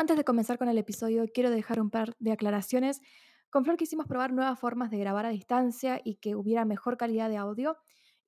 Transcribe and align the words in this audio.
Antes 0.00 0.16
de 0.16 0.24
comenzar 0.24 0.56
con 0.56 0.70
el 0.70 0.78
episodio, 0.78 1.26
quiero 1.30 1.50
dejar 1.50 1.78
un 1.78 1.90
par 1.90 2.16
de 2.20 2.32
aclaraciones. 2.32 3.02
Con 3.50 3.64
Flor 3.64 3.76
quisimos 3.76 4.06
probar 4.06 4.32
nuevas 4.32 4.58
formas 4.58 4.90
de 4.90 4.96
grabar 4.96 5.26
a 5.26 5.28
distancia 5.28 6.00
y 6.02 6.14
que 6.14 6.34
hubiera 6.34 6.64
mejor 6.64 6.96
calidad 6.96 7.28
de 7.28 7.36
audio. 7.36 7.76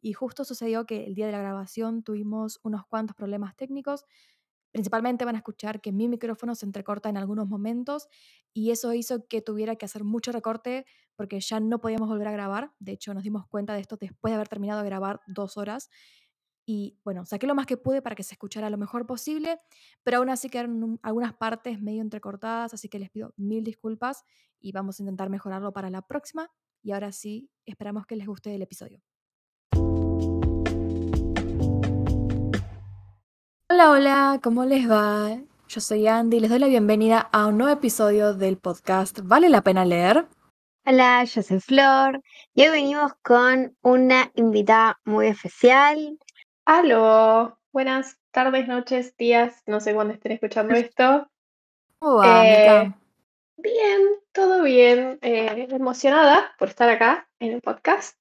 Y 0.02 0.12
justo 0.12 0.44
sucedió 0.44 0.84
que 0.84 1.06
el 1.06 1.14
día 1.14 1.24
de 1.24 1.32
la 1.32 1.38
grabación 1.38 2.02
tuvimos 2.02 2.60
unos 2.62 2.84
cuantos 2.84 3.16
problemas 3.16 3.56
técnicos. 3.56 4.04
Principalmente 4.70 5.24
van 5.24 5.34
a 5.34 5.38
escuchar 5.38 5.80
que 5.80 5.92
mi 5.92 6.08
micrófono 6.08 6.54
se 6.54 6.66
entrecorta 6.66 7.08
en 7.08 7.16
algunos 7.16 7.48
momentos 7.48 8.06
y 8.52 8.70
eso 8.70 8.92
hizo 8.92 9.26
que 9.26 9.40
tuviera 9.40 9.76
que 9.76 9.86
hacer 9.86 10.04
mucho 10.04 10.30
recorte 10.30 10.84
porque 11.16 11.40
ya 11.40 11.58
no 11.58 11.80
podíamos 11.80 12.06
volver 12.06 12.28
a 12.28 12.32
grabar. 12.32 12.74
De 12.80 12.92
hecho, 12.92 13.14
nos 13.14 13.22
dimos 13.22 13.46
cuenta 13.46 13.72
de 13.72 13.80
esto 13.80 13.96
después 13.96 14.30
de 14.30 14.34
haber 14.34 14.48
terminado 14.48 14.82
de 14.82 14.88
grabar 14.88 15.22
dos 15.26 15.56
horas. 15.56 15.88
Y 16.64 16.96
bueno, 17.04 17.26
saqué 17.26 17.46
lo 17.46 17.54
más 17.56 17.66
que 17.66 17.76
pude 17.76 18.02
para 18.02 18.14
que 18.14 18.22
se 18.22 18.34
escuchara 18.34 18.70
lo 18.70 18.78
mejor 18.78 19.04
posible, 19.06 19.58
pero 20.04 20.18
aún 20.18 20.30
así 20.30 20.48
quedaron 20.48 20.82
un- 20.82 21.00
algunas 21.02 21.34
partes 21.34 21.80
medio 21.80 22.02
entrecortadas, 22.02 22.72
así 22.72 22.88
que 22.88 22.98
les 23.00 23.10
pido 23.10 23.32
mil 23.36 23.64
disculpas 23.64 24.24
y 24.60 24.70
vamos 24.72 24.98
a 24.98 25.02
intentar 25.02 25.28
mejorarlo 25.28 25.72
para 25.72 25.90
la 25.90 26.02
próxima. 26.02 26.48
Y 26.82 26.92
ahora 26.92 27.10
sí, 27.12 27.50
esperamos 27.66 28.06
que 28.06 28.16
les 28.16 28.26
guste 28.26 28.54
el 28.54 28.62
episodio. 28.62 29.00
Hola, 33.68 33.90
hola, 33.90 34.40
¿cómo 34.42 34.64
les 34.64 34.88
va? 34.88 35.40
Yo 35.68 35.80
soy 35.80 36.06
Andy 36.06 36.36
y 36.36 36.40
les 36.40 36.50
doy 36.50 36.58
la 36.58 36.66
bienvenida 36.68 37.18
a 37.32 37.46
un 37.46 37.56
nuevo 37.58 37.72
episodio 37.72 38.34
del 38.34 38.58
podcast 38.58 39.20
¿Vale 39.22 39.48
la 39.48 39.62
pena 39.62 39.84
leer? 39.84 40.28
Hola, 40.84 41.24
yo 41.24 41.42
soy 41.42 41.60
Flor 41.60 42.20
y 42.54 42.62
hoy 42.62 42.68
venimos 42.70 43.12
con 43.22 43.76
una 43.82 44.30
invitada 44.34 45.00
muy 45.04 45.28
especial. 45.28 46.18
Aló, 46.74 47.58
buenas 47.70 48.18
tardes, 48.30 48.66
noches, 48.66 49.14
días, 49.18 49.62
no 49.66 49.78
sé 49.78 49.92
cuándo 49.92 50.14
estén 50.14 50.32
escuchando 50.32 50.74
esto. 50.74 51.30
¿Cómo 51.98 52.16
va, 52.16 52.46
Eh, 52.46 52.94
bien, 53.58 54.00
todo 54.32 54.62
bien, 54.62 55.18
eh, 55.20 55.68
emocionada 55.68 56.54
por 56.58 56.70
estar 56.70 56.88
acá 56.88 57.28
en 57.40 57.52
el 57.52 57.60
podcast, 57.60 58.16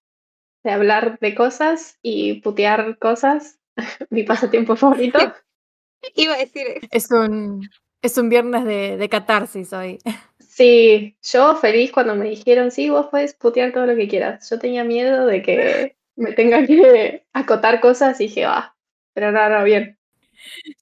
de 0.66 0.72
hablar 0.72 1.18
de 1.20 1.34
cosas 1.34 1.98
y 2.02 2.42
putear 2.42 2.98
cosas, 3.00 3.58
mi 4.10 4.24
pasatiempo 4.24 4.76
favorito. 4.76 5.18
Iba 6.16 6.34
a 6.34 6.40
decir 6.40 6.68
eso. 6.68 6.88
Es 6.92 7.10
un, 7.10 7.70
es 8.02 8.18
un 8.18 8.28
viernes 8.28 8.66
de, 8.66 8.98
de 8.98 9.10
catarsis 9.10 9.72
hoy. 9.72 10.00
Sí, 10.40 11.16
yo 11.24 11.56
feliz 11.56 11.94
cuando 11.94 12.14
me 12.14 12.30
dijeron, 12.30 12.72
sí, 12.72 12.90
vos 12.90 13.08
puedes 13.10 13.34
putear 13.34 13.72
todo 13.72 13.86
lo 13.86 13.96
que 13.96 14.10
quieras. 14.10 14.50
Yo 14.50 14.60
tenía 14.60 14.84
miedo 14.84 15.26
de 15.26 15.42
que 15.42 15.96
me 16.22 16.34
tenga 16.34 16.66
que 16.66 17.26
acotar 17.34 17.82
cosas 17.82 18.20
y 18.22 18.26
dije, 18.26 18.46
va, 18.46 18.76
pero 19.14 19.32
no, 19.32 19.50
no, 19.50 19.64
bien. 19.64 19.98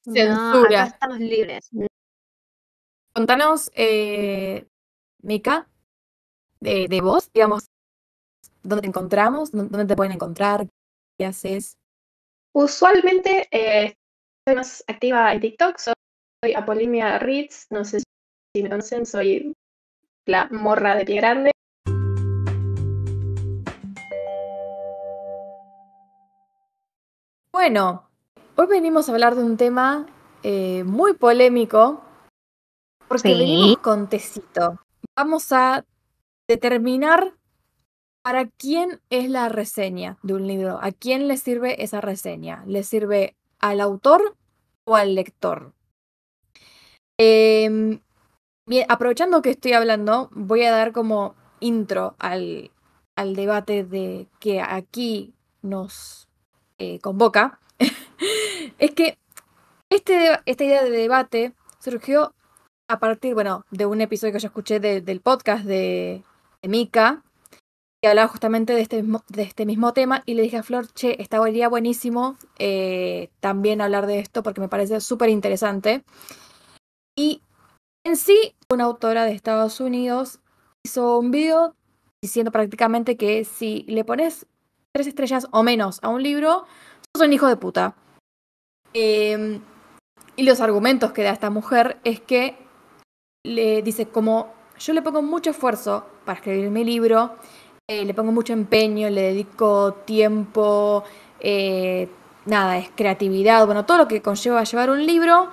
No, 0.05 0.15
Censura. 0.15 0.65
acá 0.65 0.85
estamos 0.87 1.19
libres. 1.19 1.69
Contanos, 3.13 3.71
eh, 3.75 4.65
Mica, 5.21 5.67
de, 6.61 6.87
de 6.89 7.01
vos, 7.01 7.31
digamos, 7.33 7.65
dónde 8.63 8.83
te 8.83 8.87
encontramos, 8.87 9.51
Dó- 9.51 9.69
dónde 9.69 9.85
te 9.85 9.95
pueden 9.95 10.13
encontrar, 10.13 10.67
qué 11.17 11.25
haces. 11.25 11.77
Usualmente 12.53 13.47
eh, 13.51 13.93
estoy 14.45 14.55
más 14.55 14.83
activa 14.87 15.33
en 15.33 15.41
TikTok, 15.41 15.77
soy 15.79 16.53
Apolimia 16.55 17.19
Ritz, 17.19 17.67
no 17.71 17.83
sé 17.85 17.99
si 17.99 18.63
me 18.63 18.69
conocen, 18.69 19.05
soy 19.05 19.53
la 20.27 20.47
morra 20.51 20.95
de 20.95 21.05
pie 21.05 21.17
grande. 21.17 21.51
Bueno, 27.61 28.09
hoy 28.55 28.67
venimos 28.67 29.09
a 29.09 29.11
hablar 29.11 29.35
de 29.35 29.43
un 29.43 29.57
tema 29.57 30.05
eh, 30.43 30.85
muy 30.85 31.11
polémico, 31.11 32.01
porque 33.09 33.33
Sí. 33.33 33.37
venimos 33.37 33.79
con 33.79 34.07
tecito. 34.07 34.79
Vamos 35.13 35.51
a 35.51 35.83
determinar 36.47 37.33
para 38.23 38.45
quién 38.45 39.01
es 39.09 39.29
la 39.29 39.49
reseña 39.49 40.17
de 40.23 40.35
un 40.35 40.47
libro, 40.47 40.79
a 40.81 40.93
quién 40.93 41.27
le 41.27 41.35
sirve 41.35 41.83
esa 41.83 41.99
reseña. 41.99 42.63
¿Le 42.65 42.83
sirve 42.83 43.35
al 43.59 43.81
autor 43.81 44.37
o 44.87 44.95
al 44.95 45.15
lector? 45.15 45.73
Em, 47.19 47.99
bien, 48.69 48.85
aprovechando 48.87 49.41
que 49.41 49.49
estoy 49.49 49.73
hablando, 49.73 50.29
voy 50.31 50.63
a 50.63 50.71
dar 50.71 50.93
como 50.93 51.35
intro 51.59 52.15
al, 52.19 52.71
al 53.17 53.35
debate 53.35 53.83
de 53.83 54.29
que 54.39 54.61
aquí 54.61 55.33
nos 55.61 56.28
eh, 56.79 56.99
convoca. 56.99 57.59
es 58.77 58.91
que 58.91 59.17
este, 59.91 60.39
esta 60.45 60.63
idea 60.63 60.83
de 60.83 60.89
debate 60.91 61.53
surgió 61.79 62.33
a 62.89 62.99
partir, 62.99 63.33
bueno, 63.35 63.65
de 63.71 63.85
un 63.85 64.01
episodio 64.01 64.33
que 64.33 64.39
yo 64.39 64.47
escuché 64.47 64.79
de- 64.79 65.01
del 65.01 65.21
podcast 65.21 65.63
de, 65.65 66.23
de 66.61 66.69
Mika, 66.69 67.23
que 68.01 68.09
hablaba 68.09 68.27
justamente 68.29 68.73
de 68.73 68.81
este, 68.81 69.01
mismo, 69.03 69.23
de 69.27 69.43
este 69.43 69.65
mismo 69.65 69.93
tema, 69.93 70.23
y 70.25 70.33
le 70.33 70.41
dije 70.43 70.57
a 70.57 70.63
Flor, 70.63 70.87
che, 70.93 71.21
estaría 71.21 71.67
buenísimo 71.67 72.37
eh, 72.57 73.29
también 73.41 73.81
hablar 73.81 74.07
de 74.07 74.19
esto 74.19 74.41
porque 74.41 74.61
me 74.61 74.69
parece 74.69 75.01
súper 75.01 75.29
interesante. 75.29 76.03
Y 77.17 77.41
en 78.05 78.15
sí, 78.15 78.55
una 78.71 78.85
autora 78.85 79.25
de 79.25 79.33
Estados 79.33 79.79
Unidos 79.81 80.39
hizo 80.85 81.19
un 81.19 81.31
video 81.31 81.75
diciendo 82.23 82.51
prácticamente 82.51 83.17
que 83.17 83.43
si 83.43 83.83
le 83.87 84.03
pones 84.05 84.45
tres 84.93 85.07
estrellas 85.07 85.47
o 85.51 85.63
menos 85.63 85.99
a 86.01 86.09
un 86.09 86.23
libro, 86.23 86.65
sos 87.15 87.25
un 87.25 87.33
hijo 87.33 87.47
de 87.47 87.57
puta. 87.57 87.95
Eh, 88.93 89.59
y 90.35 90.43
los 90.43 90.61
argumentos 90.61 91.11
que 91.11 91.23
da 91.23 91.31
esta 91.31 91.49
mujer 91.49 91.99
es 92.03 92.21
que 92.21 92.57
le 93.45 93.81
dice 93.81 94.07
como 94.07 94.53
yo 94.79 94.93
le 94.93 95.01
pongo 95.01 95.21
mucho 95.21 95.49
esfuerzo 95.49 96.05
para 96.25 96.37
escribir 96.37 96.69
mi 96.69 96.83
libro, 96.83 97.35
eh, 97.89 98.05
le 98.05 98.13
pongo 98.13 98.31
mucho 98.31 98.53
empeño, 98.53 99.09
le 99.09 99.21
dedico 99.21 99.93
tiempo, 100.05 101.03
eh, 101.39 102.07
nada, 102.45 102.77
es 102.77 102.89
creatividad, 102.95 103.65
bueno, 103.65 103.85
todo 103.85 103.97
lo 103.97 104.07
que 104.07 104.21
conlleva 104.21 104.63
llevar 104.63 104.89
un 104.89 105.05
libro. 105.05 105.49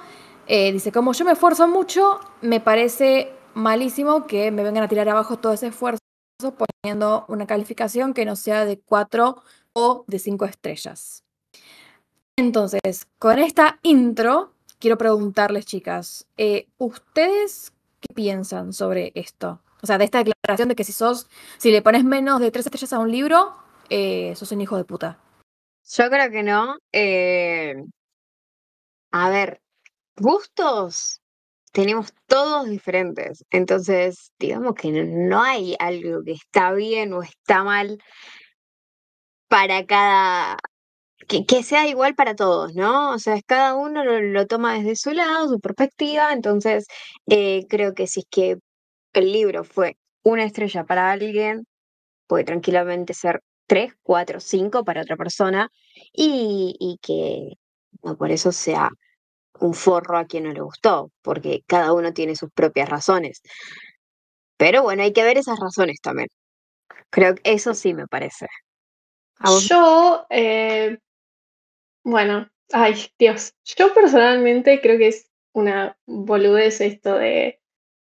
eh, 0.47 0.71
dice, 0.71 0.93
como 0.93 1.13
yo 1.13 1.25
me 1.25 1.33
esfuerzo 1.33 1.67
mucho, 1.67 2.21
me 2.41 2.61
parece 2.61 3.33
malísimo 3.55 4.27
que 4.29 4.53
me 4.53 4.63
vengan 4.63 4.85
a 4.85 4.89
tirar 4.89 5.09
abajo 5.09 5.39
todo 5.39 5.53
ese 5.55 5.69
esfuerzo 5.69 5.99
poniendo 6.39 7.25
una 7.29 7.47
calificación 7.47 8.15
que 8.15 8.25
no 8.25 8.37
sea 8.37 8.65
de 8.65 8.79
4 8.81 9.43
o 9.73 10.05
de 10.07 10.19
5 10.19 10.45
estrellas. 10.45 11.25
Entonces, 12.37 13.09
con 13.19 13.39
esta 13.39 13.79
intro, 13.83 14.53
quiero 14.79 14.99
preguntarles, 14.99 15.65
chicas, 15.65 16.27
eh, 16.37 16.69
¿ustedes 16.79 17.73
qué 18.01 18.13
piensan 18.15 18.73
sobre 18.73 19.13
esto? 19.15 19.63
O 19.83 19.87
sea, 19.87 19.99
de 19.99 20.05
esta 20.05 20.23
declaración 20.23 20.69
de 20.69 20.75
que 20.75 20.85
si 20.85 20.93
sos, 20.93 21.29
si 21.59 21.71
le 21.71 21.83
pones 21.83 22.05
menos 22.05 22.41
de 22.41 22.51
tres 22.51 22.67
estrellas 22.67 22.93
a 22.93 22.99
un 22.99 23.11
libro, 23.11 23.57
eh, 23.89 24.35
sos 24.37 24.53
un 24.53 24.61
hijo 24.61 24.77
de 24.77 24.85
puta. 24.85 25.19
Yo 25.89 26.11
creo 26.11 26.31
que 26.31 26.43
no. 26.43 26.77
eh, 26.93 27.75
a 29.13 29.31
ver, 29.31 29.63
gustos 30.17 31.23
tenemos 31.76 32.12
todos 32.26 32.69
diferentes. 32.70 33.44
Entonces, 33.50 34.32
digamos 34.38 34.75
que 34.76 34.91
no- 34.92 35.42
hay 35.42 35.76
algo 35.78 36.22
que 36.25 36.32
está 36.32 36.72
bien 36.72 37.12
o 37.12 37.22
está 37.22 37.64
mal 37.64 37.98
para 39.48 39.87
cada, 39.87 40.59
que, 41.28 41.47
que 41.47 41.62
sea 41.62 41.88
igual 41.88 42.14
para 42.14 42.37
todos, 42.37 42.75
¿no? 42.75 43.12
O 43.12 43.20
sea, 43.20 43.41
cada 43.47 43.75
uno 43.76 44.04
lo, 44.04 44.20
lo 44.22 44.47
toma 44.47 44.75
desde 44.75 44.97
su 44.97 45.12
lado, 45.12 45.48
su 45.50 45.60
perspectiva, 45.60 46.32
entonces 46.32 46.87
eh, 47.28 47.66
creo 47.70 47.94
que 47.94 48.06
si 48.08 48.20
es 48.22 48.26
que 48.31 48.58
el 49.14 49.32
libro 49.32 49.64
fue 49.64 49.97
una 50.25 50.44
estrella 50.44 50.84
para 50.87 51.12
alguien, 51.12 51.66
puede 52.28 52.44
tranquilamente 52.44 53.14
ser 53.14 53.43
tres, 53.66 53.94
cuatro, 54.03 54.41
cinco 54.41 54.84
para 54.84 55.03
otra 55.03 55.16
persona 55.16 55.70
y, 56.12 56.76
y 56.81 56.98
que 57.03 57.54
no 58.04 58.16
por 58.19 58.31
eso 58.32 58.53
sea 58.53 58.91
un 59.61 59.75
forro 59.75 60.19
a 60.19 60.27
quien 60.27 60.44
no 60.44 60.53
le 60.53 60.61
gustó, 60.61 61.11
porque 61.22 61.62
cada 61.67 61.93
uno 61.93 62.12
tiene 62.12 62.37
sus 62.37 62.50
propias 62.53 62.88
razones. 62.88 63.43
Pero 64.56 64.82
bueno, 64.82 65.03
hay 65.03 65.12
que 65.12 65.25
ver 65.25 65.38
esas 65.38 65.58
razones 65.61 66.00
también. 66.03 66.29
Creo 67.11 67.35
que 67.35 67.43
eso 67.53 67.75
sí 67.75 67.94
me 67.94 68.06
parece. 68.06 68.47
Yo, 69.69 70.26
eh, 70.31 70.99
bueno, 72.03 72.49
ay 72.73 72.94
Dios, 73.19 73.55
yo 73.64 73.93
personalmente 73.93 74.81
creo 74.81 74.99
que 74.99 75.08
es 75.08 75.31
una 75.53 75.99
boludez 76.06 76.81
esto 76.81 77.17
de 77.17 77.61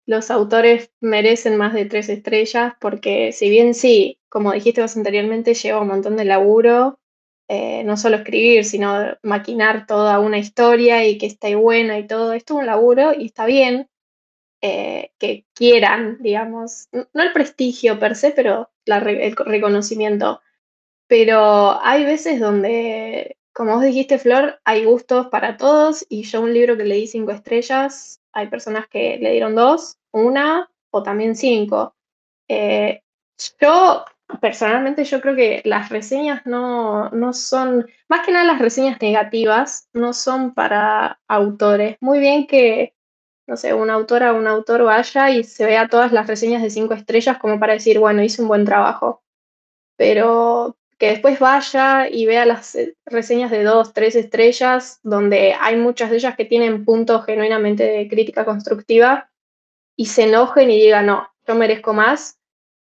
los 0.07 0.31
autores 0.31 0.91
merecen 1.01 1.57
más 1.57 1.73
de 1.73 1.85
tres 1.87 2.09
estrellas 2.09 2.75
porque 2.81 3.33
si 3.33 3.49
bien 3.49 3.75
sí, 3.75 4.21
como 4.29 4.53
dijiste 4.53 4.83
vos 4.83 4.97
anteriormente, 4.97 5.55
lleva 5.55 5.81
un 5.81 5.89
montón 5.89 6.17
de 6.17 6.25
laburo, 6.25 6.99
eh, 7.49 7.85
no 7.85 7.97
solo 7.97 8.17
escribir, 8.17 8.65
sino 8.65 9.17
maquinar 9.23 9.87
toda 9.87 10.21
una 10.21 10.39
historia 10.39 11.07
y 11.07 11.19
que 11.19 11.27
esté 11.27 11.55
buena 11.55 11.99
y 11.99 12.07
todo, 12.07 12.33
esto 12.33 12.55
es 12.55 12.61
un 12.61 12.67
laburo 12.67 13.13
y 13.15 13.27
está 13.27 13.47
bien 13.47 13.89
eh, 14.61 15.13
que 15.19 15.45
quieran, 15.55 16.19
digamos, 16.21 16.89
no 16.93 17.23
el 17.23 17.33
prestigio 17.33 17.99
per 17.99 18.17
se, 18.17 18.31
pero 18.31 18.71
la 18.85 18.99
el 18.99 19.37
reconocimiento. 19.37 20.41
Pero 21.09 21.79
hay 21.83 22.05
veces 22.05 22.41
donde, 22.41 23.37
como 23.53 23.75
vos 23.75 23.83
dijiste, 23.85 24.19
Flor, 24.19 24.61
hay 24.65 24.85
gustos 24.85 25.27
para 25.29 25.57
todos 25.57 26.07
y 26.09 26.23
yo 26.23 26.41
un 26.41 26.55
libro 26.55 26.77
que 26.77 26.85
leí 26.85 27.07
cinco 27.07 27.33
estrellas 27.33 28.23
hay 28.33 28.49
personas 28.49 28.89
que 28.89 29.19
le 29.19 29.33
dieron 29.33 29.55
dos, 29.55 29.99
una 30.11 30.71
o 30.91 31.03
también 31.03 31.37
cinco. 31.37 31.95
Eh, 32.49 33.03
yo, 33.61 34.05
personalmente, 34.43 35.05
yo 35.05 35.21
creo 35.21 35.37
que 35.37 35.63
las 35.65 35.89
reseñas 35.89 36.45
no, 36.47 37.11
no 37.11 37.33
son, 37.33 37.87
más 38.09 38.27
que 38.27 38.33
nada 38.33 38.45
las 38.45 38.59
reseñas 38.59 39.01
negativas, 39.01 39.89
no 39.93 40.13
son 40.13 40.53
para 40.53 41.21
autores. 41.29 41.97
Muy 42.01 42.19
bien 42.19 42.49
que, 42.49 42.93
no 43.47 43.57
sé, 43.57 43.73
una 43.73 43.95
autora 43.95 44.33
o 44.33 44.37
un 44.37 44.49
autor 44.49 44.83
vaya 44.83 45.31
y 45.31 45.45
se 45.45 45.65
vea 45.65 45.89
todas 45.89 46.11
las 46.11 46.27
reseñas 46.27 46.61
de 46.61 46.71
cinco 46.71 46.95
estrellas 46.95 47.39
como 47.39 47.61
para 47.61 47.75
decir, 47.75 48.01
bueno, 48.01 48.21
hice 48.25 48.43
un 48.43 48.49
buen 48.49 48.65
trabajo. 48.65 49.23
Pero 49.97 50.77
que 50.99 51.11
después 51.11 51.39
vaya 51.39 52.09
y 52.09 52.27
vea 52.27 52.45
las 52.45 52.75
eh, 52.75 52.97
reseñas 53.07 53.53
de 53.53 53.63
dos, 53.63 53.93
tres 53.93 54.17
estrellas, 54.17 54.99
donde 55.05 55.55
hay 55.61 55.77
muchas 55.77 56.11
de 56.11 56.17
ellas 56.17 56.37
que 56.37 56.47
tienen 56.47 56.85
puntos 56.85 57.25
genuinamente 57.27 57.85
de 57.85 58.09
crítica 58.09 58.45
constructiva, 58.45 59.31
y 59.97 60.07
se 60.07 60.25
enojen 60.25 60.69
y 60.69 60.81
digan, 60.81 61.07
no, 61.07 61.29
yo 61.47 61.55
merezco 61.55 61.93
más. 61.93 62.41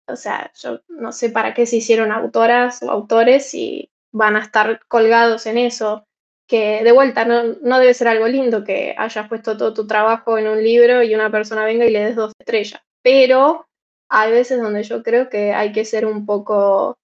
O 0.06 0.16
sea, 0.16 0.52
yo 0.54 0.80
no 0.88 1.12
sé 1.12 1.30
para 1.30 1.54
qué 1.54 1.66
se 1.66 1.76
hicieron 1.76 2.12
autoras 2.12 2.82
o 2.82 2.90
autores 2.90 3.54
y 3.54 3.90
van 4.12 4.36
a 4.36 4.40
estar 4.40 4.80
colgados 4.88 5.46
en 5.46 5.58
eso. 5.58 6.04
Que 6.46 6.84
de 6.84 6.92
vuelta 6.92 7.24
no, 7.24 7.42
no 7.62 7.78
debe 7.78 7.94
ser 7.94 8.08
algo 8.08 8.28
lindo 8.28 8.64
que 8.64 8.94
hayas 8.98 9.28
puesto 9.28 9.56
todo 9.56 9.72
tu 9.72 9.86
trabajo 9.86 10.36
en 10.36 10.46
un 10.48 10.62
libro 10.62 11.02
y 11.02 11.14
una 11.14 11.30
persona 11.30 11.64
venga 11.64 11.86
y 11.86 11.90
le 11.90 12.04
des 12.04 12.16
dos 12.16 12.32
estrellas. 12.38 12.82
Pero 13.02 13.66
hay 14.10 14.30
veces 14.32 14.60
donde 14.60 14.82
yo 14.82 15.02
creo 15.02 15.30
que 15.30 15.54
hay 15.54 15.72
que 15.72 15.84
ser 15.86 16.04
un 16.06 16.26
poco 16.26 16.98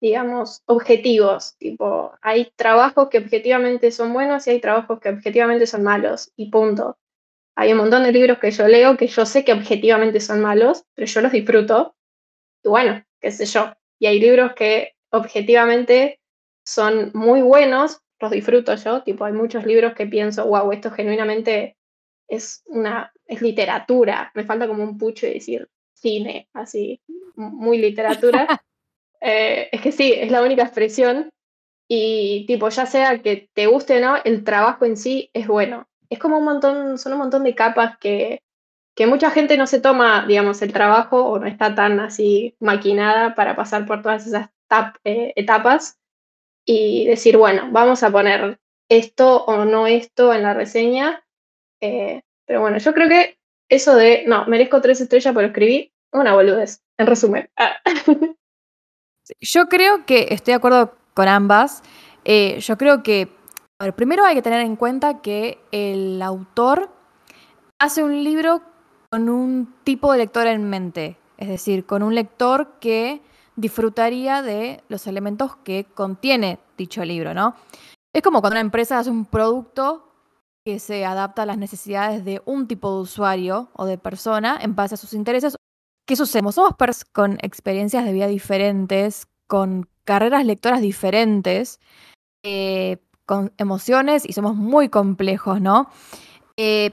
digamos, 0.00 0.62
objetivos. 0.66 1.56
Tipo, 1.58 2.12
hay 2.20 2.50
trabajos 2.56 3.08
que 3.08 3.18
objetivamente 3.18 3.90
son 3.90 4.12
buenos 4.12 4.46
y 4.46 4.50
hay 4.50 4.60
trabajos 4.60 5.00
que 5.00 5.08
objetivamente 5.08 5.66
son 5.66 5.82
malos, 5.82 6.32
y 6.36 6.50
punto. 6.50 6.98
Hay 7.56 7.72
un 7.72 7.78
montón 7.78 8.02
de 8.02 8.12
libros 8.12 8.38
que 8.38 8.50
yo 8.50 8.68
leo 8.68 8.96
que 8.96 9.06
yo 9.06 9.24
sé 9.24 9.44
que 9.44 9.52
objetivamente 9.52 10.20
son 10.20 10.40
malos, 10.42 10.84
pero 10.94 11.06
yo 11.06 11.20
los 11.22 11.32
disfruto. 11.32 11.94
Y 12.66 12.68
bueno, 12.68 13.00
qué 13.20 13.30
sé 13.30 13.46
yo. 13.46 13.72
Y 14.00 14.06
hay 14.06 14.18
libros 14.18 14.54
que 14.54 14.94
objetivamente 15.10 16.18
son 16.64 17.12
muy 17.14 17.40
buenos, 17.40 18.00
los 18.18 18.32
disfruto 18.32 18.74
yo. 18.74 19.04
Tipo, 19.04 19.24
hay 19.24 19.32
muchos 19.32 19.64
libros 19.64 19.94
que 19.94 20.06
pienso, 20.06 20.44
wow, 20.46 20.72
esto 20.72 20.90
genuinamente 20.90 21.76
es 22.28 22.64
una 22.66 23.12
es 23.24 23.40
literatura. 23.40 24.32
Me 24.34 24.44
falta 24.44 24.66
como 24.66 24.82
un 24.82 24.98
pucho 24.98 25.26
de 25.26 25.34
decir 25.34 25.68
cine, 25.94 26.48
así, 26.52 27.00
muy 27.36 27.78
literatura. 27.78 28.46
Eh, 29.22 29.70
es 29.72 29.80
que 29.80 29.92
sí, 29.92 30.12
es 30.12 30.30
la 30.30 30.42
única 30.42 30.62
expresión. 30.62 31.30
Y 31.88 32.44
tipo, 32.46 32.68
ya 32.68 32.84
sea 32.84 33.22
que 33.22 33.48
te 33.54 33.66
guste 33.66 33.96
o 33.96 34.00
no, 34.00 34.16
el 34.22 34.44
trabajo 34.44 34.84
en 34.84 34.96
sí 34.96 35.30
es 35.32 35.48
bueno. 35.48 35.88
Es 36.10 36.18
como 36.18 36.38
un 36.38 36.44
montón, 36.44 36.98
son 36.98 37.14
un 37.14 37.20
montón 37.20 37.42
de 37.42 37.54
capas 37.54 37.96
que, 37.98 38.42
que 38.96 39.06
mucha 39.06 39.30
gente 39.30 39.58
no 39.58 39.66
se 39.66 39.80
toma, 39.80 40.24
digamos, 40.26 40.62
el 40.62 40.72
trabajo 40.72 41.22
o 41.26 41.38
no 41.38 41.46
está 41.46 41.74
tan 41.74 42.00
así 42.00 42.56
maquinada 42.60 43.34
para 43.34 43.54
pasar 43.54 43.84
por 43.86 44.00
todas 44.00 44.26
esas 44.26 44.48
eh, 45.04 45.34
etapas 45.36 45.98
y 46.64 47.06
decir, 47.06 47.36
bueno, 47.36 47.68
vamos 47.70 48.02
a 48.02 48.10
poner 48.10 48.58
esto 48.88 49.44
o 49.44 49.66
no 49.66 49.86
esto 49.86 50.32
en 50.32 50.42
la 50.42 50.54
reseña. 50.54 51.22
Eh, 51.82 52.22
pero 52.46 52.62
bueno, 52.62 52.78
yo 52.78 52.94
creo 52.94 53.08
que 53.08 53.38
eso 53.68 53.94
de, 53.94 54.24
no, 54.26 54.46
merezco 54.46 54.80
tres 54.80 55.02
estrellas 55.02 55.34
por 55.34 55.44
escribir, 55.44 55.92
una 56.12 56.32
boludez, 56.32 56.82
en 56.98 57.06
resumen. 57.06 57.50
Yo 59.40 59.66
creo 59.66 60.06
que 60.06 60.28
estoy 60.30 60.52
de 60.52 60.56
acuerdo 60.56 60.96
con 61.12 61.26
ambas. 61.26 61.82
Eh, 62.24 62.60
yo 62.60 62.78
creo 62.78 63.02
que, 63.02 63.28
primero 63.96 64.24
hay 64.24 64.36
que 64.36 64.42
tener 64.42 64.60
en 64.60 64.76
cuenta 64.76 65.20
que 65.20 65.58
el 65.72 66.22
autor 66.22 66.92
hace 67.80 68.04
un 68.04 68.22
libro 68.22 68.62
con 69.16 69.30
un 69.30 69.74
tipo 69.82 70.12
de 70.12 70.18
lector 70.18 70.46
en 70.46 70.68
mente, 70.68 71.16
es 71.38 71.48
decir, 71.48 71.86
con 71.86 72.02
un 72.02 72.14
lector 72.14 72.74
que 72.80 73.22
disfrutaría 73.56 74.42
de 74.42 74.82
los 74.88 75.06
elementos 75.06 75.56
que 75.64 75.86
contiene 75.94 76.58
dicho 76.76 77.02
libro, 77.02 77.32
¿no? 77.32 77.54
Es 78.14 78.22
como 78.22 78.42
cuando 78.42 78.56
una 78.56 78.60
empresa 78.60 78.98
hace 78.98 79.08
un 79.08 79.24
producto 79.24 80.12
que 80.66 80.78
se 80.80 81.06
adapta 81.06 81.44
a 81.44 81.46
las 81.46 81.56
necesidades 81.56 82.26
de 82.26 82.42
un 82.44 82.68
tipo 82.68 82.94
de 82.94 83.00
usuario 83.00 83.70
o 83.72 83.86
de 83.86 83.96
persona 83.96 84.58
en 84.60 84.74
base 84.74 84.96
a 84.96 84.98
sus 84.98 85.14
intereses 85.14 85.56
¿Qué 86.06 86.14
sucede? 86.14 86.52
Somos 86.52 86.74
personas 86.74 87.06
con 87.06 87.38
experiencias 87.40 88.04
de 88.04 88.12
vida 88.12 88.26
diferentes, 88.26 89.28
con 89.48 89.88
carreras 90.04 90.44
lectoras 90.44 90.82
diferentes, 90.82 91.80
eh, 92.44 92.98
con 93.24 93.54
emociones 93.56 94.28
y 94.28 94.34
somos 94.34 94.56
muy 94.56 94.90
complejos, 94.90 95.58
¿no? 95.60 95.88
Eh, 96.58 96.92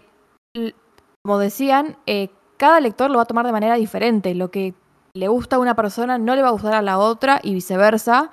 como 1.24 1.40
decían, 1.40 1.98
eh, 2.06 2.30
cada 2.58 2.80
lector 2.80 3.10
lo 3.10 3.18
va 3.18 3.24
a 3.24 3.28
tomar 3.28 3.46
de 3.46 3.52
manera 3.52 3.76
diferente. 3.76 4.36
Lo 4.36 4.52
que 4.52 4.74
le 5.14 5.28
gusta 5.28 5.56
a 5.56 5.60
una 5.60 5.76
persona 5.76 6.18
no 6.18 6.36
le 6.36 6.42
va 6.42 6.50
a 6.50 6.52
gustar 6.52 6.74
a 6.74 6.82
la 6.82 7.00
otra 7.00 7.40
y 7.42 7.54
viceversa. 7.54 8.32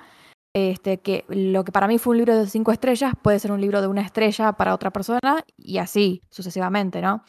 Este, 0.53 0.97
que 0.97 1.23
lo 1.29 1.63
que 1.63 1.71
para 1.71 1.87
mí 1.87 1.97
fue 1.97 2.11
un 2.11 2.17
libro 2.17 2.35
de 2.35 2.45
cinco 2.45 2.73
estrellas 2.73 3.13
puede 3.21 3.39
ser 3.39 3.53
un 3.53 3.61
libro 3.61 3.79
de 3.79 3.87
una 3.87 4.01
estrella 4.01 4.51
para 4.51 4.73
otra 4.73 4.91
persona 4.91 5.45
y 5.55 5.77
así 5.77 6.21
sucesivamente, 6.29 7.01
¿no? 7.01 7.23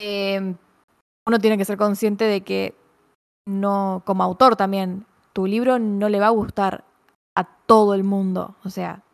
Em, 0.00 0.56
uno 1.28 1.38
tiene 1.38 1.56
que 1.56 1.64
ser 1.64 1.76
consciente 1.76 2.24
de 2.24 2.40
que 2.40 2.74
no, 3.46 4.02
como 4.04 4.24
autor 4.24 4.56
también, 4.56 5.06
tu 5.32 5.46
libro 5.46 5.78
no 5.78 6.08
le 6.08 6.18
va 6.18 6.26
a 6.26 6.30
gustar 6.30 6.84
a 7.36 7.44
todo 7.44 7.94
el 7.94 8.02
mundo. 8.02 8.56
O 8.64 8.70
sea, 8.70 9.04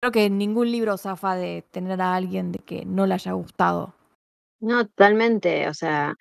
creo 0.00 0.12
que 0.12 0.28
ningún 0.28 0.70
libro 0.70 0.98
zafa 0.98 1.34
de 1.34 1.64
tener 1.70 2.02
a 2.02 2.14
alguien 2.14 2.52
de 2.52 2.58
que 2.58 2.84
no 2.84 3.06
le 3.06 3.14
haya 3.14 3.32
gustado. 3.32 3.95
No, 4.66 4.84
totalmente. 4.86 5.68
O 5.68 5.74
sea, 5.74 6.14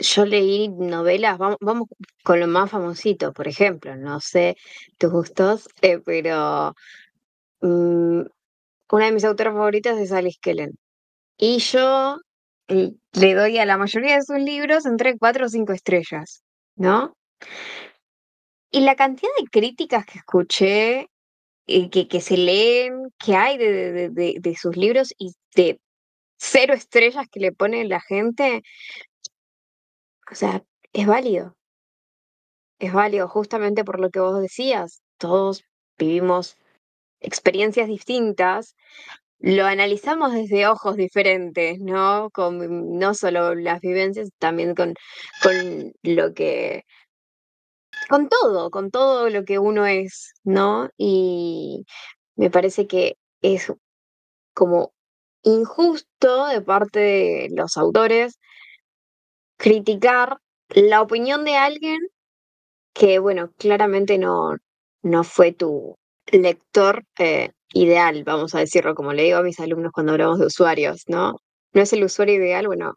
yo 0.00 0.26
leí 0.26 0.68
novelas, 0.68 1.38
vamos, 1.38 1.56
vamos 1.60 1.88
con 2.22 2.38
lo 2.40 2.46
más 2.46 2.70
famosito, 2.70 3.32
por 3.32 3.48
ejemplo, 3.48 3.96
no 3.96 4.20
sé 4.20 4.56
tus 4.98 5.10
gustos, 5.10 5.68
eh, 5.82 6.00
pero 6.04 6.74
mm, 7.62 8.22
una 8.90 9.06
de 9.06 9.12
mis 9.12 9.24
autoras 9.24 9.54
favoritas 9.54 9.98
es 9.98 10.12
Alice 10.12 10.38
Kellen. 10.40 10.72
Y 11.38 11.58
yo 11.60 12.18
le 12.68 13.34
doy 13.34 13.58
a 13.58 13.66
la 13.66 13.78
mayoría 13.78 14.16
de 14.16 14.22
sus 14.22 14.38
libros 14.38 14.86
entre 14.86 15.18
cuatro 15.18 15.46
o 15.46 15.48
cinco 15.48 15.72
estrellas, 15.72 16.42
¿no? 16.76 17.16
Y 18.70 18.80
la 18.80 18.96
cantidad 18.96 19.32
de 19.38 19.46
críticas 19.48 20.06
que 20.06 20.18
escuché, 20.18 21.08
y 21.66 21.90
que, 21.90 22.08
que 22.08 22.20
se 22.20 22.36
leen, 22.36 23.12
que 23.18 23.36
hay 23.36 23.56
de, 23.58 24.10
de, 24.10 24.36
de, 24.40 24.56
sus 24.56 24.76
libros 24.76 25.14
y 25.18 25.32
de 25.54 25.80
cero 26.42 26.74
estrellas 26.74 27.28
que 27.30 27.40
le 27.40 27.52
pone 27.52 27.84
la 27.84 28.00
gente, 28.00 28.62
o 30.30 30.34
sea, 30.34 30.64
es 30.92 31.06
válido. 31.06 31.56
Es 32.80 32.92
válido 32.92 33.28
justamente 33.28 33.84
por 33.84 34.00
lo 34.00 34.10
que 34.10 34.20
vos 34.20 34.40
decías. 34.40 35.02
Todos 35.18 35.64
vivimos 35.98 36.56
experiencias 37.20 37.86
distintas 37.86 38.74
lo 39.42 39.66
analizamos 39.66 40.32
desde 40.32 40.68
ojos 40.68 40.96
diferentes, 40.96 41.80
¿no? 41.80 42.30
Con 42.30 42.96
no 42.98 43.12
solo 43.14 43.56
las 43.56 43.80
vivencias, 43.80 44.30
también 44.38 44.74
con, 44.76 44.94
con 45.42 45.92
lo 46.04 46.32
que, 46.32 46.84
con 48.08 48.28
todo, 48.28 48.70
con 48.70 48.92
todo 48.92 49.30
lo 49.30 49.44
que 49.44 49.58
uno 49.58 49.84
es, 49.86 50.32
¿no? 50.44 50.90
Y 50.96 51.84
me 52.36 52.50
parece 52.50 52.86
que 52.86 53.16
es 53.42 53.72
como 54.54 54.92
injusto 55.42 56.46
de 56.46 56.60
parte 56.62 56.98
de 57.00 57.48
los 57.52 57.76
autores 57.76 58.38
criticar 59.56 60.38
la 60.70 61.02
opinión 61.02 61.44
de 61.44 61.56
alguien 61.56 61.98
que, 62.94 63.18
bueno, 63.18 63.52
claramente 63.58 64.18
no, 64.18 64.56
no 65.02 65.24
fue 65.24 65.52
tu 65.52 65.96
lector 66.32 67.04
eh, 67.18 67.50
ideal, 67.74 68.24
vamos 68.24 68.54
a 68.54 68.60
decirlo, 68.60 68.94
como 68.94 69.12
le 69.12 69.24
digo 69.24 69.38
a 69.38 69.42
mis 69.42 69.60
alumnos 69.60 69.92
cuando 69.92 70.12
hablamos 70.12 70.38
de 70.38 70.46
usuarios, 70.46 71.04
¿no? 71.08 71.36
No 71.72 71.82
es 71.82 71.92
el 71.92 72.04
usuario 72.04 72.36
ideal, 72.36 72.66
bueno, 72.66 72.94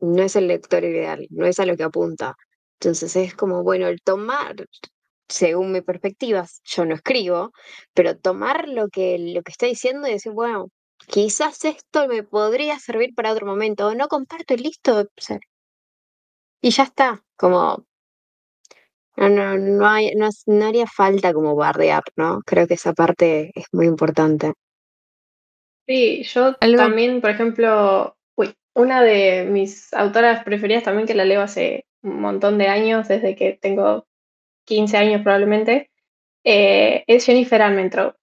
no 0.00 0.22
es 0.22 0.36
el 0.36 0.48
lector 0.48 0.84
ideal, 0.84 1.26
no 1.30 1.46
es 1.46 1.60
a 1.60 1.66
lo 1.66 1.76
que 1.76 1.84
apunta. 1.84 2.34
Entonces 2.80 3.16
es 3.16 3.34
como, 3.34 3.62
bueno, 3.64 3.88
el 3.88 4.00
tomar, 4.02 4.54
según 5.28 5.72
mi 5.72 5.82
perspectiva, 5.82 6.46
yo 6.64 6.84
no 6.84 6.94
escribo, 6.94 7.52
pero 7.94 8.18
tomar 8.18 8.68
lo 8.68 8.88
que, 8.88 9.18
lo 9.18 9.42
que 9.42 9.52
está 9.52 9.66
diciendo 9.66 10.08
y 10.08 10.12
decir, 10.12 10.32
bueno, 10.32 10.68
quizás 11.08 11.64
esto 11.64 12.08
me 12.08 12.22
podría 12.22 12.78
servir 12.78 13.14
para 13.14 13.32
otro 13.32 13.46
momento, 13.46 13.88
o 13.88 13.94
no 13.94 14.08
comparto 14.08 14.54
y 14.54 14.58
listo, 14.58 15.08
y 16.60 16.70
ya 16.70 16.84
está, 16.84 17.24
como 17.36 17.86
no, 19.16 19.28
no, 19.28 19.58
no, 19.58 19.86
hay, 19.86 20.14
no, 20.14 20.28
no 20.46 20.64
haría 20.64 20.86
falta 20.86 21.32
como 21.34 21.54
bardear, 21.54 22.02
¿no? 22.16 22.40
Creo 22.46 22.66
que 22.66 22.74
esa 22.74 22.92
parte 22.92 23.52
es 23.54 23.66
muy 23.72 23.86
importante. 23.86 24.52
Sí, 25.86 26.22
yo 26.22 26.54
también, 26.54 27.20
por 27.20 27.30
ejemplo, 27.30 28.16
uy, 28.36 28.54
una 28.74 29.02
de 29.02 29.44
mis 29.44 29.92
autoras 29.92 30.44
preferidas 30.44 30.84
también 30.84 31.06
que 31.06 31.14
la 31.14 31.24
leo 31.24 31.42
hace 31.42 31.84
un 32.02 32.20
montón 32.20 32.56
de 32.58 32.68
años, 32.68 33.08
desde 33.08 33.36
que 33.36 33.58
tengo 33.60 34.06
15 34.64 34.96
años 34.96 35.22
probablemente, 35.22 35.90
eh, 36.44 37.04
es 37.06 37.26
Jennifer 37.26 37.60
Armentrout. 37.60 38.16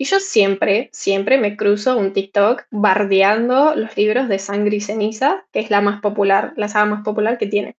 Y 0.00 0.04
yo 0.04 0.20
siempre, 0.20 0.90
siempre 0.92 1.38
me 1.38 1.56
cruzo 1.56 1.98
un 1.98 2.12
TikTok 2.12 2.66
bardeando 2.70 3.74
los 3.74 3.96
libros 3.96 4.28
de 4.28 4.38
Sangre 4.38 4.76
y 4.76 4.80
Ceniza, 4.80 5.44
que 5.52 5.58
es 5.58 5.70
la 5.70 5.80
más 5.80 6.00
popular, 6.00 6.52
la 6.56 6.68
saga 6.68 6.86
más 6.86 7.04
popular 7.04 7.36
que 7.36 7.48
tiene. 7.48 7.76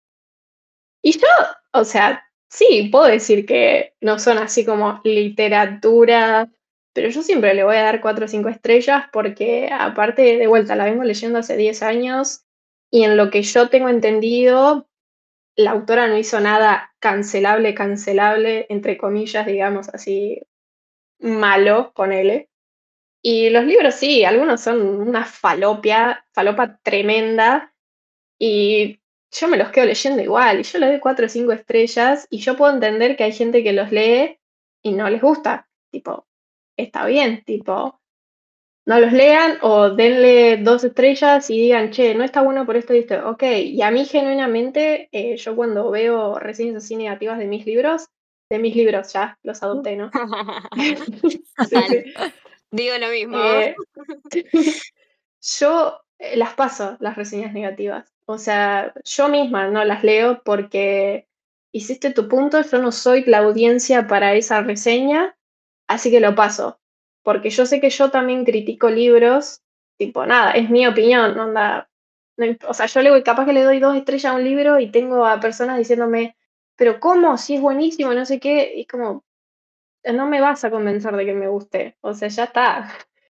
Y 1.01 1.13
yo, 1.13 1.27
o 1.71 1.85
sea, 1.85 2.29
sí, 2.49 2.89
puedo 2.91 3.05
decir 3.05 3.45
que 3.45 3.93
no 4.01 4.19
son 4.19 4.37
así 4.37 4.65
como 4.65 4.99
literatura, 5.05 6.51
pero 6.93 7.09
yo 7.09 7.21
siempre 7.21 7.53
le 7.53 7.63
voy 7.63 7.77
a 7.77 7.83
dar 7.83 8.01
cuatro 8.01 8.25
o 8.25 8.27
cinco 8.27 8.49
estrellas 8.49 9.05
porque 9.13 9.69
aparte 9.71 10.37
de 10.37 10.47
vuelta 10.47 10.75
la 10.75 10.85
vengo 10.85 11.05
leyendo 11.05 11.39
hace 11.39 11.55
10 11.55 11.81
años 11.83 12.43
y 12.91 13.03
en 13.03 13.15
lo 13.15 13.29
que 13.29 13.43
yo 13.43 13.69
tengo 13.69 13.87
entendido, 13.87 14.89
la 15.55 15.71
autora 15.71 16.07
no 16.07 16.17
hizo 16.17 16.39
nada 16.41 16.93
cancelable, 16.99 17.73
cancelable, 17.73 18.65
entre 18.69 18.97
comillas, 18.97 19.45
digamos 19.45 19.87
así, 19.89 20.41
malo, 21.19 21.91
con 21.93 22.11
él. 22.11 22.47
Y 23.21 23.49
los 23.49 23.65
libros 23.65 23.95
sí, 23.95 24.23
algunos 24.23 24.61
son 24.61 24.81
una 24.81 25.25
falopia, 25.25 26.25
falopa 26.33 26.79
tremenda, 26.81 27.73
y 28.39 29.01
yo 29.31 29.47
me 29.47 29.57
los 29.57 29.69
quedo 29.69 29.85
leyendo 29.85 30.21
igual, 30.21 30.59
y 30.61 30.63
yo 30.63 30.79
le 30.79 30.87
doy 30.87 30.99
cuatro 30.99 31.25
o 31.25 31.29
cinco 31.29 31.51
estrellas, 31.51 32.27
y 32.29 32.39
yo 32.39 32.55
puedo 32.55 32.73
entender 32.73 33.15
que 33.15 33.25
hay 33.25 33.33
gente 33.33 33.63
que 33.63 33.73
los 33.73 33.91
lee 33.91 34.39
y 34.81 34.93
no 34.93 35.09
les 35.09 35.21
gusta. 35.21 35.69
Tipo, 35.91 36.27
está 36.77 37.05
bien, 37.05 37.43
tipo, 37.43 37.99
no 38.85 38.99
los 38.99 39.13
lean 39.13 39.59
o 39.61 39.89
denle 39.91 40.57
dos 40.57 40.83
estrellas 40.83 41.49
y 41.49 41.59
digan, 41.59 41.91
che, 41.91 42.15
no 42.15 42.23
está 42.23 42.41
bueno 42.41 42.65
por 42.65 42.77
esto 42.77 42.95
y 42.95 42.99
esto. 42.99 43.29
Ok, 43.29 43.43
y 43.43 43.81
a 43.81 43.91
mí 43.91 44.05
genuinamente, 44.05 45.09
eh, 45.11 45.37
yo 45.37 45.55
cuando 45.55 45.91
veo 45.91 46.39
reseñas 46.39 46.83
así 46.83 46.95
negativas 46.95 47.37
de 47.37 47.45
mis 47.45 47.65
libros, 47.65 48.07
de 48.49 48.59
mis 48.59 48.75
libros 48.75 49.13
ya, 49.13 49.37
los 49.43 49.61
adopté, 49.61 49.95
¿no? 49.95 50.09
Digo 52.71 52.97
lo 52.97 53.09
mismo. 53.09 53.37
Eh, 53.37 53.75
yo 55.41 56.01
eh, 56.17 56.35
las 56.35 56.55
paso, 56.55 56.97
las 56.99 57.15
reseñas 57.15 57.53
negativas. 57.53 58.11
O 58.25 58.37
sea, 58.37 58.93
yo 59.03 59.29
misma 59.29 59.67
no 59.67 59.83
las 59.85 60.03
leo 60.03 60.41
porque 60.43 61.27
hiciste 61.71 62.11
tu 62.11 62.27
punto, 62.27 62.61
yo 62.61 62.79
no 62.79 62.91
soy 62.91 63.23
la 63.25 63.39
audiencia 63.39 64.07
para 64.07 64.33
esa 64.33 64.61
reseña, 64.61 65.37
así 65.87 66.09
que 66.09 66.19
lo 66.19 66.35
paso. 66.35 66.79
Porque 67.23 67.51
yo 67.51 67.65
sé 67.65 67.79
que 67.79 67.91
yo 67.91 68.09
también 68.09 68.45
critico 68.45 68.89
libros, 68.89 69.61
tipo, 69.97 70.25
nada, 70.25 70.51
es 70.51 70.69
mi 70.69 70.87
opinión, 70.87 71.39
onda. 71.39 71.89
o 72.67 72.73
sea, 72.73 72.87
yo 72.87 73.01
le 73.01 73.23
capaz 73.23 73.45
que 73.45 73.53
le 73.53 73.63
doy 73.63 73.79
dos 73.79 73.95
estrellas 73.95 74.33
a 74.33 74.35
un 74.35 74.43
libro 74.43 74.79
y 74.79 74.91
tengo 74.91 75.25
a 75.25 75.39
personas 75.39 75.77
diciéndome, 75.77 76.35
pero 76.79 77.01
¿cómo? 77.01 77.37
Si 77.37 77.55
es 77.55 77.61
buenísimo, 77.61 78.13
no 78.13 78.25
sé 78.25 78.39
qué, 78.39 78.71
y 78.73 78.81
es 78.81 78.87
como, 78.87 79.25
no 80.05 80.27
me 80.27 80.39
vas 80.39 80.63
a 80.63 80.71
convencer 80.71 81.13
de 81.13 81.25
que 81.25 81.33
me 81.33 81.49
guste, 81.49 81.97
o 81.99 82.13
sea, 82.13 82.29
ya 82.29 82.45
está. 82.45 82.89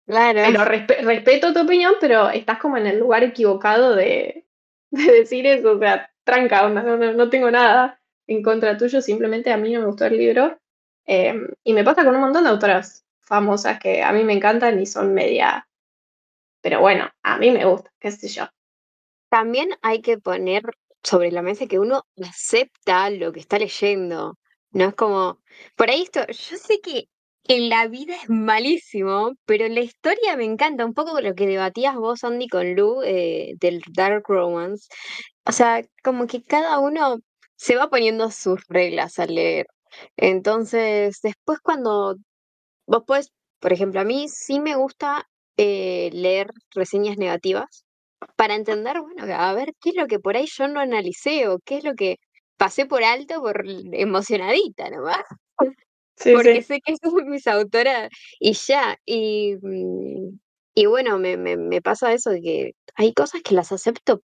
Claro. 0.07 0.41
Pero 0.47 0.65
respeto 1.07 1.53
tu 1.53 1.61
opinión, 1.61 1.93
pero 2.01 2.31
estás 2.31 2.59
como 2.59 2.79
en 2.79 2.87
el 2.87 2.99
lugar 2.99 3.23
equivocado 3.23 3.95
de, 3.95 4.47
decir 4.91 5.47
eso, 5.47 5.73
o 5.73 5.79
sea, 5.79 6.11
tranca, 6.25 6.67
no, 6.71 6.97
no, 6.97 7.29
tengo 7.29 7.51
nada 7.51 8.01
en 8.27 8.43
contra 8.43 8.79
tuyo, 8.79 9.03
simplemente 9.03 9.53
a 9.53 9.59
mí 9.59 9.71
no 9.75 9.81
me 9.81 9.87
gustó 9.87 10.07
el 10.07 10.17
libro. 10.17 10.59
Em, 11.05 11.49
y 11.65 11.75
me 11.75 11.85
pasa 11.85 12.03
con 12.03 12.15
un 12.15 12.23
montón 12.23 12.45
de 12.45 12.51
autoras 12.51 13.05
famosas 13.21 13.79
que 13.79 14.03
a 14.03 14.11
mí 14.13 14.25
me 14.25 14.33
encantan 14.33 14.81
y 14.81 14.87
son 14.87 15.13
media. 15.13 15.69
Pero 16.63 16.81
bueno, 16.81 17.11
a 17.23 17.37
mí 17.37 17.51
me 17.51 17.67
gusta, 17.67 17.93
qué 18.01 18.11
sé 18.11 18.29
yo. 18.29 18.45
También 19.29 19.69
hay 19.83 20.01
que 20.01 20.17
poner 20.17 20.63
sobre 21.05 21.31
la 21.31 21.43
mesa 21.43 21.67
que 21.67 21.79
uno 21.79 22.05
acepta 22.23 23.11
lo 23.11 23.33
que 23.33 23.41
está 23.41 23.59
leyendo. 23.59 24.39
No 24.73 24.87
es 24.87 24.95
como, 24.95 25.39
por 25.77 25.91
ahí 25.91 26.03
esto, 26.03 26.27
yo 26.27 26.57
sé 26.57 26.81
que 26.83 27.05
en 27.47 27.69
la 27.69 27.87
vida 27.89 28.17
es 28.17 28.29
malísimo, 28.31 29.33
pero 29.47 29.69
la 29.69 29.81
historia 29.81 30.37
me 30.37 30.45
encanta, 30.45 30.85
un 30.85 30.95
poco 30.95 31.21
lo 31.21 31.35
que 31.35 31.47
debatías 31.47 31.95
vos, 31.97 32.25
Andy, 32.25 32.49
con 32.49 32.75
Lu, 32.75 33.03
eh, 33.05 33.55
del 33.61 33.83
Dark 33.93 34.25
Romance. 34.29 34.89
O 35.47 35.53
sea, 35.53 35.83
como 36.03 36.27
que 36.27 36.43
cada 36.43 36.79
uno 36.79 37.19
se 37.57 37.77
va 37.77 37.91
poniendo 37.91 38.31
sus 38.31 38.61
reglas 38.69 39.19
al 39.19 39.35
leer. 39.35 39.67
Entonces, 40.17 41.21
después 41.23 41.61
cuando 41.61 42.17
vos 42.87 43.03
puedes, 43.07 43.33
por 43.61 43.73
ejemplo, 43.73 44.01
a 44.01 44.05
mí 44.05 44.27
sí 44.29 44.61
me 44.61 44.77
gusta 44.77 45.29
eh, 45.57 46.11
leer 46.13 46.51
reseñas 46.75 47.19
negativas, 47.19 47.85
para 48.37 48.55
entender, 48.55 49.01
bueno, 49.01 49.25
a 49.35 49.53
ver 49.55 49.73
qué 49.81 49.91
es 49.91 49.97
lo 49.97 50.07
que 50.07 50.19
por 50.21 50.37
ahí 50.37 50.47
yo 50.47 50.69
no 50.69 50.81
analicé 50.81 51.49
o 51.49 51.59
qué 51.65 51.79
es 51.79 51.85
lo 51.85 51.95
que 51.95 52.19
pasé 52.57 52.87
por 52.87 53.05
alto 53.05 53.41
por 53.43 53.65
emocionadita 53.93 54.91
nomás. 54.91 55.25
Porque 56.17 56.63
sé 56.63 56.81
que 56.81 56.97
son 56.97 57.13
mis 57.29 57.47
autoras 57.47 58.09
y 58.39 58.53
ya. 58.55 58.97
Y, 59.05 59.57
mm, 59.61 60.39
y 60.75 60.87
bueno, 60.87 61.19
me, 61.19 61.37
me, 61.37 61.57
me 61.57 61.83
pasa 61.83 62.13
eso 62.13 62.31
de 62.31 62.41
que 62.41 62.73
hay 62.97 63.13
cosas 63.13 63.43
que 63.43 63.55
las 63.55 63.73
acepto 63.73 64.23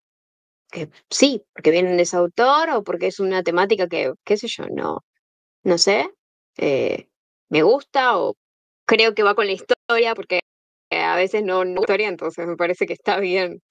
que 0.71 0.89
sí, 1.09 1.43
porque 1.53 1.71
vienen 1.71 1.97
de 1.97 2.03
ese 2.03 2.17
autor 2.17 2.69
o 2.71 2.83
porque 2.83 3.07
es 3.07 3.19
una 3.19 3.43
temática 3.43 3.87
que, 3.87 4.13
qué 4.23 4.37
sé 4.37 4.47
yo, 4.47 4.65
no, 4.73 4.99
no 5.63 5.77
sé, 5.77 6.09
eh, 6.57 7.07
me 7.49 7.63
gusta 7.63 8.17
o 8.17 8.35
creo 8.85 9.13
que 9.13 9.23
va 9.23 9.35
con 9.35 9.47
la 9.47 9.53
historia, 9.53 10.15
porque 10.15 10.39
a 10.91 11.15
veces 11.15 11.43
no, 11.43 11.65
no 11.65 11.81
historia, 11.81 12.07
entonces 12.07 12.47
me 12.47 12.55
parece 12.55 12.85
que 12.85 12.93
está 12.93 13.19
bien 13.19 13.61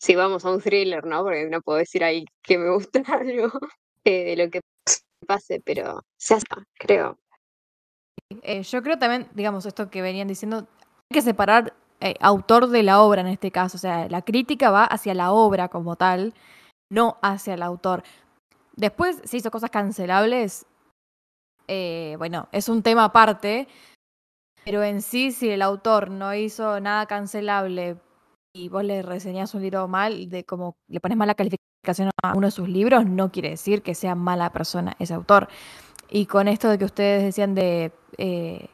si 0.00 0.14
vamos 0.14 0.44
a 0.44 0.50
un 0.50 0.60
thriller, 0.60 1.04
¿no? 1.04 1.22
Porque 1.22 1.46
no 1.46 1.60
puedo 1.60 1.78
decir 1.78 2.02
ahí 2.02 2.24
que 2.42 2.58
me 2.58 2.70
gusta 2.70 3.02
algo 3.06 3.50
eh, 4.04 4.24
de 4.24 4.36
lo 4.36 4.50
que 4.50 4.60
pase, 5.26 5.60
pero 5.60 6.04
se 6.16 6.34
hace, 6.34 6.46
creo. 6.78 7.18
Eh, 8.42 8.62
yo 8.62 8.82
creo 8.82 8.98
también, 8.98 9.28
digamos, 9.34 9.66
esto 9.66 9.90
que 9.90 10.00
venían 10.02 10.28
diciendo, 10.28 10.58
hay 10.58 11.14
que 11.14 11.22
separar 11.22 11.74
eh, 12.00 12.14
autor 12.20 12.68
de 12.68 12.82
la 12.82 13.02
obra 13.02 13.20
en 13.20 13.26
este 13.26 13.50
caso, 13.50 13.76
o 13.76 13.80
sea, 13.80 14.08
la 14.08 14.22
crítica 14.22 14.70
va 14.70 14.84
hacia 14.84 15.12
la 15.14 15.32
obra 15.32 15.68
como 15.68 15.96
tal, 15.96 16.32
no 16.90 17.18
hacia 17.20 17.54
el 17.54 17.62
autor. 17.62 18.02
Después 18.76 19.20
se 19.24 19.36
hizo 19.36 19.50
cosas 19.50 19.70
cancelables, 19.70 20.66
bueno, 22.18 22.48
es 22.50 22.68
un 22.68 22.82
tema 22.82 23.04
aparte, 23.04 23.68
pero 24.64 24.82
en 24.82 25.02
sí, 25.02 25.30
si 25.30 25.50
el 25.50 25.62
autor 25.62 26.10
no 26.10 26.34
hizo 26.34 26.80
nada 26.80 27.06
cancelable 27.06 27.96
y 28.52 28.68
vos 28.68 28.84
le 28.84 29.02
reseñás 29.02 29.54
un 29.54 29.62
libro 29.62 29.86
mal, 29.88 30.28
de 30.28 30.44
como 30.44 30.76
le 30.88 31.00
pones 31.00 31.16
mala 31.16 31.34
calificación 31.34 32.10
a 32.22 32.34
uno 32.34 32.48
de 32.48 32.50
sus 32.50 32.68
libros, 32.68 33.06
no 33.06 33.30
quiere 33.30 33.50
decir 33.50 33.82
que 33.82 33.94
sea 33.94 34.14
mala 34.14 34.50
persona 34.52 34.96
ese 34.98 35.14
autor. 35.14 35.48
Y 36.10 36.26
con 36.26 36.48
esto 36.48 36.68
de 36.68 36.78
que 36.78 36.84
ustedes 36.84 37.22
decían 37.22 37.54
de, 37.54 37.92
eh, 38.18 38.68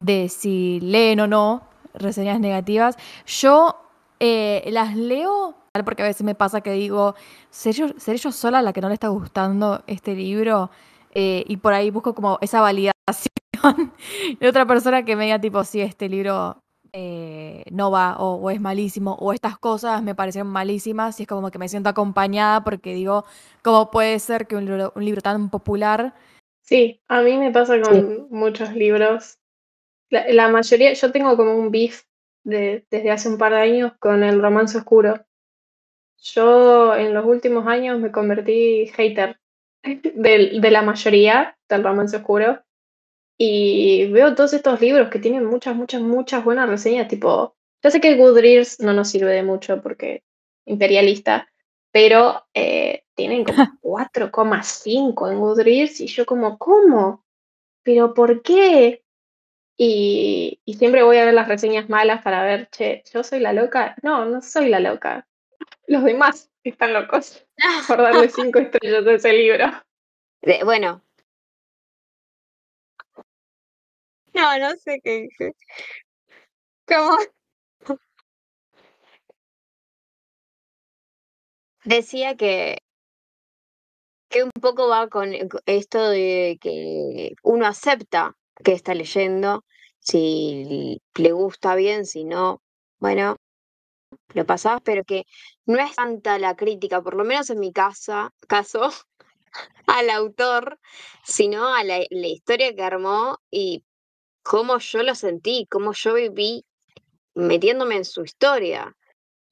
de 0.00 0.28
si 0.28 0.80
leen 0.80 1.20
o 1.20 1.26
no 1.26 1.68
reseñas 1.94 2.40
negativas, 2.40 2.96
yo 3.26 3.76
eh, 4.20 4.64
las 4.70 4.96
leo 4.96 5.54
porque 5.84 6.02
a 6.02 6.06
veces 6.06 6.24
me 6.24 6.34
pasa 6.34 6.60
que 6.60 6.72
digo, 6.72 7.14
¿seré 7.50 7.78
yo, 7.78 7.88
¿seré 7.98 8.18
yo 8.18 8.32
sola 8.32 8.62
la 8.62 8.72
que 8.72 8.80
no 8.80 8.88
le 8.88 8.94
está 8.94 9.08
gustando 9.08 9.84
este 9.86 10.14
libro? 10.14 10.70
Eh, 11.12 11.44
y 11.46 11.58
por 11.58 11.72
ahí 11.72 11.90
busco 11.90 12.14
como 12.14 12.38
esa 12.40 12.60
validación 12.60 12.92
de 14.40 14.48
otra 14.48 14.66
persona 14.66 15.04
que 15.04 15.14
me 15.14 15.24
diga 15.24 15.40
tipo, 15.40 15.62
sí, 15.62 15.80
este 15.80 16.08
libro 16.08 16.58
eh, 17.00 17.62
no 17.70 17.92
va 17.92 18.16
o, 18.18 18.50
es 18.50 18.60
malísimo 18.60 19.14
o 19.20 19.32
estas 19.32 19.56
cosas 19.56 20.02
me 20.02 20.16
parecieron 20.16 20.50
malísimas 20.50 21.20
y 21.20 21.22
es 21.22 21.28
como 21.28 21.48
que 21.52 21.58
me 21.58 21.68
siento 21.68 21.88
acompañada 21.88 22.64
porque 22.64 22.92
digo, 22.92 23.24
¿cómo 23.62 23.92
puede 23.92 24.18
ser 24.18 24.48
que 24.48 24.56
un 24.56 24.64
libro, 24.64 24.92
un 24.96 25.04
libro 25.04 25.20
tan 25.20 25.48
popular... 25.48 26.12
Sí, 26.62 27.00
a 27.06 27.22
mí 27.22 27.38
me 27.38 27.52
pasa 27.52 27.80
con 27.80 28.26
muchos 28.30 28.74
libros. 28.74 29.38
La, 30.10 30.48
mayoría, 30.48 30.92
yo 30.92 31.12
tengo 31.12 31.36
como 31.36 31.54
un 31.54 31.70
beef 31.70 32.02
de, 32.42 32.84
desde 32.90 33.12
hace 33.12 33.28
un 33.28 33.38
par 33.38 33.52
de 33.52 33.60
años 33.60 33.92
con 34.00 34.24
el 34.24 34.42
romance 34.42 34.76
oscuro. 34.76 35.24
Yo 36.20 36.96
en 36.96 37.14
los 37.14 37.24
últimos 37.24 37.64
años 37.68 38.00
me 38.00 38.10
convertí 38.10 38.88
hater 38.88 39.38
de, 39.84 40.58
de 40.60 40.70
la 40.72 40.82
mayoría 40.82 41.56
del 41.68 41.84
romance 41.84 42.16
oscuro 42.16 42.60
y 43.38 44.10
veo 44.10 44.34
todos 44.34 44.52
estos 44.52 44.80
libros 44.80 45.08
que 45.10 45.20
tienen 45.20 45.44
muchas, 45.44 45.76
muchas, 45.76 46.02
muchas 46.02 46.44
buenas 46.44 46.68
reseñas, 46.68 47.06
tipo, 47.06 47.56
ya 47.82 47.90
sé 47.90 48.00
que 48.00 48.16
Goodreads 48.16 48.80
no 48.80 48.92
nos 48.92 49.08
sirve 49.08 49.32
de 49.32 49.44
mucho 49.44 49.80
porque 49.80 50.24
imperialista, 50.66 51.48
pero 51.92 52.46
eh, 52.52 53.04
tienen 53.14 53.44
como 53.44 53.56
4,5 53.82 55.32
en 55.32 55.38
Goodreads 55.38 56.00
y 56.00 56.08
yo 56.08 56.26
como, 56.26 56.58
¿cómo? 56.58 57.24
¿Pero 57.84 58.12
por 58.12 58.42
qué? 58.42 59.04
Y, 59.76 60.60
y, 60.64 60.74
siempre 60.74 61.04
voy 61.04 61.18
a 61.18 61.24
ver 61.24 61.34
las 61.34 61.46
reseñas 61.46 61.88
malas 61.88 62.20
para 62.24 62.42
ver, 62.42 62.68
che, 62.70 63.04
¿yo 63.14 63.22
soy 63.22 63.38
la 63.38 63.52
loca? 63.52 63.94
No, 64.02 64.24
no 64.24 64.42
soy 64.42 64.68
la 64.68 64.80
loca. 64.80 65.28
Los 65.86 66.02
demás 66.02 66.50
están 66.64 66.92
locos 66.92 67.46
por 67.86 68.02
darle 68.02 68.28
5 68.28 68.58
estrellas 68.58 69.06
a 69.06 69.12
ese 69.12 69.32
libro. 69.32 69.66
bueno, 70.64 71.00
No, 74.38 74.58
no 74.58 74.70
sé 74.76 75.00
qué 75.02 75.22
dije. 75.22 75.52
¿Cómo? 76.86 77.18
Decía 81.84 82.36
que, 82.36 82.78
que 84.30 84.44
un 84.44 84.50
poco 84.60 84.88
va 84.88 85.08
con 85.08 85.32
esto 85.66 86.10
de 86.10 86.58
que 86.60 87.32
uno 87.42 87.66
acepta 87.66 88.36
que 88.64 88.72
está 88.72 88.94
leyendo 88.94 89.64
si 89.98 91.00
le 91.16 91.32
gusta 91.32 91.74
bien, 91.74 92.06
si 92.06 92.24
no, 92.24 92.62
bueno, 92.98 93.36
lo 94.34 94.46
pasás, 94.46 94.80
pero 94.84 95.04
que 95.04 95.24
no 95.66 95.78
es 95.80 95.94
tanta 95.96 96.38
la 96.38 96.56
crítica, 96.56 97.02
por 97.02 97.14
lo 97.16 97.24
menos 97.24 97.50
en 97.50 97.60
mi 97.60 97.72
casa, 97.72 98.32
caso, 98.48 98.90
al 99.86 100.10
autor, 100.10 100.78
sino 101.24 101.74
a 101.74 101.84
la, 101.84 101.98
la 102.10 102.26
historia 102.28 102.74
que 102.74 102.82
armó 102.82 103.38
y 103.50 103.84
cómo 104.48 104.78
yo 104.78 105.02
lo 105.02 105.14
sentí, 105.14 105.66
cómo 105.70 105.92
yo 105.92 106.14
viví 106.14 106.64
metiéndome 107.34 107.96
en 107.96 108.06
su 108.06 108.24
historia. 108.24 108.96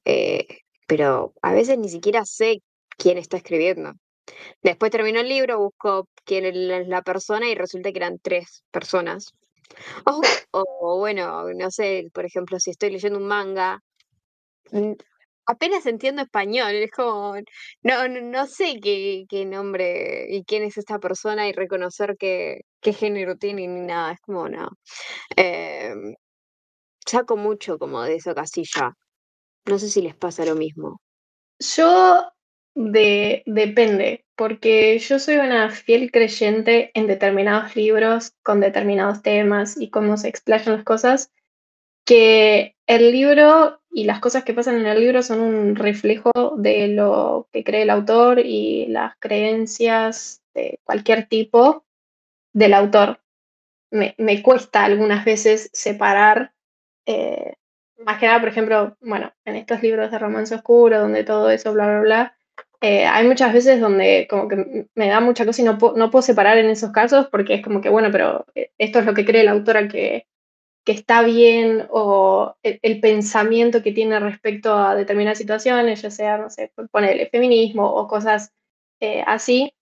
Eh, 0.07 0.47
pero 0.87 1.35
a 1.43 1.53
veces 1.53 1.76
ni 1.79 1.91
siquiera 1.91 2.25
sé 2.25 2.62
quién 2.97 3.19
está 3.19 3.37
escribiendo. 3.37 3.93
Después 4.62 4.91
terminó 4.91 5.21
el 5.21 5.29
libro, 5.29 5.59
busco 5.59 6.09
quién 6.25 6.47
es 6.47 6.88
la 6.88 7.03
persona 7.03 7.47
y 7.47 7.55
resulta 7.55 7.93
que 7.93 7.99
eran 7.99 8.19
tres 8.19 8.65
personas. 8.71 9.35
O, 10.53 10.99
bueno, 10.99 11.45
no 11.53 11.71
sé, 11.71 12.09
por 12.15 12.25
ejemplo, 12.25 12.59
si 12.59 12.71
estoy 12.71 12.91
leyendo 12.91 13.19
un 13.19 13.26
manga, 13.26 13.83
apenas 15.47 15.87
entiendo 15.87 16.23
español, 16.23 16.75
es 16.75 16.91
como, 16.91 17.35
no, 17.83 18.09
no, 18.09 18.47
sé 18.47 18.79
qué, 18.83 19.25
qué, 19.29 19.45
nombre 19.45 20.26
y 20.29 20.45
quién 20.45 20.65
es 20.65 20.79
esta 20.79 20.99
persona 20.99 21.49
y 21.49 21.53
reconocer 21.53 22.17
qué, 22.19 22.62
qué 22.81 22.93
género 22.93 23.37
tiene 23.37 23.67
ni 23.69 23.81
nada, 23.81 24.12
es 24.12 24.21
como, 24.21 24.49
no. 24.49 24.69
Em, 25.37 26.15
saco 27.07 27.37
mucho 27.37 27.79
como 27.79 28.03
de 28.03 28.17
esa 28.17 28.35
casilla. 28.35 28.93
No 29.67 29.79
sé 29.79 29.88
si 29.88 30.03
les 30.03 30.17
pasa 30.17 30.45
lo 30.45 30.55
mismo. 30.57 31.00
Yo 31.59 32.31
de, 32.75 33.43
depende, 33.47 34.25
porque 34.37 34.99
yo 34.99 35.19
soy 35.19 35.37
una 35.37 35.71
fiel 35.71 36.11
creyente 36.12 36.91
en 36.95 37.07
determinados 37.07 37.75
libros 37.75 38.33
con 38.43 38.61
determinados 38.61 39.23
temas 39.23 39.81
y 39.81 39.91
cómo 39.91 40.17
se 40.17 40.29
explayan 40.29 40.76
las 40.76 40.85
cosas, 40.85 41.33
que 42.05 42.76
el 42.87 43.11
libro 43.12 43.81
y 43.97 44.05
las 44.05 44.21
cosas 44.21 44.45
que 44.45 44.53
pasan 44.53 44.76
en 44.76 44.85
el 44.87 45.00
libro 45.00 45.23
son 45.23 45.41
un 45.41 45.75
reflejo 45.75 46.31
de 46.59 46.88
lo 46.88 47.49
que 47.50 47.65
cree 47.65 47.81
el 47.81 47.88
autor 47.88 48.41
y 48.41 48.85
las 48.88 49.15
creencias 49.19 50.43
de 50.53 50.81
cualquier 50.85 51.26
tipo 51.29 51.87
del 52.53 52.75
autor. 52.75 53.23
Me, 53.91 54.15
me 54.19 54.43
cuesta 54.43 54.85
algunas 54.85 55.25
veces 55.25 55.71
separar 55.73 56.53
eh, 57.07 57.55
más 58.05 58.19
que 58.19 58.26
nada, 58.26 58.41
por 58.41 58.50
ejemplo, 58.50 58.99
bueno, 59.00 59.33
en 59.47 59.57
estos 59.57 59.83
libros 59.83 60.11
de 60.11 60.19
romance 60.19 60.55
oscuro, 60.55 61.00
donde 61.00 61.25
todo 61.25 61.49
eso, 61.49 61.73
bla, 61.73 61.87
bla, 61.87 62.00
bla, 62.00 62.38
eh, 62.83 63.07
hay 63.07 63.26
muchas 63.26 63.55
veces 63.55 63.81
donde 63.81 64.26
como 64.29 64.47
que 64.47 64.88
me 64.95 65.09
da 65.09 65.21
mucha 65.21 65.47
cosa 65.47 65.62
y 65.62 65.65
no, 65.65 65.79
no 65.97 66.11
puedo 66.11 66.21
separar 66.21 66.59
en 66.59 66.69
esos 66.69 66.93
casos 66.93 67.29
porque 67.31 67.55
es 67.55 67.62
como 67.62 67.81
que, 67.81 67.88
bueno, 67.88 68.11
pero 68.12 68.45
eh, 68.55 68.73
esto 68.76 68.99
es 68.99 69.07
lo 69.07 69.15
que 69.15 69.25
cree 69.25 69.43
la 69.43 69.53
autora 69.53 69.88
que, 69.88 70.26
que 70.87 70.93
está 70.93 71.23
bien 71.23 71.87
o 71.90 72.57
el, 72.62 73.00
pensamiento 73.00 73.83
que 73.83 73.93
tiene 73.93 74.19
respecto 74.21 74.73
a 74.73 74.95
determinadas 74.95 75.38
situaciones, 75.38 76.00
ya 76.00 76.11
sea, 76.11 76.38
no 76.38 76.49
sé, 76.49 76.73
ponerle 76.93 77.28
feminismo 77.28 77.85
o 77.87 78.07
cosas 78.09 78.52
así. 79.26 79.75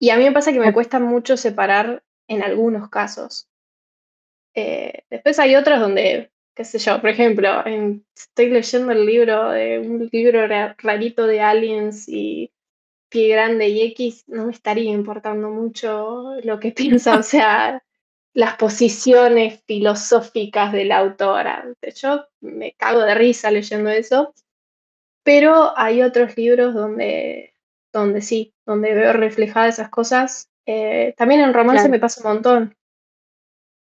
Y 0.00 0.10
a 0.10 0.16
mí 0.16 0.24
me 0.24 0.32
pasa 0.32 0.52
que 0.52 0.60
me 0.60 0.72
cuesta 0.72 1.00
mucho 1.00 1.36
separar 1.36 2.02
en 2.28 2.42
algunos 2.42 2.88
casos. 2.88 3.48
después 4.54 5.38
hay 5.38 5.54
otros 5.54 5.80
donde 5.80 6.30
qué 6.58 6.64
sé 6.64 6.80
yo, 6.80 7.00
por 7.00 7.10
ejemplo, 7.10 7.64
estoy 8.16 8.48
leyendo 8.50 8.90
el 8.90 9.06
libro 9.06 9.50
de 9.50 9.78
un 9.78 10.08
libro 10.10 10.44
rarito 10.78 11.24
de 11.24 11.40
aliens 11.40 12.08
y 12.08 12.50
pie 13.08 13.28
grande 13.28 13.68
y 13.68 13.82
X, 13.92 14.24
no 14.26 14.46
me 14.46 14.52
estaría 14.52 14.90
importando 14.90 15.50
mucho 15.50 16.34
lo 16.42 16.58
que 16.58 16.72
piensa, 16.72 17.16
o 17.16 17.22
sea, 17.22 17.84
las 18.38 18.54
posiciones 18.54 19.64
filosóficas 19.66 20.72
de 20.72 20.84
la 20.84 20.98
autora. 20.98 21.64
Yo 21.96 22.24
me 22.40 22.72
cago 22.74 23.00
de 23.00 23.16
risa 23.16 23.50
leyendo 23.50 23.90
eso, 23.90 24.32
pero 25.24 25.76
hay 25.76 26.02
otros 26.02 26.36
libros 26.36 26.72
donde, 26.72 27.52
donde 27.92 28.22
sí, 28.22 28.54
donde 28.64 28.94
veo 28.94 29.12
reflejadas 29.12 29.74
esas 29.74 29.88
cosas. 29.88 30.50
Eh, 30.66 31.14
también 31.16 31.40
en 31.40 31.52
romance 31.52 31.88
me 31.88 31.98
pasa 31.98 32.20
un 32.20 32.34
montón 32.34 32.76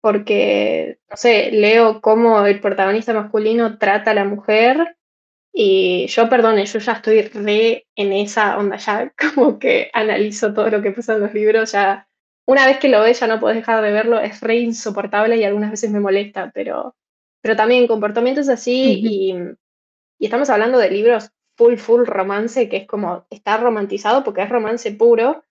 porque, 0.01 1.01
no 1.11 1.19
sé, 1.19 1.51
leo 1.51 2.01
cómo 2.01 2.47
el 2.47 2.59
protagonista 2.59 3.13
masculino 3.13 3.77
trata 3.77 4.13
a 4.13 4.15
la 4.15 4.25
mujer 4.25 4.97
y 5.53 6.07
yo, 6.07 6.31
perdone, 6.31 6.65
yo 6.65 6.79
ya 6.79 6.93
estoy 6.93 7.21
re 7.21 7.87
en 7.95 8.15
esa 8.15 8.57
onda, 8.57 8.79
ya 8.79 9.13
como 9.35 9.59
que 9.59 9.91
analizo 9.93 10.55
todo 10.55 10.71
lo 10.71 10.81
que 10.81 10.93
pasa 10.93 11.17
en 11.17 11.21
los 11.21 11.35
libros, 11.35 11.73
ya 11.73 12.09
una 12.47 12.67
vez 12.67 12.79
que 12.79 12.89
lo 12.89 13.01
ves 13.01 13.21
ya 13.21 13.27
no 13.27 13.41
puedes 13.41 13.57
dejar 13.57 13.83
de 13.83 13.93
verlo, 13.93 14.21
es 14.21 14.41
re 14.41 14.57
insoportable 14.57 15.37
y 15.37 15.45
algunas 15.45 15.71
veces 15.71 15.91
me 15.91 16.01
molesta, 16.01 16.51
pero, 16.55 16.97
pero 17.43 17.57
también 17.57 17.87
comportamientos 17.87 18.49
así 18.49 19.01
y, 19.03 19.35
y 20.19 20.25
estamos 20.25 20.49
hablando 20.51 20.79
de 20.79 20.91
libros 20.91 21.31
full, 21.57 21.77
full 21.77 22.05
romance, 22.05 22.69
que 22.69 22.79
es 22.79 22.87
como, 22.87 23.27
está 23.31 23.57
romantizado 23.57 24.23
porque 24.23 24.43
es 24.43 24.49
romance 24.49 24.91
puro, 24.93 25.43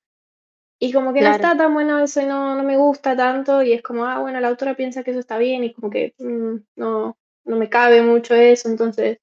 y 0.80 0.92
como 0.92 1.14
que 1.14 1.22
no 1.22 1.30
está 1.30 1.56
tan 1.56 1.74
bueno 1.74 2.00
eso 2.00 2.22
y 2.22 2.26
no, 2.26 2.56
no 2.56 2.64
me 2.64 2.78
gusta 2.78 3.16
tanto 3.16 3.64
y 3.64 3.72
es 3.72 3.82
como, 3.82 4.06
ah, 4.06 4.20
bueno, 4.20 4.40
la 4.40 4.50
autora 4.50 4.76
piensa 4.76 5.04
que 5.04 5.12
eso 5.12 5.20
está 5.22 5.38
bien 5.38 5.64
y 5.64 5.74
como 5.74 5.90
que 5.90 6.14
mm, 6.20 6.56
no, 6.76 7.18
no 7.46 7.56
me 7.56 7.70
cabe 7.70 8.02
mucho 8.02 8.36
eso, 8.36 8.70
entonces, 8.70 9.20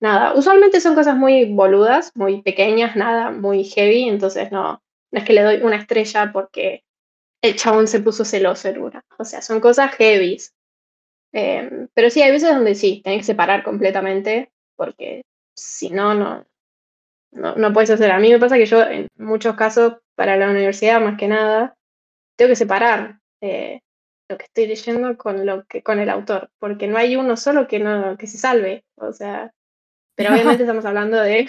nada, 0.00 0.34
usualmente 0.34 0.80
son 0.80 0.94
cosas 0.94 1.16
muy 1.16 1.46
boludas, 1.46 2.12
muy 2.14 2.42
pequeñas, 2.42 2.94
nada, 2.96 3.30
muy 3.30 3.64
heavy, 3.64 4.08
entonces 4.08 4.52
no, 4.52 4.82
no 5.10 5.18
es 5.18 5.24
que 5.24 5.32
le 5.32 5.42
doy 5.42 5.56
una 5.62 5.76
estrella 5.76 6.30
porque 6.32 6.84
el 7.42 7.56
chabón 7.56 7.88
se 7.88 8.00
puso 8.00 8.24
celoso 8.24 8.68
en 8.68 8.80
una, 8.80 9.04
o 9.18 9.24
sea, 9.24 9.42
son 9.42 9.60
cosas 9.60 9.94
heavies. 9.96 10.54
Em, 11.32 11.88
pero 11.94 12.10
sí, 12.10 12.22
hay 12.22 12.30
veces 12.30 12.50
donde 12.54 12.74
sí, 12.74 13.00
tenés 13.02 13.20
que 13.20 13.24
separar 13.24 13.64
completamente 13.64 14.52
porque 14.76 15.22
si 15.56 15.90
no, 15.90 16.14
no, 16.14 16.46
no, 17.32 17.54
no 17.56 17.72
puedes 17.72 17.90
hacer. 17.90 18.10
A 18.10 18.18
mí 18.18 18.30
me 18.30 18.38
pasa 18.38 18.56
que 18.56 18.66
yo 18.66 18.82
en 18.82 19.08
muchos 19.16 19.56
casos 19.56 19.94
para 20.14 20.36
la 20.36 20.50
universidad 20.50 21.00
más 21.00 21.18
que 21.18 21.28
nada, 21.28 21.76
tengo 22.36 22.50
que 22.50 22.56
separar 22.56 23.20
eh, 23.40 23.80
lo 24.28 24.38
que 24.38 24.44
estoy 24.44 24.66
leyendo 24.66 25.16
con 25.16 25.46
lo 25.46 25.64
que 25.66 25.82
con 25.82 25.98
el 25.98 26.10
autor, 26.10 26.50
porque 26.58 26.86
no 26.86 26.98
hay 26.98 27.16
uno 27.16 27.36
solo 27.36 27.66
que 27.66 27.78
no 27.78 28.16
que 28.16 28.26
se 28.26 28.38
salve, 28.38 28.84
o 28.96 29.12
sea, 29.12 29.52
pero 30.16 30.30
obviamente 30.34 30.62
estamos 30.62 30.84
hablando 30.84 31.18
de, 31.20 31.48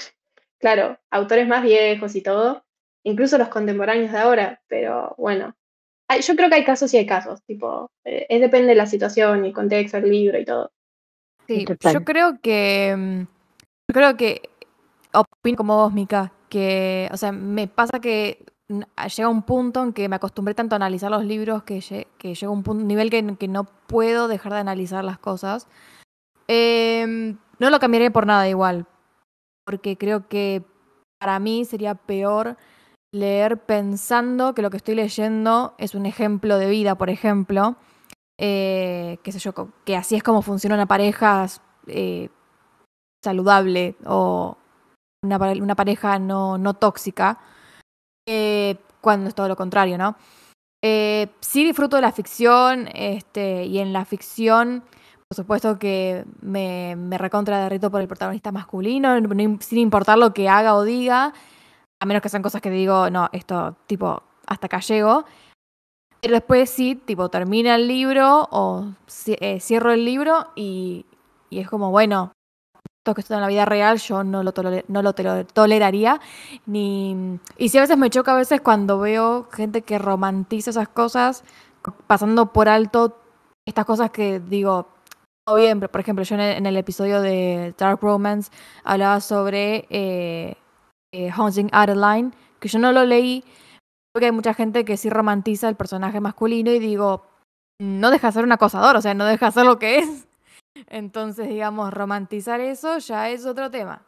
claro, 0.60 1.00
autores 1.12 1.48
más 1.48 1.64
viejos 1.64 2.16
y 2.16 2.22
todo, 2.22 2.66
incluso 3.04 3.38
los 3.38 3.50
contemporáneos 3.50 4.12
de 4.12 4.18
ahora, 4.18 4.62
pero 4.68 5.16
bueno, 5.18 5.56
yo 6.22 6.36
creo 6.36 6.50
que 6.50 6.56
hay 6.56 6.64
casos 6.64 6.94
y 6.94 6.98
hay 6.98 7.06
casos, 7.06 7.42
tipo, 7.44 7.92
eh, 8.06 8.26
es 8.30 8.42
depende 8.42 8.68
de 8.68 8.76
la 8.76 8.86
situación 8.86 9.46
y 9.46 9.50
el 9.50 9.54
contexto 9.54 10.00
del 10.00 10.12
libro 10.12 10.40
y 10.40 10.46
todo. 10.46 10.72
Sí, 11.48 11.66
yo 11.66 12.06
creo 12.06 12.40
que, 12.42 12.96
mm, 12.96 13.20
yo 13.22 13.94
creo 13.94 14.18
que 14.18 14.50
opino 15.14 15.58
como 15.58 15.76
vos, 15.76 15.94
Mika, 15.94 16.32
que, 16.50 17.10
o 17.12 17.18
sea, 17.18 17.32
me 17.32 17.68
pasa 17.68 18.00
que 18.00 18.46
llega 19.16 19.30
un 19.30 19.44
punto 19.44 19.84
en 19.84 19.94
que 19.94 20.08
me 20.10 20.16
acostumbré 20.16 20.54
tanto 20.54 20.76
a 20.76 20.78
analizar 20.78 21.12
los 21.12 21.26
libros 21.26 21.64
que, 21.64 22.08
que 22.18 22.36
llega 22.36 22.52
un 22.52 22.64
punto, 22.64 22.86
nivel 22.86 23.10
que, 23.10 23.36
que, 23.38 23.48
no 23.48 23.66
puedo 23.66 24.28
dejar 24.28 24.54
de 24.54 24.60
analizar 24.60 25.04
las 25.04 25.20
cosas. 25.20 25.68
Em, 26.48 27.38
no 27.60 27.70
lo 27.70 27.80
cambiaré 27.80 28.12
por 28.12 28.26
nada 28.26 28.48
igual, 28.48 28.86
porque 29.66 29.98
creo 29.98 30.28
que 30.28 30.64
para 31.20 31.40
mí 31.40 31.66
sería 31.66 31.96
peor 31.96 32.58
leer 33.14 33.60
pensando 33.60 34.54
que 34.54 34.64
lo 34.64 34.72
que 34.72 34.78
estoy 34.78 34.96
leyendo 34.96 35.76
es 35.78 35.96
un 35.96 36.06
ejemplo 36.06 36.58
de 36.58 36.68
vida, 36.68 36.96
por 36.96 37.10
ejemplo. 37.10 37.78
Eh, 38.40 39.20
qué 39.24 39.32
sé 39.32 39.40
yo, 39.40 39.54
que 39.86 39.96
así 39.96 40.16
es 40.16 40.24
como 40.24 40.42
funciona 40.42 40.76
una 40.76 40.88
pareja 40.88 41.46
eh, 41.88 42.30
saludable 43.24 43.96
o 44.06 44.58
una, 45.24 45.76
pareja 45.76 46.20
no, 46.20 46.58
no 46.58 46.74
tóxica. 46.74 47.40
Eh, 48.28 48.78
cuando 49.00 49.30
es 49.30 49.36
todo 49.36 49.48
lo 49.48 49.56
contrario, 49.56 49.98
¿no? 49.98 50.16
Eh, 50.82 51.28
sí 51.40 51.64
disfruto 51.64 51.98
de 51.98 52.02
la 52.02 52.12
ficción, 52.12 52.90
este, 52.94 53.66
y 53.66 53.80
en 53.80 53.94
la 53.94 54.06
ficción, 54.06 54.84
por 55.28 55.36
supuesto 55.36 55.78
que 55.78 56.26
me, 56.42 56.96
me 56.96 57.18
recontra 57.18 57.64
derrito 57.64 57.92
por 57.92 58.02
el 58.02 58.08
protagonista 58.08 58.52
masculino, 58.52 59.16
sin 59.60 59.78
importar 59.78 60.18
lo 60.18 60.34
que 60.34 60.50
haga 60.50 60.76
o 60.76 60.84
diga, 60.84 61.34
a 62.04 62.06
menos 62.06 62.22
que 62.22 62.28
sean 62.28 62.44
cosas 62.44 62.62
que 62.62 62.70
digo, 62.70 63.10
no, 63.10 63.30
esto, 63.32 63.78
tipo, 63.88 64.24
hasta 64.46 64.68
acá 64.68 64.82
llego. 64.82 65.24
Pero 66.20 66.34
después 66.34 66.70
sí, 66.70 66.96
tipo, 66.96 67.30
termina 67.30 67.76
el 67.76 67.88
libro 67.88 68.50
o 68.52 68.92
eh, 69.28 69.62
cierro 69.62 69.94
el 69.94 70.04
libro 70.04 70.48
y, 70.54 71.06
y 71.50 71.60
es 71.60 71.70
como, 71.70 71.92
bueno, 71.92 72.34
que 73.06 73.22
esto 73.22 73.36
en 73.36 73.40
la 73.40 73.48
vida 73.48 73.64
real 73.64 74.00
yo 74.00 74.22
no 74.26 74.44
lo, 74.44 74.54
no 74.90 75.02
lo, 75.02 75.14
toleraría. 75.14 76.20
Ni... 76.66 77.40
Y 77.58 77.70
sí 77.70 77.78
a 77.78 77.82
veces 77.82 77.98
me 77.98 78.10
choca 78.10 78.34
a 78.34 78.38
veces 78.38 78.60
cuando 78.60 79.00
veo 79.00 79.48
gente 79.54 79.82
que 79.84 79.98
romantiza 79.98 80.72
esas 80.72 80.90
cosas, 80.90 81.46
pasando 82.06 82.52
por 82.52 82.68
alto 82.68 83.18
estas 83.66 83.86
cosas 83.86 84.12
que 84.12 84.42
digo, 84.42 84.90
todo 85.46 85.56
bien, 85.56 85.80
por 85.80 86.02
ejemplo 86.02 86.26
yo 86.26 86.36
en 86.36 86.66
el, 86.66 86.76
episodio 86.76 87.22
de 87.22 87.74
Dark 87.78 88.02
Romance 88.02 88.52
hablaba 88.84 89.22
sobre 89.22 89.88
eh, 89.90 90.58
eh, 91.14 91.30
Haunting 91.30 91.70
Adeline, 91.72 92.34
que 92.60 92.68
yo 92.68 92.80
no 92.80 92.92
lo 92.92 93.06
leí, 93.06 93.44
porque 94.12 94.26
hay 94.26 94.32
mucha 94.32 94.54
gente 94.54 94.84
que 94.84 94.98
sí 94.98 95.10
romantiza 95.10 95.70
el 95.70 95.76
personaje 95.76 96.20
masculino 96.20 96.72
y 96.72 96.80
digo, 96.80 97.26
no 97.80 98.12
deja 98.12 98.28
de 98.28 98.34
ser 98.34 98.44
un 98.44 98.52
acosador, 98.52 98.96
o 98.98 99.02
sea, 99.02 99.14
no 99.14 99.26
deja 99.26 99.46
de 99.46 99.52
ser 99.54 99.66
lo 99.66 99.80
que 99.80 100.00
es. 100.00 100.28
Entonces, 100.88 101.48
digamos, 101.48 101.94
romantizar 101.94 102.60
eso 102.60 102.98
ya 102.98 103.30
es 103.30 103.46
otro 103.46 103.72
tema. 103.72 104.06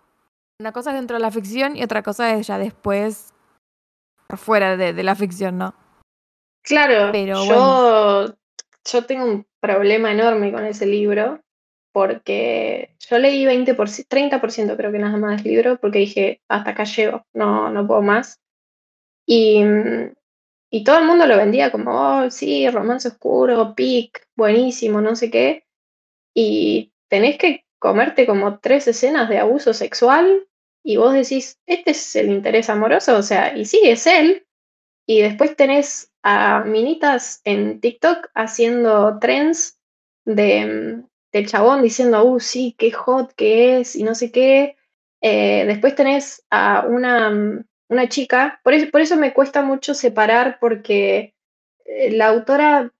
Una 0.59 0.71
cosa 0.71 0.91
es 0.91 0.95
dentro 0.97 1.15
de 1.15 1.21
la 1.21 1.31
ficción 1.31 1.75
y 1.77 1.83
otra 1.83 2.01
cosa 2.01 2.33
es 2.33 2.47
ya 2.47 2.57
después 2.57 3.33
por 4.27 4.39
fuera 4.39 4.75
de, 4.75 4.93
de 4.93 5.03
la 5.03 5.15
ficción, 5.15 5.57
¿no? 5.57 5.75
Claro, 6.63 7.11
Pero 7.11 7.45
yo, 7.45 8.35
yo 8.83 9.05
tengo 9.05 9.25
un 9.25 9.45
problema 9.61 10.11
enorme 10.11 10.51
con 10.51 10.65
ese 10.65 10.87
libro 10.87 11.39
porque 11.95 12.93
yo 12.99 13.19
leí 13.19 13.45
20%, 13.45 13.73
30% 14.09 14.75
creo 14.75 14.91
que 14.91 14.99
nada 14.99 15.15
más 15.15 15.41
del 15.41 15.53
libro 15.53 15.77
porque 15.79 15.99
dije, 15.99 16.41
hasta 16.49 16.71
acá 16.71 16.83
llego, 16.83 17.25
no, 17.31 17.69
no 17.69 17.87
puedo 17.87 18.01
más. 18.01 18.41
Y, 19.25 19.63
y 20.69 20.83
todo 20.83 20.99
el 20.99 21.05
mundo 21.05 21.25
lo 21.25 21.37
vendía 21.37 21.71
como, 21.71 21.91
oh, 21.91 22.29
sí, 22.31 22.69
romance 22.69 23.07
oscuro, 23.07 23.73
pic, 23.75 24.27
buenísimo, 24.35 24.99
no 24.99 25.15
sé 25.15 25.31
qué. 25.31 25.63
Y 26.33 26.91
tenés 27.07 27.37
que 27.37 27.63
comerte 27.79 28.25
como 28.25 28.59
tres 28.59 28.89
escenas 28.89 29.29
de 29.29 29.37
abuso 29.37 29.73
sexual 29.73 30.49
y 30.83 30.97
vos 30.97 31.13
decís, 31.13 31.61
este 31.65 31.91
es 31.91 32.13
el 32.17 32.29
interés 32.29 32.69
amoroso, 32.69 33.15
o 33.15 33.23
sea, 33.23 33.57
y 33.57 33.63
sí, 33.63 33.79
es 33.85 34.05
él. 34.05 34.45
Y 35.07 35.21
después 35.21 35.55
tenés 35.55 36.11
a 36.23 36.59
minitas 36.65 37.39
en 37.45 37.79
TikTok 37.79 38.31
haciendo 38.33 39.17
trends 39.17 39.79
de, 40.25 41.05
del 41.35 41.47
chabón 41.47 41.81
diciendo, 41.81 42.23
uh, 42.23 42.39
sí, 42.39 42.75
qué 42.77 42.91
hot 42.91 43.33
que 43.33 43.79
es 43.79 43.97
y 43.97 44.03
no 44.03 44.15
sé 44.15 44.31
qué. 44.31 44.77
Eh, 45.19 45.65
después 45.67 45.93
tenés 45.93 46.45
a 46.49 46.85
una, 46.87 47.61
una 47.89 48.07
chica, 48.07 48.61
por 48.63 48.73
eso, 48.73 48.89
por 48.89 49.01
eso 49.01 49.17
me 49.17 49.33
cuesta 49.33 49.61
mucho 49.61 49.93
separar 49.93 50.59
porque 50.61 51.35
eh, 51.83 52.11
la 52.11 52.27
autora 52.27 52.93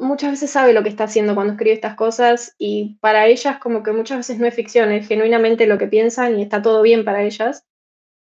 muchas 0.00 0.30
veces 0.30 0.50
sabe 0.50 0.72
lo 0.72 0.82
que 0.82 0.88
está 0.88 1.04
haciendo 1.04 1.34
cuando 1.34 1.52
escribe 1.52 1.74
estas 1.74 1.94
cosas 1.94 2.54
y 2.56 2.96
para 3.02 3.26
ellas 3.26 3.58
como 3.58 3.82
que 3.82 3.92
muchas 3.92 4.16
veces 4.16 4.38
no 4.38 4.46
es 4.46 4.54
ficción, 4.54 4.90
es 4.90 5.06
genuinamente 5.06 5.66
lo 5.66 5.76
que 5.76 5.86
piensan 5.86 6.38
y 6.38 6.42
está 6.42 6.62
todo 6.62 6.80
bien 6.80 7.04
para 7.04 7.22
ellas. 7.22 7.66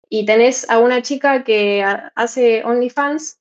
Y 0.10 0.26
tenés 0.26 0.68
a 0.68 0.80
una 0.80 1.04
chica 1.04 1.44
que 1.44 1.86
hace 2.16 2.64
OnlyFans 2.64 3.40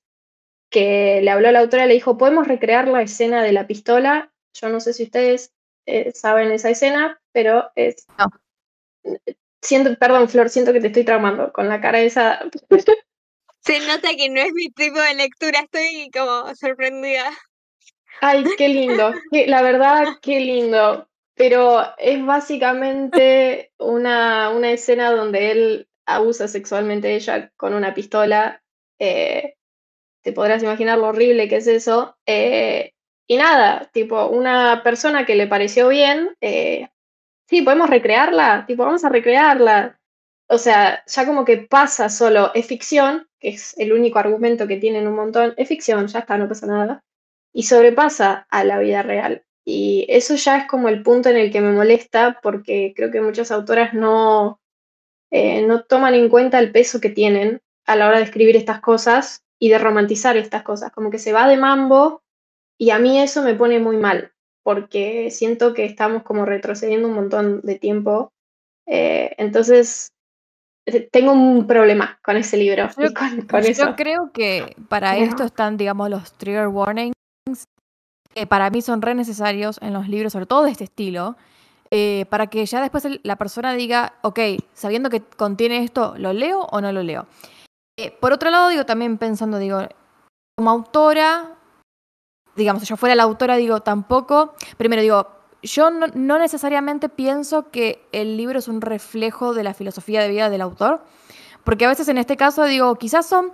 que 0.68 1.20
le 1.22 1.30
habló 1.30 1.48
a 1.48 1.52
la 1.52 1.60
autora 1.60 1.86
y 1.86 1.88
le 1.88 1.94
dijo, 1.94 2.18
¿podemos 2.18 2.48
recrear 2.48 2.86
la 2.86 3.00
escena 3.00 3.42
de 3.42 3.52
la 3.52 3.66
pistola? 3.66 4.30
Yo 4.52 4.68
no 4.68 4.78
sé 4.78 4.92
si 4.92 5.04
ustedes 5.04 5.54
eh, 5.86 6.12
saben 6.12 6.52
esa 6.52 6.70
escena, 6.70 7.20
pero 7.32 7.70
es... 7.74 8.06
No. 8.18 8.26
Siento, 9.60 9.96
perdón, 9.96 10.28
Flor, 10.28 10.48
siento 10.48 10.72
que 10.72 10.80
te 10.80 10.88
estoy 10.88 11.04
traumando 11.04 11.52
con 11.52 11.68
la 11.68 11.80
cara 11.80 12.00
esa. 12.00 12.40
Se 13.60 13.78
nota 13.80 14.08
que 14.16 14.28
no 14.28 14.40
es 14.40 14.52
mi 14.52 14.70
tipo 14.70 14.98
de 14.98 15.14
lectura, 15.14 15.60
estoy 15.60 16.10
como 16.12 16.52
sorprendida. 16.56 17.30
Ay, 18.20 18.44
qué 18.58 18.68
lindo. 18.68 19.12
La 19.30 19.62
verdad, 19.62 20.18
qué 20.20 20.40
lindo. 20.40 21.08
Pero 21.34 21.80
es 21.98 22.24
básicamente 22.24 23.72
una, 23.78 24.50
una 24.50 24.72
escena 24.72 25.12
donde 25.12 25.50
él 25.52 25.88
abusa 26.06 26.48
sexualmente 26.48 27.08
de 27.08 27.14
ella 27.16 27.52
con 27.56 27.74
una 27.74 27.94
pistola. 27.94 28.62
Eh, 28.98 29.54
te 30.22 30.32
podrás 30.32 30.62
imaginar 30.62 30.98
lo 30.98 31.08
horrible 31.08 31.48
que 31.48 31.56
es 31.56 31.66
eso. 31.66 32.16
Eh, 32.26 32.92
y 33.26 33.36
nada, 33.36 33.88
tipo, 33.92 34.26
una 34.26 34.82
persona 34.82 35.24
que 35.26 35.36
le 35.36 35.46
pareció 35.46 35.88
bien, 35.88 36.36
eh, 36.40 36.88
sí, 37.48 37.62
podemos 37.62 37.88
recrearla, 37.90 38.64
tipo, 38.66 38.84
vamos 38.84 39.04
a 39.04 39.08
recrearla. 39.08 39.98
O 40.48 40.58
sea, 40.58 41.02
ya 41.06 41.26
como 41.26 41.44
que 41.44 41.58
pasa 41.58 42.08
solo, 42.08 42.52
es 42.54 42.66
ficción, 42.66 43.28
que 43.40 43.50
es 43.50 43.78
el 43.78 43.92
único 43.92 44.18
argumento 44.18 44.66
que 44.66 44.76
tienen 44.76 45.06
un 45.06 45.16
montón, 45.16 45.54
es 45.56 45.68
ficción, 45.68 46.06
ya 46.08 46.20
está, 46.20 46.36
no 46.36 46.48
pasa 46.48 46.66
nada 46.66 47.02
y 47.52 47.64
sobrepasa 47.64 48.46
a 48.50 48.64
la 48.64 48.78
vida 48.78 49.02
real. 49.02 49.44
Y 49.64 50.06
eso 50.08 50.34
ya 50.34 50.58
es 50.58 50.66
como 50.66 50.88
el 50.88 51.02
punto 51.02 51.28
en 51.28 51.36
el 51.36 51.52
que 51.52 51.60
me 51.60 51.72
molesta 51.72 52.40
porque 52.42 52.92
creo 52.96 53.10
que 53.10 53.20
muchas 53.20 53.50
autoras 53.52 53.94
no, 53.94 54.60
eh, 55.30 55.64
no 55.66 55.84
toman 55.84 56.14
en 56.14 56.28
cuenta 56.28 56.58
el 56.58 56.72
peso 56.72 57.00
que 57.00 57.10
tienen 57.10 57.60
a 57.86 57.96
la 57.96 58.08
hora 58.08 58.18
de 58.18 58.24
escribir 58.24 58.56
estas 58.56 58.80
cosas 58.80 59.44
y 59.58 59.68
de 59.68 59.78
romantizar 59.78 60.36
estas 60.36 60.62
cosas, 60.62 60.90
como 60.90 61.10
que 61.10 61.18
se 61.18 61.32
va 61.32 61.46
de 61.46 61.56
mambo 61.56 62.21
y 62.78 62.90
a 62.90 62.98
mí 62.98 63.18
eso 63.18 63.42
me 63.42 63.54
pone 63.54 63.78
muy 63.78 63.96
mal 63.96 64.32
porque 64.62 65.30
siento 65.30 65.74
que 65.74 65.84
estamos 65.84 66.22
como 66.22 66.44
retrocediendo 66.44 67.08
un 67.08 67.14
montón 67.14 67.60
de 67.62 67.78
tiempo. 67.78 68.32
Eh, 68.86 69.34
entonces, 69.38 70.12
eh, 70.86 71.08
tengo 71.10 71.32
un 71.32 71.66
problema 71.66 72.18
con 72.22 72.36
ese 72.36 72.56
libro. 72.56 72.88
Yo, 72.96 73.06
y 73.10 73.14
con, 73.14 73.42
con 73.48 73.62
yo 73.62 73.68
eso. 73.68 73.94
creo 73.96 74.30
que 74.32 74.76
para 74.88 75.16
esto 75.16 75.44
están, 75.44 75.76
digamos, 75.76 76.10
los 76.10 76.32
trigger 76.34 76.68
warnings, 76.68 77.14
que 78.34 78.46
para 78.46 78.70
mí 78.70 78.82
son 78.82 79.02
re 79.02 79.14
necesarios 79.14 79.78
en 79.82 79.92
los 79.92 80.08
libros, 80.08 80.32
sobre 80.32 80.46
todo 80.46 80.64
de 80.64 80.70
este 80.70 80.84
estilo, 80.84 81.36
eh, 81.90 82.24
para 82.30 82.46
que 82.46 82.64
ya 82.64 82.80
después 82.80 83.06
la 83.22 83.36
persona 83.36 83.74
diga, 83.74 84.14
ok, 84.22 84.40
sabiendo 84.72 85.10
que 85.10 85.20
contiene 85.20 85.84
esto, 85.84 86.14
¿lo 86.16 86.32
leo 86.32 86.66
o 86.70 86.80
no 86.80 86.90
lo 86.92 87.02
leo? 87.02 87.26
Eh, 87.98 88.10
por 88.18 88.32
otro 88.32 88.50
lado, 88.50 88.70
digo, 88.70 88.86
también 88.86 89.18
pensando, 89.18 89.58
digo, 89.58 89.80
como 90.56 90.70
autora, 90.70 91.58
digamos, 92.56 92.82
si 92.82 92.88
yo 92.88 92.96
fuera 92.96 93.14
la 93.14 93.22
autora, 93.22 93.56
digo, 93.56 93.80
tampoco, 93.80 94.54
primero 94.76 95.02
digo, 95.02 95.28
yo 95.62 95.90
no, 95.90 96.38
necesariamente 96.38 97.08
pienso 97.08 97.70
que 97.70 98.06
el 98.12 98.36
libro 98.36 98.58
es 98.58 98.68
un 98.68 98.80
reflejo 98.80 99.54
de 99.54 99.62
la 99.62 99.74
filosofía 99.74 100.20
de 100.20 100.28
vida 100.28 100.50
del 100.50 100.60
autor, 100.60 101.04
porque 101.64 101.84
a 101.84 101.88
veces 101.88 102.08
en 102.08 102.18
este 102.18 102.36
caso 102.36 102.64
digo, 102.64 102.96
quizás 102.96 103.26
son, 103.26 103.52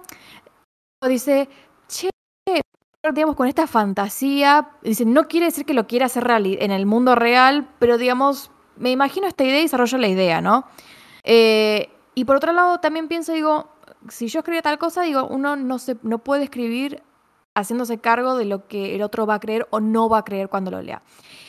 dice, 1.06 1.48
che, 1.86 2.10
digamos, 3.12 3.36
con 3.36 3.46
esta 3.46 3.66
fantasía, 3.66 4.70
dice, 4.82 5.04
no 5.04 5.28
quiere 5.28 5.46
decir 5.46 5.66
que 5.66 5.74
lo 5.74 5.86
quiera 5.86 6.06
hacer 6.06 6.26
en 6.30 6.70
el 6.70 6.86
mundo 6.86 7.14
real, 7.14 7.68
pero 7.78 7.98
digamos, 7.98 8.50
me 8.76 8.90
imagino 8.90 9.26
esta 9.26 9.44
idea 9.44 9.60
y 9.60 9.64
desarrollo 9.64 9.98
la 9.98 10.08
idea, 10.08 10.40
¿no? 10.40 10.64
Eh, 11.24 11.90
y 12.14 12.24
por 12.24 12.36
otro 12.36 12.52
lado, 12.52 12.80
también 12.80 13.08
pienso, 13.08 13.32
digo, 13.32 13.70
si 14.08 14.28
yo 14.28 14.40
escribía 14.40 14.62
tal 14.62 14.78
cosa, 14.78 15.02
digo, 15.02 15.26
uno 15.26 15.56
no, 15.56 15.78
se, 15.78 15.96
no 16.02 16.18
puede 16.18 16.44
escribir 16.44 17.02
haciéndose 17.58 17.98
cargo 17.98 18.36
de 18.36 18.44
lo 18.44 18.66
que 18.68 18.94
el 18.94 19.02
otro 19.02 19.26
va 19.26 19.34
a 19.34 19.40
creer 19.40 19.66
o 19.70 19.80
no 19.80 20.08
va 20.08 20.18
a 20.18 20.24
creer 20.24 20.48
cuando 20.48 20.70
lo 20.70 20.82
lea. 20.82 21.02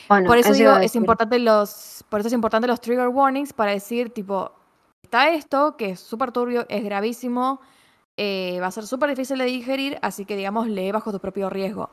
Bueno, 0.08 0.26
por 0.26 0.38
eso, 0.38 0.50
eso 0.50 0.58
digo, 0.58 0.76
es 0.76 0.96
importante 0.96 1.38
los, 1.38 2.04
por 2.08 2.20
eso 2.20 2.28
es 2.28 2.32
importante 2.32 2.66
los 2.66 2.80
trigger 2.80 3.08
warnings 3.08 3.52
para 3.52 3.72
decir, 3.72 4.10
tipo, 4.10 4.52
está 5.02 5.30
esto, 5.30 5.76
que 5.76 5.90
es 5.90 6.00
súper 6.00 6.32
turbio, 6.32 6.66
es 6.68 6.82
gravísimo, 6.84 7.60
eh, 8.16 8.58
va 8.60 8.66
a 8.66 8.72
ser 8.72 8.86
súper 8.86 9.10
difícil 9.10 9.38
de 9.38 9.44
digerir, 9.44 9.98
así 10.02 10.24
que, 10.24 10.36
digamos, 10.36 10.66
lee 10.68 10.92
bajo 10.92 11.12
tu 11.12 11.20
propio 11.20 11.48
riesgo. 11.48 11.90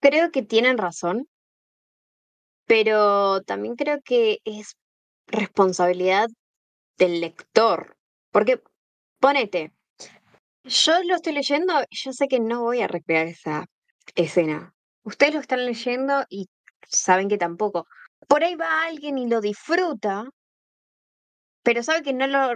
Creo 0.00 0.30
que 0.30 0.42
tienen 0.42 0.78
razón, 0.78 1.28
pero 2.66 3.42
también 3.42 3.76
creo 3.76 4.00
que 4.02 4.40
es 4.44 4.76
responsabilidad 5.26 6.28
del 6.98 7.20
lector. 7.20 7.96
Porque, 8.32 8.62
ponete, 9.20 9.72
yo 10.66 11.02
lo 11.04 11.14
estoy 11.16 11.32
leyendo 11.32 11.82
y 11.88 11.96
yo 11.96 12.12
sé 12.12 12.28
que 12.28 12.40
no 12.40 12.62
voy 12.62 12.82
a 12.82 12.88
recrear 12.88 13.26
esa 13.26 13.66
escena. 14.14 14.74
Ustedes 15.04 15.34
lo 15.34 15.40
están 15.40 15.64
leyendo 15.64 16.24
y 16.28 16.48
saben 16.88 17.28
que 17.28 17.38
tampoco. 17.38 17.86
Por 18.28 18.44
ahí 18.44 18.54
va 18.56 18.84
alguien 18.84 19.18
y 19.18 19.28
lo 19.28 19.40
disfruta, 19.40 20.24
pero 21.62 21.82
sabe 21.82 22.02
que 22.02 22.12
no 22.12 22.26
lo, 22.26 22.54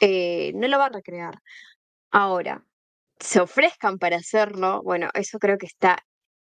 eh, 0.00 0.52
no 0.54 0.68
lo 0.68 0.78
va 0.78 0.86
a 0.86 0.90
recrear. 0.90 1.38
Ahora, 2.10 2.64
se 3.18 3.40
ofrezcan 3.40 3.98
para 3.98 4.16
hacerlo, 4.16 4.82
bueno, 4.82 5.10
eso 5.14 5.38
creo 5.38 5.58
que 5.58 5.66
está 5.66 5.98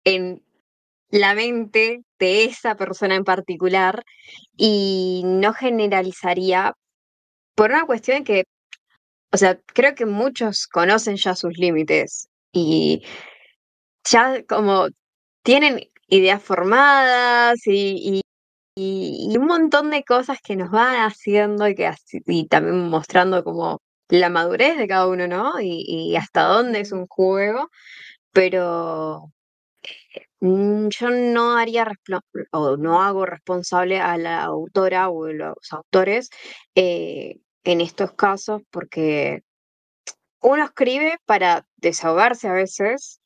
en 0.06 0.46
la 1.10 1.36
mente 1.36 2.04
de 2.20 2.46
esa 2.46 2.76
persona 2.76 3.16
en 3.16 3.24
particular 3.24 4.04
y 4.58 5.24
no 5.26 5.54
generalizaría 5.54 6.74
por 7.56 7.72
una 7.72 7.86
cuestión 7.86 8.24
que, 8.24 8.46
o 9.34 9.38
sea, 9.38 9.60
creo 9.74 9.96
que 9.96 10.06
muchos 10.06 10.68
conocen 10.68 11.18
ya 11.18 11.36
sus 11.36 11.58
límites 11.58 12.30
y 12.54 13.04
ya 14.10 14.44
como 14.46 14.88
tienen 15.44 15.82
ideas 16.08 16.42
formadas 16.44 17.60
y, 17.68 18.22
y- 18.78 19.38
un 19.38 19.46
montón 19.48 19.92
de 19.92 20.04
cosas 20.06 20.40
que 20.44 20.56
nos 20.58 20.72
van 20.72 20.96
haciendo 20.98 21.68
y 21.68 21.76
que 21.76 21.92
y 22.28 22.48
también 22.48 22.90
mostrando 22.90 23.44
como 23.44 23.80
la 24.10 24.30
madurez 24.30 24.78
de 24.78 24.88
cada 24.88 25.08
uno, 25.08 25.28
¿no? 25.28 25.60
Y, 25.62 25.86
y 25.88 26.16
hasta 26.18 26.44
dónde 26.46 26.82
es 26.82 26.92
un 26.94 27.08
juego, 27.08 27.70
pero 28.34 29.32
Mm, 30.42 30.90
Yo 30.90 31.10
no 31.10 31.58
haría 31.58 31.86
o 32.52 32.78
no 32.78 33.02
hago 33.02 33.26
responsable 33.26 34.00
a 34.00 34.18
la 34.18 34.44
autora 34.44 35.10
o 35.10 35.28
los 35.28 35.56
autores 35.72 36.30
eh, 36.76 37.40
en 37.64 37.82
estos 37.82 38.14
casos 38.14 38.62
porque 38.72 39.42
uno 40.42 40.66
escribe 40.66 41.18
para 41.26 41.66
desahogarse 41.78 42.48
a 42.48 42.54
veces, 42.54 43.22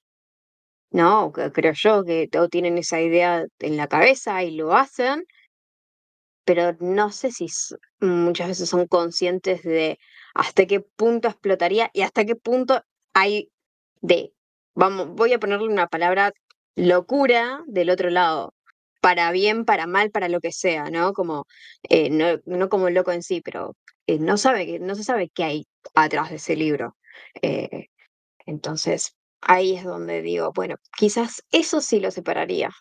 ¿no? 0.92 1.32
Creo 1.32 1.74
yo 1.74 2.04
que 2.04 2.28
todos 2.28 2.50
tienen 2.50 2.78
esa 2.78 3.02
idea 3.02 3.46
en 3.60 3.78
la 3.78 3.88
cabeza 3.88 4.44
y 4.44 4.56
lo 4.56 4.76
hacen, 4.76 5.26
pero 6.46 6.78
no 6.80 7.12
sé 7.12 7.32
si 7.32 7.48
muchas 8.00 8.48
veces 8.50 8.70
son 8.70 8.88
conscientes 8.88 9.64
de 9.64 10.00
hasta 10.34 10.66
qué 10.66 10.80
punto 10.80 11.28
explotaría 11.28 11.90
y 11.94 12.02
hasta 12.04 12.26
qué 12.26 12.36
punto 12.36 12.82
hay 13.14 13.50
de, 14.02 14.32
vamos, 14.76 15.10
voy 15.10 15.34
a 15.34 15.40
ponerle 15.40 15.68
una 15.68 15.88
palabra 15.88 16.32
locura 16.76 17.64
del 17.68 17.90
otro 17.90 18.10
lado, 18.12 18.54
para 19.02 19.32
bien, 19.32 19.66
para 19.66 19.88
mal, 19.88 20.12
para 20.12 20.30
lo 20.30 20.40
que 20.40 20.52
sea, 20.52 20.90
¿no? 20.92 21.14
Como, 21.14 21.46
eh, 21.90 22.10
no, 22.12 22.40
no 22.46 22.70
como 22.70 22.90
loco 22.90 23.12
en 23.12 23.24
sí, 23.24 23.42
pero 23.42 23.76
eh, 24.08 24.20
no 24.20 24.38
sabe, 24.38 24.80
no 24.80 24.96
se 24.96 25.04
sabe 25.04 25.30
qué 25.30 25.44
hay 25.44 25.68
atrás 25.96 26.30
de 26.30 26.38
ese 26.38 26.56
libro. 26.56 26.96
Eh, 27.42 27.88
entonces, 28.46 29.16
ahí 29.42 29.76
es 29.76 29.84
donde 29.84 30.22
digo, 30.22 30.52
bueno, 30.54 30.76
quizás 30.98 31.44
eso 31.52 31.82
sí 31.82 32.00
lo 32.00 32.10
separaría. 32.12 32.72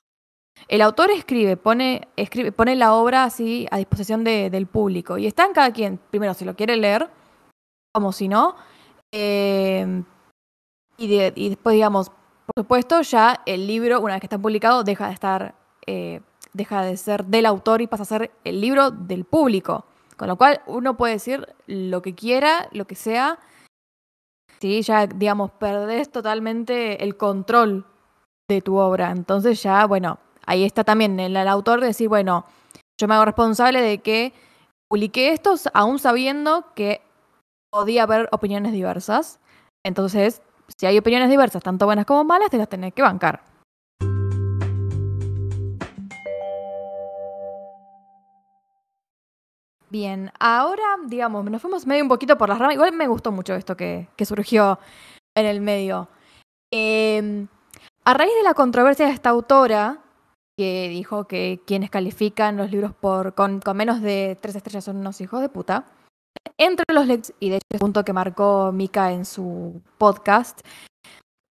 El 0.69 0.81
autor 0.81 1.11
escribe, 1.11 1.57
pone, 1.57 2.09
escribe, 2.17 2.51
pone 2.51 2.77
la 2.77 2.95
obra 2.95 3.25
así 3.25 3.67
a 3.71 3.77
disposición 3.77 4.25
de, 4.25 4.49
del 4.49 4.67
público. 4.67 5.19
Y 5.19 5.27
está 5.27 5.45
en 5.45 5.53
cada 5.53 5.73
quien, 5.73 5.99
primero, 6.11 6.33
si 6.33 6.45
lo 6.47 6.57
quiere 6.57 6.77
leer, 6.77 7.11
como 7.93 8.13
si 8.13 8.29
no. 8.29 8.57
Y, 10.99 11.09
de- 11.09 11.33
y 11.35 11.49
después, 11.51 11.75
digamos, 11.75 12.09
por 12.11 12.63
supuesto, 12.65 13.03
ya 13.03 13.43
el 13.47 13.67
libro, 13.67 14.01
una 14.01 14.15
vez 14.15 14.21
que 14.21 14.27
está 14.27 14.39
publicado, 14.39 14.83
deja 14.85 15.09
de 15.09 15.13
estar, 15.15 15.55
eh, 15.87 16.21
deja 16.53 16.83
de 16.83 16.97
ser 16.97 17.25
del 17.27 17.45
autor 17.47 17.83
y 17.83 17.87
pasa 17.87 18.05
a 18.05 18.07
ser 18.07 18.31
el 18.45 18.61
libro 18.61 18.91
del 18.91 19.25
público. 19.25 19.85
Con 20.17 20.29
lo 20.29 20.37
cual, 20.37 20.63
uno 20.67 20.97
puede 20.97 21.15
decir 21.15 21.47
lo 21.67 22.03
que 22.03 22.15
quiera, 22.15 22.69
lo 22.73 22.87
que 22.87 22.95
sea. 22.95 23.39
Sí, 24.61 24.81
ya, 24.83 25.07
digamos, 25.07 25.51
perdés 25.53 26.11
totalmente 26.11 27.05
el 27.05 27.17
control 27.17 27.85
de 28.49 28.63
tu 28.63 28.77
obra. 28.77 29.11
Entonces 29.11 29.63
ya, 29.63 29.85
bueno, 29.87 30.19
ahí 30.47 30.65
está 30.65 30.85
también 30.85 31.21
el, 31.21 31.37
autor 31.37 31.81
de 31.81 31.89
decir, 31.89 32.09
bueno, 32.09 32.47
yo 32.99 33.09
me 33.09 33.15
hago 33.15 33.27
responsable 33.27 33.83
de 33.83 33.99
que 33.99 34.33
publiqué 34.89 35.33
esto 35.33 35.55
aún 35.75 35.99
sabiendo 35.99 36.73
que 36.75 37.03
podía 37.71 38.05
haber 38.05 38.29
opiniones 38.33 38.73
diversas. 38.73 39.39
Entonces, 39.85 40.41
si 40.79 40.87
hay 40.87 40.97
opiniones 40.97 41.29
diversas, 41.29 41.63
tanto 41.63 41.85
buenas 41.85 42.07
como 42.07 42.25
malas, 42.25 42.51
te 42.51 42.59
las 42.59 42.69
tenés 42.69 42.95
que 42.95 43.03
bancar. 43.03 43.43
Bien, 49.89 50.33
ahora, 50.41 50.83
digamos, 51.07 51.45
nos 51.45 51.63
fuimos 51.63 51.87
medio 51.87 52.03
un 52.03 52.09
poquito 52.09 52.37
por 52.37 52.49
las 52.49 52.59
ramas. 52.59 52.75
Igual 52.75 52.93
me 52.93 53.07
gustó 53.07 53.31
mucho 53.31 53.55
esto 53.55 53.77
que, 53.77 54.09
surgió 54.25 54.79
en 55.37 55.47
el 55.47 55.61
medio. 55.61 56.09
Eh, 56.73 57.47
a 58.05 58.15
raíz 58.15 58.33
de 58.37 58.43
la 58.43 58.55
controversia 58.55 59.07
de 59.07 59.13
esta 59.13 59.31
autora, 59.31 60.01
que 60.57 60.89
dijo 60.89 61.27
que 61.27 61.61
quienes 61.67 61.91
califican 61.91 62.57
los 62.57 62.71
libros 62.71 62.95
por, 62.95 63.35
con, 63.35 63.61
menos 63.75 64.01
de 64.01 64.39
tres 64.41 64.57
estrellas 64.57 64.85
son 64.85 64.97
unos 64.97 65.21
hijos 65.21 65.41
de 65.41 65.49
puta, 65.49 65.87
entre 66.57 66.85
los 66.95 67.07
lectores, 67.07 67.35
y 67.41 67.51
de 67.51 67.57
hecho 67.57 67.67
es 67.71 67.81
un 67.81 67.87
punto 67.87 68.05
que 68.05 68.13
marcó 68.13 68.73
Mika 68.73 69.13
en 69.13 69.25
su 69.25 69.83
podcast, 69.99 70.61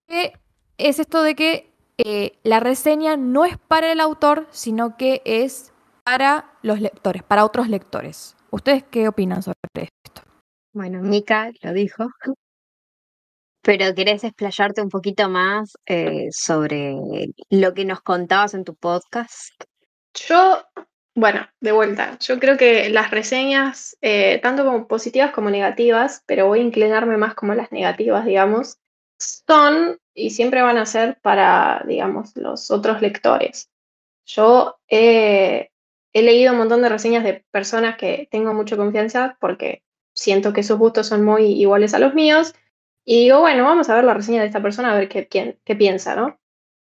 que 0.08 0.34
es 0.78 1.00
esto 1.00 1.22
de 1.22 1.36
que 1.36 1.72
eh, 1.98 2.40
la 2.44 2.60
reseña 2.60 3.16
no 3.16 3.46
es 3.46 3.58
para 3.58 3.92
el 3.92 4.00
autor, 4.00 4.48
sino 4.50 4.98
que 4.98 5.22
es 5.26 5.72
para 6.06 6.54
los 6.62 6.80
lectores, 6.80 7.24
para 7.24 7.44
otros 7.44 7.68
lectores. 7.68 8.36
¿Ustedes 8.52 8.84
qué 8.84 9.08
opinan 9.08 9.42
sobre 9.42 9.58
esto? 9.74 10.22
Bueno, 10.72 11.02
Mika 11.02 11.52
lo 11.62 11.74
dijo. 11.74 12.08
Pero 13.62 13.96
querés 13.96 14.24
explayarte 14.24 14.82
un 14.82 14.90
poquito 14.90 15.28
más 15.28 15.74
eh, 15.88 16.28
sobre 16.32 16.96
lo 17.50 17.74
que 17.74 17.86
nos 17.86 18.02
contabas 18.02 18.54
en 18.54 18.64
tu 18.64 18.76
podcast. 18.76 19.64
Yo, 20.14 20.64
bueno, 21.16 21.48
de 21.60 21.72
vuelta, 21.72 22.20
yo 22.20 22.40
creo 22.40 22.58
que 22.58 22.90
las 22.90 23.10
reseñas, 23.10 23.98
eh, 24.02 24.40
tanto 24.44 24.64
como 24.64 24.88
positivas 24.88 25.32
como 25.32 25.50
negativas, 25.50 26.24
pero 26.28 26.46
voy 26.46 26.60
a 26.60 26.64
inclinarme 26.64 27.18
más 27.18 27.34
como 27.34 27.56
las 27.56 27.72
negativas, 27.72 28.26
digamos, 28.26 28.78
son 29.20 29.98
y 30.14 30.30
siempre 30.30 30.62
van 30.62 30.78
a 30.78 30.86
ser 30.86 31.20
para, 31.22 31.84
digamos, 31.88 32.36
los 32.36 32.70
otros 32.70 33.02
lectores. 33.02 33.70
Yo 34.26 34.78
he, 34.88 35.72
he 36.16 36.22
leído 36.22 36.54
un 36.54 36.60
montón 36.60 36.82
de 36.82 36.88
reseñas 36.88 37.26
de 37.26 37.44
personas 37.52 37.98
que 37.98 38.30
tengo 38.32 38.54
mucha 38.54 38.78
confianza 38.78 39.38
porque 39.42 39.84
siento 40.14 40.54
que 40.54 40.64
sus 40.64 40.78
gustos 40.78 41.08
son 41.08 41.26
muy 41.26 41.44
iguales 41.62 41.94
a 41.94 42.00
los 42.00 42.14
míos. 42.14 42.56
Y 43.04 43.26
digo, 43.26 43.42
bueno, 43.42 43.66
vamos 43.66 43.90
a 43.90 43.96
ver 43.96 44.06
la 44.06 44.14
reseña 44.14 44.40
de 44.40 44.48
esta 44.48 44.62
persona, 44.62 44.94
a 44.94 44.98
ver 44.98 45.10
qué, 45.10 45.76
piensa, 45.78 46.16
¿no? 46.16 46.40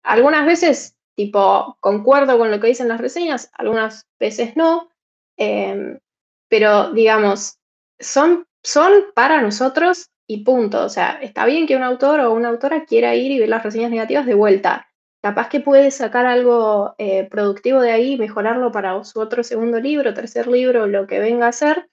Algunas 0.02 0.46
veces, 0.46 0.96
tipo, 1.14 1.76
concuerdo 1.82 2.38
con 2.38 2.52
lo 2.52 2.62
que 2.62 2.68
dicen 2.68 2.88
las 2.88 3.02
reseñas, 3.02 3.52
algunas 3.54 4.08
veces 4.18 4.56
no, 4.56 4.90
eh, 5.36 6.00
pero 6.48 6.94
digamos, 6.94 7.60
son, 8.00 8.48
son 8.64 8.94
para 9.14 9.42
nosotros 9.42 10.10
y 10.26 10.46
punto. 10.46 10.86
O 10.86 10.90
sea, 10.90 11.20
está 11.22 11.46
bien 11.46 11.68
que 11.68 11.76
un 11.76 11.84
autor 11.84 12.22
o 12.22 12.34
una 12.34 12.48
autora 12.48 12.86
quiera 12.86 13.14
ir 13.14 13.32
y 13.34 13.40
ver 13.40 13.50
las 13.50 13.64
reseñas 13.64 13.92
negativas 13.92 14.26
de 14.26 14.36
vuelta. 14.36 14.87
Capaz 15.28 15.50
que 15.50 15.60
puede 15.60 15.92
sacar 15.92 16.26
algo 16.26 16.96
eh, 16.98 17.28
productivo 17.30 17.82
de 17.82 17.92
ahí, 17.92 18.16
mejorarlo 18.18 18.72
para 18.72 19.04
su 19.04 19.20
otro 19.20 19.44
segundo 19.44 19.78
libro, 19.78 20.14
tercer 20.14 20.48
libro, 20.48 20.88
lo 20.88 21.06
que 21.06 21.20
venga 21.20 21.50
a 21.50 21.52
ser. 21.52 21.90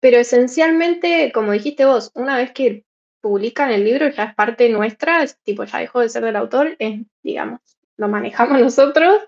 Pero 0.00 0.18
esencialmente, 0.18 1.32
como 1.32 1.52
dijiste 1.52 1.86
vos, 1.86 2.10
una 2.14 2.36
vez 2.36 2.52
que 2.52 2.84
publican 3.22 3.70
el 3.70 3.84
libro 3.86 4.10
ya 4.10 4.24
es 4.24 4.34
parte 4.34 4.68
nuestra, 4.68 5.22
es 5.22 5.38
tipo 5.42 5.64
ya 5.64 5.78
dejó 5.78 6.00
de 6.00 6.10
ser 6.10 6.22
del 6.22 6.36
autor, 6.36 6.76
es, 6.78 7.00
digamos, 7.22 7.60
lo 7.96 8.08
manejamos 8.08 8.60
nosotros. 8.60 9.22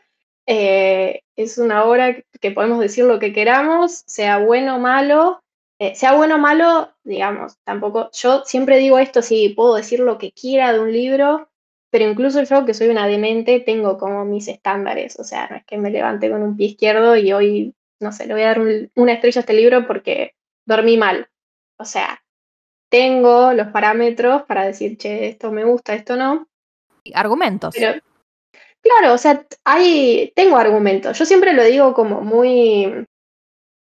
eh, 0.47 1.23
es 1.35 1.57
una 1.57 1.85
obra 1.87 2.15
que 2.39 2.51
podemos 2.51 2.81
decir 2.81 3.05
lo 3.07 3.19
que 3.19 3.33
queramos, 3.33 4.03
sea 4.07 4.37
bueno 4.41 4.77
o 4.77 4.79
malo. 4.79 5.43
eh, 5.79 5.95
sea 5.95 6.13
bueno 6.15 6.35
o 6.35 6.39
malo, 6.39 6.93
digamos, 7.03 7.57
tampoco. 7.65 8.11
Yo 8.13 8.43
siempre 8.45 8.77
digo 8.77 8.99
esto, 8.99 9.23
sí, 9.23 9.49
puedo 9.57 9.77
decir 9.77 10.01
lo 10.01 10.19
que 10.19 10.33
quiera 10.33 10.75
de 10.75 10.81
un 10.81 10.93
libro, 10.93 11.49
pero 11.93 12.09
incluso 12.11 12.43
yo, 12.43 12.65
que 12.65 12.73
soy 12.73 12.89
una 12.89 13.07
demente, 13.07 13.61
tengo 13.61 13.99
como 13.99 14.25
mis 14.25 14.49
estándares. 14.49 15.21
O 15.21 15.25
sea, 15.25 15.47
no 15.49 15.57
es 15.57 15.65
que 15.67 15.77
me 15.77 15.91
levante 15.91 16.31
con 16.31 16.43
un 16.43 16.57
pie 16.57 16.69
izquierdo 16.69 17.17
y 17.17 17.33
hoy, 17.35 17.75
no 18.01 18.13
sé, 18.13 18.27
le 18.27 18.33
voy 18.33 18.43
a 18.45 18.47
dar 18.47 18.61
un- 18.61 18.91
una 18.97 19.13
estrella 19.13 19.41
a 19.41 19.43
este 19.43 19.53
libro 19.53 19.87
porque 19.87 20.35
dormí 20.67 20.97
mal. 20.97 21.29
O 21.79 21.85
sea, 21.85 22.23
tengo 22.91 23.53
los 23.53 23.69
parámetros 23.69 24.45
para 24.45 24.65
decir, 24.65 24.97
che, 24.97 25.29
esto 25.29 25.53
me 25.53 25.65
gusta, 25.65 25.95
esto 25.95 26.17
no. 26.17 26.49
Argumentos. 27.13 27.75
Pero, 27.79 28.01
claro, 28.81 29.13
o 29.13 29.19
sea, 29.19 29.47
hay, 29.65 30.33
tengo 30.35 30.57
argumentos. 30.57 31.19
Yo 31.19 31.27
siempre 31.27 31.53
lo 31.53 31.63
digo 31.63 31.93
como 31.93 32.23
muy, 32.23 33.07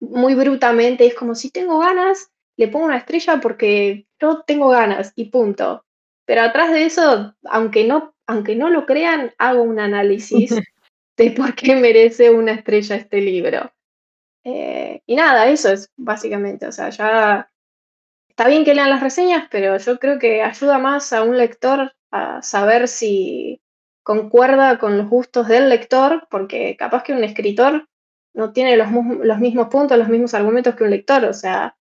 muy 0.00 0.34
brutamente, 0.34 1.06
es 1.06 1.14
como 1.14 1.34
si 1.34 1.50
tengo 1.50 1.78
ganas, 1.78 2.30
le 2.58 2.68
pongo 2.68 2.84
una 2.84 2.98
estrella 2.98 3.40
porque 3.40 4.06
yo 4.20 4.42
tengo 4.42 4.68
ganas 4.68 5.12
y 5.16 5.30
punto. 5.30 5.86
Pero 6.32 6.44
atrás 6.44 6.72
de 6.72 6.86
eso, 6.86 7.34
aunque 7.44 7.84
no, 7.84 8.14
aunque 8.26 8.56
no 8.56 8.70
lo 8.70 8.86
crean, 8.86 9.34
hago 9.36 9.60
un 9.60 9.78
análisis 9.78 10.48
de 11.18 11.30
por 11.32 11.54
qué 11.54 11.76
merece 11.76 12.30
una 12.30 12.52
estrella 12.52 12.96
este 12.96 13.20
libro. 13.20 13.70
Eh, 14.42 15.02
y 15.04 15.14
nada, 15.14 15.48
eso 15.48 15.70
es 15.70 15.92
básicamente, 15.94 16.66
o 16.66 16.72
sea, 16.72 16.88
ya 16.88 17.52
está 18.30 18.48
bien 18.48 18.64
que 18.64 18.74
lean 18.74 18.88
las 18.88 19.02
reseñas, 19.02 19.46
pero 19.50 19.76
yo 19.76 19.98
creo 19.98 20.18
que 20.18 20.40
ayuda 20.40 20.78
más 20.78 21.12
a 21.12 21.22
un 21.22 21.36
lector 21.36 21.92
a 22.10 22.40
saber 22.40 22.88
si 22.88 23.60
concuerda 24.02 24.78
con 24.78 24.96
los 24.96 25.10
gustos 25.10 25.48
del 25.48 25.68
lector, 25.68 26.28
porque 26.30 26.78
capaz 26.78 27.02
que 27.02 27.12
un 27.12 27.24
escritor 27.24 27.90
no 28.32 28.54
tiene 28.54 28.78
los, 28.78 28.88
los 29.20 29.38
mismos 29.38 29.68
puntos, 29.68 29.98
los 29.98 30.08
mismos 30.08 30.32
argumentos 30.32 30.76
que 30.76 30.84
un 30.84 30.90
lector, 30.92 31.26
o 31.26 31.34
sea, 31.34 31.76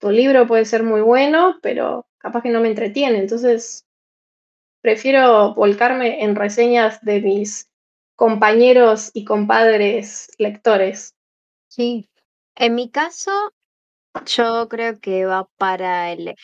tu 0.00 0.10
libro 0.10 0.48
puede 0.48 0.64
ser 0.64 0.82
muy 0.82 1.00
bueno, 1.00 1.60
pero 1.62 2.08
capaz 2.18 2.42
que 2.42 2.50
no 2.50 2.60
me 2.60 2.70
entretiene, 2.70 3.18
entonces 3.18 3.83
prefiero 4.84 5.54
volcarme 5.54 6.22
en 6.22 6.36
reseñas 6.36 7.00
de 7.00 7.22
mis 7.22 7.70
compañeros 8.16 9.10
y 9.14 9.24
compadres 9.24 10.28
lectores. 10.36 11.14
Sí. 11.68 12.10
En 12.54 12.74
mi 12.74 12.90
caso, 12.90 13.30
yo 14.26 14.68
creo 14.68 15.00
que 15.00 15.24
va 15.24 15.48
para 15.56 16.12
el... 16.12 16.34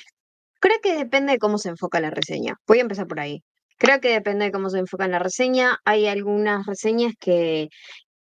Creo 0.59 0.79
que 0.83 0.97
depende 0.97 1.35
de 1.35 1.39
cómo 1.39 1.59
se 1.59 1.69
enfoca 1.69 2.01
la 2.01 2.09
reseña. 2.09 2.57
Voy 2.67 2.79
a 2.79 2.81
empezar 2.81 3.07
por 3.07 3.21
ahí. 3.21 3.43
Creo 3.77 4.01
que 4.01 4.09
depende 4.09 4.47
de 4.47 4.53
cómo 4.53 4.71
se 4.71 4.79
enfoca 4.79 5.05
en 5.05 5.11
la 5.11 5.19
reseña. 5.19 5.77
Hay 5.85 6.07
algunas 6.07 6.65
reseñas 6.65 7.13
que, 7.21 7.69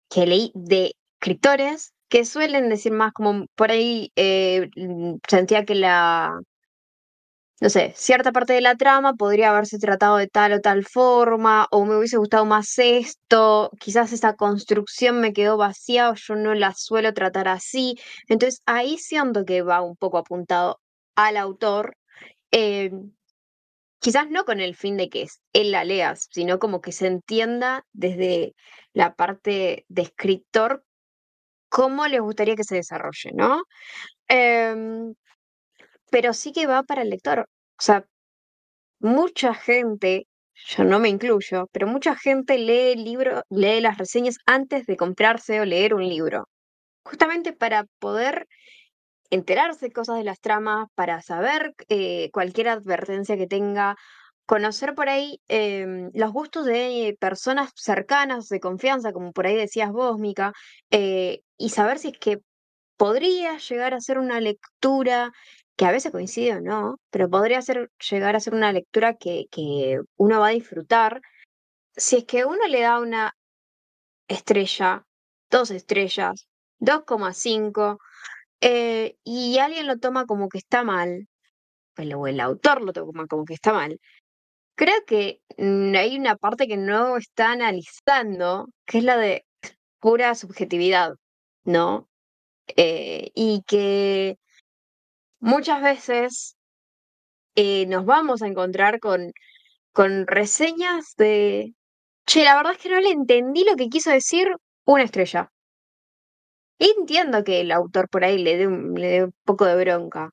que 0.09 0.25
leí 0.25 0.51
de 0.55 0.95
escritores 1.19 1.93
que 2.07 2.25
suelen 2.25 2.69
decir 2.69 2.93
más 2.93 3.13
como 3.13 3.45
por 3.53 3.69
ahí 3.69 4.11
eh, 4.15 4.69
sentía 5.27 5.65
que 5.65 5.75
la, 5.75 6.31
no 7.61 7.69
sé, 7.69 7.93
cierta 7.95 8.31
parte 8.31 8.53
de 8.53 8.61
la 8.61 8.75
trama 8.75 9.13
podría 9.13 9.49
haberse 9.49 9.79
tratado 9.79 10.17
de 10.17 10.27
tal 10.27 10.53
o 10.53 10.61
tal 10.61 10.85
forma, 10.85 11.67
o 11.71 11.85
me 11.85 11.97
hubiese 11.97 12.17
gustado 12.17 12.45
más 12.45 12.77
esto, 12.77 13.71
quizás 13.79 14.13
esa 14.13 14.35
construcción 14.35 15.19
me 15.19 15.33
quedó 15.33 15.57
vacía 15.57 16.09
o 16.09 16.15
yo 16.15 16.35
no 16.35 16.53
la 16.55 16.73
suelo 16.75 17.13
tratar 17.13 17.47
así. 17.49 17.95
Entonces 18.27 18.61
ahí 18.65 18.97
siento 18.97 19.45
que 19.45 19.61
va 19.61 19.81
un 19.81 19.97
poco 19.97 20.17
apuntado 20.19 20.79
al 21.15 21.37
autor, 21.37 21.97
eh, 22.51 22.91
quizás 23.99 24.29
no 24.29 24.45
con 24.45 24.59
el 24.61 24.75
fin 24.75 24.97
de 24.97 25.09
que 25.09 25.27
él 25.53 25.71
la 25.71 25.83
lea, 25.83 26.15
sino 26.15 26.59
como 26.59 26.81
que 26.81 26.91
se 26.91 27.07
entienda 27.07 27.85
desde 27.93 28.55
la 28.93 29.15
parte 29.15 29.85
de 29.89 30.01
escritor 30.03 30.83
cómo 31.69 32.07
les 32.07 32.21
gustaría 32.21 32.55
que 32.55 32.63
se 32.63 32.75
desarrolle, 32.75 33.31
¿no? 33.33 33.63
Em, 34.27 35.13
pero 36.11 36.33
sí 36.33 36.51
que 36.51 36.67
va 36.67 36.83
para 36.83 37.01
el 37.03 37.09
lector. 37.09 37.39
O 37.41 37.81
sea, 37.81 38.05
mucha 38.99 39.53
gente 39.53 40.27
yo 40.67 40.83
no 40.83 40.99
me 40.99 41.09
incluyo, 41.09 41.67
pero 41.71 41.87
mucha 41.87 42.15
gente 42.15 42.57
lee 42.57 42.93
el 42.93 43.03
libro, 43.03 43.43
lee 43.49 43.81
las 43.81 43.97
reseñas 43.97 44.37
antes 44.45 44.85
de 44.85 44.97
comprarse 44.97 45.61
o 45.61 45.65
leer 45.65 45.93
un 45.93 46.07
libro, 46.07 46.47
justamente 47.03 47.53
para 47.53 47.85
poder 47.99 48.47
enterarse 49.29 49.91
cosas 49.91 50.17
de 50.17 50.23
las 50.23 50.39
tramas, 50.41 50.87
para 50.95 51.21
saber 51.21 51.73
eh, 51.89 52.29
cualquier 52.31 52.69
advertencia 52.69 53.37
que 53.37 53.47
tenga, 53.47 53.95
conocer 54.45 54.95
por 54.95 55.09
ahí 55.09 55.39
em, 55.47 56.09
los 56.13 56.31
gustos 56.33 56.65
de 56.65 57.15
personas 57.19 57.71
cercanas, 57.75 58.49
de 58.49 58.59
confianza, 58.59 59.13
como 59.13 59.31
por 59.31 59.45
ahí 59.47 59.55
decías 59.55 59.91
vos, 59.91 60.17
Mica, 60.19 60.53
eh, 60.91 61.41
y 61.57 61.69
saber 61.69 61.99
si 61.99 62.09
es 62.09 62.17
que 62.19 62.39
podría 62.97 63.57
llegar 63.59 63.93
a 63.93 64.01
ser 64.01 64.19
una 64.19 64.41
lectura 64.41 65.31
que 65.79 65.85
a 65.85 65.91
veces 65.93 66.11
coincide 66.11 66.55
o 66.57 66.61
no, 66.61 66.99
pero 67.09 67.29
podría 67.29 67.61
ser, 67.61 67.89
llegar 68.11 68.35
a 68.35 68.41
ser 68.41 68.53
una 68.53 68.73
lectura 68.73 69.13
que, 69.15 69.45
que 69.49 70.01
uno 70.17 70.41
va 70.41 70.47
a 70.47 70.51
disfrutar 70.51 71.21
si 71.95 72.17
es 72.17 72.25
que 72.25 72.43
uno 72.43 72.67
le 72.67 72.81
da 72.81 72.99
una 72.99 73.33
estrella, 74.27 75.05
dos 75.49 75.71
estrellas, 75.71 76.49
2,5, 76.79 77.97
eh, 78.59 79.15
y 79.23 79.59
alguien 79.59 79.87
lo 79.87 79.97
toma 79.99 80.25
como 80.25 80.49
que 80.49 80.57
está 80.57 80.83
mal, 80.83 81.29
o 81.97 82.27
el 82.27 82.39
autor 82.41 82.81
lo 82.81 82.91
toma 82.91 83.27
como 83.27 83.45
que 83.45 83.53
está 83.53 83.71
mal, 83.71 84.01
creo 84.75 85.05
que 85.07 85.39
mm, 85.57 85.95
hay 85.95 86.17
una 86.17 86.35
parte 86.35 86.67
que 86.67 86.75
no 86.77 87.15
está 87.15 87.53
analizando, 87.53 88.67
que 88.85 88.97
es 88.97 89.05
la 89.05 89.15
de 89.15 89.45
pura 89.99 90.35
subjetividad, 90.35 91.15
¿no? 91.63 92.09
Eh, 92.75 93.31
y 93.33 93.63
que 93.65 94.37
muchas 95.39 95.81
veces 95.81 96.55
eh, 97.55 97.85
nos 97.87 98.05
vamos 98.05 98.41
a 98.41 98.47
encontrar 98.47 98.99
con, 98.99 99.31
con 99.93 100.27
reseñas 100.27 101.15
de, 101.17 101.73
che, 102.27 102.43
la 102.45 102.57
verdad 102.57 102.73
es 102.73 102.79
que 102.79 102.89
no 102.89 103.01
le 103.01 103.11
entendí 103.11 103.65
lo 103.65 103.75
que 103.77 103.89
quiso 103.89 104.11
decir 104.11 104.49
una 104.85 105.03
estrella. 105.03 105.51
Entiendo 106.79 107.43
que 107.43 107.61
el 107.61 107.71
autor 107.71 108.07
por 108.09 108.23
ahí 108.23 108.37
le 108.41 108.57
dé 108.57 108.67
un, 108.67 108.97
un 108.97 109.33
poco 109.43 109.65
de 109.65 109.75
bronca, 109.75 110.29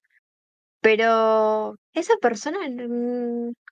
pero 0.80 1.76
esa 1.94 2.16
persona 2.18 2.60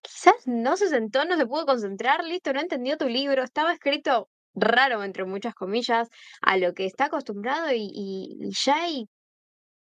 quizás 0.02 0.46
no 0.46 0.76
se 0.76 0.88
sentó, 0.88 1.24
no 1.24 1.36
se 1.36 1.46
pudo 1.46 1.66
concentrar, 1.66 2.24
listo, 2.24 2.52
no 2.52 2.60
entendió 2.60 2.96
tu 2.98 3.08
libro, 3.08 3.42
estaba 3.44 3.72
escrito 3.72 4.28
raro, 4.54 5.04
entre 5.04 5.24
muchas 5.24 5.54
comillas, 5.54 6.08
a 6.42 6.56
lo 6.58 6.74
que 6.74 6.86
está 6.86 7.06
acostumbrado 7.06 7.72
y, 7.72 7.90
y 7.92 8.50
ya 8.64 8.82
hay 8.84 9.06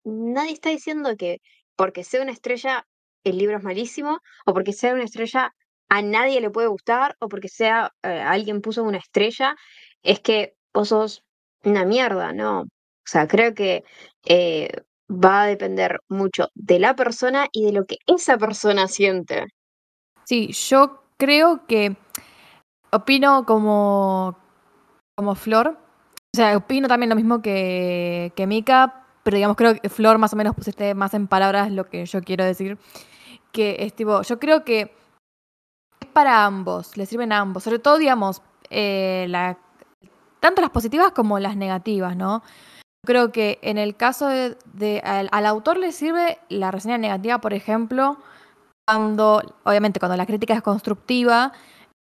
nadie 0.04 0.54
está 0.54 0.70
diciendo 0.70 1.16
que 1.18 1.42
porque 1.76 2.04
sea 2.04 2.22
una 2.22 2.32
estrella 2.32 2.86
el 3.24 3.38
libro 3.38 3.58
es 3.58 3.64
malísimo, 3.64 4.20
o 4.46 4.54
porque 4.54 4.74
sea 4.74 4.94
una 4.94 5.04
estrella 5.04 5.54
a 5.90 6.02
nadie 6.02 6.42
le 6.42 6.50
puede 6.50 6.68
gustar, 6.68 7.16
o 7.20 7.30
porque 7.30 7.50
sea 7.50 7.92
eh, 8.04 8.20
alguien 8.20 8.62
puso 8.62 8.84
una 8.84 8.98
estrella, 8.98 9.56
es 10.02 10.20
que 10.20 10.56
vos 10.74 10.90
sos 10.90 11.24
una 11.64 11.86
mierda, 11.86 12.34
¿no? 12.34 12.62
O 12.62 13.06
sea, 13.06 13.28
creo 13.28 13.54
que 13.54 13.84
eh, 14.26 14.70
va 15.10 15.44
a 15.44 15.48
depender 15.48 16.00
mucho 16.10 16.50
de 16.56 16.80
la 16.80 16.96
persona 16.96 17.48
y 17.52 17.66
de 17.66 17.74
lo 17.74 17.86
que 17.86 17.98
esa 18.08 18.38
persona 18.38 18.88
siente. 18.88 19.46
Sí, 20.26 20.52
yo 20.52 21.04
creo 21.18 21.66
que 21.68 21.96
opino 22.92 23.46
como, 23.46 24.38
como 25.16 25.36
Flor. 25.36 25.78
O 26.34 26.38
sea, 26.38 26.58
opino 26.58 26.88
también 26.88 27.10
lo 27.10 27.16
mismo 27.16 27.42
que, 27.42 28.32
que 28.36 28.48
Mika, 28.48 29.03
pero 29.24 29.36
digamos, 29.36 29.58
creo 29.58 29.80
que 29.80 29.90
Flor 29.90 30.18
más 30.18 30.34
o 30.34 30.36
menos 30.36 30.56
pusiste 30.56 30.94
más 30.94 31.14
en 31.14 31.28
palabras 31.28 31.72
lo 31.72 31.90
que 31.90 32.06
yo 32.06 32.22
quiero 32.22 32.44
decir. 32.44 32.78
Que 33.52 33.78
es 33.80 33.94
tipo, 33.96 34.22
yo 34.22 34.40
creo 34.40 34.64
que 34.66 34.94
es 36.00 36.08
para 36.12 36.46
ambos, 36.46 36.98
le 36.98 37.06
sirven 37.06 37.32
a 37.32 37.40
ambos. 37.40 37.64
Sobre 37.64 37.80
todo, 37.80 37.98
digamos, 37.98 38.42
eh, 38.70 39.26
la, 39.30 39.58
tanto 40.40 40.62
las 40.62 40.72
positivas 40.72 41.12
como 41.12 41.40
las 41.40 41.56
negativas, 41.56 42.18
¿no? 42.18 42.44
Creo 43.06 43.32
que 43.32 43.60
en 43.62 43.78
el 43.78 43.96
caso 43.96 44.28
de, 44.28 45.02
al, 45.04 45.30
al, 45.32 45.46
autor 45.46 45.78
le 45.78 45.92
sirve 45.92 46.40
la 46.50 46.72
reseña 46.72 46.98
negativa, 46.98 47.40
por 47.40 47.54
ejemplo, 47.54 48.18
cuando, 48.88 49.42
obviamente, 49.64 50.00
cuando 50.00 50.18
la 50.18 50.26
crítica 50.26 50.54
es 50.54 50.62
constructiva 50.62 51.52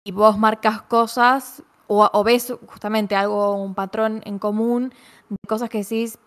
y 0.05 0.11
vos 0.11 0.37
marcas 0.37 0.81
cosas 0.83 1.63
o, 1.87 2.09
o 2.11 2.23
ves 2.23 2.53
justamente 2.67 3.15
algo, 3.15 3.55
un 3.55 3.75
patrón 3.75 4.21
en 4.25 4.39
común 4.39 4.93
de 5.29 5.37
cosas 5.47 5.69
que 5.69 5.79
decís, 5.79 6.19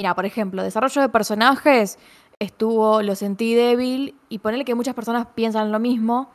Mira, 0.00 0.14
por 0.14 0.24
ejemplo, 0.24 0.62
desarrollo 0.62 1.02
de 1.02 1.10
personajes 1.10 1.98
estuvo, 2.40 3.02
lo 3.02 3.14
sentí 3.14 3.54
débil 3.54 4.18
y 4.30 4.38
ponerle 4.38 4.64
que 4.64 4.74
muchas 4.74 4.94
personas 4.94 5.26
piensan 5.34 5.70
lo 5.72 5.78
mismo. 5.78 6.30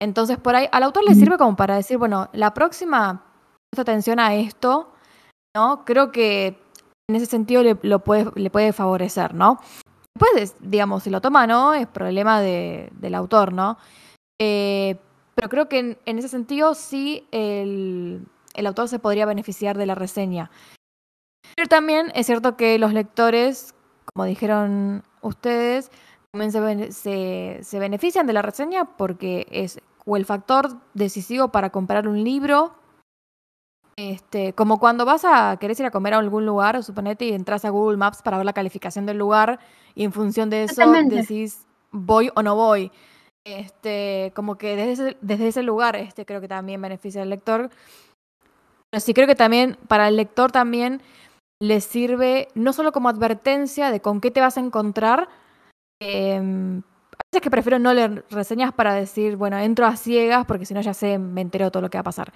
Entonces, 0.00 0.38
por 0.38 0.56
ahí, 0.56 0.68
al 0.72 0.84
autor 0.84 1.04
le 1.04 1.14
sirve 1.14 1.36
como 1.36 1.54
para 1.54 1.76
decir, 1.76 1.98
bueno, 1.98 2.30
la 2.32 2.54
próxima, 2.54 3.22
presta 3.70 3.82
atención 3.82 4.20
a 4.20 4.34
esto, 4.34 4.90
¿no? 5.54 5.84
Creo 5.84 6.12
que 6.12 6.58
en 7.10 7.16
ese 7.16 7.26
sentido 7.26 7.62
le, 7.62 7.76
lo 7.82 7.98
puede, 7.98 8.30
le 8.36 8.48
puede 8.48 8.72
favorecer, 8.72 9.34
¿no? 9.34 9.60
Después, 10.14 10.56
digamos, 10.60 11.02
si 11.02 11.10
lo 11.10 11.20
toma, 11.20 11.46
¿no? 11.46 11.74
Es 11.74 11.86
problema 11.86 12.40
de, 12.40 12.88
del 12.94 13.14
autor, 13.14 13.52
¿no? 13.52 13.76
Eh, 14.40 14.96
pero 15.34 15.50
creo 15.50 15.68
que 15.68 15.78
en, 15.78 15.98
en, 16.06 16.18
ese 16.18 16.28
sentido 16.28 16.74
sí 16.74 17.28
el, 17.32 18.26
el 18.54 18.66
autor 18.66 18.88
se 18.88 18.98
podría 18.98 19.26
beneficiar 19.26 19.76
de 19.76 19.84
la 19.84 19.94
reseña. 19.94 20.50
Pero 21.56 21.68
también 21.68 22.10
es 22.14 22.26
cierto 22.26 22.56
que 22.56 22.78
los 22.78 22.92
lectores, 22.92 23.74
como 24.12 24.24
dijeron 24.24 25.02
ustedes, 25.20 25.90
también 26.32 26.52
se, 26.52 26.92
se, 26.92 27.58
se 27.62 27.78
benefician 27.78 28.26
de 28.26 28.32
la 28.32 28.42
reseña 28.42 28.96
porque 28.96 29.46
es 29.50 29.80
o 30.06 30.16
el 30.16 30.24
factor 30.24 30.68
decisivo 30.92 31.48
para 31.48 31.70
comprar 31.70 32.08
un 32.08 32.22
libro. 32.22 32.74
Este, 33.96 34.52
como 34.54 34.80
cuando 34.80 35.04
vas 35.04 35.24
a 35.24 35.56
querés 35.60 35.78
ir 35.78 35.86
a 35.86 35.90
comer 35.90 36.14
a 36.14 36.18
algún 36.18 36.44
lugar, 36.44 36.82
suponete, 36.82 37.26
y 37.26 37.32
entras 37.32 37.64
a 37.64 37.70
Google 37.70 37.96
Maps 37.96 38.22
para 38.22 38.36
ver 38.36 38.46
la 38.46 38.52
calificación 38.52 39.06
del 39.06 39.18
lugar, 39.18 39.60
y 39.94 40.04
en 40.04 40.12
función 40.12 40.50
de 40.50 40.64
eso 40.64 40.82
decís 41.06 41.66
voy 41.92 42.30
o 42.34 42.42
no 42.42 42.56
voy. 42.56 42.90
Este, 43.46 44.32
como 44.34 44.56
que 44.56 44.74
desde 44.74 44.92
ese, 44.92 45.16
desde 45.20 45.48
ese 45.48 45.62
lugar, 45.62 45.96
este 45.96 46.26
creo 46.26 46.40
que 46.40 46.48
también 46.48 46.82
beneficia 46.82 47.22
al 47.22 47.30
lector. 47.30 47.70
Pero 48.90 49.00
sí 49.00 49.14
creo 49.14 49.26
que 49.26 49.34
también 49.34 49.76
para 49.86 50.08
el 50.08 50.16
lector 50.16 50.50
también 50.50 51.00
le 51.60 51.80
sirve 51.80 52.48
no 52.54 52.72
solo 52.72 52.92
como 52.92 53.08
advertencia 53.08 53.90
de 53.90 54.00
con 54.00 54.20
qué 54.20 54.30
te 54.30 54.40
vas 54.40 54.56
a 54.56 54.60
encontrar. 54.60 55.28
Eh, 56.00 56.36
a 56.36 57.22
veces 57.30 57.42
que 57.42 57.50
prefiero 57.50 57.78
no 57.78 57.92
leer 57.92 58.24
reseñas 58.30 58.72
para 58.72 58.94
decir, 58.94 59.36
bueno, 59.36 59.58
entro 59.58 59.86
a 59.86 59.96
ciegas 59.96 60.46
porque 60.46 60.66
si 60.66 60.74
no 60.74 60.80
ya 60.80 60.94
sé, 60.94 61.18
me 61.18 61.40
entero 61.40 61.70
todo 61.70 61.82
lo 61.82 61.90
que 61.90 61.98
va 61.98 62.02
a 62.02 62.04
pasar. 62.04 62.32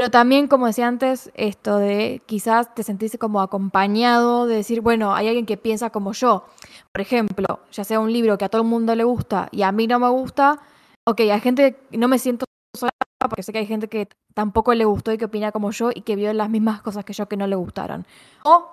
Pero 0.00 0.10
también, 0.10 0.48
como 0.48 0.66
decía 0.66 0.88
antes, 0.88 1.30
esto 1.34 1.76
de 1.76 2.22
quizás 2.24 2.74
te 2.74 2.82
sentís 2.82 3.18
como 3.18 3.42
acompañado, 3.42 4.46
de 4.46 4.56
decir, 4.56 4.80
bueno, 4.80 5.14
hay 5.14 5.28
alguien 5.28 5.44
que 5.44 5.58
piensa 5.58 5.90
como 5.90 6.14
yo. 6.14 6.46
Por 6.90 7.02
ejemplo, 7.02 7.60
ya 7.70 7.84
sea 7.84 8.00
un 8.00 8.10
libro 8.10 8.38
que 8.38 8.46
a 8.46 8.48
todo 8.48 8.62
el 8.62 8.68
mundo 8.68 8.94
le 8.94 9.04
gusta 9.04 9.48
y 9.52 9.60
a 9.60 9.72
mí 9.72 9.86
no 9.86 9.98
me 9.98 10.08
gusta, 10.08 10.58
ok, 11.06 11.20
hay 11.20 11.40
gente, 11.40 11.78
no 11.90 12.08
me 12.08 12.18
siento 12.18 12.46
sola 12.74 12.92
porque 13.28 13.42
sé 13.42 13.52
que 13.52 13.58
hay 13.58 13.66
gente 13.66 13.88
que 13.88 14.08
tampoco 14.34 14.74
le 14.74 14.84
gustó 14.84 15.12
y 15.12 15.18
que 15.18 15.26
opina 15.26 15.52
como 15.52 15.70
yo 15.70 15.90
y 15.94 16.02
que 16.02 16.16
vio 16.16 16.32
las 16.32 16.48
mismas 16.48 16.82
cosas 16.82 17.04
que 17.04 17.12
yo 17.12 17.28
que 17.28 17.36
no 17.36 17.46
le 17.46 17.56
gustaron. 17.56 18.06
O 18.44 18.68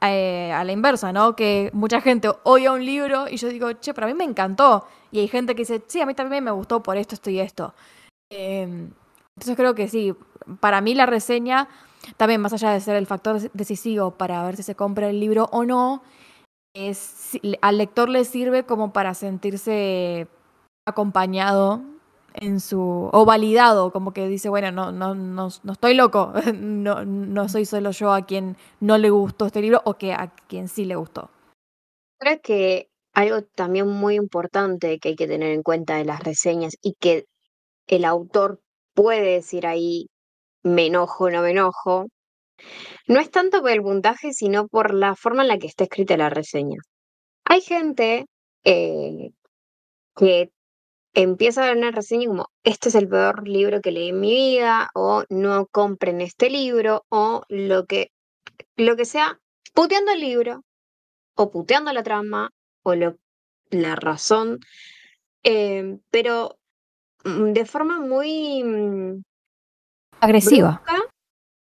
eh, 0.00 0.52
a 0.52 0.64
la 0.64 0.72
inversa, 0.72 1.12
¿no? 1.12 1.36
Que 1.36 1.70
mucha 1.72 2.00
gente 2.00 2.30
odia 2.42 2.72
un 2.72 2.84
libro 2.84 3.28
y 3.28 3.36
yo 3.36 3.48
digo, 3.48 3.72
che, 3.74 3.94
pero 3.94 4.06
a 4.06 4.10
mí 4.10 4.14
me 4.14 4.24
encantó. 4.24 4.86
Y 5.10 5.20
hay 5.20 5.28
gente 5.28 5.54
que 5.54 5.62
dice, 5.62 5.82
sí, 5.86 6.00
a 6.00 6.06
mí 6.06 6.14
también 6.14 6.44
me 6.44 6.50
gustó 6.50 6.82
por 6.82 6.96
esto, 6.96 7.14
esto 7.14 7.30
y 7.30 7.40
esto. 7.40 7.74
Eh, 8.30 8.62
entonces 9.36 9.56
creo 9.56 9.74
que 9.74 9.88
sí, 9.88 10.14
para 10.60 10.80
mí 10.80 10.94
la 10.94 11.06
reseña, 11.06 11.68
también 12.16 12.40
más 12.40 12.52
allá 12.52 12.70
de 12.72 12.80
ser 12.80 12.96
el 12.96 13.06
factor 13.06 13.40
decisivo 13.52 14.12
para 14.12 14.42
ver 14.44 14.56
si 14.56 14.62
se 14.62 14.74
compra 14.74 15.08
el 15.08 15.20
libro 15.20 15.48
o 15.52 15.64
no, 15.64 16.02
es, 16.74 17.38
al 17.62 17.78
lector 17.78 18.08
le 18.08 18.24
sirve 18.24 18.64
como 18.64 18.92
para 18.92 19.14
sentirse 19.14 20.28
acompañado 20.86 21.82
en 22.40 22.60
su 22.60 23.10
o 23.12 23.24
validado, 23.24 23.92
como 23.92 24.12
que 24.12 24.28
dice, 24.28 24.48
bueno, 24.48 24.70
no, 24.72 24.92
no, 24.92 25.14
no, 25.14 25.48
no 25.62 25.72
estoy 25.72 25.94
loco, 25.94 26.32
no, 26.54 27.04
no 27.04 27.48
soy 27.48 27.64
solo 27.64 27.90
yo 27.90 28.12
a 28.12 28.26
quien 28.26 28.56
no 28.80 28.98
le 28.98 29.10
gustó 29.10 29.46
este 29.46 29.60
libro 29.60 29.82
o 29.84 29.94
que 29.94 30.12
a 30.12 30.32
quien 30.48 30.68
sí 30.68 30.84
le 30.84 30.96
gustó. 30.96 31.30
Creo 32.18 32.40
que 32.42 32.88
algo 33.14 33.42
también 33.42 33.88
muy 33.88 34.16
importante 34.16 34.98
que 34.98 35.10
hay 35.10 35.16
que 35.16 35.26
tener 35.26 35.52
en 35.52 35.62
cuenta 35.62 35.96
de 35.96 36.04
las 36.04 36.22
reseñas 36.22 36.76
y 36.82 36.94
que 36.94 37.24
el 37.86 38.04
autor 38.04 38.60
puede 38.94 39.34
decir 39.34 39.66
ahí, 39.66 40.08
me 40.62 40.86
enojo, 40.86 41.30
no 41.30 41.42
me 41.42 41.50
enojo, 41.50 42.06
no 43.06 43.20
es 43.20 43.30
tanto 43.30 43.60
por 43.60 43.70
el 43.70 43.82
puntaje, 43.82 44.32
sino 44.32 44.68
por 44.68 44.94
la 44.94 45.14
forma 45.16 45.42
en 45.42 45.48
la 45.48 45.58
que 45.58 45.66
está 45.66 45.84
escrita 45.84 46.16
la 46.16 46.30
reseña. 46.30 46.78
Hay 47.44 47.60
gente 47.60 48.26
eh, 48.64 49.30
que 50.16 50.50
empieza 51.16 51.62
a 51.62 51.68
ver 51.68 51.78
una 51.78 51.90
reseña 51.90 52.28
como, 52.28 52.50
este 52.62 52.90
es 52.90 52.94
el 52.94 53.08
peor 53.08 53.48
libro 53.48 53.80
que 53.80 53.90
leí 53.90 54.10
en 54.10 54.20
mi 54.20 54.30
vida, 54.30 54.90
o 54.94 55.24
no 55.30 55.66
compren 55.66 56.20
este 56.20 56.50
libro, 56.50 57.06
o 57.08 57.42
lo 57.48 57.86
que, 57.86 58.12
lo 58.76 58.96
que 58.96 59.06
sea, 59.06 59.40
puteando 59.72 60.12
el 60.12 60.20
libro, 60.20 60.62
o 61.34 61.50
puteando 61.50 61.90
la 61.94 62.02
trama, 62.02 62.50
o 62.82 62.94
lo, 62.94 63.16
la 63.70 63.96
razón. 63.96 64.60
Eh, 65.42 65.98
pero 66.10 66.58
mm, 67.24 67.52
de 67.52 67.64
forma 67.64 67.98
muy 67.98 68.62
mm, 68.62 69.22
Agresiva. 70.20 70.82
brusca. 70.84 71.02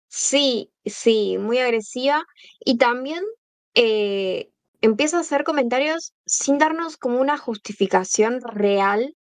Sí, 0.08 0.70
sí, 0.84 1.38
muy 1.38 1.58
agresiva. 1.58 2.26
Y 2.60 2.76
también 2.76 3.24
eh, 3.74 4.50
empieza 4.82 5.16
a 5.16 5.20
hacer 5.20 5.44
comentarios 5.44 6.12
sin 6.26 6.58
darnos 6.58 6.98
como 6.98 7.18
una 7.18 7.38
justificación 7.38 8.42
real 8.42 9.14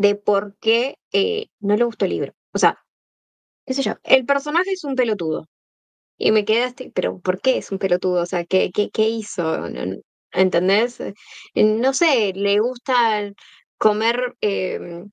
de 0.00 0.14
por 0.16 0.56
qué 0.60 0.96
eh, 1.12 1.46
no 1.60 1.76
le 1.76 1.84
gustó 1.84 2.04
el 2.06 2.12
libro. 2.12 2.32
O 2.54 2.58
sea, 2.58 2.78
qué 3.66 3.74
sé 3.74 3.82
yo, 3.82 3.94
el 4.04 4.26
personaje 4.26 4.72
es 4.72 4.84
un 4.84 4.96
pelotudo. 4.96 5.48
Y 6.18 6.32
me 6.32 6.44
quedaste, 6.46 6.92
pero 6.94 7.20
¿por 7.20 7.40
qué 7.40 7.58
es 7.58 7.72
un 7.72 7.78
pelotudo? 7.80 8.22
O 8.22 8.26
sea, 8.26 8.44
¿qué, 8.46 8.70
qué, 8.74 8.90
qué 8.90 9.08
hizo? 9.10 9.66
¿Entendés? 10.32 11.00
Eh, 11.00 11.14
No 11.56 11.92
sé, 11.94 12.32
le 12.34 12.60
gusta 12.60 13.30
comer 13.78 14.36
em, 14.42 15.10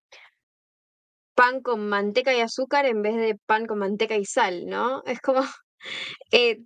pan 1.35 1.61
con 1.61 1.87
manteca 1.89 2.33
y 2.35 2.39
azúcar 2.41 2.85
en 2.85 3.01
vez 3.01 3.15
de 3.15 3.35
pan 3.45 3.65
con 3.67 3.79
manteca 3.79 4.15
y 4.17 4.25
sal, 4.25 4.65
¿no? 4.67 5.03
Es 5.05 5.19
como, 5.21 5.41
eh, 6.31 6.59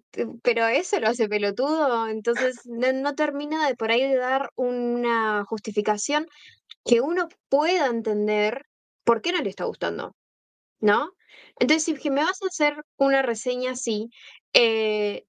pero 0.44 0.68
eso 0.68 1.00
lo 1.00 1.10
hace 1.10 1.30
pelotudo, 1.30 2.08
entonces 2.10 2.62
no, 2.66 2.94
no 2.94 3.16
termina 3.16 3.68
de 3.68 3.76
por 3.76 3.92
ahí 3.92 4.04
de 4.04 4.18
dar 4.18 4.52
una 4.56 5.46
justificación 5.46 6.28
que 6.86 7.02
uno 7.02 7.28
pueda 7.50 7.88
entender 7.88 8.66
por 9.04 9.22
qué 9.22 9.32
no 9.32 9.40
le 9.40 9.50
está 9.50 9.66
gustando, 9.66 10.16
¿no? 10.80 11.12
Entonces, 11.60 12.00
si 12.02 12.10
me 12.10 12.24
vas 12.24 12.42
a 12.42 12.48
hacer 12.48 12.84
una 12.98 13.22
reseña 13.22 13.72
así, 13.72 14.10
eh, 14.54 15.24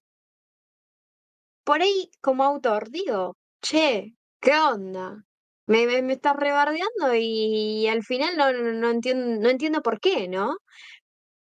por 1.63 1.81
ahí 1.81 2.09
como 2.21 2.43
autor 2.43 2.89
digo, 2.89 3.37
che, 3.61 4.15
¿qué 4.41 4.53
onda? 4.59 5.23
Me, 5.65 5.85
me, 5.85 6.01
me 6.01 6.13
estás 6.13 6.35
rebardeando 6.35 7.15
y, 7.15 7.87
al 7.87 8.03
final 8.03 8.35
no, 8.35 8.51
no, 8.51 8.73
no 8.73 8.89
entiendo, 8.89 9.41
no 9.41 9.49
entiendo 9.49 9.81
por 9.81 9.99
qué, 9.99 10.27
¿no? 10.27 10.57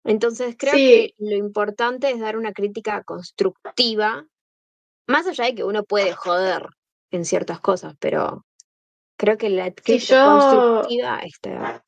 Entonces 0.04 0.54
creo 0.56 0.74
que 0.74 1.10
lo 1.18 1.36
importante 1.36 2.10
es 2.10 2.20
dar 2.20 2.36
una 2.36 2.52
crítica 2.52 3.02
constructiva, 3.02 4.24
más 5.06 5.26
allá 5.26 5.46
de 5.46 5.54
que 5.56 5.64
uno 5.64 5.84
puede 5.84 6.12
joder 6.12 6.68
en 7.10 7.24
ciertas 7.24 7.60
cosas, 7.60 7.94
pero 7.98 8.45
creo 9.16 9.38
que 9.38 9.50
la 9.50 9.72
sí, 9.84 10.00
crítica 10.00 10.14
yo, 10.14 10.24
constructiva 10.24 11.20
está. 11.20 11.84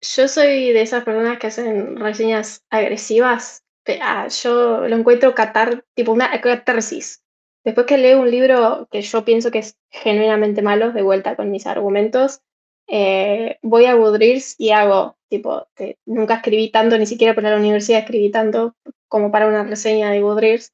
yo 0.00 0.28
soy 0.28 0.72
de 0.72 0.82
esas 0.82 1.04
personas 1.04 1.38
que 1.38 1.48
hacen 1.48 1.96
reseñas 1.96 2.62
agresivas. 2.70 3.64
Ah, 4.02 4.28
yo 4.28 4.86
lo 4.86 4.96
encuentro 4.96 5.34
catar, 5.34 5.84
tipo 5.94 6.12
una 6.12 6.40
catarsis. 6.40 7.22
Después 7.64 7.86
que 7.86 7.98
leo 7.98 8.20
un 8.20 8.30
libro 8.30 8.88
que 8.90 9.02
yo 9.02 9.24
pienso 9.24 9.50
que 9.50 9.60
es 9.60 9.76
genuinamente 9.90 10.62
malo, 10.62 10.92
de 10.92 11.02
vuelta 11.02 11.36
con 11.36 11.50
mis 11.50 11.66
argumentos, 11.66 12.40
eh, 12.88 13.58
voy 13.62 13.86
a 13.86 13.94
Goodreads 13.94 14.56
y 14.58 14.70
hago, 14.70 15.16
tipo, 15.28 15.66
que 15.74 15.98
nunca 16.06 16.36
escribí 16.36 16.70
tanto, 16.70 16.98
ni 16.98 17.06
siquiera 17.06 17.34
para 17.34 17.50
la 17.50 17.56
universidad 17.58 18.00
escribí 18.00 18.30
tanto 18.30 18.74
como 19.08 19.30
para 19.30 19.48
una 19.48 19.64
reseña 19.64 20.10
de 20.10 20.20
Goodreads. 20.22 20.72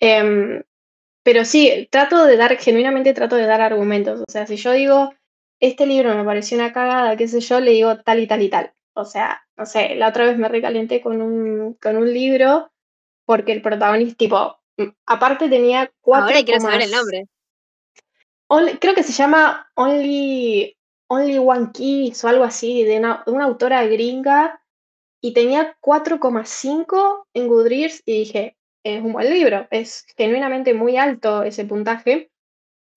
Em, 0.00 0.62
pero 1.22 1.44
sí, 1.44 1.88
trato 1.90 2.24
de 2.26 2.36
dar, 2.36 2.56
genuinamente 2.58 3.14
trato 3.14 3.36
de 3.36 3.46
dar 3.46 3.60
argumentos. 3.60 4.20
O 4.20 4.30
sea, 4.30 4.46
si 4.46 4.56
yo 4.56 4.72
digo, 4.72 5.14
este 5.60 5.86
libro 5.86 6.14
me 6.14 6.24
pareció 6.24 6.56
una 6.58 6.72
cagada, 6.72 7.16
qué 7.16 7.28
sé 7.28 7.40
yo, 7.40 7.60
le 7.60 7.72
digo 7.72 7.98
tal 8.00 8.20
y 8.20 8.26
tal 8.26 8.42
y 8.42 8.48
tal. 8.48 8.72
O 8.94 9.04
sea, 9.04 9.42
no 9.56 9.64
sé, 9.66 9.94
la 9.94 10.08
otra 10.08 10.24
vez 10.26 10.36
me 10.36 10.48
recalenté 10.48 11.00
con 11.00 11.22
un, 11.22 11.74
con 11.74 11.96
un 11.96 12.12
libro 12.12 12.70
porque 13.24 13.52
el 13.52 13.62
protagonista, 13.62 14.16
tipo, 14.16 14.58
mm, 14.76 14.88
aparte 15.06 15.48
tenía 15.48 15.80
Ahora 15.80 15.92
4, 16.00 16.44
quiero 16.44 16.60
saber 16.60 16.82
el 16.82 16.90
nombre. 16.90 17.26
Only- 18.48 18.78
creo 18.78 18.94
que 18.94 19.02
se 19.02 19.12
llama 19.12 19.70
Only, 19.74 20.76
Only 21.08 21.38
One 21.38 21.70
Kiss 21.72 22.24
o 22.24 22.28
algo 22.28 22.44
así, 22.44 22.84
de 22.84 22.98
una, 22.98 23.22
de 23.24 23.32
una 23.32 23.44
autora 23.44 23.84
gringa, 23.86 24.60
y 25.22 25.32
tenía 25.32 25.76
4,5 25.80 27.26
en 27.32 27.48
Goodreads, 27.48 28.02
y 28.04 28.18
dije, 28.18 28.56
es 28.84 29.02
un 29.02 29.12
buen 29.12 29.30
libro, 29.30 29.66
es 29.70 30.06
genuinamente 30.16 30.74
muy 30.74 30.96
alto 30.96 31.42
ese 31.42 31.64
puntaje. 31.64 32.30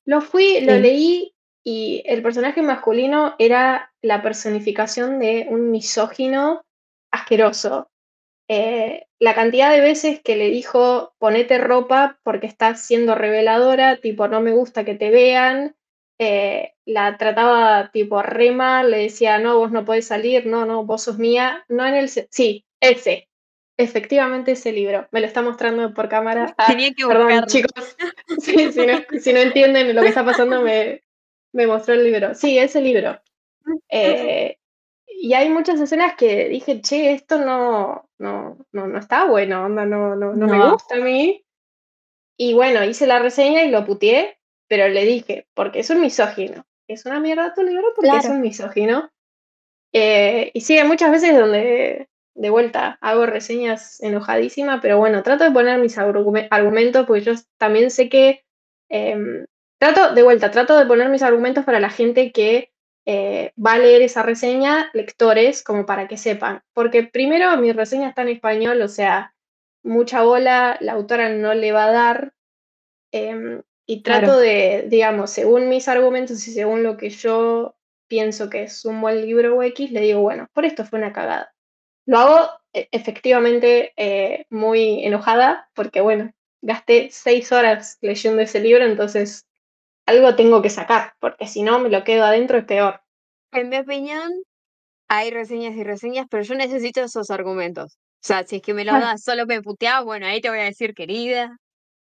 Lo 0.06 0.22
fui, 0.22 0.62
lo 0.62 0.74
Sí. 0.76 0.80
leí, 0.82 1.36
y 1.64 2.04
el 2.06 2.22
personaje 2.22 2.62
masculino 2.62 3.36
era 3.40 3.92
la 4.02 4.22
personificación 4.22 5.20
de 5.20 5.48
un 5.50 5.72
misógino 5.72 6.64
asqueroso. 7.12 7.90
Eh, 8.50 9.08
la 9.20 9.34
cantidad 9.36 9.72
de 9.72 9.82
veces 9.82 10.22
que 10.24 10.36
le 10.36 10.50
dijo 10.50 11.14
ponete 11.20 11.58
ropa 11.58 12.20
porque 12.24 12.48
estás 12.48 12.82
siendo 12.86 13.16
reveladora, 13.16 13.98
tipo 13.98 14.28
no 14.28 14.42
me 14.42 14.52
gusta 14.54 14.86
que 14.86 14.96
te 14.96 15.10
vean, 15.12 15.76
eh, 16.20 16.74
la 16.86 17.18
trataba 17.18 17.92
tipo 17.92 18.22
re 18.22 18.52
mal, 18.52 18.92
le 18.92 18.98
decía 19.00 19.40
no, 19.40 19.58
vos 19.58 19.72
no 19.72 19.86
podés 19.86 20.08
salir, 20.08 20.46
no, 20.46 20.66
no, 20.66 20.86
vos 20.86 21.04
sos 21.04 21.18
mía, 21.18 21.66
no 21.70 21.86
en 21.88 21.96
el... 21.96 22.10
Sí, 22.10 22.66
ese, 22.82 23.30
efectivamente 23.78 24.54
ese 24.54 24.72
libro, 24.72 25.08
me 25.12 25.22
lo 25.22 25.28
está 25.28 25.42
mostrando 25.42 25.94
por 25.94 26.10
cámara. 26.10 26.56
Tenía 26.68 26.94
que 26.94 27.06
perdón, 27.06 27.46
chicos, 27.48 27.96
Sí, 28.40 28.72
si, 28.72 28.86
no, 28.86 29.00
si 29.20 29.34
no 29.34 29.40
entienden 29.40 29.96
lo 29.96 30.02
que 30.02 30.10
está 30.10 30.24
pasando, 30.24 30.62
me, 30.62 31.04
me 31.54 31.68
mostró 31.68 31.94
el 31.94 32.04
libro. 32.04 32.34
Sí, 32.36 32.58
ese 32.58 32.82
libro. 32.82 33.20
Eh, 33.90 34.58
y 35.08 35.34
hay 35.34 35.50
muchas 35.50 35.80
escenas 35.80 36.16
que 36.16 36.50
dije, 36.50 36.82
che, 36.82 37.14
esto 37.14 37.40
no, 37.40 38.10
no, 38.20 38.58
no, 38.72 38.88
no 38.88 39.00
está 39.00 39.26
bueno, 39.26 39.66
onda, 39.66 39.86
no, 39.86 40.16
no, 40.16 40.34
no 40.34 40.48
me 40.48 40.72
gusta 40.72 40.96
a 40.96 41.00
mí. 41.00 41.46
Y 42.38 42.54
bueno, 42.54 42.84
hice 42.84 43.08
la 43.08 43.20
reseña 43.20 43.64
y 43.64 43.72
lo 43.72 43.86
puteé, 43.86 44.38
pero 44.68 44.88
le 44.88 45.06
dije, 45.06 45.48
porque 45.54 45.80
es 45.80 45.90
un 45.90 46.02
misógino. 46.02 46.66
Es 46.88 47.06
una 47.06 47.20
mierda 47.20 47.54
tu 47.54 47.64
libro 47.64 47.94
porque 47.96 48.18
es 48.18 48.26
un 48.26 48.42
misógino. 48.42 49.12
Eh, 49.94 50.52
y 50.54 50.62
sí, 50.62 50.78
hay 50.78 50.88
muchas 50.88 51.12
veces 51.12 51.38
donde 51.38 52.10
de 52.36 52.50
vuelta 52.50 52.98
hago 53.02 53.26
reseñas 53.26 54.02
enojadísima, 54.02 54.82
pero 54.82 55.00
bueno, 55.00 55.24
trato 55.24 55.44
de 55.46 55.52
poner 55.52 55.80
mis 55.80 55.98
argume- 55.98 56.48
argumentos 56.52 57.06
porque 57.08 57.22
yo 57.24 57.34
también 57.58 57.92
sé 57.92 58.10
que 58.10 58.44
em, 58.90 59.46
trato 59.80 60.14
de 60.14 60.24
vuelta, 60.24 60.52
trato 60.52 60.78
de 60.78 60.86
poner 60.86 61.10
mis 61.10 61.24
argumentos 61.24 61.66
para 61.66 61.80
la 61.80 61.90
gente 61.90 62.32
que 62.32 62.72
eh, 63.08 63.54
va 63.64 63.74
a 63.74 63.80
leer 63.80 64.02
esa 64.02 64.24
reseña, 64.24 64.90
lectores, 64.94 65.64
como 65.64 65.86
para 65.86 66.08
que 66.08 66.18
sepan. 66.18 66.62
Porque 66.74 67.04
primero 67.04 67.56
mi 67.58 67.72
reseña 67.72 68.10
está 68.10 68.24
en 68.24 68.30
español, 68.30 68.82
o 68.82 68.88
sea, 68.88 69.34
mucha 69.84 70.24
bola 70.24 70.78
la 70.82 70.94
autora 70.94 71.30
no 71.30 71.54
le 71.54 71.72
va 71.72 71.86
a 71.86 71.92
dar. 71.92 72.34
em, 73.14 73.64
y 73.88 74.04
trato 74.04 74.26
Claro. 74.28 74.40
de, 74.40 74.86
digamos, 74.90 75.32
según 75.32 75.70
mis 75.70 75.88
argumentos 75.88 76.48
y 76.48 76.54
según 76.54 76.84
lo 76.84 76.98
que 76.98 77.10
yo 77.10 77.76
pienso 78.08 78.50
que 78.52 78.64
es 78.64 78.86
un 78.86 79.02
buen 79.02 79.22
libro 79.26 79.64
X, 79.64 79.92
le 79.92 80.02
digo, 80.02 80.22
bueno, 80.22 80.48
por 80.54 80.66
esto 80.66 80.86
fue 80.86 81.00
una 81.00 81.14
cagada. 81.14 81.55
Lo 82.06 82.18
hago 82.20 82.50
e- 82.74 82.90
efectivamente 82.92 83.94
eh, 83.98 84.46
muy 84.50 85.04
enojada 85.06 85.70
porque, 85.74 86.02
bueno, 86.02 86.34
gasté 86.62 87.10
seis 87.12 87.52
horas 87.52 87.98
leyendo 88.02 88.42
ese 88.42 88.60
libro, 88.60 88.86
entonces 88.86 89.46
algo 90.08 90.36
tengo 90.36 90.62
que 90.64 90.70
sacar, 90.72 91.16
porque 91.20 91.48
si 91.48 91.64
no 91.64 91.80
me 91.80 91.90
lo 91.90 92.04
quedo 92.06 92.26
adentro 92.26 92.58
es 92.60 92.66
peor. 92.66 93.02
En 93.52 93.70
mi 93.70 93.78
opinión, 93.78 94.32
hay 95.10 95.32
reseñas 95.32 95.76
y 95.76 95.84
reseñas, 95.86 96.28
pero 96.30 96.44
yo 96.44 96.56
necesito 96.56 97.02
esos 97.04 97.32
argumentos. 97.32 97.96
O 97.96 98.28
sea, 98.28 98.46
si 98.48 98.58
es 98.58 98.62
que 98.64 98.74
me 98.76 98.86
los 98.86 98.98
Ah, 98.98 99.02
das, 99.02 99.24
solo 99.24 99.46
me 99.48 99.62
puteas, 99.64 100.04
bueno, 100.06 100.28
ahí 100.28 100.42
te 100.42 100.50
voy 100.50 100.60
a 100.60 100.64
decir, 100.66 100.94
querida, 100.96 101.58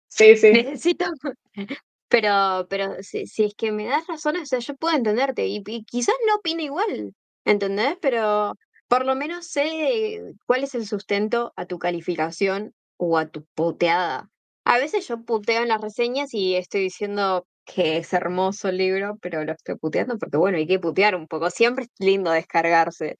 sí, 0.08 0.36
sí. 0.38 0.70
necesito. 0.74 1.06
Pero, 2.10 2.68
pero 2.70 3.04
si, 3.04 3.28
si 3.28 3.45
es 3.45 3.56
que 3.56 3.72
me 3.72 3.86
das 3.88 4.08
razones, 4.08 4.43
o 4.43 4.45
sea, 4.47 4.60
yo 4.60 4.76
puedo 4.76 4.95
entenderte 4.97 5.47
y, 5.47 5.64
y 5.68 5.84
quizás 5.86 6.16
no 6.28 6.36
opine 6.38 6.64
igual, 6.64 7.14
¿entendés? 7.45 7.97
Pero 8.02 8.56
por 8.90 9.06
lo 9.06 9.16
menos 9.16 9.48
sé 9.48 10.22
cuál 10.46 10.64
es 10.66 10.76
el 10.76 10.86
sustento 10.86 11.54
a 11.56 11.66
tu 11.66 11.80
calificación 11.80 12.74
o 12.98 13.18
a 13.18 13.28
tu 13.28 13.46
puteada. 13.56 14.30
A 14.66 14.78
veces 14.78 15.08
yo 15.08 15.24
puteo 15.24 15.62
en 15.62 15.70
las 15.70 15.80
reseñas 15.82 16.34
y 16.34 16.56
estoy 16.56 16.82
diciendo 16.82 17.46
que 17.66 17.98
es 17.98 18.12
hermoso 18.14 18.70
el 18.70 18.78
libro, 18.78 19.18
pero 19.22 19.46
lo 19.46 19.54
estoy 19.54 19.76
puteando 19.76 20.18
porque, 20.18 20.38
bueno, 20.38 20.58
hay 20.58 20.68
que 20.68 20.80
putear 20.80 21.16
un 21.16 21.28
poco. 21.28 21.50
Siempre 21.52 21.86
es 21.86 21.92
lindo 22.00 22.32
descargarse. 22.32 23.18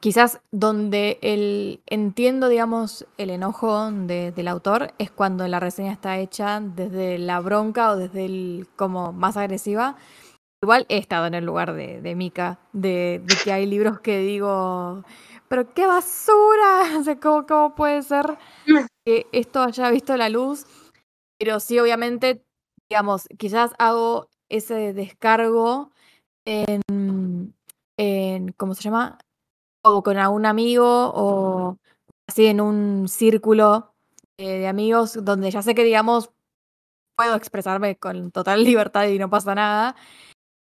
Quizás 0.00 0.40
donde 0.50 1.18
el 1.20 1.82
entiendo, 1.86 2.48
digamos, 2.48 3.06
el 3.18 3.28
enojo 3.28 3.90
de- 3.92 4.32
del 4.32 4.48
autor 4.48 4.94
es 4.98 5.10
cuando 5.10 5.46
la 5.46 5.60
reseña 5.60 5.92
está 5.92 6.18
hecha 6.18 6.58
desde 6.60 7.18
la 7.18 7.38
bronca 7.40 7.90
o 7.90 7.96
desde 7.96 8.24
el 8.24 8.66
como 8.76 9.12
más 9.12 9.36
agresiva. 9.36 9.96
Igual 10.62 10.86
he 10.88 10.98
estado 10.98 11.26
en 11.26 11.34
el 11.34 11.44
lugar 11.44 11.72
de, 11.72 12.02
de 12.02 12.14
Mika, 12.14 12.58
de, 12.72 13.22
de 13.24 13.34
que 13.42 13.52
hay 13.52 13.66
libros 13.66 14.00
que 14.00 14.18
digo, 14.18 15.02
pero 15.48 15.72
qué 15.72 15.86
basura, 15.86 16.82
o 16.98 17.02
sea, 17.02 17.18
¿cómo, 17.18 17.46
cómo 17.46 17.74
puede 17.74 18.02
ser 18.02 18.38
que 19.06 19.26
esto 19.32 19.62
haya 19.62 19.90
visto 19.90 20.16
la 20.16 20.28
luz? 20.28 20.66
Pero 21.38 21.60
sí, 21.60 21.78
obviamente, 21.78 22.44
digamos, 22.90 23.26
quizás 23.38 23.72
hago 23.78 24.28
ese 24.50 24.92
descargo 24.92 25.92
en, 26.44 26.82
en 27.96 28.52
¿cómo 28.52 28.74
se 28.74 28.82
llama? 28.82 29.18
o 29.82 30.02
con 30.02 30.18
algún 30.18 30.46
amigo 30.46 31.12
o 31.14 31.78
así 32.28 32.46
en 32.46 32.60
un 32.60 33.08
círculo 33.08 33.94
eh, 34.38 34.58
de 34.58 34.68
amigos 34.68 35.24
donde 35.24 35.50
ya 35.50 35.62
sé 35.62 35.74
que, 35.74 35.84
digamos, 35.84 36.30
puedo 37.16 37.34
expresarme 37.36 37.96
con 37.96 38.30
total 38.30 38.64
libertad 38.64 39.06
y 39.06 39.18
no 39.18 39.30
pasa 39.30 39.54
nada. 39.54 39.96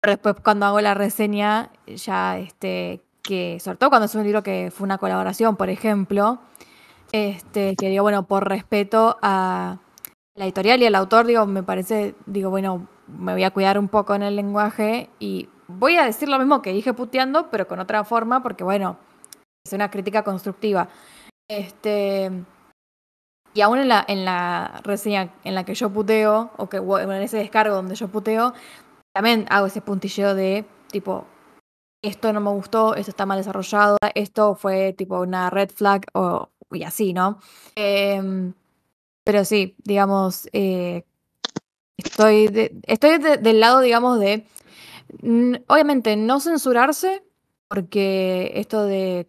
Después 0.03 0.35
cuando 0.43 0.65
hago 0.65 0.79
la 0.79 0.93
reseña, 0.93 1.71
ya 1.87 2.37
este, 2.37 3.01
que 3.23 3.59
sobre 3.59 3.77
todo 3.77 3.89
cuando 3.89 4.05
es 4.05 4.15
un 4.15 4.23
libro 4.23 4.43
que 4.43 4.71
fue 4.73 4.85
una 4.85 4.97
colaboración, 4.97 5.55
por 5.55 5.69
ejemplo, 5.69 6.39
este, 7.11 7.75
que 7.75 7.89
digo, 7.89 8.03
bueno, 8.03 8.23
por 8.27 8.47
respeto 8.47 9.17
a 9.21 9.79
la 10.35 10.45
editorial 10.45 10.81
y 10.81 10.85
al 10.85 10.95
autor, 10.95 11.25
digo, 11.25 11.45
me 11.45 11.63
parece, 11.63 12.15
digo, 12.25 12.49
bueno, 12.49 12.87
me 13.07 13.33
voy 13.33 13.43
a 13.43 13.51
cuidar 13.51 13.79
un 13.79 13.87
poco 13.87 14.13
en 14.15 14.23
el 14.23 14.35
lenguaje 14.35 15.09
y 15.19 15.49
voy 15.67 15.97
a 15.97 16.05
decir 16.05 16.29
lo 16.29 16.37
mismo 16.37 16.61
que 16.61 16.73
dije 16.73 16.93
puteando, 16.93 17.49
pero 17.49 17.67
con 17.67 17.79
otra 17.79 18.03
forma, 18.03 18.43
porque 18.43 18.63
bueno, 18.63 18.97
es 19.65 19.73
una 19.73 19.89
crítica 19.89 20.23
constructiva. 20.23 20.89
Este, 21.49 22.31
y 23.53 23.61
aún 23.61 23.79
en 23.79 23.87
la, 23.87 24.05
en 24.07 24.25
la 24.25 24.81
reseña 24.83 25.33
en 25.43 25.55
la 25.55 25.63
que 25.63 25.73
yo 25.73 25.89
puteo, 25.89 26.51
o 26.57 26.69
que 26.69 26.77
en 26.77 27.11
ese 27.13 27.37
descargo 27.37 27.75
donde 27.75 27.95
yo 27.95 28.07
puteo, 28.07 28.53
también 29.17 29.47
hago 29.49 29.65
ese 29.65 29.81
puntilleo 29.81 30.35
de 30.35 30.63
tipo, 30.91 31.25
esto 32.03 32.31
no 32.33 32.39
me 32.39 32.51
gustó, 32.51 32.93
esto 32.93 33.09
está 33.09 33.25
mal 33.25 33.39
desarrollado, 33.39 33.97
esto 34.13 34.53
fue 34.53 34.93
tipo 34.93 35.19
una 35.19 35.49
red 35.49 35.71
flag 35.71 36.05
o 36.13 36.51
y 36.69 36.83
así, 36.83 37.13
¿no? 37.13 37.39
Em, 37.73 38.53
pero 39.23 39.43
sí, 39.43 39.75
digamos, 39.83 40.47
eh, 40.53 41.03
estoy, 41.97 42.71
estoy 42.83 43.17
del 43.17 43.59
lado, 43.59 43.81
digamos, 43.81 44.19
de, 44.19 44.45
obviamente, 45.67 46.15
no 46.15 46.39
censurarse, 46.39 47.23
porque 47.69 48.51
esto 48.53 48.83
de, 48.85 49.27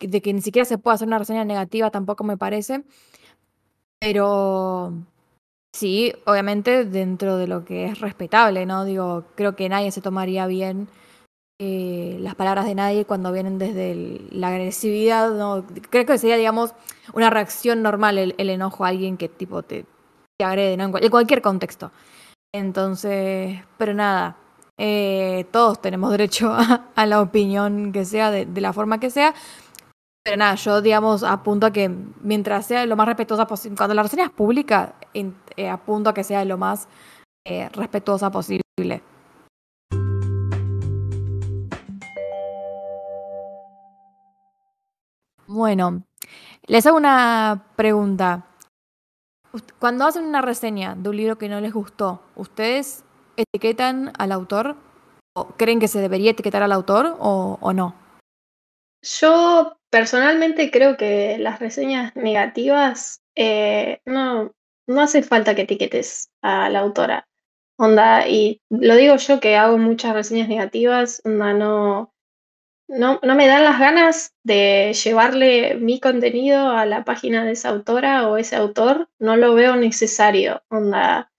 de 0.00 0.22
que 0.22 0.32
ni 0.32 0.40
siquiera 0.40 0.64
se 0.64 0.78
pueda 0.78 0.94
hacer 0.94 1.06
una 1.08 1.18
reseña 1.18 1.44
negativa 1.44 1.90
tampoco 1.90 2.24
me 2.24 2.38
parece, 2.38 2.82
pero 3.98 4.94
sí, 5.76 6.12
obviamente 6.24 6.84
dentro 6.84 7.36
de 7.36 7.46
lo 7.46 7.64
que 7.64 7.86
es 7.86 8.00
respetable, 8.00 8.64
¿no? 8.66 8.84
Digo, 8.84 9.24
creo 9.34 9.54
que 9.54 9.68
nadie 9.68 9.90
se 9.92 10.00
tomaría 10.00 10.46
bien 10.46 10.88
eh, 11.58 12.18
las 12.20 12.34
palabras 12.34 12.66
de 12.66 12.74
nadie 12.74 13.04
cuando 13.04 13.32
vienen 13.32 13.58
desde 13.58 14.20
la 14.30 14.48
agresividad, 14.48 15.30
¿no? 15.32 15.64
Creo 15.90 16.06
que 16.06 16.18
sería, 16.18 16.36
digamos, 16.36 16.74
una 17.12 17.30
reacción 17.30 17.82
normal 17.82 18.18
el, 18.18 18.50
enojo 18.50 18.84
a 18.84 18.88
alguien 18.88 19.16
que 19.16 19.28
tipo 19.28 19.62
te, 19.62 19.86
agrede, 20.42 20.76
¿no? 20.76 20.84
En, 20.98 21.10
cualquier 21.10 21.42
contexto. 21.42 21.92
Entonces, 22.54 23.62
pero 23.76 23.94
nada, 23.94 24.36
eh, 24.78 25.46
todos 25.50 25.80
tenemos 25.80 26.10
derecho 26.10 26.54
a, 26.94 27.06
la 27.06 27.20
opinión 27.20 27.92
que 27.92 28.04
sea, 28.04 28.30
de, 28.30 28.46
la 28.60 28.72
forma 28.72 28.98
que 28.98 29.10
sea. 29.10 29.34
Pero 30.24 30.38
nada, 30.38 30.56
yo 30.56 30.82
digamos 30.82 31.22
apunto 31.22 31.66
a 31.66 31.70
que 31.72 31.88
mientras 32.20 32.66
sea 32.66 32.84
lo 32.86 32.96
más 32.96 33.06
respetuosa 33.06 33.46
posible, 33.46 33.76
cuando 33.76 33.94
la 33.94 34.02
reseña 34.02 34.24
es 34.24 34.30
pública, 34.30 34.96
eh, 35.56 35.68
apunto 35.68 36.10
a 36.10 36.14
que 36.14 36.24
sea 36.24 36.44
lo 36.44 36.58
más 36.58 36.88
respetuosa 37.72 38.28
posible. 38.30 39.02
Bueno, 45.46 46.02
les 46.66 46.84
hago 46.86 46.96
una 46.96 47.66
pregunta. 47.76 48.46
Cuando 49.78 50.04
hacen 50.04 50.24
una 50.24 50.42
reseña 50.42 50.94
de 50.96 51.08
un 51.08 51.16
libro 51.16 51.38
que 51.38 51.48
no 51.48 51.60
les 51.60 51.72
gustó, 51.72 52.20
¿ustedes 52.34 53.04
etiquetan 53.36 54.12
al 54.18 54.32
autor? 54.32 54.76
¿O 55.34 55.46
creen 55.56 55.78
que 55.78 55.88
se 55.88 56.00
debería 56.00 56.32
etiquetar 56.32 56.62
al 56.62 56.72
autor 56.72 57.16
o, 57.20 57.72
no? 57.72 57.94
Yo 59.02 59.78
personalmente 59.90 60.70
creo 60.70 60.96
que 60.96 61.38
las 61.38 61.60
reseñas 61.60 62.14
negativas 62.16 63.20
eh, 63.36 64.00
no, 64.04 64.52
no 64.86 65.00
hace 65.00 65.22
falta 65.22 65.54
que 65.54 65.62
etiquetes 65.62 66.30
a 66.42 66.68
la 66.68 66.80
autora. 66.80 67.28
Onda, 67.78 68.26
y 68.28 68.62
lo 68.70 68.96
digo 68.96 69.16
yo 69.16 69.40
que 69.40 69.56
hago 69.56 69.76
muchas 69.78 70.14
reseñas 70.14 70.48
negativas, 70.48 71.20
onda, 71.24 71.52
no, 71.52 72.14
no, 72.88 73.20
no 73.22 73.34
me 73.34 73.46
dan 73.46 73.64
las 73.64 73.78
ganas 73.78 74.34
de 74.44 74.94
llevarle 74.94 75.74
mi 75.76 76.00
contenido 76.00 76.70
a 76.70 76.86
la 76.86 77.04
página 77.04 77.44
de 77.44 77.52
esa 77.52 77.70
autora 77.70 78.28
o 78.28 78.38
ese 78.38 78.56
autor, 78.56 79.08
no 79.18 79.36
lo 79.36 79.54
veo 79.54 79.76
necesario. 79.76 80.62
Onda, 80.70 81.30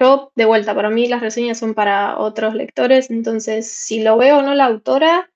yo, 0.00 0.32
de 0.34 0.44
vuelta, 0.44 0.74
para 0.74 0.90
mí 0.90 1.08
las 1.08 1.20
reseñas 1.20 1.58
son 1.58 1.74
para 1.74 2.18
otros 2.18 2.54
lectores, 2.54 3.10
entonces 3.10 3.70
si 3.70 4.02
lo 4.02 4.16
veo 4.16 4.38
o 4.38 4.42
no 4.42 4.54
la 4.54 4.66
autora, 4.66 5.30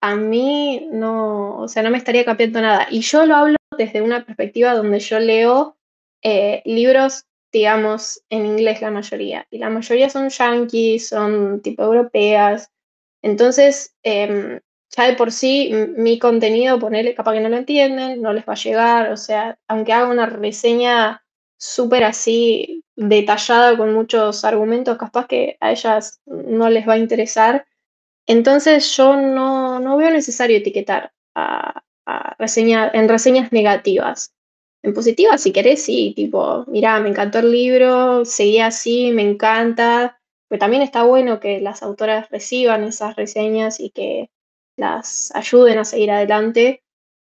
a 0.00 0.16
mí 0.16 0.88
no, 0.92 1.58
o 1.58 1.68
sea, 1.68 1.82
no 1.82 1.90
me 1.90 1.98
estaría 1.98 2.24
cambiando 2.24 2.60
nada. 2.60 2.86
Y 2.90 3.02
yo 3.02 3.26
lo 3.26 3.36
hablo 3.36 3.56
desde 3.76 4.02
una 4.02 4.24
perspectiva 4.24 4.74
donde 4.74 4.98
yo 5.00 5.18
leo 5.20 5.76
eh, 6.22 6.62
libros, 6.64 7.26
digamos, 7.52 8.22
en 8.30 8.46
inglés 8.46 8.80
la 8.82 8.90
mayoría, 8.90 9.46
y 9.50 9.58
la 9.58 9.70
mayoría 9.70 10.10
son 10.10 10.28
yankees, 10.28 11.08
son 11.08 11.60
tipo 11.62 11.82
europeas. 11.84 12.70
Entonces, 13.22 13.94
em, 14.02 14.60
ya 14.96 15.06
de 15.06 15.14
por 15.14 15.32
sí 15.32 15.70
mi 15.96 16.18
contenido, 16.18 16.78
ponerle 16.78 17.14
capaz 17.14 17.34
que 17.34 17.40
no 17.40 17.48
lo 17.48 17.56
entienden, 17.56 18.22
no 18.22 18.32
les 18.32 18.44
va 18.48 18.54
a 18.54 18.56
llegar, 18.56 19.12
o 19.12 19.16
sea, 19.16 19.58
aunque 19.68 19.92
haga 19.92 20.08
una 20.08 20.26
reseña 20.26 21.24
súper 21.58 22.04
así 22.04 22.84
detallada 22.96 23.76
con 23.76 23.92
muchos 23.94 24.44
argumentos, 24.44 24.98
capaz 24.98 25.26
que 25.26 25.56
a 25.60 25.72
ellas 25.72 26.20
no 26.26 26.70
les 26.70 26.88
va 26.88 26.94
a 26.94 26.98
interesar. 26.98 27.66
Entonces 28.26 28.96
yo 28.96 29.16
no, 29.16 29.96
veo 29.96 30.10
necesario 30.10 30.58
etiquetar 30.58 31.12
a, 31.34 31.82
en 32.06 33.08
reseñas 33.08 33.52
negativas. 33.52 34.34
En 34.82 34.94
positivas, 34.94 35.42
si 35.42 35.52
querés, 35.52 35.84
sí, 35.84 36.14
tipo, 36.16 36.64
mira, 36.66 37.00
me 37.00 37.10
encantó 37.10 37.40
el 37.40 37.52
libro, 37.52 38.24
seguí 38.24 38.60
así, 38.60 39.12
me 39.12 39.22
encanta. 39.22 40.20
Pero 40.48 40.58
también 40.58 40.82
está 40.82 41.04
bueno 41.04 41.38
que 41.38 41.60
las 41.60 41.82
autoras 41.82 42.28
reciban 42.30 42.84
esas 42.84 43.14
reseñas 43.16 43.78
y 43.78 43.90
que 43.90 44.30
las 44.76 45.32
ayuden 45.34 45.78
a 45.78 45.84
seguir 45.84 46.10
adelante. 46.10 46.82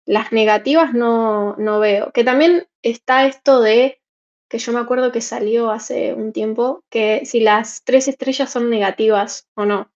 Las 0.05 0.31
negativas 0.31 0.93
no, 0.93 1.55
no 1.57 1.79
veo. 1.79 2.11
Que 2.11 2.23
también 2.23 2.67
está 2.83 3.25
esto 3.25 3.61
de, 3.61 4.01
que 4.47 4.59
yo 4.59 4.71
me 4.73 4.79
acuerdo 4.79 5.11
que 5.11 5.21
salió 5.21 5.71
hace 5.71 6.13
un 6.13 6.33
tiempo, 6.33 6.83
que 6.89 7.25
si 7.25 7.39
las 7.39 7.83
tres 7.83 8.07
estrellas 8.07 8.51
son 8.51 8.69
negativas 8.69 9.47
o 9.55 9.65
no. 9.65 9.91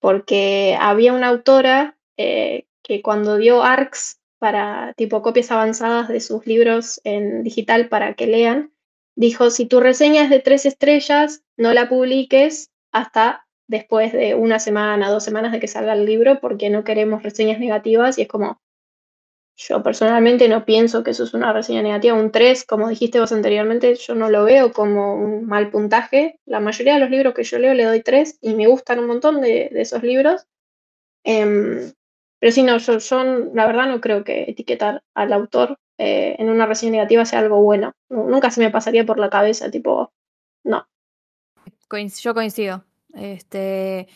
Porque 0.00 0.78
había 0.80 1.12
una 1.12 1.28
autora 1.28 1.98
eh, 2.16 2.66
que 2.82 3.02
cuando 3.02 3.38
dio 3.38 3.62
ARCs 3.62 4.19
para 4.40 4.94
tipo 4.96 5.22
copias 5.22 5.52
avanzadas 5.52 6.08
de 6.08 6.20
sus 6.20 6.46
libros 6.46 7.00
en 7.04 7.44
digital 7.44 7.88
para 7.88 8.14
que 8.14 8.26
lean, 8.26 8.72
dijo, 9.14 9.50
si 9.50 9.66
tu 9.66 9.78
reseña 9.80 10.24
es 10.24 10.30
de 10.30 10.40
tres 10.40 10.66
estrellas, 10.66 11.44
no 11.56 11.72
la 11.72 11.88
publiques 11.88 12.70
hasta 12.90 13.46
después 13.68 14.12
de 14.12 14.34
una 14.34 14.58
semana, 14.58 15.10
dos 15.10 15.22
semanas 15.22 15.52
de 15.52 15.60
que 15.60 15.68
salga 15.68 15.92
el 15.92 16.06
libro, 16.06 16.40
porque 16.40 16.70
no 16.70 16.82
queremos 16.82 17.22
reseñas 17.22 17.60
negativas 17.60 18.18
y 18.18 18.22
es 18.22 18.28
como, 18.28 18.60
yo 19.56 19.82
personalmente 19.82 20.48
no 20.48 20.64
pienso 20.64 21.04
que 21.04 21.10
eso 21.10 21.24
es 21.24 21.34
una 21.34 21.52
reseña 21.52 21.82
negativa, 21.82 22.16
un 22.16 22.32
3, 22.32 22.64
como 22.64 22.88
dijiste 22.88 23.20
vos 23.20 23.30
anteriormente, 23.30 23.94
yo 23.94 24.14
no 24.14 24.30
lo 24.30 24.44
veo 24.44 24.72
como 24.72 25.14
un 25.14 25.46
mal 25.46 25.70
puntaje. 25.70 26.40
La 26.46 26.60
mayoría 26.60 26.94
de 26.94 27.00
los 27.00 27.10
libros 27.10 27.34
que 27.34 27.44
yo 27.44 27.58
leo 27.58 27.74
le 27.74 27.84
doy 27.84 28.02
3 28.02 28.38
y 28.40 28.54
me 28.54 28.66
gustan 28.68 29.00
un 29.00 29.06
montón 29.06 29.42
de, 29.42 29.70
esos 29.74 30.02
libros. 30.02 30.46
Em, 31.24 31.92
pero 32.40 32.52
sí, 32.52 32.62
no, 32.62 32.78
yo, 32.78 33.24
la 33.52 33.66
verdad 33.66 33.86
no 33.86 34.00
creo 34.00 34.24
que 34.24 34.44
etiquetar 34.48 35.02
al 35.14 35.32
autor 35.34 35.78
eh, 35.98 36.36
en 36.38 36.48
una 36.48 36.64
reseña 36.64 36.92
negativa 36.92 37.26
sea 37.26 37.40
algo 37.40 37.60
bueno. 37.60 37.92
Nunca 38.08 38.50
se 38.50 38.62
me 38.62 38.70
pasaría 38.70 39.04
por 39.04 39.18
la 39.18 39.28
cabeza, 39.28 39.70
tipo, 39.70 40.10
no. 40.64 40.86
Yo 42.22 42.34
coincido. 42.34 42.82
Este, 43.14 44.08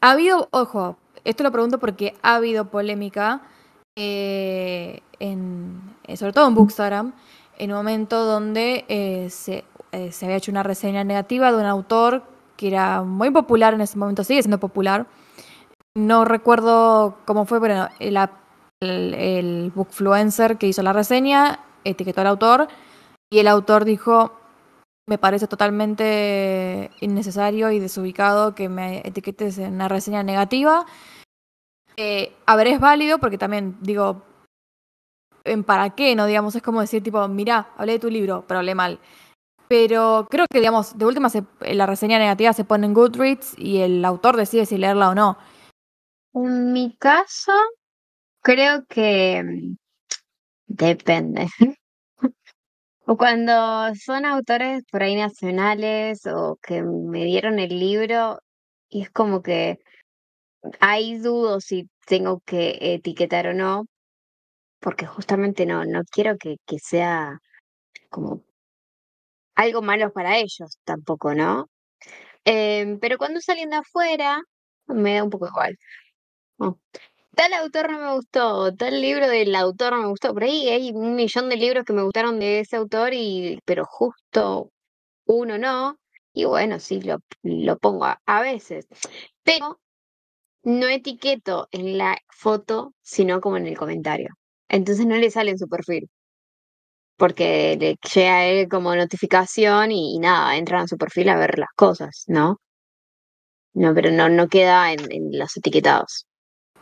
ha 0.00 0.12
habido, 0.12 0.48
ojo, 0.52 0.96
esto 1.24 1.42
lo 1.42 1.50
pregunto 1.50 1.80
porque 1.80 2.14
ha 2.22 2.36
habido 2.36 2.70
polémica, 2.70 3.42
eh, 3.96 5.00
en, 5.18 5.80
eh, 6.06 6.16
sobre 6.16 6.32
todo 6.32 6.46
en 6.46 6.54
Bookstagram, 6.54 7.14
en 7.58 7.72
un 7.72 7.78
momento 7.78 8.24
donde 8.24 8.84
se, 9.30 9.64
se, 10.12 10.24
había 10.24 10.36
hecho 10.36 10.52
una 10.52 10.62
reseña 10.62 11.02
negativa 11.02 11.50
de 11.50 11.58
un 11.58 11.66
autor 11.66 12.22
que 12.56 12.68
era 12.68 13.02
muy 13.02 13.30
popular 13.30 13.74
en 13.74 13.80
ese 13.80 13.98
momento, 13.98 14.22
sigue 14.22 14.42
siendo 14.42 14.60
popular. 14.60 15.06
No 15.96 16.26
recuerdo 16.26 17.16
cómo 17.24 17.46
fue, 17.46 17.58
pero 17.58 17.88
el, 18.00 18.18
el, 19.14 19.72
bookfluencer 19.74 20.58
que 20.58 20.66
hizo 20.66 20.82
la 20.82 20.92
reseña 20.92 21.60
etiquetó 21.84 22.20
al 22.20 22.26
autor 22.26 22.68
y 23.30 23.38
el 23.38 23.48
autor 23.48 23.86
dijo, 23.86 24.38
me 25.08 25.16
parece 25.16 25.46
totalmente 25.46 26.90
innecesario 27.00 27.70
y 27.70 27.78
desubicado 27.78 28.54
que 28.54 28.68
me 28.68 28.98
etiquetes 29.06 29.56
en 29.56 29.72
una 29.72 29.88
reseña 29.88 30.22
negativa. 30.22 30.84
Eh, 31.96 32.36
a 32.44 32.56
ver, 32.56 32.66
es 32.66 32.78
válido 32.78 33.16
porque 33.16 33.38
también 33.38 33.78
digo, 33.80 34.20
¿en 35.44 35.64
para 35.64 35.94
qué? 35.94 36.14
No, 36.14 36.26
digamos, 36.26 36.54
es 36.54 36.62
como 36.62 36.82
decir, 36.82 37.02
tipo, 37.02 37.26
mira, 37.26 37.70
hablé 37.78 37.92
de 37.92 38.00
tu 38.00 38.10
libro, 38.10 38.44
pero 38.46 38.58
hablé 38.58 38.74
mal. 38.74 38.98
Pero 39.66 40.28
creo 40.30 40.44
que, 40.52 40.58
digamos, 40.58 40.98
de 40.98 41.06
última 41.06 41.30
la 41.60 41.86
reseña 41.86 42.18
negativa 42.18 42.52
se 42.52 42.64
pone 42.64 42.84
en 42.84 42.92
Goodreads 42.92 43.58
y 43.58 43.78
el 43.78 44.04
autor 44.04 44.36
decide 44.36 44.66
si 44.66 44.76
leerla 44.76 45.08
o 45.08 45.14
no. 45.14 45.38
En 46.36 46.72
mi 46.72 46.94
caso, 46.98 47.52
creo 48.42 48.86
que 48.86 49.42
mm, 49.44 49.76
depende. 50.68 51.48
O 53.08 53.16
cuando 53.16 53.94
son 53.94 54.24
autores 54.26 54.84
por 54.90 55.02
ahí 55.02 55.14
nacionales 55.16 56.26
o 56.26 56.58
que 56.62 56.82
me 56.82 57.24
dieron 57.24 57.60
el 57.60 57.78
libro, 57.78 58.40
y 58.88 59.02
es 59.02 59.10
como 59.10 59.42
que 59.42 59.78
hay 60.80 61.18
dudo 61.18 61.60
si 61.60 61.88
tengo 62.06 62.40
que 62.44 62.78
etiquetar 62.80 63.48
o 63.48 63.54
no, 63.54 63.86
porque 64.80 65.06
justamente 65.06 65.66
no, 65.66 65.84
no 65.84 66.02
quiero 66.10 66.38
que, 66.38 66.56
que 66.66 66.78
sea 66.80 67.38
como 68.10 68.44
algo 69.56 69.82
malo 69.82 70.12
para 70.12 70.38
ellos 70.38 70.78
tampoco, 70.84 71.34
¿no? 71.34 71.68
Em, 72.44 72.98
pero 73.00 73.18
cuando 73.18 73.40
salen 73.40 73.70
de 73.70 73.76
afuera, 73.76 74.40
me 74.86 75.14
da 75.14 75.24
un 75.24 75.30
poco 75.30 75.48
igual. 75.48 75.76
Oh, 76.58 76.78
Tal 77.36 77.52
autor 77.52 77.90
no 77.90 77.98
me 78.00 78.14
gustó, 78.14 78.74
tal 78.74 79.00
libro 79.02 79.28
del 79.28 79.54
autor 79.56 79.92
no 79.92 80.02
me 80.02 80.08
gustó. 80.08 80.32
Por 80.34 80.44
ahí 80.44 80.68
hay 80.70 80.90
un 80.92 81.14
millón 81.16 81.50
de 81.50 81.56
libros 81.56 81.84
que 81.84 81.92
me 81.92 82.02
gustaron 82.02 82.38
de 82.40 82.60
ese 82.60 82.76
autor, 82.76 83.12
y, 83.14 83.60
pero 83.66 83.84
justo 83.84 84.70
uno 85.26 85.58
no. 85.58 85.98
Y 86.32 86.46
bueno, 86.46 86.80
sí, 86.80 87.02
lo, 87.02 87.18
lo 87.42 87.78
pongo 87.78 88.06
a, 88.06 88.40
veces. 88.42 88.86
Pero 89.44 89.80
no 90.64 90.88
etiqueto 90.88 91.68
en 91.72 91.98
la 91.98 92.18
foto, 92.30 92.94
sino 93.02 93.40
como 93.40 93.58
en 93.58 93.66
el 93.66 93.78
comentario. 93.78 94.30
Entonces 94.68 95.06
no 95.06 95.16
le 95.16 95.30
sale 95.30 95.52
en 95.52 95.58
su 95.58 95.68
perfil. 95.68 96.08
Porque 97.18 97.76
le 97.78 97.96
llega 98.14 98.36
a 98.36 98.46
él 98.46 98.68
como 98.68 98.94
notificación 98.96 99.90
y, 99.92 100.18
nada, 100.18 100.56
entran 100.56 100.84
a 100.84 100.88
su 100.88 100.96
perfil 100.98 101.28
a 101.30 101.36
ver 101.38 101.58
las 101.58 101.70
cosas, 101.76 102.24
¿no? 102.28 102.58
No, 103.74 103.94
pero 103.94 104.10
no, 104.10 104.28
no 104.28 104.48
queda 104.48 104.92
en 104.92 104.98
los 105.38 105.56
etiquetados. 105.56 106.26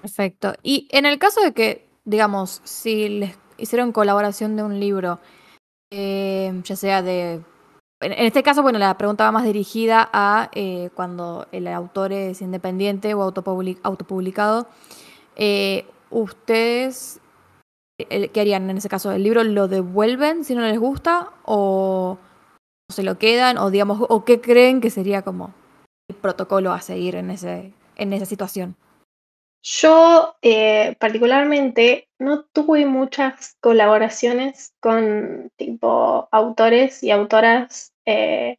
Perfecto. 0.05 0.52
Y 0.62 0.86
en 0.90 1.07
el 1.07 1.18
caso 1.18 1.40
de 1.40 1.55
que, 1.55 1.88
digamos, 2.05 2.61
si 2.64 3.09
les 3.09 3.38
hicieron 3.57 3.90
colaboración 3.90 4.55
de 4.55 4.62
un 4.62 4.78
libro, 4.78 5.18
eh, 5.90 6.52
ya 6.62 6.76
sea 6.76 7.00
de... 7.00 7.40
En 8.02 8.12
este 8.26 8.42
caso, 8.42 8.61
bueno, 8.61 8.78
la 8.78 8.98
pregunta 8.98 9.24
va 9.24 9.32
más 9.32 9.44
dirigida 9.44 10.11
a 10.12 10.50
eh, 10.52 10.90
cuando 10.94 11.46
el 11.52 11.66
autor 11.68 12.12
es 12.12 12.42
independiente 12.42 13.14
o 13.14 13.22
autopublic- 13.26 13.80
autopublicado. 13.82 14.66
Eh, 15.36 15.86
¿Ustedes 16.11 17.22
qué 17.96 18.40
harían 18.42 18.68
en 18.68 18.76
ese 18.76 18.90
caso? 18.90 19.11
¿El 19.11 19.22
libro 19.22 19.42
lo 19.42 19.68
devuelven 19.68 20.44
si 20.44 20.55
no 20.55 20.61
les 20.61 20.78
gusta? 20.78 21.30
¿O 21.46 22.18
se 22.92 23.05
lo 23.05 23.16
quedan? 23.16 23.57
¿O 23.57 23.70
digamos, 23.70 24.05
o 24.07 24.26
qué 24.26 24.42
creen 24.42 24.82
que 24.82 24.90
sería 24.90 25.22
como 25.22 25.55
el 26.11 26.16
protocolo 26.16 26.74
a 26.74 26.82
seguir 26.82 27.14
en, 27.14 27.30
ese, 27.30 27.72
en 27.96 28.12
esa 28.12 28.26
situación? 28.26 28.76
Yo 29.66 30.36
eh, 30.42 30.94
particularmente 31.00 32.10
no 32.18 32.44
tuve 32.44 32.84
muchas 32.84 33.56
colaboraciones 33.60 34.74
con 34.78 35.50
tipo 35.56 36.28
autores 36.32 37.02
y 37.02 37.10
autoras, 37.10 37.94
eh, 38.04 38.58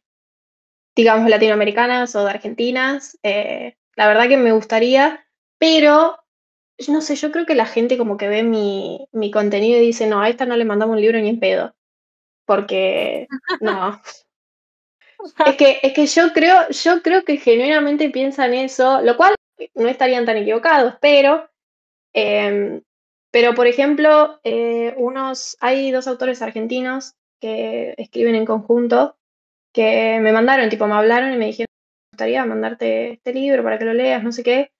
digamos, 0.96 1.30
latinoamericanas 1.30 2.16
o 2.16 2.24
de 2.24 2.30
argentinas. 2.30 3.18
Eh, 3.22 3.76
la 3.96 4.08
verdad 4.08 4.28
que 4.28 4.36
me 4.36 4.52
gustaría, 4.52 5.26
pero 5.58 6.18
no 6.88 7.00
sé, 7.02 7.16
yo 7.16 7.32
creo 7.32 7.46
que 7.46 7.54
la 7.54 7.66
gente 7.66 7.98
como 7.98 8.16
que 8.16 8.28
ve 8.28 8.42
mi, 8.42 9.08
mi 9.12 9.30
contenido 9.30 9.78
y 9.78 9.86
dice, 9.86 10.08
no, 10.08 10.20
a 10.22 10.28
esta 10.28 10.46
no 10.46 10.56
le 10.56 10.64
mandamos 10.64 10.96
un 10.96 11.02
libro 11.02 11.20
ni 11.20 11.28
en 11.30 11.40
pedo. 11.40 11.74
Porque 12.46 13.28
no. 13.60 14.02
Es 15.46 15.56
que, 15.56 15.80
es 15.82 15.92
que 15.94 16.06
yo 16.06 16.32
creo, 16.32 16.68
yo 16.70 17.02
creo 17.02 17.24
que 17.24 17.38
genuinamente 17.38 18.10
piensan 18.10 18.54
eso, 18.54 19.00
lo 19.02 19.16
cual 19.16 19.34
no 19.74 19.88
estarían 19.88 20.24
tan 20.26 20.36
equivocados, 20.36 20.94
pero, 21.00 21.48
eh, 22.14 22.82
pero 23.30 23.54
por 23.54 23.66
ejemplo, 23.66 24.40
eh, 24.44 24.94
unos, 24.96 25.56
hay 25.60 25.90
dos 25.90 26.06
autores 26.06 26.42
argentinos 26.42 27.14
que 27.40 27.94
escriben 27.98 28.34
en 28.34 28.46
conjunto 28.46 29.16
que 29.72 30.18
me 30.20 30.32
mandaron, 30.32 30.70
tipo, 30.70 30.86
me 30.86 30.94
hablaron 30.94 31.32
y 31.34 31.36
me 31.36 31.46
dijeron, 31.46 31.68
me 31.70 32.16
gustaría 32.16 32.44
mandarte 32.46 33.12
este 33.12 33.34
libro 33.34 33.62
para 33.62 33.78
que 33.78 33.84
lo 33.84 33.92
leas, 33.92 34.22
no 34.22 34.32
sé 34.32 34.42
qué. 34.42 34.72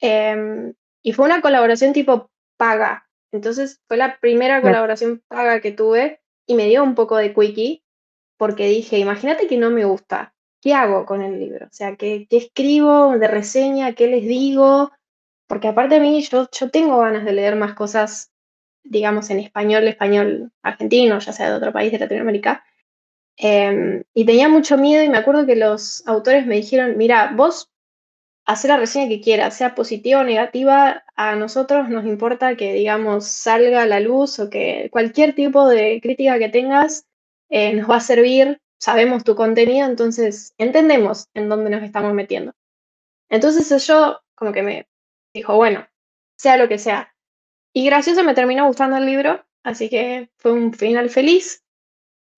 Eh, 0.00 0.72
y 1.02 1.12
fue 1.12 1.26
una 1.26 1.40
colaboración 1.40 1.92
tipo 1.92 2.30
paga. 2.56 3.08
Entonces 3.32 3.82
fue 3.88 3.96
la 3.96 4.18
primera 4.20 4.62
colaboración 4.62 5.22
paga 5.28 5.60
que 5.60 5.72
tuve 5.72 6.20
y 6.46 6.54
me 6.54 6.66
dio 6.66 6.84
un 6.84 6.94
poco 6.94 7.16
de 7.16 7.34
quickie 7.34 7.82
porque 8.38 8.66
dije, 8.66 8.98
imagínate 8.98 9.46
que 9.46 9.56
no 9.56 9.70
me 9.70 9.84
gusta, 9.84 10.33
¿qué 10.64 10.72
hago 10.72 11.04
con 11.04 11.20
el 11.20 11.38
libro? 11.38 11.66
O 11.66 11.72
sea, 11.72 11.94
¿qué, 11.96 12.26
qué 12.30 12.38
escribo 12.38 13.18
de 13.18 13.28
reseña? 13.28 13.92
¿Qué 13.92 14.06
les 14.06 14.22
digo? 14.22 14.92
Porque 15.46 15.68
aparte 15.68 15.96
a 15.96 16.00
mí, 16.00 16.22
yo, 16.22 16.48
yo 16.50 16.70
tengo 16.70 16.98
ganas 17.00 17.26
de 17.26 17.34
leer 17.34 17.54
más 17.54 17.74
cosas, 17.74 18.32
digamos, 18.82 19.28
en 19.28 19.40
español, 19.40 19.86
español 19.86 20.52
argentino, 20.62 21.18
ya 21.18 21.32
sea 21.34 21.50
de 21.50 21.56
otro 21.56 21.70
país 21.70 21.92
de 21.92 21.98
Latinoamérica. 21.98 22.64
Em, 23.36 24.04
y 24.14 24.24
tenía 24.24 24.48
mucho 24.48 24.78
miedo 24.78 25.04
y 25.04 25.10
me 25.10 25.18
acuerdo 25.18 25.44
que 25.44 25.56
los 25.56 26.02
autores 26.06 26.46
me 26.46 26.56
dijeron, 26.56 26.96
mira, 26.96 27.32
vos 27.36 27.70
hacer 28.46 28.70
la 28.70 28.78
reseña 28.78 29.08
que 29.08 29.20
quieras, 29.20 29.56
sea 29.56 29.74
positiva 29.74 30.20
o 30.20 30.24
negativa, 30.24 31.04
a 31.14 31.36
nosotros 31.36 31.90
nos 31.90 32.06
importa 32.06 32.56
que, 32.56 32.72
digamos, 32.72 33.26
salga 33.26 33.82
a 33.82 33.86
la 33.86 34.00
luz 34.00 34.38
o 34.38 34.48
que 34.48 34.88
cualquier 34.90 35.34
tipo 35.34 35.68
de 35.68 36.00
crítica 36.02 36.38
que 36.38 36.48
tengas 36.48 37.06
eh, 37.50 37.74
nos 37.74 37.90
va 37.90 37.96
a 37.96 38.00
servir, 38.00 38.62
sabemos 38.84 39.24
tu 39.24 39.34
contenido, 39.34 39.86
entonces 39.86 40.54
entendemos 40.58 41.28
en 41.32 41.48
dónde 41.48 41.70
nos 41.70 41.82
estamos 41.82 42.12
metiendo. 42.12 42.52
Entonces 43.30 43.86
yo 43.86 44.20
como 44.34 44.52
que 44.52 44.62
me 44.62 44.88
dijo, 45.34 45.56
bueno, 45.56 45.86
sea 46.38 46.58
lo 46.58 46.68
que 46.68 46.78
sea. 46.78 47.14
Y 47.72 47.86
gracioso 47.86 48.22
me 48.24 48.34
terminó 48.34 48.66
gustando 48.66 48.98
el 48.98 49.06
libro, 49.06 49.42
así 49.64 49.88
que 49.88 50.30
fue 50.36 50.52
un 50.52 50.74
final 50.74 51.08
feliz. 51.08 51.64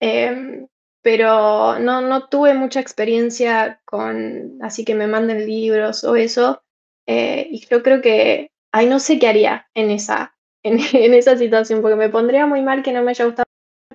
Em, 0.01 0.68
pero 1.03 1.80
no, 1.80 2.01
no 2.01 2.28
tuve 2.28 2.55
mucha 2.55 2.78
experiencia 2.78 3.80
con, 3.84 4.59
así 4.62 4.84
que 4.84 4.94
me 4.94 5.09
manden 5.09 5.47
libros 5.47 6.05
o 6.05 6.14
eso. 6.14 6.62
eh, 7.09 7.49
y 7.51 7.66
yo 7.66 7.82
creo 7.82 8.01
que, 8.01 8.53
ay, 8.72 8.86
no 8.86 9.01
sé 9.01 9.18
qué 9.18 9.26
haría 9.26 9.68
en 9.74 9.90
esa, 9.90 10.36
en, 10.62 10.78
esa 11.14 11.36
situación, 11.36 11.82
porque 11.82 11.97
me 11.97 12.09
pondría 12.09 12.47
muy 12.47 12.62
mal 12.62 12.84
que 12.84 12.92
no 12.92 13.03
me 13.03 13.11
haya 13.11 13.24
gustado, 13.24 13.47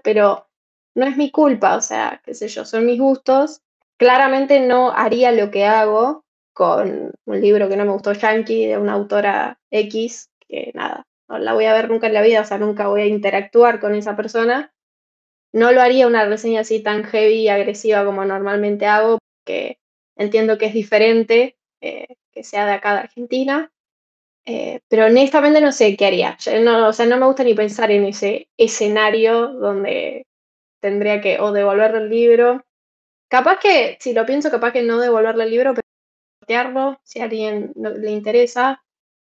pero 0.04 0.51
no 0.96 1.06
es 1.06 1.18
mi 1.18 1.32
culpa, 1.32 1.76
o 1.76 1.82
sea, 1.82 2.22
qué 2.26 2.34
sé 2.34 2.48
yo, 2.48 2.66
son 2.66 2.86
mis 2.86 3.00
gustos. 3.00 3.62
Claramente 3.98 4.60
no 4.60 4.92
haría 4.92 5.32
lo 5.32 5.52
que 5.52 5.66
hago 5.66 6.26
con 6.54 7.12
un 7.26 7.42
libro 7.42 7.70
que 7.70 7.78
no 7.78 7.86
me 7.86 7.92
gustó 7.92 8.14
Yankee, 8.14 8.68
de 8.68 8.78
una 8.78 8.94
autora 8.94 9.60
X, 9.72 10.30
que 10.48 10.72
nada, 10.74 11.06
no 11.30 11.39
la 11.39 11.54
voy 11.54 11.66
a 11.66 11.74
ver 11.74 11.89
nunca 11.89 12.08
en 12.08 12.14
la 12.14 12.22
vida, 12.22 12.42
o 12.42 12.46
sea, 12.46 12.58
nunca 12.58 12.88
voy 12.88 13.02
a 13.02 13.06
interactuar 13.08 13.80
con 13.80 13.96
esa 13.96 14.16
persona. 14.16 14.74
No 15.54 15.72
lo 15.72 15.82
haría 15.82 16.08
una 16.08 16.26
reseña 16.26 16.62
así 16.62 16.82
tan 16.82 17.04
heavy 17.04 17.42
y 17.42 17.50
agresiva 17.50 18.06
como 18.06 18.26
normalmente 18.26 18.86
hago, 18.86 19.20
porque 19.39 19.80
entiendo 20.16 20.58
que 20.58 20.68
es 20.68 20.74
diferente 20.74 21.58
eh, 21.82 22.08
que 22.32 22.44
sea 22.44 22.66
de 22.66 22.74
acá 22.74 22.94
de 22.94 23.00
Argentina. 23.02 23.72
Eh, 24.46 24.82
pero 24.88 25.06
honestamente 25.06 25.62
no 25.62 25.72
sé 25.72 25.96
qué 25.96 26.06
haría. 26.06 26.38
No, 26.62 26.88
o 26.88 26.94
sea, 26.94 27.06
no 27.06 27.18
me 27.18 27.26
gusta 27.28 27.44
ni 27.44 27.54
pensar 27.54 27.92
en 27.92 28.06
ese 28.06 28.50
escenario 28.58 29.50
donde 29.50 30.26
tendría 30.82 31.22
que 31.22 31.40
o 31.40 31.52
devolverle 31.52 32.00
el 32.00 32.10
libro. 32.10 32.66
Capaz 33.30 33.60
que, 33.60 33.98
si 34.02 34.14
lo 34.14 34.26
pienso, 34.26 34.52
capaz 34.52 34.74
que 34.74 34.84
no 34.84 35.00
devolverle 35.00 35.46
el 35.46 35.52
libro, 35.52 35.74
pero 35.74 35.88
sortearlo, 36.42 37.00
si 37.04 37.20
a 37.22 37.26
alguien 37.26 37.72
le 37.76 38.12
interesa. 38.12 38.84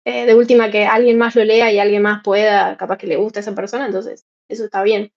Eh, 0.04 0.26
de 0.26 0.34
última 0.34 0.70
que 0.70 0.86
alguien 0.86 1.18
más 1.18 1.34
lo 1.34 1.44
lea 1.44 1.72
y 1.72 1.78
alguien 1.78 2.02
más 2.02 2.22
pueda, 2.22 2.76
capaz 2.76 2.98
que 2.98 3.08
le 3.08 3.16
gusta 3.16 3.40
a 3.40 3.42
esa 3.42 3.54
persona, 3.54 3.86
entonces 3.86 4.24
eso 4.48 4.64
está 4.64 4.82
bien 4.82 5.12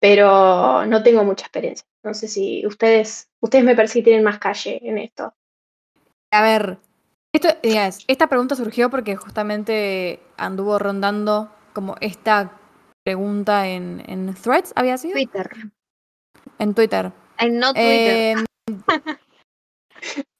pero 0.00 0.86
no 0.86 1.02
tengo 1.02 1.24
mucha 1.24 1.46
experiencia. 1.46 1.86
No 2.02 2.14
sé 2.14 2.28
si 2.28 2.66
ustedes, 2.66 3.28
ustedes 3.40 3.64
me 3.64 3.74
parece 3.74 4.02
tienen 4.02 4.24
más 4.24 4.38
calle 4.38 4.80
en 4.82 4.98
esto. 4.98 5.34
A 6.30 6.42
ver, 6.42 6.78
esta 7.32 8.26
pregunta 8.28 8.54
surgió 8.54 8.90
porque 8.90 9.16
justamente 9.16 10.20
anduvo 10.36 10.78
rondando 10.78 11.50
como 11.72 11.96
esta 12.00 12.57
pregunta 13.08 13.66
en, 13.66 14.04
en 14.06 14.34
Threads, 14.34 14.74
¿había 14.76 14.98
sido? 14.98 15.14
Twitter. 15.14 15.50
En 16.58 16.74
Twitter. 16.74 17.10
Ay, 17.38 17.52
no 17.52 17.72
Twitter. 17.72 18.36
Eh, 18.36 18.44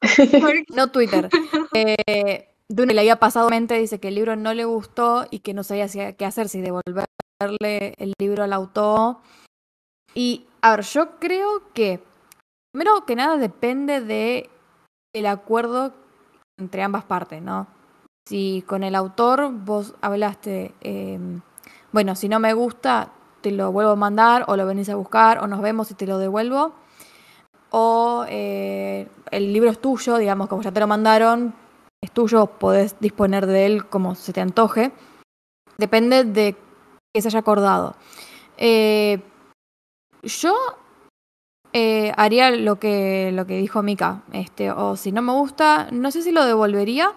no 0.76 0.90
Twitter. 0.90 1.30
Eh, 1.72 2.46
que 2.68 2.86
le 2.86 3.00
había 3.00 3.18
pasado 3.18 3.48
mente, 3.48 3.78
dice 3.78 4.00
que 4.00 4.08
el 4.08 4.16
libro 4.16 4.36
no 4.36 4.52
le 4.52 4.66
gustó 4.66 5.26
y 5.30 5.38
que 5.38 5.54
no 5.54 5.64
sabía 5.64 6.12
qué 6.12 6.26
hacer, 6.26 6.50
si 6.50 6.60
devolverle 6.60 7.94
el 7.96 8.12
libro 8.18 8.44
al 8.44 8.52
autor. 8.52 9.16
Y, 10.14 10.46
a 10.60 10.76
ver, 10.76 10.84
yo 10.84 11.18
creo 11.18 11.72
que, 11.72 12.02
primero 12.70 13.06
que 13.06 13.16
nada, 13.16 13.38
depende 13.38 14.02
de 14.02 14.50
el 15.14 15.24
acuerdo 15.24 15.94
entre 16.58 16.82
ambas 16.82 17.04
partes, 17.04 17.40
¿no? 17.40 17.66
Si 18.28 18.62
con 18.66 18.82
el 18.82 18.94
autor 18.94 19.50
vos 19.50 19.94
hablaste, 20.02 20.74
eh, 20.82 21.18
bueno, 21.92 22.14
si 22.14 22.28
no 22.28 22.38
me 22.38 22.52
gusta, 22.52 23.12
te 23.40 23.50
lo 23.50 23.72
vuelvo 23.72 23.92
a 23.92 23.96
mandar, 23.96 24.44
o 24.48 24.56
lo 24.56 24.66
venís 24.66 24.88
a 24.88 24.96
buscar, 24.96 25.38
o 25.38 25.46
nos 25.46 25.60
vemos 25.60 25.90
y 25.90 25.94
te 25.94 26.06
lo 26.06 26.18
devuelvo. 26.18 26.72
O 27.70 28.24
eh, 28.28 29.08
el 29.30 29.52
libro 29.52 29.70
es 29.70 29.80
tuyo, 29.80 30.16
digamos, 30.16 30.48
como 30.48 30.62
ya 30.62 30.72
te 30.72 30.80
lo 30.80 30.86
mandaron, 30.86 31.54
es 32.00 32.10
tuyo, 32.12 32.46
podés 32.46 32.98
disponer 33.00 33.46
de 33.46 33.66
él 33.66 33.86
como 33.86 34.14
se 34.14 34.32
te 34.32 34.40
antoje. 34.40 34.92
Depende 35.76 36.24
de 36.24 36.56
que 37.14 37.22
se 37.22 37.28
haya 37.28 37.40
acordado. 37.40 37.96
Eh, 38.56 39.20
yo 40.22 40.54
eh, 41.72 42.12
haría 42.16 42.50
lo 42.50 42.78
que, 42.78 43.30
lo 43.32 43.46
que 43.46 43.58
dijo 43.58 43.82
Mika. 43.82 44.22
Este, 44.32 44.70
o 44.70 44.96
si 44.96 45.12
no 45.12 45.22
me 45.22 45.32
gusta, 45.32 45.88
no 45.90 46.10
sé 46.10 46.22
si 46.22 46.32
lo 46.32 46.44
devolvería, 46.44 47.12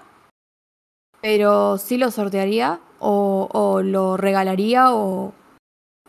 pero 1.21 1.77
sí 1.77 1.97
lo 1.97 2.11
sortearía 2.11 2.79
o, 3.01 3.49
o 3.51 3.81
lo 3.81 4.15
regalaría 4.17 4.93
o, 4.93 5.33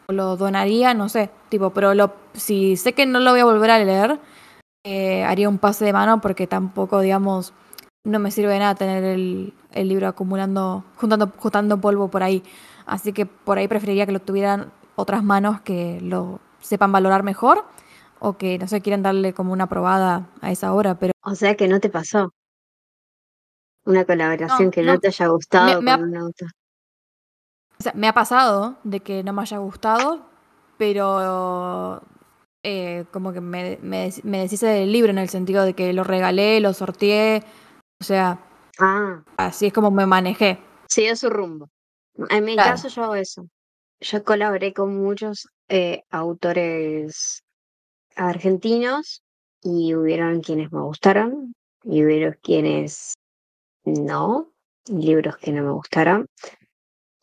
o 0.09 0.13
lo 0.13 0.37
donaría, 0.37 0.95
no 0.95 1.09
sé. 1.09 1.31
Tipo, 1.49 1.71
pero 1.71 1.95
lo, 1.95 2.15
si 2.35 2.77
sé 2.77 2.93
que 2.95 3.07
no 3.07 3.21
lo 3.21 3.33
voy 3.33 3.41
a 3.41 3.45
volver 3.47 3.71
a 3.71 3.79
leer, 3.79 4.21
eh, 4.85 5.25
haría 5.25 5.49
un 5.49 5.59
pase 5.59 5.85
de 5.85 5.93
mano 5.93 6.21
porque 6.21 6.47
tampoco, 6.47 7.01
digamos, 7.01 7.53
no 8.05 8.19
me 8.19 8.31
sirve 8.31 8.55
de 8.55 8.59
nada 8.61 8.75
tener 8.75 9.05
el, 9.05 9.55
el 9.73 9.89
libro 9.89 10.09
acumulando, 10.09 10.85
juntando, 10.97 11.33
juntando 11.39 11.81
polvo 11.81 12.09
por 12.09 12.23
ahí. 12.23 12.43
Así 12.87 13.13
que 13.13 13.27
por 13.27 13.59
ahí 13.59 13.69
preferiría 13.69 14.07
que 14.07 14.13
lo 14.13 14.21
tuvieran 14.21 14.73
otras 14.97 15.25
manos 15.25 15.61
que 15.63 16.01
lo 16.03 16.41
sepan 16.61 16.93
valorar 16.93 17.23
mejor 17.23 17.65
o 18.21 18.37
que, 18.37 18.59
no 18.59 18.69
sé, 18.69 18.81
quieran 18.83 19.03
darle 19.03 19.33
como 19.33 19.53
una 19.53 19.69
probada 19.69 20.29
a 20.41 20.51
esa 20.53 20.73
obra, 20.75 20.97
pero 20.97 21.13
O 21.25 21.35
sea 21.35 21.57
que 21.57 21.69
no 21.69 21.81
te 21.81 21.91
pasó. 21.91 22.33
Una 23.85 24.05
colaboración 24.05 24.67
No, 24.67 24.71
que 24.71 24.83
no, 24.83 24.93
no. 24.95 25.01
te 25.01 25.09
haya 25.09 25.27
gustado 25.29 25.83
me 25.83 25.93
con 25.93 26.03
un 26.05 26.17
autor. 26.17 26.49
O 27.83 27.85
sea, 27.85 27.95
me 27.97 28.07
ha 28.07 28.13
pasado 28.13 28.77
de 28.85 29.01
que 29.01 29.25
no 29.25 29.33
me 29.33 29.43
haya 29.43 29.59
gustado, 29.59 30.25
pero 30.79 32.01
eh, 32.63 33.07
como 33.13 33.33
que 33.33 33.41
me, 33.41 33.77
me, 33.83 34.09
me 34.23 34.39
deshice 34.39 34.67
del 34.69 34.93
libro 34.93 35.11
en 35.11 35.19
el 35.19 35.29
sentido 35.29 35.65
de 35.65 35.75
que 35.75 35.93
lo 35.93 36.05
regalé, 36.05 36.61
lo 36.61 36.75
sorteé. 36.75 37.43
O 38.01 38.05
sea, 38.05 38.39
Ah, 38.79 39.25
así 39.37 39.67
es 39.67 39.73
como 39.73 39.91
me 39.91 40.07
manejé. 40.07 40.61
siguió 40.89 41.17
su 41.17 41.29
rumbo. 41.29 41.71
En 42.31 42.45
mi 42.45 42.55
Claro. 42.55 42.71
caso 42.71 42.87
yo 42.87 43.03
hago 43.03 43.15
eso. 43.17 43.49
Yo 44.01 44.23
colaboré 44.23 44.73
con 44.73 44.97
muchos 44.97 45.49
eh, 45.69 46.05
autores 46.11 47.43
argentinos 48.15 49.23
y 49.61 49.97
hubieron 49.97 50.41
quienes 50.41 50.71
me 50.71 50.83
gustaron 50.83 51.53
y 51.83 52.05
hubieron 52.05 52.39
quienes 52.45 53.15
no, 53.85 54.53
libros 54.87 55.37
que 55.39 55.51
no 55.51 55.65
me 55.65 55.73
gustaron 55.73 56.27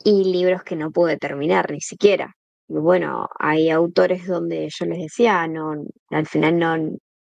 y 0.03 0.23
libros 0.25 0.63
que 0.63 0.75
no 0.75 0.91
pude 0.91 1.17
terminar 1.17 1.71
ni 1.71 1.81
siquiera. 1.81 2.35
Y 2.67 2.73
bueno, 2.73 3.27
hay 3.39 3.69
autores 3.69 4.27
donde 4.27 4.69
yo 4.69 4.85
les 4.85 4.99
decía, 4.99 5.47
no, 5.47 5.85
al 6.09 6.27
final 6.27 6.59
no, 6.59 6.77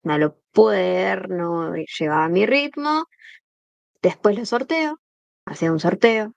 no 0.03 0.19
lo 0.19 0.39
pude 0.53 0.77
leer, 0.79 1.29
no 1.31 1.75
llevaba 1.75 2.29
mi 2.29 2.47
ritmo. 2.47 3.07
Después 4.03 4.39
lo 4.39 4.47
sorteo, 4.47 4.99
hacía 5.47 5.73
un 5.73 5.81
sorteo. 5.81 6.35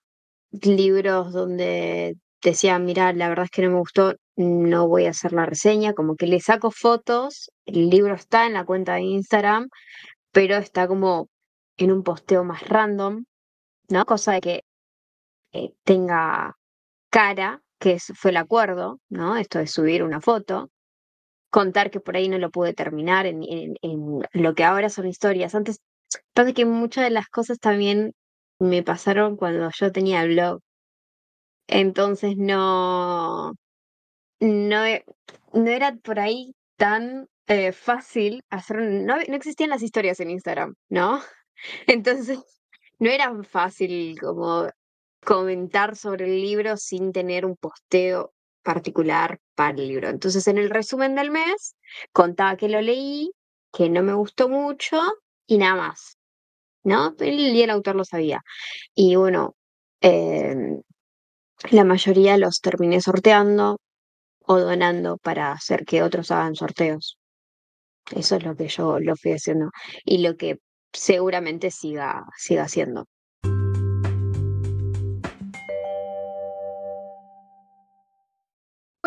Libros 0.51 1.33
donde 1.33 2.15
decía, 2.41 2.79
mira, 2.79 3.13
la 3.13 3.29
verdad 3.29 3.45
es 3.45 3.51
que 3.51 3.61
no 3.63 3.71
me 3.71 3.79
gustó, 3.79 4.15
no 4.35 4.87
voy 4.87 5.05
a 5.05 5.11
hacer 5.11 5.33
la 5.33 5.45
reseña, 5.45 5.93
como 5.93 6.15
que 6.15 6.27
le 6.27 6.39
saco 6.39 6.71
fotos, 6.71 7.51
el 7.65 7.89
libro 7.89 8.15
está 8.15 8.45
en 8.47 8.53
la 8.53 8.65
cuenta 8.65 8.95
de 8.95 9.01
Instagram, 9.01 9.69
pero 10.31 10.55
está 10.57 10.87
como 10.87 11.29
en 11.77 11.91
un 11.91 12.03
posteo 12.03 12.43
más 12.43 12.67
random, 12.67 13.25
¿no? 13.89 14.05
Cosa 14.05 14.33
de 14.33 14.41
que 14.41 14.63
eh, 15.53 15.73
tenga 15.83 16.55
cara, 17.11 17.61
que 17.79 17.99
fue 17.99 18.31
el 18.31 18.37
acuerdo, 18.37 18.99
¿no? 19.09 19.37
Esto 19.37 19.59
de 19.59 19.67
subir 19.67 20.03
una 20.03 20.21
foto, 20.21 20.69
contar 21.49 21.91
que 21.91 21.99
por 21.99 22.15
ahí 22.17 22.29
no 22.29 22.37
lo 22.39 22.51
pude 22.51 22.73
terminar 22.73 23.25
en, 23.25 23.43
lo 24.33 24.55
que 24.55 24.63
ahora 24.63 24.89
son 24.89 25.07
historias. 25.07 25.55
Antes, 25.55 25.79
pasa 26.33 26.53
que 26.53 26.65
muchas 26.65 27.05
de 27.05 27.11
las 27.11 27.27
cosas 27.29 27.59
también 27.59 28.13
me 28.59 28.83
pasaron 28.83 29.37
cuando 29.37 29.69
yo 29.79 29.91
tenía 29.91 30.25
blog. 30.25 30.61
Entonces 31.67 32.35
no, 32.37 33.53
no, 34.39 34.85
e- 34.85 35.05
no 35.53 35.69
era 35.71 35.95
por 35.97 36.19
ahí 36.19 36.53
tan 36.77 37.27
eh, 37.47 37.71
fácil 37.73 38.43
hacer, 38.49 38.77
no, 38.77 39.17
no 39.17 39.35
existían 39.35 39.69
las 39.71 39.83
historias 39.83 40.19
en 40.19 40.31
Instagram, 40.31 40.75
¿no? 40.89 41.21
Entonces 41.87 42.39
no 42.99 43.09
era 43.09 43.33
fácil 43.43 44.19
como 44.19 44.69
comentar 45.27 45.97
sobre 45.97 46.23
el 46.23 46.41
libro 46.41 46.77
sin 46.77 47.11
tener 47.11 47.45
un 47.45 47.57
posteo 47.57 48.33
particular 48.63 49.39
para 49.55 49.71
el 49.71 49.89
libro. 49.89 50.07
Entonces, 50.07 50.47
en 50.47 50.57
el 50.57 50.69
resumen 50.69 51.15
del 51.15 51.31
mes, 51.31 51.75
contaba 52.13 52.55
que 52.55 52.69
lo 52.69 52.81
leí, 52.81 53.31
que 53.73 53.89
no 53.89 54.03
me 54.03 54.13
gustó 54.13 54.47
mucho 54.47 55.01
y 55.45 55.57
nada 55.57 55.75
más, 55.75 56.17
¿no? 56.85 57.13
Y 57.19 57.61
el 57.61 57.69
autor 57.71 57.97
lo 57.97 58.05
sabía. 58.05 58.41
Y 58.95 59.17
bueno, 59.17 59.55
em, 59.99 60.81
la 61.71 61.83
mayoría 61.83 62.37
los 62.37 62.61
terminé 62.61 63.01
sorteando 63.01 63.79
o 64.45 64.59
donando 64.59 65.17
para 65.17 65.51
hacer 65.51 65.85
que 65.85 66.03
otros 66.03 66.31
hagan 66.31 66.55
sorteos. 66.55 67.17
Eso 68.15 68.37
es 68.37 68.43
lo 68.45 68.55
que 68.55 68.69
yo 68.69 68.99
lo 68.99 69.15
fui 69.17 69.33
haciendo 69.33 69.71
y 70.05 70.19
lo 70.19 70.37
que 70.37 70.59
seguramente 70.93 71.71
siga, 71.71 72.23
siga 72.37 72.63
haciendo. 72.63 73.07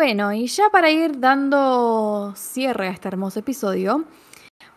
Bueno, 0.01 0.33
y 0.33 0.47
ya 0.47 0.71
para 0.71 0.89
ir 0.89 1.19
dando 1.19 2.33
cierre 2.35 2.87
a 2.87 2.91
este 2.91 3.07
hermoso 3.07 3.37
episodio, 3.37 4.05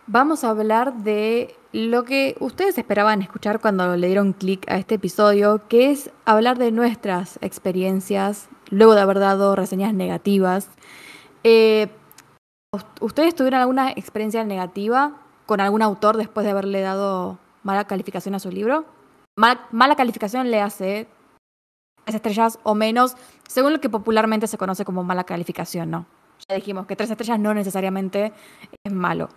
vamos 0.06 0.44
a 0.44 0.50
hablar 0.50 0.96
de 0.96 1.56
lo 1.72 2.04
que 2.04 2.36
ustedes 2.40 2.76
esperaban 2.76 3.22
escuchar 3.22 3.58
cuando 3.58 3.96
le 3.96 4.08
dieron 4.08 4.34
clic 4.34 4.70
a 4.70 4.76
este 4.76 4.96
episodio, 4.96 5.66
que 5.66 5.90
es 5.90 6.10
hablar 6.26 6.58
de 6.58 6.72
nuestras 6.72 7.38
experiencias 7.40 8.50
luego 8.68 8.94
de 8.94 9.00
haber 9.00 9.18
dado 9.18 9.56
reseñas 9.56 9.94
negativas. 9.94 10.68
Eh, 11.42 11.88
¿Ustedes 13.00 13.34
tuvieron 13.34 13.60
alguna 13.60 13.92
experiencia 13.92 14.44
negativa 14.44 15.22
con 15.46 15.62
algún 15.62 15.80
autor 15.80 16.18
después 16.18 16.44
de 16.44 16.50
haberle 16.50 16.82
dado 16.82 17.38
mala 17.62 17.86
calificación 17.86 18.34
a 18.34 18.40
su 18.40 18.50
libro? 18.50 18.84
Mal- 19.36 19.62
mala 19.72 19.96
calificación 19.96 20.50
le 20.50 20.60
hace 20.60 21.08
estrellas 22.12 22.58
o 22.64 22.74
menos, 22.74 23.16
según 23.48 23.72
lo 23.72 23.80
que 23.80 23.88
popularmente 23.88 24.46
se 24.46 24.58
conoce 24.58 24.84
como 24.84 25.04
mala 25.04 25.24
calificación, 25.24 25.90
¿no? 25.90 26.06
Ya 26.48 26.56
dijimos 26.56 26.86
que 26.86 26.96
tres 26.96 27.10
estrellas 27.10 27.38
no 27.38 27.54
necesariamente 27.54 28.32
es 28.84 28.92
malo. 28.92 29.28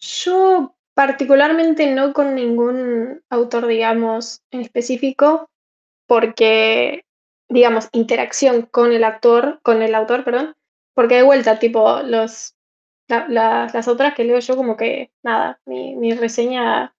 Yo 0.00 0.74
particularmente 0.94 1.92
no 1.94 2.12
con 2.12 2.34
ningún 2.34 3.22
autor, 3.30 3.66
digamos, 3.66 4.42
en 4.50 4.60
específico, 4.60 5.48
porque, 6.06 7.04
digamos, 7.48 7.88
interacción 7.92 8.62
con 8.62 8.92
el 8.92 9.04
actor, 9.04 9.60
con 9.62 9.82
el 9.82 9.94
autor, 9.94 10.24
perdón, 10.24 10.54
porque 10.94 11.16
de 11.16 11.22
vuelta, 11.22 11.58
tipo, 11.58 12.00
los, 12.02 12.54
la- 13.08 13.28
la- 13.28 13.70
las 13.72 13.88
autoras 13.88 14.14
que 14.14 14.24
leo 14.24 14.38
yo 14.40 14.56
como 14.56 14.76
que, 14.76 15.12
nada, 15.22 15.60
mi, 15.66 15.94
mi 15.94 16.12
reseña 16.14 16.94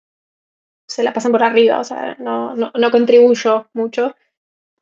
se 0.94 1.02
la 1.04 1.12
pasan 1.12 1.32
por 1.32 1.42
arriba, 1.42 1.80
o 1.80 1.84
sea, 1.84 2.16
no, 2.20 2.56
no, 2.56 2.72
no 2.76 2.92
contribuyo 2.92 3.68
mucho. 3.74 4.16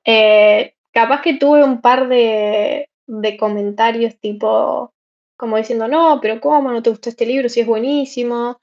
Eh, 0.03 0.76
capaz 0.91 1.22
que 1.22 1.36
tuve 1.36 1.64
un 1.64 1.80
par 1.80 2.09
de, 2.09 2.89
de 3.07 3.38
comentarios 3.38 4.18
tipo, 4.20 4.93
como 5.38 5.55
diciendo, 5.55 5.88
no, 5.88 6.20
pero 6.22 6.41
¿cómo 6.41 6.70
no 6.70 6.84
te 6.84 6.89
gustó 6.89 7.07
este 7.09 7.26
libro 7.26 7.47
si 7.47 7.62
es 7.62 7.68
buenísimo? 7.68 8.59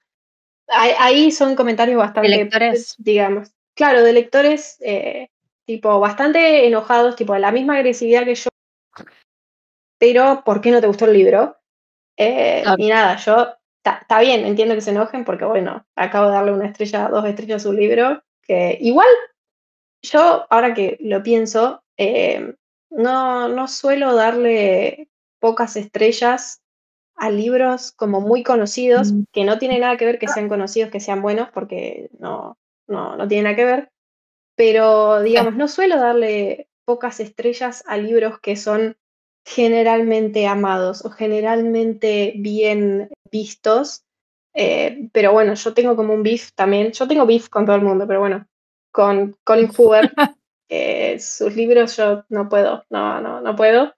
Ahí, 0.67 0.93
ahí 0.99 1.31
son 1.31 1.57
comentarios 1.57 1.97
bastante, 1.97 2.29
lectores? 2.29 2.95
digamos, 2.99 3.51
claro, 3.75 4.03
de 4.03 4.13
lectores, 4.13 4.77
eh, 4.81 5.31
tipo, 5.65 5.99
bastante 6.01 6.67
enojados, 6.67 7.17
tipo, 7.17 7.33
de 7.33 7.41
la 7.41 7.51
misma 7.51 7.77
agresividad 7.77 8.25
que 8.25 8.35
yo, 8.35 8.51
pero 9.99 10.43
¿por 10.45 10.61
qué 10.61 10.71
no 10.71 10.83
te 10.83 10.87
gustó 10.87 11.07
el 11.07 11.15
libro? 11.15 11.57
Eh, 12.19 12.61
Claro. 12.63 12.83
Y 12.83 12.89
nada, 12.89 13.17
yo, 13.17 13.58
está 14.03 14.21
bien, 14.21 14.45
entiendo 14.47 14.75
que 14.75 14.81
se 14.81 14.91
enojen 14.91 15.25
porque, 15.25 15.45
bueno, 15.45 15.85
acabo 15.97 16.27
de 16.29 16.35
darle 16.35 16.53
una 16.53 16.67
estrella, 16.67 17.09
dos 17.09 17.25
estrellas 17.27 17.63
a 17.63 17.69
su 17.69 17.73
libro, 17.73 18.23
que 18.43 18.79
igual 18.81 19.09
yo, 20.03 20.47
ahora 20.51 20.75
que 20.75 20.97
lo 21.01 21.23
pienso, 21.23 21.83
eh, 21.97 22.55
no, 22.91 23.49
no 23.49 23.69
suelo 23.69 24.15
darle 24.15 25.09
pocas 25.41 25.77
estrellas 25.77 26.61
a 27.17 27.31
libros 27.31 27.93
como 27.93 28.21
muy 28.21 28.43
conocidos, 28.43 29.13
Mm. 29.13 29.25
que 29.33 29.45
no 29.45 29.59
tiene 29.59 29.79
nada 29.79 29.97
que 29.97 30.07
ver 30.07 30.19
que 30.19 30.29
sean 30.29 30.49
conocidos, 30.49 30.91
que 30.91 31.01
sean 31.01 31.21
buenos, 31.21 31.51
porque 31.51 32.11
no, 32.19 32.57
no, 32.87 33.17
no 33.17 33.29
tiene 33.29 33.45
nada 33.45 33.57
que 33.57 33.65
ver. 33.65 33.91
Pero, 34.57 35.21
digamos, 35.23 35.55
no 35.55 35.69
suelo 35.69 35.99
darle 35.99 36.69
pocas 36.85 37.21
estrellas 37.21 37.85
a 37.87 37.97
libros 37.97 38.41
que 38.41 38.57
son 38.57 38.97
generalmente 39.45 40.47
amados 40.47 41.05
o 41.05 41.11
generalmente 41.11 42.35
bien 42.37 43.09
vistos. 43.31 44.05
Eh, 44.55 45.09
pero 45.13 45.33
bueno, 45.33 45.55
yo 45.55 45.75
tengo 45.75 45.97
como 45.97 46.15
un 46.15 46.23
beef 46.23 46.53
también. 46.55 46.93
Yo 46.93 47.07
tengo 47.09 47.27
beef 47.27 47.49
con 47.49 47.67
todo 47.67 47.77
el 47.77 47.83
mundo, 47.83 48.07
pero 48.07 48.21
bueno, 48.21 48.47
con 48.93 49.37
Colin 49.45 49.71
Hoover, 49.77 50.13
eh, 50.69 51.19
sus 51.21 51.55
libros 51.55 51.97
yo 51.97 52.25
no 52.29 52.49
puedo, 52.49 52.85
no, 52.91 53.21
no, 53.21 53.41
no 53.41 53.57
puedo. 53.57 53.95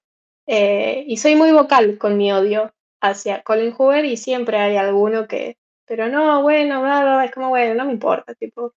Eh, 0.47 1.05
y 1.07 1.17
soy 1.17 1.37
muy 1.37 1.53
vocal 1.53 1.99
con 1.99 2.17
mi 2.17 2.33
odio 2.33 2.73
hacia 3.01 3.43
Colin 3.43 3.73
Hoover 3.73 4.05
y 4.05 4.17
siempre 4.17 4.59
hay 4.59 4.77
alguno 4.77 5.27
que, 5.29 5.57
pero 5.87 6.09
no, 6.09 6.43
bueno, 6.43 6.83
bla, 6.83 7.01
bla, 7.01 7.15
bla, 7.15 7.25
es 7.25 7.33
como, 7.33 7.49
bueno, 7.51 7.75
no 7.75 7.87
me 7.87 7.93
importa, 7.93 8.35
tipo, 8.35 8.75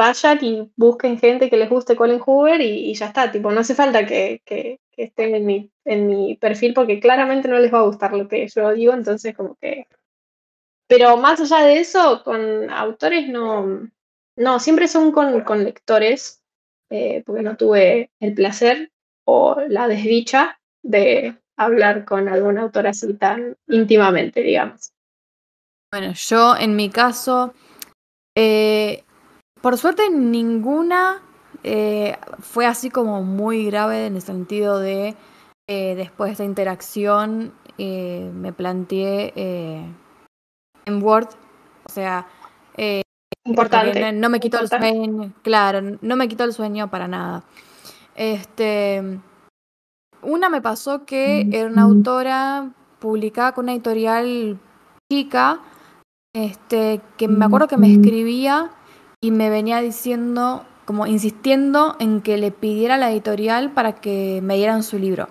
vayan 0.00 0.38
y 0.42 0.72
busquen 0.76 1.18
gente 1.18 1.50
que 1.50 1.58
les 1.58 1.68
guste 1.68 1.94
Colin 1.94 2.22
Hoover 2.24 2.58
y, 2.62 2.94
ya 2.94 3.08
está, 3.08 3.30
tipo, 3.30 3.50
no 3.50 3.60
hace 3.60 3.74
falta 3.74 4.06
que, 4.06 4.40
estén 4.96 5.34
en 5.34 6.06
mi, 6.06 6.36
perfil 6.36 6.72
porque 6.72 7.00
claramente 7.00 7.48
no 7.48 7.58
les 7.58 7.72
va 7.72 7.80
a 7.80 7.88
gustar 7.90 8.14
lo 8.14 8.26
que 8.26 8.48
yo 8.48 8.72
digo, 8.72 8.94
entonces 8.94 9.36
como 9.36 9.56
que... 9.56 9.86
Pero 10.88 11.18
más 11.18 11.38
allá 11.40 11.66
de 11.66 11.80
eso, 11.80 12.22
con 12.24 12.70
autores 12.70 13.28
no, 13.28 13.90
no, 14.36 14.58
siempre 14.58 14.88
son 14.88 15.12
con, 15.12 15.42
con 15.42 15.64
lectores, 15.64 16.42
eh, 16.88 17.22
porque 17.26 17.42
no 17.42 17.56
tuve 17.58 18.10
el 18.20 18.32
placer 18.34 18.90
o 19.26 19.60
la 19.68 19.86
desdicha 19.86 20.58
de 20.82 21.36
hablar 21.56 22.06
con 22.06 22.26
algún 22.26 22.56
autor 22.56 22.86
así 22.86 23.12
tan 23.14 23.56
íntimamente, 23.68 24.40
digamos. 24.40 24.92
Bueno, 25.92 26.12
yo 26.14 26.56
en 26.56 26.74
mi 26.74 26.88
caso, 26.88 27.52
eh, 28.34 29.04
por 29.60 29.76
suerte 29.78 30.10
ninguna 30.10 31.22
eh, 31.62 32.16
fue 32.38 32.66
así 32.66 32.90
como 32.90 33.22
muy 33.22 33.66
grave 33.66 34.06
en 34.06 34.16
el 34.16 34.22
sentido 34.22 34.78
de 34.78 35.16
eh, 35.68 35.94
después 35.94 36.28
de 36.28 36.32
esta 36.32 36.44
interacción 36.44 37.52
me 37.78 38.52
planteé 38.52 39.32
en 40.84 41.02
Word, 41.02 41.28
o 41.84 41.88
sea, 41.88 42.26
importante. 43.46 44.12
No, 44.12 44.28
me 44.28 44.38
quitó 44.38 44.60
el 44.60 44.68
sueño, 44.68 45.32
claro, 45.42 45.96
no 46.02 46.16
me 46.16 46.28
quitó 46.28 46.44
el 46.44 46.52
sueño 46.52 46.90
para 46.90 47.08
nada. 47.08 47.42
Este, 48.14 49.02
una 50.22 50.48
me 50.48 50.60
pasó 50.60 51.04
que 51.04 51.48
era 51.52 51.68
una 51.68 51.82
autora 51.82 52.70
publicada 52.98 53.52
con 53.52 53.64
una 53.64 53.72
editorial 53.72 54.58
chica 55.10 55.60
este, 56.34 57.00
que 57.16 57.28
me 57.28 57.44
acuerdo 57.44 57.66
que 57.66 57.76
me 57.76 57.90
escribía 57.90 58.70
y 59.20 59.30
me 59.30 59.50
venía 59.50 59.80
diciendo, 59.80 60.64
como 60.84 61.06
insistiendo 61.06 61.96
en 61.98 62.20
que 62.22 62.38
le 62.38 62.50
pidiera 62.50 62.94
a 62.94 62.98
la 62.98 63.10
editorial 63.10 63.70
para 63.72 63.94
que 63.94 64.40
me 64.42 64.56
dieran 64.56 64.82
su 64.82 64.98
libro. 64.98 65.28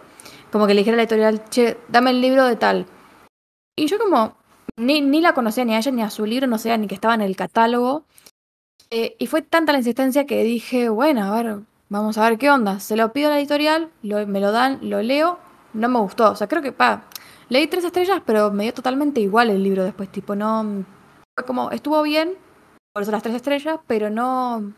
Como 0.52 0.68
que 0.68 0.74
le 0.74 0.82
dijera 0.82 0.96
a 0.96 0.98
la 0.98 1.04
editorial, 1.04 1.50
che, 1.50 1.78
dame 1.90 2.12
el 2.12 2.22
libro 2.22 2.46
de 2.46 2.56
tal. 2.56 2.86
Y 3.76 3.88
yo 3.88 3.98
como, 3.98 4.36
ni, 4.78 5.02
ni 5.02 5.22
la 5.22 5.34
conocía 5.34 5.66
ni 5.66 5.74
a 5.74 5.80
ella 5.80 5.92
ni 5.92 6.02
a 6.02 6.10
su 6.10 6.26
libro, 6.26 6.48
no 6.48 6.58
sé, 6.58 6.78
ni 6.78 6.88
que 6.88 6.96
estaba 6.96 7.16
en 7.16 7.22
el 7.22 7.36
catálogo. 7.36 8.06
Eh, 8.92 9.16
y 9.20 9.28
fue 9.28 9.42
tanta 9.42 9.72
la 9.72 9.80
insistencia 9.80 10.26
que 10.26 10.44
dije, 10.44 10.90
bueno, 10.90 11.24
a 11.24 11.42
ver, 11.42 11.60
vamos 11.90 12.18
a 12.18 12.30
ver 12.30 12.38
qué 12.38 12.50
onda. 12.50 12.80
Se 12.80 12.96
lo 12.96 13.12
pido 13.14 13.30
a 13.30 13.32
la 13.32 13.40
editorial, 13.40 13.90
me 14.02 14.40
lo 14.40 14.52
dan, 14.52 14.80
lo 14.82 15.02
leo, 15.02 15.40
no 15.74 15.90
me 15.90 16.00
gustó. 16.00 16.32
O 16.32 16.36
sea, 16.36 16.48
creo 16.48 16.62
que, 16.62 16.72
pa, 16.72 17.04
Leí 17.50 17.66
tres 17.66 17.84
estrellas, 17.84 18.22
pero 18.26 18.52
me 18.52 18.64
dio 18.64 18.74
totalmente 18.76 19.22
igual 19.22 19.50
el 19.50 19.64
libro 19.64 19.84
después, 19.84 20.10
tipo, 20.10 20.36
no... 20.36 20.86
Fue 21.36 21.46
como, 21.46 21.72
estuvo 21.72 22.02
bien, 22.04 22.36
por 22.94 23.04
eso 23.04 23.12
las 23.12 23.24
tres 23.24 23.36
estrellas, 23.36 23.80
pero 23.88 24.10
no... 24.10 24.74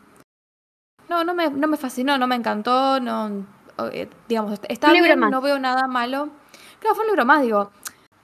No, 1.08 1.24
no 1.24 1.34
me, 1.34 1.50
no 1.50 1.68
me 1.68 1.76
fascinó, 1.76 2.18
no 2.18 2.26
me 2.26 2.36
encantó, 2.36 3.00
no... 3.00 3.46
Eh, 3.92 4.08
digamos, 4.28 4.60
está 4.68 4.92
bien, 4.92 5.18
no 5.18 5.40
veo 5.40 5.58
nada 5.58 5.86
malo. 5.86 6.30
Claro, 6.78 6.94
fue 6.94 7.04
un 7.04 7.10
libro 7.10 7.24
más, 7.24 7.42
digo, 7.42 7.70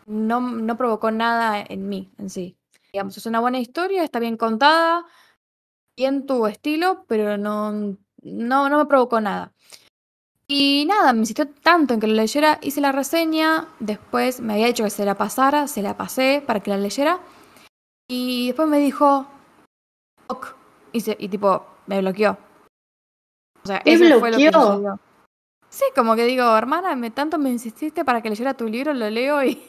no, 0.07 0.41
no 0.41 0.77
provocó 0.77 1.11
nada 1.11 1.65
en 1.67 1.89
mí, 1.89 2.11
en 2.19 2.31
sí. 2.31 2.57
Digamos, 2.93 3.17
es 3.17 3.27
una 3.27 3.41
buena 3.41 3.59
historia, 3.59 4.03
está 4.03 4.19
bien 4.19 4.37
contada, 4.37 5.07
bien 5.97 6.27
tu 6.27 6.47
estilo, 6.47 7.05
pero 7.07 7.37
no, 7.37 7.73
no, 8.23 8.69
no 8.69 8.79
me 8.79 8.87
provocó 8.87 9.21
nada. 9.21 9.53
Y 10.47 10.87
nada, 10.89 11.13
me 11.13 11.21
insistió 11.21 11.47
tanto 11.47 11.93
en 11.93 12.01
que 12.01 12.07
lo 12.07 12.15
leyera, 12.15 12.59
hice 12.63 12.81
la 12.81 12.93
reseña, 12.93 13.69
después 13.81 14.41
me 14.41 14.55
había 14.55 14.67
dicho 14.67 14.85
que 14.85 14.91
se 14.91 15.05
la 15.05 15.15
pasara, 15.15 15.67
se 15.69 15.83
la 15.83 15.97
pasé 15.99 16.43
para 16.47 16.61
que 16.61 16.71
la 16.71 16.79
leyera. 16.79 17.21
Y 18.09 18.47
después 18.47 18.67
me 18.67 18.79
dijo, 18.79 19.27
ok, 20.29 20.55
y, 20.93 21.25
y 21.25 21.29
tipo, 21.29 21.67
me 21.87 22.01
bloqueó. 22.01 22.39
O 23.65 23.67
sea, 23.67 23.83
eso 23.85 24.21
fue 24.21 24.31
lo 24.31 24.39
que 24.39 24.53
sucedió. 24.53 25.01
Sí, 25.69 25.85
como 25.95 26.17
que 26.17 26.25
digo, 26.25 26.57
hermana, 26.57 26.97
me, 26.97 27.11
tanto 27.11 27.37
me 27.37 27.51
insististe 27.51 28.05
para 28.05 28.23
que 28.23 28.31
leyera 28.31 28.55
tu 28.55 28.67
libro, 28.69 28.95
lo 28.95 29.11
leo 29.11 29.45
y, 29.45 29.63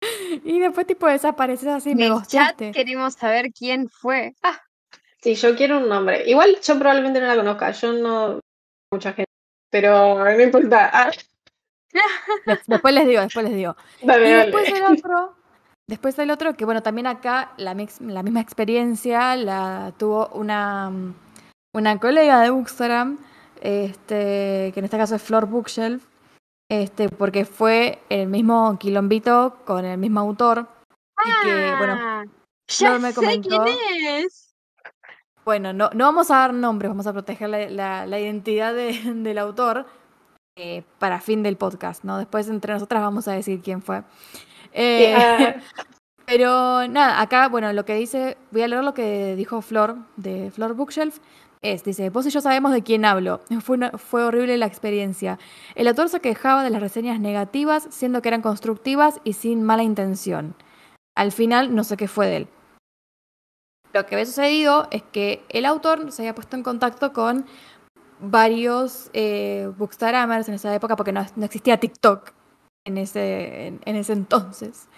y 0.44 0.58
después 0.58 0.86
tipo 0.86 1.06
desapareces 1.06 1.68
así, 1.68 1.94
me 1.94 2.10
gustaste. 2.10 2.72
queremos 2.72 3.14
saber 3.14 3.52
quién 3.52 3.88
fue. 3.88 4.34
Ah. 4.42 4.60
Sí, 5.20 5.34
yo 5.34 5.56
quiero 5.56 5.78
un 5.78 5.88
nombre. 5.88 6.28
Igual 6.28 6.58
yo 6.62 6.78
probablemente 6.78 7.20
no 7.20 7.26
la 7.26 7.36
conozca, 7.36 7.70
yo 7.72 7.92
no 7.92 8.40
mucha 8.92 9.12
gente 9.12 9.28
pero 9.70 10.24
no 10.24 10.42
importa. 10.42 11.12
Ah. 12.46 12.58
Después 12.66 12.94
les 12.94 13.08
digo, 13.08 13.22
después 13.22 13.46
les 13.46 13.54
digo. 13.54 13.74
y 14.02 14.06
después 14.06 14.68
el 14.68 14.82
otro, 14.92 15.37
después 15.88 16.16
del 16.16 16.30
otro, 16.30 16.54
que 16.54 16.64
bueno, 16.64 16.82
también 16.82 17.06
acá 17.06 17.52
la, 17.56 17.74
la 18.00 18.22
misma 18.22 18.40
experiencia 18.40 19.34
la 19.36 19.92
tuvo 19.96 20.28
una, 20.28 20.92
una 21.74 21.98
colega 21.98 22.40
de 22.40 22.50
Bookstagram, 22.50 23.18
este, 23.60 24.70
que 24.72 24.74
en 24.76 24.84
este 24.84 24.98
caso 24.98 25.16
es 25.16 25.22
Flor 25.22 25.46
Bookshelf, 25.46 26.04
este, 26.70 27.08
porque 27.08 27.44
fue 27.44 27.98
el 28.10 28.28
mismo 28.28 28.78
quilombito 28.78 29.56
con 29.64 29.84
el 29.84 29.98
mismo 29.98 30.20
autor. 30.20 30.68
y 31.24 31.46
que, 31.46 31.74
bueno, 31.78 31.94
ah, 31.98 32.24
Flor 32.68 33.00
me 33.00 33.14
comentó. 33.14 33.64
quién 33.64 34.24
es. 34.24 34.54
Bueno, 35.44 35.72
no, 35.72 35.88
no 35.94 36.04
vamos 36.04 36.30
a 36.30 36.36
dar 36.36 36.52
nombres, 36.52 36.90
vamos 36.90 37.06
a 37.06 37.12
proteger 37.14 37.48
la, 37.48 38.06
la, 38.06 38.20
identidad 38.20 38.74
del 38.74 39.38
autor 39.38 39.86
eh, 40.56 40.82
para 40.98 41.22
fin 41.22 41.42
del 41.42 41.56
podcast, 41.56 42.04
¿no? 42.04 42.18
Después 42.18 42.48
entre 42.48 42.74
nosotras 42.74 43.00
vamos 43.00 43.28
a 43.28 43.32
decir 43.32 43.62
quién 43.62 43.80
fue. 43.80 44.02
Eh, 44.80 45.56
pero 46.26 46.86
nada, 46.86 47.20
acá, 47.20 47.48
bueno, 47.48 47.72
lo 47.72 47.84
que 47.84 47.94
dice, 47.94 48.38
voy 48.52 48.62
a 48.62 48.68
leer 48.68 48.84
lo 48.84 48.94
que 48.94 49.34
dijo 49.34 49.60
Flor 49.60 49.96
de 50.16 50.52
Flor 50.52 50.74
Bookshelf. 50.74 51.18
Es, 51.60 51.82
dice, 51.82 52.10
vos 52.10 52.24
y 52.24 52.30
yo 52.30 52.40
sabemos 52.40 52.70
de 52.70 52.84
quién 52.84 53.04
hablo. 53.04 53.40
Fue, 53.62 53.78
fue 53.98 54.22
horrible 54.22 54.56
la 54.56 54.66
experiencia. 54.66 55.40
El 55.74 55.88
autor 55.88 56.08
se 56.08 56.20
quejaba 56.20 56.62
de 56.62 56.70
las 56.70 56.80
reseñas 56.80 57.18
negativas, 57.18 57.88
siendo 57.90 58.22
que 58.22 58.28
eran 58.28 58.42
constructivas 58.42 59.20
y 59.24 59.32
sin 59.32 59.64
mala 59.64 59.82
intención. 59.82 60.54
Al 61.16 61.32
final, 61.32 61.74
no 61.74 61.82
sé 61.82 61.96
qué 61.96 62.06
fue 62.06 62.28
de 62.28 62.36
él. 62.36 62.48
Lo 63.92 64.06
que 64.06 64.14
había 64.14 64.26
sucedido 64.26 64.86
es 64.92 65.02
que 65.02 65.44
el 65.48 65.66
autor 65.66 66.12
se 66.12 66.22
había 66.22 66.36
puesto 66.36 66.56
en 66.56 66.62
contacto 66.62 67.12
con 67.12 67.46
varios 68.20 69.10
eh, 69.12 69.72
bookstagrammers 69.76 70.48
en 70.48 70.54
esa 70.54 70.72
época, 70.72 70.94
porque 70.94 71.10
no, 71.10 71.26
existía 71.42 71.80
TikTok 71.80 72.37
en 72.88 72.98
ese, 72.98 73.66
en, 73.66 73.96
ese 73.96 74.14
entonces. 74.14 74.88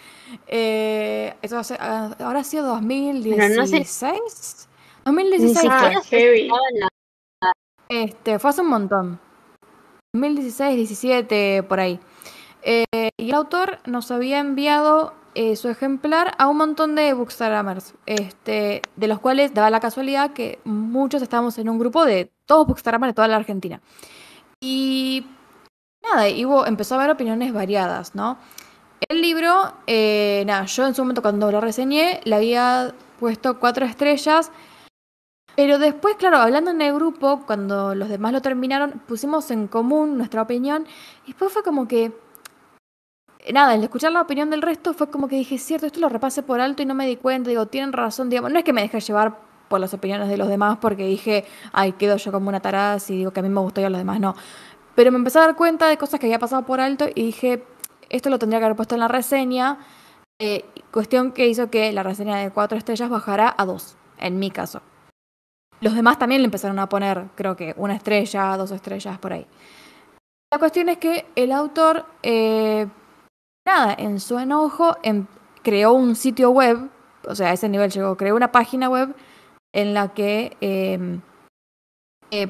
Eh, 0.46 1.34
eso 1.42 1.58
hace, 1.58 1.76
ah, 1.80 2.14
ahora 2.20 2.40
ha 2.40 2.44
sido 2.44 2.66
2016. 2.66 4.68
2016. 5.04 5.70
Este, 7.88 8.38
fue 8.38 8.50
hace 8.50 8.60
un 8.60 8.68
montón. 8.68 9.20
2016, 10.12 10.76
17, 10.76 11.62
por 11.64 11.80
ahí. 11.80 11.98
Eh, 12.62 13.10
y 13.16 13.28
el 13.28 13.34
autor 13.34 13.80
nos 13.86 14.10
había 14.12 14.38
enviado 14.38 15.14
eh, 15.34 15.56
su 15.56 15.68
ejemplar 15.68 16.34
a 16.38 16.46
un 16.46 16.56
montón 16.56 16.94
de 16.94 17.12
bookstagrammers, 17.12 17.94
este, 18.06 18.82
de 18.94 19.08
los 19.08 19.18
cuales 19.18 19.54
daba 19.54 19.70
la 19.70 19.80
casualidad 19.80 20.32
que 20.32 20.60
muchos 20.64 21.22
estábamos 21.22 21.58
en 21.58 21.68
un 21.68 21.78
grupo 21.78 22.04
de 22.04 22.30
todos 22.46 22.68
bookstagrammers 22.68 23.10
de 23.10 23.14
toda 23.14 23.28
la 23.28 23.36
Argentina. 23.36 23.80
Y 24.60 25.24
y 26.28 26.42
empezó 26.66 26.94
a 26.94 26.98
haber 26.98 27.10
opiniones 27.10 27.52
variadas, 27.52 28.14
¿no? 28.14 28.38
El 29.08 29.22
libro, 29.22 29.72
eh, 29.86 30.44
nada, 30.46 30.66
yo 30.66 30.86
en 30.86 30.94
su 30.94 31.02
momento 31.02 31.22
cuando 31.22 31.50
lo 31.50 31.60
reseñé 31.60 32.20
le 32.24 32.36
había 32.36 32.94
puesto 33.18 33.58
cuatro 33.58 33.86
estrellas, 33.86 34.50
pero 35.56 35.78
después, 35.78 36.16
claro, 36.16 36.38
hablando 36.38 36.70
en 36.70 36.80
el 36.82 36.94
grupo, 36.94 37.42
cuando 37.46 37.94
los 37.94 38.08
demás 38.08 38.32
lo 38.32 38.42
terminaron, 38.42 39.02
pusimos 39.06 39.50
en 39.50 39.68
común 39.68 40.18
nuestra 40.18 40.42
opinión 40.42 40.86
y 41.24 41.28
después 41.28 41.52
fue 41.52 41.62
como 41.62 41.88
que 41.88 42.12
nada, 43.52 43.74
el 43.74 43.82
escuchar 43.82 44.12
la 44.12 44.20
opinión 44.20 44.50
del 44.50 44.62
resto 44.62 44.92
fue 44.94 45.10
como 45.10 45.28
que 45.28 45.36
dije, 45.36 45.58
cierto, 45.58 45.86
esto 45.86 46.00
lo 46.00 46.08
repase 46.08 46.42
por 46.42 46.60
alto 46.60 46.82
y 46.82 46.86
no 46.86 46.94
me 46.94 47.06
di 47.06 47.16
cuenta, 47.16 47.50
digo, 47.50 47.66
tienen 47.66 47.92
razón, 47.92 48.28
digamos, 48.28 48.52
no 48.52 48.58
es 48.58 48.64
que 48.64 48.72
me 48.72 48.82
deje 48.82 49.00
llevar 49.00 49.38
por 49.68 49.80
las 49.80 49.94
opiniones 49.94 50.28
de 50.28 50.36
los 50.36 50.48
demás 50.48 50.78
porque 50.80 51.06
dije, 51.06 51.44
ay, 51.72 51.92
quedo 51.92 52.16
yo 52.16 52.32
como 52.32 52.48
una 52.48 52.60
tarada 52.60 52.98
si 52.98 53.16
digo 53.16 53.30
que 53.30 53.40
a 53.40 53.42
mí 53.42 53.48
me 53.48 53.60
gustó 53.60 53.80
y 53.80 53.84
a 53.84 53.90
los 53.90 53.98
demás 53.98 54.20
no. 54.20 54.34
Pero 54.94 55.12
me 55.12 55.18
empecé 55.18 55.38
a 55.38 55.42
dar 55.42 55.56
cuenta 55.56 55.88
de 55.88 55.96
cosas 55.96 56.20
que 56.20 56.26
había 56.26 56.38
pasado 56.38 56.64
por 56.66 56.80
alto 56.80 57.06
y 57.14 57.24
dije, 57.24 57.64
esto 58.08 58.30
lo 58.30 58.38
tendría 58.38 58.58
que 58.58 58.66
haber 58.66 58.76
puesto 58.76 58.94
en 58.94 59.00
la 59.00 59.08
reseña, 59.08 59.78
eh, 60.40 60.64
cuestión 60.90 61.32
que 61.32 61.46
hizo 61.46 61.70
que 61.70 61.92
la 61.92 62.02
reseña 62.02 62.36
de 62.36 62.50
cuatro 62.50 62.76
estrellas 62.76 63.08
bajara 63.08 63.54
a 63.56 63.64
dos, 63.64 63.96
en 64.18 64.38
mi 64.38 64.50
caso. 64.50 64.82
Los 65.80 65.94
demás 65.94 66.18
también 66.18 66.42
le 66.42 66.46
empezaron 66.46 66.78
a 66.78 66.88
poner, 66.88 67.28
creo 67.34 67.56
que 67.56 67.74
una 67.76 67.94
estrella, 67.94 68.56
dos 68.56 68.70
estrellas, 68.70 69.18
por 69.18 69.32
ahí. 69.32 69.46
La 70.52 70.58
cuestión 70.58 70.88
es 70.88 70.98
que 70.98 71.26
el 71.36 71.52
autor 71.52 72.04
eh, 72.22 72.86
nada, 73.66 73.94
en 73.96 74.20
su 74.20 74.38
enojo 74.38 74.96
em, 75.02 75.26
creó 75.62 75.92
un 75.92 76.16
sitio 76.16 76.50
web, 76.50 76.90
o 77.26 77.34
sea, 77.34 77.50
a 77.50 77.52
ese 77.52 77.68
nivel 77.68 77.90
llegó, 77.90 78.16
creó 78.16 78.34
una 78.36 78.52
página 78.52 78.88
web 78.88 79.14
en 79.72 79.94
la 79.94 80.08
que 80.08 80.56
em, 80.60 81.20
eh, 82.30 82.48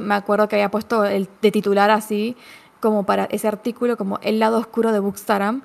me 0.00 0.14
acuerdo 0.14 0.48
que 0.48 0.56
había 0.56 0.70
puesto 0.70 1.04
el, 1.04 1.28
de 1.40 1.50
titular 1.50 1.90
así, 1.90 2.36
como 2.80 3.04
para 3.04 3.24
ese 3.26 3.48
artículo, 3.48 3.96
como 3.96 4.18
el 4.22 4.38
lado 4.38 4.58
oscuro 4.58 4.92
de 4.92 5.00
Bookstagram, 5.00 5.62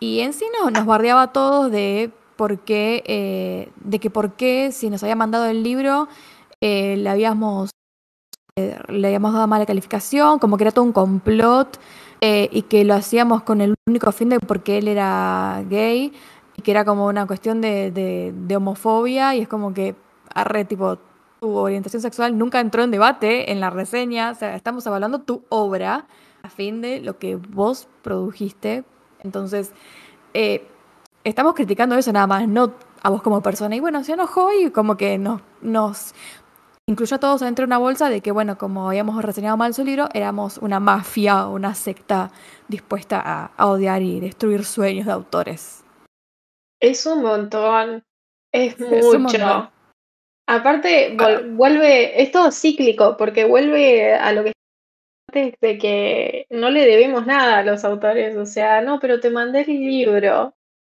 y 0.00 0.20
en 0.20 0.32
sí 0.32 0.44
no, 0.60 0.70
nos 0.70 0.86
bardeaba 0.86 1.22
a 1.22 1.32
todos 1.32 1.70
de 1.70 2.10
por 2.36 2.60
qué, 2.60 3.02
eh, 3.06 3.70
de 3.76 3.98
que 3.98 4.10
por 4.10 4.34
qué 4.34 4.70
si 4.72 4.90
nos 4.90 5.02
había 5.02 5.16
mandado 5.16 5.46
el 5.46 5.62
libro 5.62 6.08
eh, 6.60 6.96
le 6.96 7.08
habíamos 7.08 7.70
le 8.88 9.06
habíamos 9.06 9.32
dado 9.32 9.46
mala 9.46 9.66
calificación, 9.66 10.40
como 10.40 10.56
que 10.56 10.64
era 10.64 10.72
todo 10.72 10.84
un 10.84 10.90
complot 10.92 11.78
y 12.20 12.62
que 12.62 12.84
lo 12.84 12.94
hacíamos 12.94 13.44
con 13.44 13.60
el 13.60 13.74
único 13.86 14.10
fin 14.10 14.30
de 14.30 14.40
porque 14.40 14.78
él 14.78 14.88
era 14.88 15.62
gay 15.68 16.12
y 16.56 16.62
que 16.62 16.72
era 16.72 16.84
como 16.84 17.06
una 17.06 17.24
cuestión 17.28 17.60
de 17.60 18.54
homofobia 18.56 19.36
y 19.36 19.42
es 19.42 19.48
como 19.48 19.72
que 19.72 19.94
arre 20.34 20.64
tipo 20.64 20.98
tu 21.40 21.54
orientación 21.56 22.02
sexual 22.02 22.36
nunca 22.36 22.60
entró 22.60 22.82
en 22.82 22.90
debate 22.90 23.52
en 23.52 23.60
la 23.60 23.70
reseña, 23.70 24.30
o 24.30 24.34
sea, 24.34 24.54
estamos 24.54 24.86
evaluando 24.86 25.20
tu 25.20 25.44
obra 25.48 26.06
a 26.42 26.50
fin 26.50 26.80
de 26.80 27.00
lo 27.00 27.18
que 27.18 27.36
vos 27.36 27.88
produjiste. 28.02 28.84
Entonces, 29.20 29.72
eh, 30.34 30.66
estamos 31.24 31.54
criticando 31.54 31.96
eso 31.96 32.12
nada 32.12 32.26
más, 32.26 32.48
no 32.48 32.72
a 33.02 33.10
vos 33.10 33.22
como 33.22 33.42
persona. 33.42 33.76
Y 33.76 33.80
bueno, 33.80 34.02
se 34.04 34.12
enojó 34.12 34.52
y 34.52 34.70
como 34.70 34.96
que 34.96 35.18
nos, 35.18 35.40
nos 35.60 36.14
incluyó 36.86 37.16
a 37.16 37.20
todos 37.20 37.42
adentro 37.42 37.64
de 37.64 37.68
una 37.68 37.78
bolsa 37.78 38.08
de 38.08 38.20
que, 38.20 38.32
bueno, 38.32 38.58
como 38.58 38.88
habíamos 38.88 39.22
reseñado 39.22 39.56
mal 39.56 39.74
su 39.74 39.84
libro, 39.84 40.08
éramos 40.14 40.58
una 40.58 40.80
mafia, 40.80 41.46
una 41.46 41.74
secta 41.74 42.30
dispuesta 42.68 43.20
a, 43.20 43.52
a 43.56 43.66
odiar 43.66 44.02
y 44.02 44.20
destruir 44.20 44.64
sueños 44.64 45.06
de 45.06 45.12
autores. 45.12 45.84
Es 46.80 47.06
un 47.06 47.22
montón. 47.22 48.04
Es 48.52 48.78
mucho. 48.78 49.70
Aparte, 50.50 51.14
vol- 51.14 51.54
vuelve, 51.56 52.22
es 52.22 52.32
todo 52.32 52.50
cíclico, 52.50 53.16
porque 53.18 53.44
vuelve 53.44 54.14
a 54.14 54.32
lo 54.32 54.44
que 54.44 54.52
antes 55.28 55.54
de 55.60 55.76
que 55.76 56.46
no 56.48 56.70
le 56.70 56.86
debemos 56.86 57.26
nada 57.26 57.58
a 57.58 57.62
los 57.62 57.84
autores. 57.84 58.34
O 58.36 58.46
sea, 58.46 58.80
no, 58.80 58.98
pero 58.98 59.20
te 59.20 59.28
mandé 59.28 59.60
el 59.60 59.78
libro. 59.78 60.54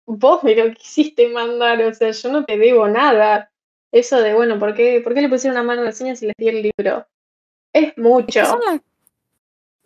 Vos 0.07 0.45
me 0.45 0.55
lo 0.55 0.71
quisiste 0.75 1.29
mandar, 1.29 1.81
o 1.83 1.95
sea, 1.95 2.11
yo 2.11 2.31
no 2.31 2.45
te 2.45 2.59
debo 2.59 2.89
nada. 2.89 3.51
Eso 3.91 4.21
de, 4.21 4.35
bueno, 4.35 4.59
¿por 4.59 4.75
qué, 4.75 5.01
por 5.03 5.15
qué 5.15 5.23
le 5.23 5.31
pusieron 5.31 5.57
una 5.59 5.67
mala 5.67 5.83
reseña 5.83 6.15
si 6.15 6.27
les 6.27 6.35
di 6.39 6.49
el 6.49 6.63
libro? 6.63 7.07
Es 7.73 7.89
Es 7.89 7.95
que 7.95 8.01
mucho. 8.03 8.41
las- 8.43 8.81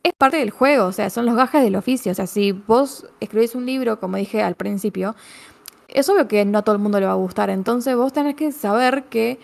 es 0.02 0.12
parte 0.18 0.38
del 0.38 0.50
juego, 0.50 0.86
o 0.86 0.92
sea, 0.92 1.08
son 1.10 1.26
los 1.26 1.36
gajes 1.36 1.62
del 1.62 1.76
oficio. 1.76 2.10
O 2.10 2.14
sea, 2.16 2.26
si 2.26 2.50
vos 2.50 3.06
escribís 3.20 3.54
un 3.54 3.64
libro, 3.66 4.00
como 4.00 4.16
dije 4.16 4.42
al 4.42 4.56
principio, 4.56 5.14
es 5.92 6.08
obvio 6.08 6.28
que 6.28 6.44
no 6.44 6.58
a 6.58 6.62
todo 6.62 6.74
el 6.74 6.82
mundo 6.82 6.98
le 7.00 7.06
va 7.06 7.12
a 7.12 7.16
gustar. 7.16 7.50
Entonces 7.50 7.94
vos 7.96 8.12
tenés 8.12 8.34
que 8.34 8.52
saber 8.52 9.04
que 9.04 9.38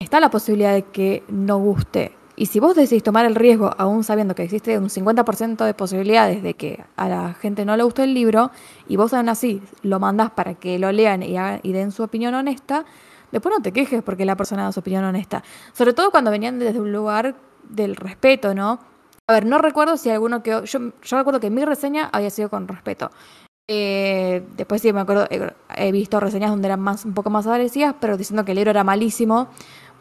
está 0.00 0.20
la 0.20 0.30
posibilidad 0.30 0.72
de 0.72 0.82
que 0.82 1.22
no 1.28 1.58
guste. 1.58 2.12
Y 2.34 2.46
si 2.46 2.60
vos 2.60 2.74
decidís 2.74 3.02
tomar 3.02 3.26
el 3.26 3.34
riesgo, 3.34 3.72
aún 3.76 4.04
sabiendo 4.04 4.34
que 4.34 4.42
existe 4.42 4.78
un 4.78 4.88
50% 4.88 5.64
de 5.66 5.74
posibilidades 5.74 6.42
de 6.42 6.54
que 6.54 6.82
a 6.96 7.08
la 7.08 7.34
gente 7.34 7.64
no 7.66 7.76
le 7.76 7.82
guste 7.82 8.04
el 8.04 8.14
libro, 8.14 8.50
y 8.88 8.96
vos 8.96 9.12
aún 9.12 9.28
así 9.28 9.62
lo 9.82 10.00
mandás 10.00 10.30
para 10.30 10.54
que 10.54 10.78
lo 10.78 10.90
lean 10.92 11.22
y, 11.22 11.36
hagan- 11.36 11.60
y 11.62 11.72
den 11.72 11.92
su 11.92 12.02
opinión 12.02 12.34
honesta, 12.34 12.86
después 13.30 13.54
no 13.54 13.62
te 13.62 13.72
quejes 13.72 14.02
porque 14.02 14.24
la 14.24 14.34
persona 14.34 14.64
da 14.64 14.72
su 14.72 14.80
opinión 14.80 15.04
honesta. 15.04 15.42
Sobre 15.74 15.92
todo 15.92 16.10
cuando 16.10 16.30
venían 16.30 16.58
desde 16.58 16.80
un 16.80 16.90
lugar 16.90 17.34
del 17.68 17.96
respeto, 17.96 18.54
¿no? 18.54 18.80
A 19.28 19.34
ver, 19.34 19.44
no 19.46 19.58
recuerdo 19.58 19.96
si 19.98 20.08
alguno 20.10 20.42
que... 20.42 20.50
Yo, 20.64 20.78
yo 21.02 21.16
recuerdo 21.18 21.38
que 21.38 21.50
mi 21.50 21.64
reseña 21.64 22.08
había 22.12 22.30
sido 22.30 22.48
con 22.48 22.66
respeto. 22.66 23.10
Eh, 23.68 24.44
después 24.56 24.82
sí 24.82 24.92
me 24.92 25.00
acuerdo, 25.00 25.26
he, 25.30 25.52
he 25.76 25.92
visto 25.92 26.18
reseñas 26.20 26.50
donde 26.50 26.66
eran 26.68 26.80
más, 26.80 27.04
un 27.04 27.14
poco 27.14 27.30
más 27.30 27.46
agresivas, 27.46 27.94
pero 28.00 28.16
diciendo 28.16 28.44
que 28.44 28.52
el 28.52 28.56
libro 28.56 28.70
era 28.70 28.84
malísimo, 28.84 29.48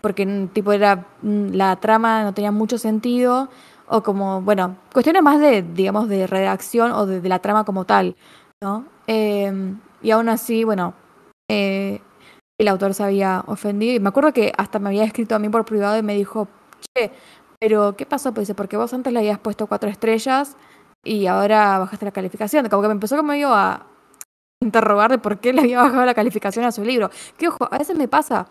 porque 0.01 0.25
mm, 0.25 0.47
tipo 0.49 0.73
era 0.73 1.07
mm, 1.21 1.51
la 1.53 1.75
trama 1.77 2.23
no 2.23 2.33
tenía 2.33 2.51
mucho 2.51 2.77
sentido, 2.77 3.49
o 3.87 4.03
como, 4.03 4.41
bueno, 4.41 4.77
cuestiones 4.93 5.21
más 5.21 5.39
de, 5.39 5.61
digamos, 5.61 6.09
de 6.09 6.27
redacción 6.27 6.91
o 6.91 7.05
de, 7.05 7.27
la 7.27 7.39
trama 7.39 7.65
como 7.65 7.85
tal, 7.85 8.15
¿no? 8.61 8.85
Eh, 9.07 9.75
y 10.01 10.11
aún 10.11 10.29
así, 10.29 10.63
bueno, 10.63 10.93
eh, 11.49 12.01
el 12.57 12.67
autor 12.67 12.93
se 12.93 13.03
había 13.03 13.43
ofendido, 13.47 13.95
y 13.95 13.99
me 13.99 14.09
acuerdo 14.09 14.33
que 14.33 14.53
hasta 14.57 14.79
me 14.79 14.89
había 14.89 15.03
escrito 15.03 15.35
a 15.35 15.39
mí 15.39 15.49
por 15.49 15.65
privado 15.65 15.97
y 15.97 16.03
me 16.03 16.15
dijo, 16.15 16.47
che, 16.95 17.11
pero 17.59 17.95
¿qué 17.95 18.05
pasó? 18.05 18.33
Pues 18.33 18.47
dice, 18.47 18.55
porque 18.55 18.77
vos 18.77 18.93
antes 18.93 19.13
le 19.13 19.19
habías 19.19 19.39
puesto 19.39 19.67
cuatro 19.67 19.89
estrellas 19.89 20.57
y 21.03 21.25
ahora 21.27 21.79
bajaste 21.79 22.05
la 22.05 22.11
calificación. 22.11 22.69
Como 22.69 22.81
que 22.81 22.87
me 22.87 22.93
empezó 22.93 23.17
como 23.17 23.33
yo 23.33 23.53
a 23.53 23.87
interrogar 24.61 25.11
de 25.11 25.17
por 25.17 25.39
qué 25.39 25.53
le 25.53 25.61
había 25.61 25.81
bajado 25.81 26.05
la 26.05 26.13
calificación 26.13 26.65
a 26.65 26.71
su 26.71 26.83
libro. 26.83 27.09
Que 27.37 27.47
ojo, 27.49 27.67
a 27.71 27.77
veces 27.77 27.97
me 27.97 28.07
pasa, 28.07 28.47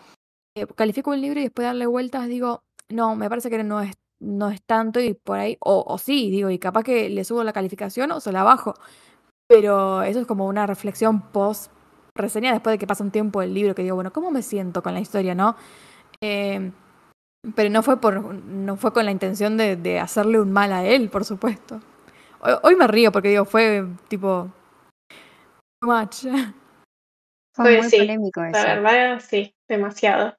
eh, 0.55 0.67
califico 0.75 1.11
un 1.11 1.21
libro 1.21 1.39
y 1.39 1.43
después 1.43 1.63
de 1.63 1.67
darle 1.67 1.87
vueltas 1.87 2.27
digo, 2.27 2.63
no, 2.89 3.15
me 3.15 3.29
parece 3.29 3.49
que 3.49 3.63
no 3.63 3.81
es, 3.81 3.93
no 4.19 4.49
es 4.49 4.61
tanto 4.63 4.99
y 4.99 5.13
por 5.13 5.39
ahí, 5.39 5.57
o, 5.61 5.83
o 5.87 5.97
sí, 5.97 6.29
digo, 6.31 6.49
y 6.49 6.59
capaz 6.59 6.83
que 6.83 7.09
le 7.09 7.23
subo 7.23 7.43
la 7.43 7.53
calificación 7.53 8.11
o 8.11 8.19
se 8.19 8.31
la 8.31 8.43
bajo. 8.43 8.75
Pero 9.47 10.03
eso 10.03 10.21
es 10.21 10.27
como 10.27 10.47
una 10.47 10.67
reflexión 10.67 11.21
post 11.31 11.71
reseña 12.15 12.53
después 12.53 12.73
de 12.73 12.79
que 12.79 12.87
pasa 12.87 13.03
un 13.03 13.11
tiempo 13.11 13.41
el 13.41 13.53
libro, 13.53 13.75
que 13.75 13.83
digo, 13.83 13.95
bueno, 13.95 14.13
¿cómo 14.13 14.31
me 14.31 14.43
siento 14.43 14.83
con 14.83 14.93
la 14.93 15.01
historia, 15.01 15.35
no? 15.35 15.55
Eh, 16.21 16.71
pero 17.55 17.69
no 17.69 17.83
fue 17.83 17.99
por 17.99 18.35
no 18.35 18.77
fue 18.77 18.93
con 18.93 19.05
la 19.05 19.11
intención 19.11 19.57
de, 19.57 19.75
de 19.75 19.99
hacerle 19.99 20.39
un 20.39 20.51
mal 20.51 20.71
a 20.73 20.85
él, 20.85 21.09
por 21.09 21.25
supuesto. 21.25 21.81
Hoy, 22.43 22.53
hoy 22.63 22.75
me 22.75 22.87
río 22.87 23.11
porque 23.11 23.29
digo, 23.29 23.45
fue 23.45 23.85
tipo 24.07 24.51
too 25.79 25.87
much. 25.87 26.23
Fue 27.53 27.65
Pues 27.65 27.77
muy 27.79 27.89
sí, 27.89 27.97
polémico 27.97 28.41
La 28.41 28.49
eso. 28.49 28.67
verdad, 28.67 29.19
sí, 29.19 29.55
demasiado. 29.67 30.35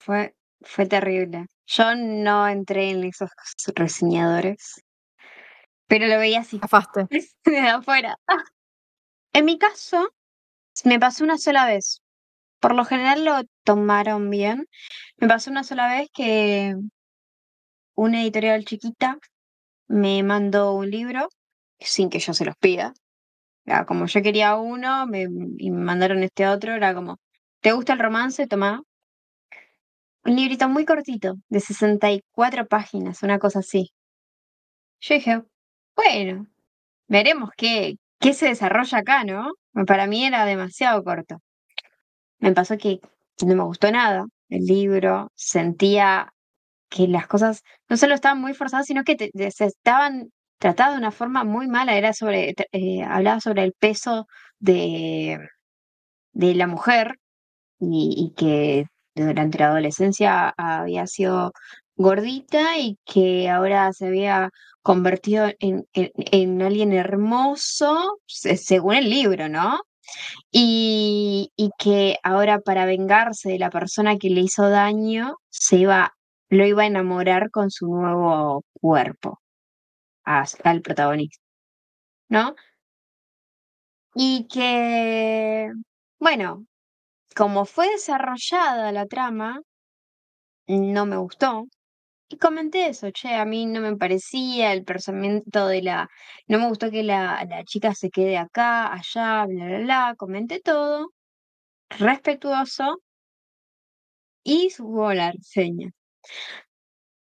Fue, 0.00 0.34
fue 0.62 0.86
terrible. 0.86 1.46
Yo 1.66 1.94
no 1.94 2.46
entré 2.48 2.90
en 2.90 3.04
esos 3.04 3.30
reseñadores, 3.74 4.82
pero 5.86 6.06
lo 6.06 6.18
veía 6.18 6.40
así, 6.40 6.58
Afaste. 6.62 7.06
desde 7.08 7.34
afuera. 7.70 8.16
En 9.32 9.44
mi 9.46 9.58
caso, 9.58 10.10
me 10.84 10.98
pasó 10.98 11.24
una 11.24 11.38
sola 11.38 11.64
vez. 11.66 12.02
Por 12.60 12.74
lo 12.74 12.84
general 12.84 13.24
lo 13.24 13.40
tomaron 13.64 14.28
bien. 14.28 14.66
Me 15.16 15.28
pasó 15.28 15.50
una 15.50 15.64
sola 15.64 15.88
vez 15.88 16.10
que 16.12 16.74
una 17.94 18.22
editorial 18.22 18.64
chiquita 18.64 19.18
me 19.92 20.22
mandó 20.22 20.72
un 20.74 20.90
libro 20.90 21.28
sin 21.78 22.08
que 22.10 22.18
yo 22.18 22.32
se 22.34 22.44
los 22.46 22.56
pida. 22.56 22.94
Como 23.86 24.06
yo 24.06 24.22
quería 24.22 24.56
uno 24.56 25.06
me, 25.06 25.22
y 25.58 25.70
me 25.70 25.84
mandaron 25.84 26.22
este 26.22 26.48
otro, 26.48 26.74
era 26.74 26.94
como, 26.94 27.18
¿te 27.60 27.72
gusta 27.72 27.92
el 27.92 27.98
romance? 28.00 28.46
Tomá. 28.46 28.82
Un 30.24 30.36
librito 30.36 30.68
muy 30.68 30.84
cortito, 30.84 31.34
de 31.48 31.60
64 31.60 32.66
páginas, 32.66 33.22
una 33.22 33.38
cosa 33.38 33.58
así. 33.60 33.92
Yo 35.00 35.14
dije, 35.14 35.42
bueno, 35.96 36.46
veremos 37.08 37.50
qué, 37.56 37.96
qué 38.18 38.32
se 38.34 38.46
desarrolla 38.46 38.98
acá, 38.98 39.24
¿no? 39.24 39.52
Para 39.86 40.06
mí 40.06 40.24
era 40.24 40.44
demasiado 40.46 41.02
corto. 41.04 41.38
Me 42.38 42.52
pasó 42.52 42.78
que 42.78 43.00
no 43.44 43.54
me 43.56 43.64
gustó 43.64 43.90
nada 43.90 44.24
el 44.48 44.64
libro, 44.64 45.30
sentía 45.34 46.31
que 46.94 47.08
las 47.08 47.26
cosas 47.26 47.62
no 47.88 47.96
solo 47.96 48.14
estaban 48.14 48.40
muy 48.40 48.54
forzadas, 48.54 48.86
sino 48.86 49.04
que 49.04 49.16
se 49.50 49.64
estaban 49.66 50.30
tratadas 50.58 50.94
de 50.94 50.98
una 50.98 51.10
forma 51.12 51.44
muy 51.44 51.68
mala. 51.68 51.96
Era 51.96 52.12
sobre, 52.12 52.54
te- 52.54 52.68
eh, 52.72 53.02
hablaba 53.04 53.40
sobre 53.40 53.64
el 53.64 53.72
peso 53.78 54.26
de, 54.58 55.38
de 56.32 56.54
la 56.54 56.66
mujer 56.66 57.16
y, 57.80 58.32
que 58.36 58.86
durante 59.14 59.58
la 59.58 59.68
adolescencia 59.68 60.54
había 60.56 61.06
sido 61.06 61.52
gordita 61.96 62.78
y 62.78 62.98
que 63.04 63.50
ahora 63.50 63.92
se 63.92 64.06
había 64.08 64.50
convertido 64.82 65.48
en, 65.60 65.86
en, 65.94 66.10
en 66.16 66.62
alguien 66.62 66.92
hermoso, 66.92 68.18
se- 68.26 68.56
según 68.56 68.94
el 68.96 69.10
libro, 69.10 69.48
¿no? 69.48 69.80
Y, 70.50 71.50
y 71.56 71.70
que 71.78 72.18
ahora 72.22 72.60
para 72.60 72.86
vengarse 72.86 73.50
de 73.50 73.58
la 73.58 73.70
persona 73.70 74.16
que 74.18 74.30
le 74.30 74.42
hizo 74.42 74.68
daño, 74.68 75.36
se 75.50 75.76
iba, 75.78 76.14
lo 76.52 76.66
iba 76.66 76.82
a 76.84 76.86
enamorar 76.86 77.50
con 77.50 77.70
su 77.72 77.86
nuevo 77.88 78.64
cuerpo, 78.80 79.40
a- 80.26 80.44
al 80.64 80.82
protagonista, 80.82 81.42
¿no? 82.30 82.56
Y 84.14 84.46
que, 84.48 85.70
bueno, 86.18 86.64
como 87.36 87.64
fue 87.66 87.90
desarrollada 87.90 88.92
la 88.92 89.06
trama, 89.06 89.62
no 90.66 91.06
me 91.06 91.16
gustó. 91.16 91.66
Y 92.30 92.38
comenté 92.38 92.88
eso, 92.88 93.10
che, 93.12 93.34
a 93.36 93.44
mí 93.46 93.66
no 93.66 93.80
me 93.80 93.96
parecía 93.96 94.72
el 94.74 94.84
pensamiento 94.84 95.66
de 95.68 95.82
la... 95.82 96.08
No 96.48 96.58
me 96.60 96.68
gustó 96.68 96.90
que 96.90 97.02
la, 97.04 97.44
la 97.48 97.64
chica 97.64 97.94
se 97.94 98.10
quede 98.10 98.38
acá, 98.38 98.92
allá, 98.92 99.46
bla, 99.46 99.66
bla, 99.66 99.78
bla. 99.80 100.14
Comenté 100.18 100.60
todo, 100.60 101.10
respetuoso, 101.90 103.00
y 104.44 104.70
subo 104.70 105.12
la 105.12 105.32
reseña. 105.32 105.90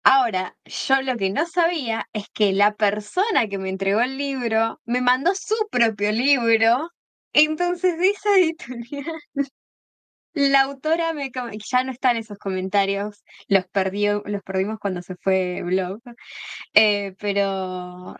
Ahora, 0.04 0.56
yo 0.66 1.02
lo 1.02 1.18
que 1.18 1.30
no 1.30 1.46
sabía 1.46 2.08
es 2.14 2.30
que 2.34 2.52
la 2.54 2.76
persona 2.76 3.48
que 3.48 3.58
me 3.58 3.70
entregó 3.70 4.02
el 4.02 4.18
libro 4.18 4.80
me 4.86 5.02
mandó 5.02 5.34
su 5.36 5.56
propio 5.72 6.12
libro. 6.12 6.90
Entonces, 7.34 7.96
esa 8.02 8.36
editorial, 8.38 9.06
la 10.34 10.62
autora 10.62 11.14
me... 11.14 11.32
Ya 11.72 11.84
no 11.84 11.92
están 11.92 12.18
esos 12.18 12.38
comentarios, 12.38 13.24
los 13.48 13.68
perdió, 13.68 14.24
los 14.26 14.42
perdimos 14.44 14.80
cuando 14.80 15.02
se 15.02 15.16
fue 15.18 15.62
blog. 15.64 16.00
Eh, 16.74 17.16
pero 17.20 18.16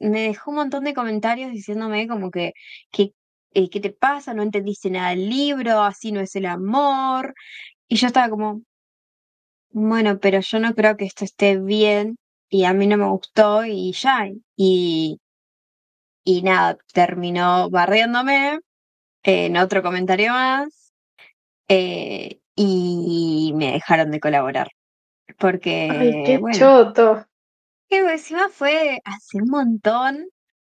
me 0.00 0.20
dejó 0.22 0.50
un 0.50 0.56
montón 0.56 0.84
de 0.84 0.94
comentarios 0.94 1.52
diciéndome 1.52 2.08
como 2.08 2.30
que, 2.30 2.52
que 2.90 3.12
eh, 3.54 3.70
¿qué 3.70 3.80
te 3.80 3.92
pasa? 3.92 4.34
No 4.34 4.42
entendiste 4.42 4.90
nada 4.90 5.10
del 5.10 5.28
libro, 5.30 5.82
así 5.82 6.12
no 6.12 6.20
es 6.20 6.34
el 6.36 6.46
amor. 6.46 7.34
Y 7.88 7.96
yo 7.96 8.08
estaba 8.08 8.28
como, 8.30 8.62
bueno, 9.74 10.18
pero 10.20 10.40
yo 10.40 10.58
no 10.60 10.74
creo 10.74 10.96
que 10.96 11.04
esto 11.06 11.24
esté 11.24 11.58
bien 11.58 12.16
y 12.48 12.64
a 12.64 12.72
mí 12.74 12.86
no 12.86 12.96
me 12.96 13.08
gustó 13.08 13.64
y 13.66 13.92
ya. 13.92 14.28
Y, 14.56 15.18
y 16.24 16.42
nada, 16.42 16.78
terminó 16.92 17.70
barriéndome 17.70 18.60
en 19.24 19.56
otro 19.58 19.82
comentario 19.82 20.32
más 20.32 20.94
eh, 21.68 22.40
y 22.56 23.52
me 23.56 23.72
dejaron 23.74 24.10
de 24.10 24.20
colaborar. 24.20 24.68
Porque, 25.38 25.88
Ay, 25.88 26.22
qué 26.24 26.38
bueno, 26.38 26.58
choto. 26.58 27.26
que 27.88 27.98
encima 27.98 28.48
fue 28.48 29.00
hace 29.04 29.38
un 29.38 29.48
montón 29.50 30.26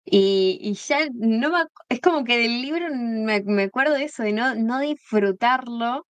y, 0.04 0.58
y 0.62 0.74
ya 0.74 1.00
no 1.14 1.50
me, 1.50 1.64
es 1.90 2.00
como 2.00 2.24
que 2.24 2.38
del 2.38 2.62
libro 2.62 2.88
me, 2.92 3.42
me 3.44 3.64
acuerdo 3.64 3.94
de 3.94 4.04
eso, 4.04 4.22
de 4.24 4.32
no, 4.32 4.54
no 4.56 4.80
disfrutarlo 4.80 6.06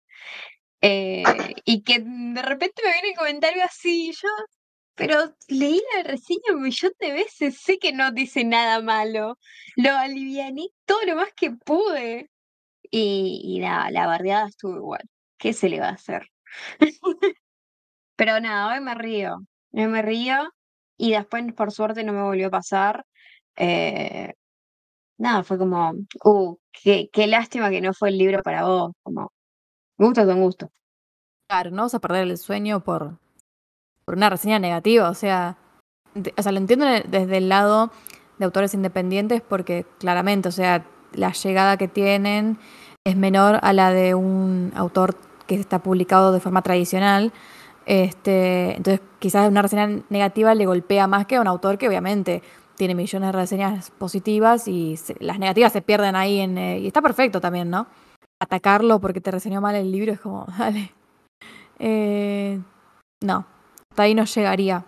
eh, 0.87 1.23
y 1.65 1.83
que 1.83 2.01
de 2.01 2.43
repente 2.43 2.83
me 2.85 2.93
viene 2.93 3.11
el 3.13 3.17
comentario 3.17 3.65
así, 3.65 4.11
y 4.11 4.13
yo, 4.13 4.29
pero 4.95 5.35
leí 5.49 5.81
la 5.97 6.03
reseña 6.03 6.53
un 6.55 6.63
millón 6.63 6.93
de 7.01 7.13
veces, 7.13 7.59
sé 7.63 7.79
que 7.79 7.93
no 7.93 8.13
dice 8.13 8.45
nada 8.45 8.83
malo, 8.83 9.39
lo 9.77 9.91
aliviané 9.93 10.69
todo 10.85 11.03
lo 11.07 11.17
más 11.17 11.31
que 11.35 11.53
pude 11.53 12.31
y, 12.91 13.59
nada, 13.61 13.91
la 13.91 14.07
bardeada 14.07 14.49
estuvo 14.49 14.77
igual, 14.77 15.03
¿qué 15.39 15.55
se 15.55 15.71
le 15.71 15.81
va 15.81 15.89
a 15.89 15.93
hacer? 15.93 16.29
Pero 18.17 18.41
nada, 18.41 18.75
hoy 18.75 18.81
me 18.83 18.95
río, 18.95 19.39
hoy 19.73 19.87
me 19.89 20.03
río 20.03 20.53
y 20.99 21.13
después 21.13 21.45
por 21.55 21.73
suerte 21.73 22.05
no 22.05 22.13
me 22.13 22.23
volvió 22.23 22.49
a 22.49 22.51
pasar. 22.51 23.07
eh, 23.57 24.35
nada, 25.19 25.45
fue 25.45 25.59
como, 25.59 25.95
uh, 26.25 26.57
qué, 26.73 27.09
qué 27.13 27.27
lástima 27.27 27.71
que 27.71 27.81
no 27.81 27.95
fue 27.95 28.11
el 28.11 28.19
libro 28.19 28.43
para 28.43 28.65
vos, 28.67 28.93
como, 29.03 29.33
gusto 29.99 30.25
con 30.27 30.41
gusto. 30.41 30.71
Claro, 31.49 31.71
no 31.71 31.83
vas 31.83 31.95
a 31.95 31.99
perder 32.01 32.23
el 32.29 32.39
sueño 32.39 32.81
por, 32.81 33.19
por 34.05 34.17
una 34.17 34.31
reseña 34.31 34.59
negativa. 34.59 35.09
O 35.11 35.15
sea, 35.15 35.57
o 36.37 36.43
sea, 36.43 36.53
lo 36.53 36.59
entiendo 36.59 36.87
de- 36.87 37.05
desde 37.09 37.39
el 37.39 37.49
lado 37.49 37.91
de 38.39 38.45
autores 38.45 38.75
independientes 38.75 39.43
porque 39.43 39.87
claramente, 39.99 40.49
o 40.49 40.53
sea, 40.53 40.85
la 41.13 41.33
llegada 41.33 41.77
que 41.77 41.89
tienen 41.89 42.59
es 43.05 43.17
menor 43.17 43.59
a 43.63 43.73
la 43.73 43.91
de 43.93 44.15
un 44.15 44.73
autor 44.75 45.17
que 45.47 45.55
está 45.57 45.79
publicado 45.81 46.33
de 46.33 46.41
forma 46.41 46.63
tradicional. 46.63 47.33
Este, 47.87 48.77
entonces, 48.77 49.01
quizás 49.19 49.49
una 49.49 49.63
reseña 49.63 50.03
negativa 50.09 50.55
le 50.55 50.67
golpea 50.67 51.07
más 51.07 51.27
que 51.27 51.37
a 51.37 51.41
un 51.41 51.47
autor 51.47 51.77
que 51.79 51.87
obviamente 51.89 52.43
tiene 52.77 52.95
millones 52.95 53.29
de 53.29 53.33
reseñas 53.33 53.91
positivas 53.93 54.67
y 54.67 54.97
se- 54.97 55.17
las 55.21 55.39
negativas 55.39 55.73
se 55.73 55.83
pierden 55.83 56.17
ahí 56.17 56.41
en, 56.41 56.57
eh, 56.59 56.79
y 56.81 56.87
está 56.87 57.03
perfecto 57.03 57.41
también, 57.41 57.71
¿no? 57.71 57.87
Atacarlo 58.45 59.01
porque 59.01 59.23
te 59.23 59.31
reseñó 59.31 59.63
mal 59.63 59.75
el 59.75 59.91
libro 59.91 60.13
es 60.13 60.21
como, 60.21 60.45
dale. 60.59 60.93
Eh, 61.79 62.61
no, 63.23 63.47
hasta 63.91 64.03
ahí 64.03 64.15
no 64.15 64.25
llegaría. 64.25 64.85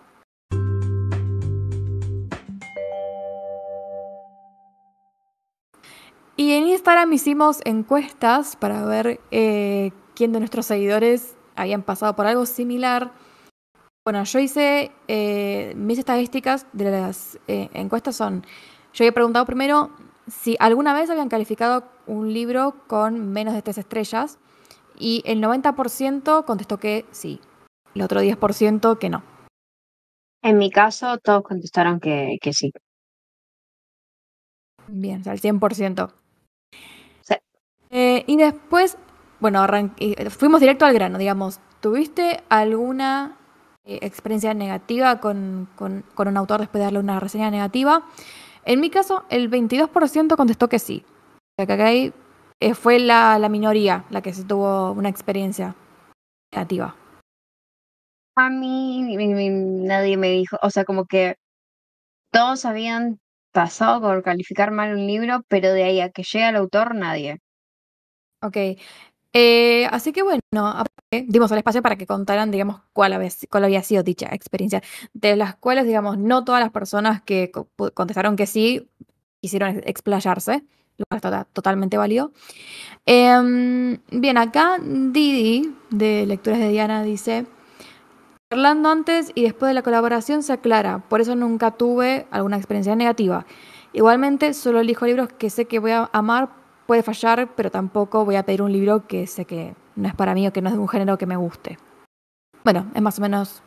Y 6.39 6.53
en 6.53 6.67
Instagram 6.69 7.11
hicimos 7.15 7.61
encuestas 7.65 8.57
para 8.57 8.85
ver 8.85 9.21
eh, 9.31 9.91
quién 10.15 10.33
de 10.33 10.41
nuestros 10.41 10.67
seguidores 10.67 11.35
habían 11.55 11.83
pasado 11.83 12.15
por 12.15 12.27
algo 12.27 12.45
similar. 12.45 13.11
Bueno, 14.05 14.23
yo 14.25 14.39
hice 14.39 14.93
eh, 15.09 15.73
mis 15.77 15.99
estadísticas 15.99 16.67
de 16.75 16.91
las 16.91 17.39
encuestas 17.47 18.17
son, 18.17 18.43
yo 18.93 19.05
había 19.05 19.13
preguntado 19.13 19.47
primero 19.47 19.91
si 20.29 20.57
alguna 20.59 20.95
vez 20.95 21.11
habían 21.11 21.29
calificado 21.29 21.85
un 22.07 22.33
libro 22.33 22.75
con 22.87 23.31
menos 23.33 23.55
de 23.55 23.63
tres 23.63 23.79
estrellas 23.79 24.39
y 24.99 25.23
el 25.27 25.41
90% 25.41 26.45
contestó 26.45 26.79
que 26.79 27.05
sí, 27.11 27.41
el 27.95 28.03
otro 28.03 28.21
10% 28.21 28.99
que 28.99 29.11
no. 29.11 29.23
En 30.43 30.57
mi 30.59 30.71
caso, 30.71 31.19
todos 31.19 31.43
contestaron 31.43 32.01
que, 32.01 32.39
que 32.41 32.53
sí. 32.55 32.73
Bien, 34.89 35.21
o 35.21 35.25
sea, 35.25 35.33
el 35.33 35.41
100%. 35.41 36.13
Sí. 37.23 37.35
Eh, 37.91 38.25
y 38.27 38.37
después, 38.37 38.99
bueno, 39.41 39.61
arran- 39.61 39.95
eh, 39.99 40.31
fuimos 40.31 40.61
directo 40.61 40.85
al 40.87 40.95
grano, 40.95 41.19
digamos. 41.19 41.61
¿Tuviste 41.81 42.43
alguna 42.49 43.37
eh, 43.85 43.99
experiencia 44.03 44.55
negativa 44.55 45.21
con, 45.21 45.69
con- 45.77 46.05
con 46.15 46.29
un 46.29 46.37
autor 46.37 46.61
después 46.61 46.81
de 46.81 46.85
darle 46.87 46.99
una 47.01 47.21
reseña 47.21 47.51
negativa? 47.51 48.05
En 48.67 48.81
mi 48.81 48.91
caso, 48.91 49.25
el 49.31 49.49
22% 49.49 50.37
contestó 50.37 50.69
que 50.69 50.81
sí. 50.81 51.05
O 51.07 51.55
sea, 51.57 51.67
que 51.67 51.73
acá 51.73 51.87
ahí, 51.87 52.13
eh, 52.61 52.75
fue 52.75 52.99
la, 52.99 53.39
la 53.39 53.49
minoría 53.49 54.05
la 54.11 54.21
que 54.23 54.33
se 54.33 54.45
tuvo 54.45 54.91
una 54.93 55.09
experiencia 55.09 55.77
negativa. 56.53 56.97
A 58.37 58.51
mí 58.51 59.17
nadie 59.17 60.17
me 60.17 60.31
dijo, 60.31 60.59
o 60.61 60.71
sea, 60.71 60.85
como 60.85 61.07
que 61.07 61.37
todos 62.33 62.65
habían 62.65 63.19
pasado 63.53 64.01
por 64.01 64.23
calificar 64.23 64.73
mal 64.73 64.93
un 64.93 65.07
libro, 65.07 65.43
pero 65.49 65.73
de 65.73 65.85
ahí 65.85 66.01
a 66.01 66.11
que 66.11 66.23
llegue 66.23 66.45
al 66.45 66.57
autor, 66.57 66.95
nadie. 66.95 67.39
Ok. 68.43 68.57
Eh, 69.39 69.87
así 69.91 70.13
que 70.13 70.23
bueno, 70.23 70.41
dimos 71.27 71.51
el 71.53 71.59
espacio 71.59 71.83
para 71.83 71.97
que 71.97 72.07
contaran, 72.07 72.51
digamos, 72.51 72.81
cuál 72.95 73.13
había, 73.13 73.29
cuál 73.51 73.65
había 73.65 73.83
sido 73.83 74.03
dicha 74.03 74.29
experiencia, 74.33 74.83
de 75.13 75.37
las 75.37 75.57
cuales, 75.57 75.87
digamos, 75.87 76.17
no 76.17 76.43
todas 76.45 76.61
las 76.63 76.71
personas 76.71 77.21
que 77.23 77.53
contestaron 77.95 78.37
que 78.37 78.47
sí 78.47 78.89
quisieron 79.43 79.77
ex- 79.77 79.87
explayarse, 79.87 80.65
lo 80.97 81.05
cual 81.09 81.19
está 81.19 81.45
totalmente 81.53 81.99
válido. 81.99 82.33
Em, 83.07 83.99
bien, 84.11 84.39
acá 84.39 84.79
Didi, 84.83 85.75
de 85.91 86.27
Lecturas 86.27 86.59
de 86.61 86.69
Diana, 86.71 87.03
dice, 87.03 87.47
Hablando 88.51 88.91
antes 88.91 89.33
y 89.35 89.43
después 89.43 89.71
de 89.71 89.75
la 89.75 89.83
colaboración 89.83 90.43
se 90.43 90.53
aclara, 90.53 91.01
por 91.09 91.21
eso 91.21 91.35
nunca 91.35 91.73
tuve 91.73 92.27
alguna 92.31 92.57
experiencia 92.57 92.95
negativa. 92.95 93.45
Igualmente, 93.93 94.55
solo 94.55 94.81
elijo 94.81 95.05
libros 95.07 95.29
que 95.33 95.51
sé 95.51 95.65
que 95.67 95.81
voy 95.81 95.91
a 95.91 96.09
amar, 96.13 96.51
puede 96.87 97.03
fallar, 97.03 97.55
pero 97.55 97.71
tampoco 97.71 98.25
voy 98.25 98.37
a 98.37 98.45
pedir 98.45 98.63
un 98.63 98.73
libro 98.73 99.07
que 99.07 99.27
sé 99.27 99.45
que 99.45 99.75
no 99.97 100.09
es 100.09 100.15
para 100.15 100.35
mí 100.35 100.47
o 100.47 100.53
que 100.53 100.63
no 100.63 100.69
es 100.69 100.75
de 100.75 100.81
un 100.81 100.89
género 100.89 101.19
que 101.19 101.27
me 101.27 101.37
guste. 101.37 101.79
Bueno, 102.65 102.87
es 102.95 103.03
más 103.03 103.19
o 103.19 103.23
menos 103.23 103.63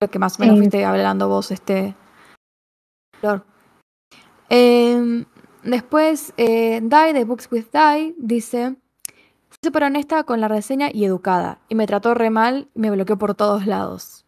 lo 0.00 0.08
que 0.08 0.18
más 0.18 0.38
o 0.38 0.42
menos 0.42 0.56
Sí. 0.56 0.60
fuiste 0.62 0.84
hablando 0.84 1.28
vos, 1.28 1.50
este. 1.50 1.94
Em, 4.48 5.24
después, 5.62 6.32
eh, 6.36 6.80
Dai 6.82 7.12
de 7.12 7.24
Books 7.24 7.48
with 7.50 7.66
Dai 7.72 8.14
dice: 8.18 8.76
Fui 9.48 9.56
súper 9.64 9.84
honesta 9.84 10.24
con 10.24 10.40
la 10.40 10.48
reseña 10.48 10.88
y 10.92 11.04
educada, 11.04 11.58
y 11.68 11.74
me 11.74 11.86
trató 11.86 12.14
re 12.14 12.30
mal 12.30 12.68
y 12.74 12.80
me 12.80 12.90
bloqueó 12.90 13.18
por 13.18 13.34
todos 13.34 13.66
lados. 13.66 14.24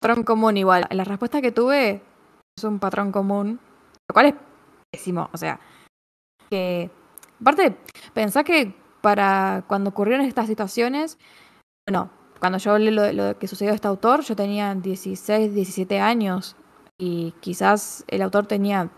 Patrón 0.00 0.24
común 0.24 0.56
igual. 0.56 0.86
La 0.90 1.04
respuesta 1.04 1.40
que 1.40 1.52
tuve 1.52 2.02
es 2.56 2.64
un 2.64 2.78
patrón 2.78 3.10
común, 3.12 3.58
lo 4.08 4.12
cual 4.12 4.26
es 4.26 4.34
pésimo. 4.92 5.28
O 5.32 5.36
sea, 5.36 5.58
que. 6.50 6.90
Aparte, 7.40 7.76
pensá 8.14 8.44
que 8.44 8.74
para 9.00 9.64
cuando 9.68 9.90
ocurrieron 9.90 10.26
estas 10.26 10.46
situaciones, 10.46 11.18
bueno, 11.86 12.10
cuando 12.40 12.58
yo 12.58 12.72
hablé 12.72 12.90
lo, 12.90 13.12
lo 13.12 13.38
que 13.38 13.48
sucedió 13.48 13.72
a 13.72 13.74
este 13.74 13.88
autor, 13.88 14.22
yo 14.22 14.36
tenía 14.36 14.74
16, 14.74 15.54
17 15.54 16.00
años 16.00 16.56
y 16.98 17.32
quizás 17.40 18.04
el 18.08 18.22
autor 18.22 18.46
tenía 18.46 18.90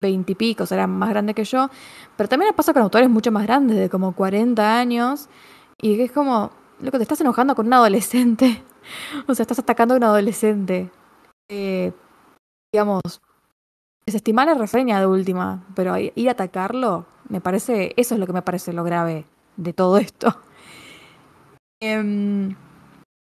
20 0.00 0.32
y 0.32 0.34
pico, 0.34 0.64
o 0.64 0.66
sea, 0.66 0.76
era 0.78 0.86
más 0.86 1.10
grande 1.10 1.34
que 1.34 1.44
yo. 1.44 1.70
Pero 2.16 2.28
también 2.28 2.54
pasa 2.54 2.72
con 2.72 2.82
autores 2.82 3.08
mucho 3.08 3.32
más 3.32 3.44
grandes, 3.46 3.78
de 3.78 3.88
como 3.90 4.14
40 4.14 4.78
años, 4.78 5.28
y 5.80 5.96
que 5.96 6.04
es 6.04 6.12
como, 6.12 6.50
loco, 6.80 6.98
te 6.98 7.02
estás 7.02 7.20
enojando 7.20 7.54
con 7.54 7.66
un 7.66 7.72
adolescente. 7.74 8.62
O 9.26 9.34
sea, 9.34 9.42
estás 9.42 9.58
atacando 9.58 9.94
a 9.94 9.96
un 9.96 10.04
adolescente. 10.04 10.92
Eh, 11.48 11.92
digamos, 12.72 13.20
desestimar 14.06 14.46
la 14.46 14.54
reseña 14.54 15.00
de 15.00 15.06
última, 15.06 15.64
pero 15.74 15.96
ir 15.98 16.28
a 16.28 16.32
atacarlo, 16.32 17.06
me 17.28 17.40
parece, 17.40 17.92
eso 17.96 18.14
es 18.14 18.20
lo 18.20 18.26
que 18.26 18.32
me 18.32 18.42
parece 18.42 18.72
lo 18.72 18.84
grave 18.84 19.26
de 19.56 19.72
todo 19.72 19.98
esto. 19.98 20.40
Em, 21.82 22.54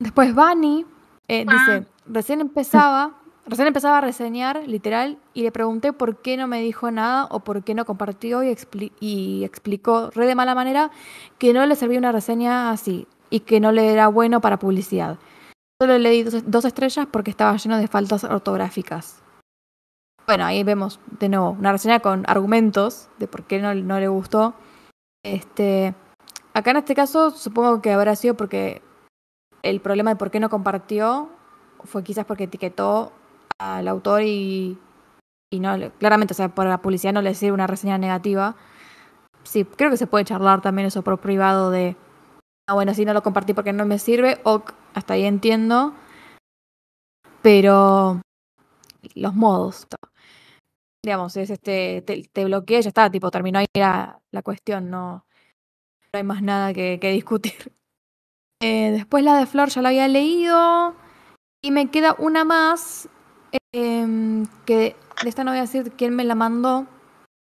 después 0.02 0.36
Bunny 0.36 0.86
eh, 1.30 1.46
dice, 1.46 1.88
recién 2.06 2.42
empezaba, 2.42 3.14
recién 3.46 3.70
empezaba 3.70 4.00
a 4.00 4.02
reseñar, 4.02 4.68
literal, 4.68 5.18
y 5.34 5.44
le 5.44 5.52
pregunté 5.54 5.94
por 5.94 6.22
qué 6.22 6.36
no 6.36 6.46
me 6.48 6.60
dijo 6.62 6.92
nada 6.92 7.28
o 7.32 7.40
por 7.40 7.64
qué 7.64 7.74
no 7.74 7.86
compartió 7.86 8.44
y, 8.44 8.48
expli- 8.48 8.92
y 9.00 9.46
explicó 9.46 10.10
re 10.12 10.28
de 10.28 10.36
mala 10.36 10.56
manera 10.56 10.92
que 11.38 11.54
no 11.54 11.66
le 11.66 11.78
servía 11.78 12.00
una 12.00 12.12
reseña 12.12 12.72
así 12.72 13.08
y 13.30 13.40
que 13.40 13.62
no 13.62 13.72
le 13.72 13.94
era 13.94 14.10
bueno 14.10 14.42
para 14.42 14.60
publicidad. 14.60 15.18
Solo 15.82 15.98
le 15.98 16.10
di 16.10 16.24
dos, 16.24 16.44
dos 16.46 16.66
estrellas 16.66 17.08
porque 17.10 17.32
estaba 17.32 17.56
lleno 17.56 17.78
de 17.78 17.88
faltas 17.88 18.26
ortográficas. 18.26 19.23
Bueno, 20.26 20.46
ahí 20.46 20.64
vemos 20.64 21.00
de 21.20 21.30
nuevo 21.30 21.52
una 21.52 21.72
reseña 21.72 22.00
con 22.00 22.24
argumentos 22.28 23.10
de 23.20 23.28
por 23.28 23.44
qué 23.44 23.60
no, 23.60 23.74
no 23.76 24.00
le 24.00 24.08
gustó. 24.08 24.54
Este, 25.24 25.94
acá 26.54 26.72
en 26.72 26.78
este 26.78 26.96
caso 26.96 27.32
supongo 27.32 27.82
que 27.82 27.92
habrá 27.92 28.16
sido 28.16 28.36
porque 28.36 28.82
el 29.64 29.82
problema 29.82 30.12
de 30.12 30.16
por 30.16 30.32
qué 30.32 30.40
no 30.40 30.50
compartió 30.50 31.30
fue 31.84 32.04
quizás 32.04 32.26
porque 32.26 32.46
etiquetó 32.46 33.12
al 33.60 33.88
autor 33.88 34.22
y, 34.24 34.78
y 35.52 35.60
no, 35.60 35.76
claramente, 36.00 36.34
o 36.34 36.36
sea, 36.36 36.50
por 36.50 36.68
la 36.68 36.82
publicidad 36.82 37.14
no 37.14 37.22
le 37.22 37.36
sirve 37.36 37.54
una 37.54 37.68
reseña 37.68 37.98
negativa. 37.98 38.56
Sí, 39.44 39.66
creo 39.66 39.90
que 39.90 39.98
se 39.98 40.08
puede 40.08 40.26
charlar 40.26 40.62
también 40.62 40.88
eso 40.88 41.02
por 41.02 41.20
privado 41.20 41.70
de 41.70 41.98
ah, 42.68 42.74
bueno, 42.74 42.94
sí, 42.94 43.06
no 43.06 43.14
lo 43.14 43.24
compartí 43.24 43.54
porque 43.54 43.74
no 43.74 43.86
me 43.86 44.00
sirve, 44.00 44.40
ok, 44.44 44.74
hasta 44.94 45.16
ahí 45.16 45.26
entiendo. 45.26 45.94
Pero 47.42 48.22
los 49.16 49.36
modos, 49.36 49.86
digamos, 51.04 51.36
es 51.36 51.50
este, 51.50 52.02
te, 52.02 52.18
y 52.18 52.30
ya 52.66 52.80
está, 52.80 53.12
tipo, 53.12 53.30
terminó 53.30 53.60
ahí 53.60 53.66
la, 53.74 54.20
la 54.32 54.42
cuestión, 54.42 54.90
no, 54.90 55.26
no 56.14 56.18
hay 56.18 56.24
más 56.24 56.42
nada 56.42 56.74
que, 56.74 56.98
discutir. 57.12 57.54
Eh, 58.66 58.92
después 58.92 59.26
la 59.26 59.38
de 59.38 59.46
Flor 59.46 59.68
ya 59.68 59.82
la 59.82 59.90
había 59.90 60.08
leído. 60.08 60.96
Y 61.62 61.72
me 61.72 61.92
queda 61.92 62.16
una 62.18 62.46
más. 62.46 63.10
Eh, 63.74 64.46
que 64.66 64.96
de 65.22 65.30
esta 65.30 65.44
no 65.44 65.52
voy 65.52 65.58
a 65.58 65.64
decir 65.64 65.92
quién 65.98 66.16
me 66.16 66.24
la 66.24 66.34
mandó. 66.34 66.88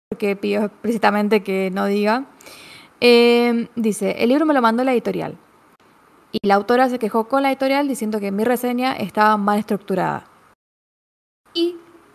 Porque 0.09 0.35
pidió 0.35 0.65
explícitamente 0.65 1.41
que 1.41 1.71
no 1.71 1.85
diga. 1.85 2.25
Eh, 2.99 3.69
dice: 3.77 4.21
El 4.21 4.27
libro 4.27 4.45
me 4.45 4.53
lo 4.53 4.61
mandó 4.61 4.83
la 4.83 4.91
editorial. 4.91 5.37
Y 6.33 6.45
la 6.45 6.55
autora 6.55 6.89
se 6.89 6.99
quejó 6.99 7.29
con 7.29 7.43
la 7.43 7.49
editorial 7.49 7.87
diciendo 7.87 8.19
que 8.19 8.33
mi 8.33 8.43
reseña 8.43 8.91
estaba 8.97 9.37
mal 9.37 9.59
estructurada. 9.59 10.27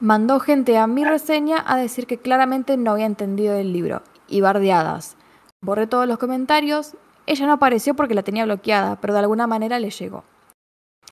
Mandó 0.01 0.41
gente 0.41 0.79
a 0.79 0.87
mi 0.87 1.05
reseña 1.05 1.63
a 1.67 1.77
decir 1.77 2.07
que 2.07 2.19
claramente 2.19 2.77
no 2.77 2.93
había 2.93 3.07
entendido 3.07 3.55
el 3.55 3.73
libro. 3.73 4.03
Y 4.29 4.41
bardeadas. 4.41 5.17
Borré 5.61 5.87
todos 5.87 6.07
los 6.07 6.19
comentarios 6.19 6.97
ella 7.31 7.47
no 7.47 7.53
apareció 7.53 7.95
porque 7.95 8.15
la 8.17 8.25
tenía 8.25 8.45
bloqueada, 8.45 9.01
pero 9.01 9.13
de 9.15 9.21
alguna 9.21 9.47
manera 9.47 9.79
le 9.79 9.91
llegó. 9.91 10.25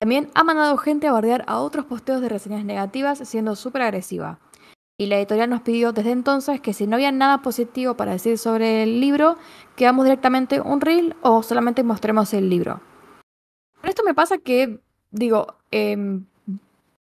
También 0.01 0.29
ha 0.33 0.43
mandado 0.43 0.75
gente 0.75 1.07
a 1.07 1.13
bardear 1.13 1.45
a 1.47 1.59
otros 1.59 1.85
posteos 1.85 2.19
de 2.19 2.27
reseñas 2.27 2.65
negativas 2.65 3.19
siendo 3.19 3.55
súper 3.55 3.83
agresiva. 3.83 4.37
Y 4.97 5.05
la 5.05 5.15
editorial 5.15 5.49
nos 5.49 5.61
pidió 5.61 5.93
desde 5.93 6.11
entonces 6.11 6.59
que 6.59 6.73
si 6.73 6.87
no 6.87 6.97
había 6.97 7.13
nada 7.13 7.41
positivo 7.41 7.93
para 7.93 8.11
decir 8.11 8.37
sobre 8.37 8.83
el 8.83 8.99
libro, 8.99 9.37
que 9.77 9.89
directamente 9.89 10.59
un 10.59 10.81
reel 10.81 11.15
o 11.21 11.41
solamente 11.41 11.83
mostremos 11.83 12.33
el 12.33 12.49
libro. 12.49 12.81
Pero 13.79 13.89
esto 13.89 14.03
me 14.03 14.13
pasa 14.13 14.39
que, 14.39 14.81
digo, 15.11 15.55
eh, 15.71 16.21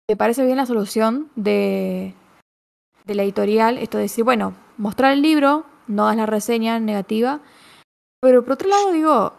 me 0.08 0.16
parece 0.16 0.44
bien 0.44 0.56
la 0.56 0.66
solución 0.66 1.30
de, 1.36 2.14
de 3.04 3.14
la 3.14 3.22
editorial, 3.22 3.78
esto 3.78 3.98
de 3.98 4.04
decir, 4.04 4.24
bueno, 4.24 4.54
mostrar 4.76 5.12
el 5.12 5.22
libro, 5.22 5.64
no 5.86 6.06
das 6.06 6.16
la 6.16 6.26
reseña 6.26 6.78
negativa, 6.80 7.40
pero 8.20 8.42
por 8.44 8.54
otro 8.54 8.68
lado 8.68 8.92
digo, 8.92 9.32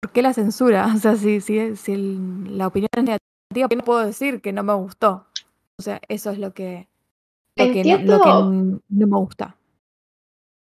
¿por 0.00 0.12
qué 0.12 0.22
la 0.22 0.34
censura? 0.34 0.86
O 0.94 0.98
sea, 0.98 1.16
si, 1.16 1.40
si, 1.40 1.76
si 1.76 1.92
el, 1.92 2.58
la 2.58 2.68
opinión 2.68 2.88
es 2.96 3.04
negativa, 3.04 3.76
no 3.76 3.84
puedo 3.84 4.04
decir 4.04 4.40
que 4.40 4.52
no 4.52 4.62
me 4.62 4.74
gustó? 4.74 5.26
O 5.78 5.82
sea, 5.82 6.00
eso 6.08 6.30
es 6.30 6.38
lo 6.38 6.52
que, 6.54 6.88
lo 7.56 7.72
que, 7.72 7.84
no, 7.84 7.98
lo 7.98 8.22
que 8.22 8.80
no 8.88 9.06
me 9.06 9.18
gusta. 9.18 9.56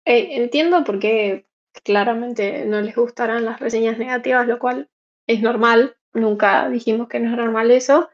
Eh, 0.05 0.43
entiendo 0.43 0.85
por 0.85 0.99
qué 0.99 1.47
claramente 1.85 2.65
no 2.67 2.81
les 2.81 2.95
gustarán 2.95 3.45
las 3.45 3.61
reseñas 3.61 3.99
negativas, 3.99 4.47
lo 4.47 4.59
cual 4.59 4.89
es 5.27 5.43
normal, 5.43 5.97
nunca 6.13 6.69
dijimos 6.69 7.09
que 7.09 7.21
no 7.21 7.31
es 7.31 7.37
normal 7.37 7.71
eso, 7.71 8.11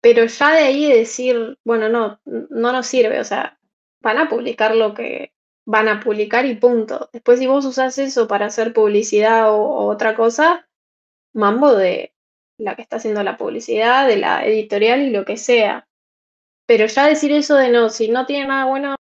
pero 0.00 0.24
ya 0.26 0.52
de 0.52 0.62
ahí 0.62 0.92
decir, 0.92 1.58
bueno, 1.64 1.88
no, 1.88 2.20
no 2.24 2.72
nos 2.72 2.86
sirve, 2.86 3.20
o 3.20 3.24
sea, 3.24 3.58
van 4.00 4.18
a 4.18 4.28
publicar 4.28 4.74
lo 4.74 4.94
que 4.94 5.32
van 5.66 5.88
a 5.88 6.00
publicar 6.00 6.46
y 6.46 6.56
punto. 6.56 7.10
Después 7.12 7.38
si 7.38 7.46
vos 7.46 7.64
usás 7.64 7.98
eso 7.98 8.26
para 8.28 8.46
hacer 8.46 8.72
publicidad 8.72 9.52
o, 9.52 9.86
otra 9.86 10.16
cosa, 10.16 10.68
mambo 11.32 11.74
de 11.74 12.14
la 12.58 12.76
que 12.76 12.82
está 12.82 12.96
haciendo 12.96 13.22
la 13.22 13.36
publicidad, 13.36 14.06
de 14.08 14.16
la 14.16 14.44
editorial 14.44 15.02
y 15.02 15.10
lo 15.10 15.24
que 15.24 15.36
sea. 15.36 15.88
Pero 16.66 16.86
ya 16.86 17.06
decir 17.06 17.32
eso 17.32 17.56
de 17.56 17.70
no, 17.70 17.90
si 17.90 18.08
no 18.08 18.26
tiene 18.26 18.48
nada 18.48 18.66
bueno, 18.66 18.96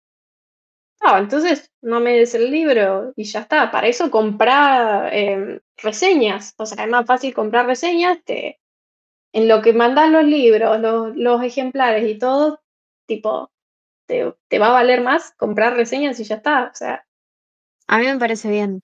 no, 1.02 1.18
entonces 1.18 1.70
no 1.82 2.00
me 2.00 2.16
des 2.16 2.34
el 2.34 2.50
libro 2.50 3.12
y 3.16 3.24
ya 3.24 3.40
está. 3.40 3.70
Para 3.70 3.86
eso 3.88 4.10
comprar 4.10 5.10
eh, 5.14 5.60
reseñas. 5.76 6.54
O 6.58 6.66
sea, 6.66 6.84
es 6.84 6.90
más 6.90 7.06
fácil 7.06 7.34
comprar 7.34 7.66
reseñas. 7.66 8.18
Te, 8.24 8.60
en 9.36 9.48
lo 9.48 9.60
que 9.60 9.74
mandas 9.74 10.10
los 10.10 10.24
libros, 10.24 10.80
los, 11.14 11.42
ejemplares 11.42 12.08
y 12.08 12.18
todo, 12.18 12.58
tipo, 13.04 13.50
te, 14.06 14.24
va 14.58 14.68
a 14.68 14.72
valer 14.72 15.02
más 15.02 15.34
comprar 15.36 15.76
reseñas 15.76 16.18
y 16.18 16.24
ya 16.24 16.36
está. 16.36 16.70
O 16.72 16.74
sea. 16.74 17.04
A 17.86 17.98
mí 17.98 18.06
me 18.06 18.18
parece 18.18 18.48
bien. 18.48 18.80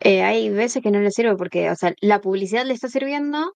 Eh, 0.00 0.24
hay 0.24 0.50
veces 0.50 0.82
que 0.82 0.90
no 0.90 0.98
le 0.98 1.12
sirve 1.12 1.36
porque, 1.36 1.70
o 1.70 1.76
sea, 1.76 1.94
la 2.00 2.20
publicidad 2.20 2.66
le 2.66 2.74
está 2.74 2.88
sirviendo 2.88 3.54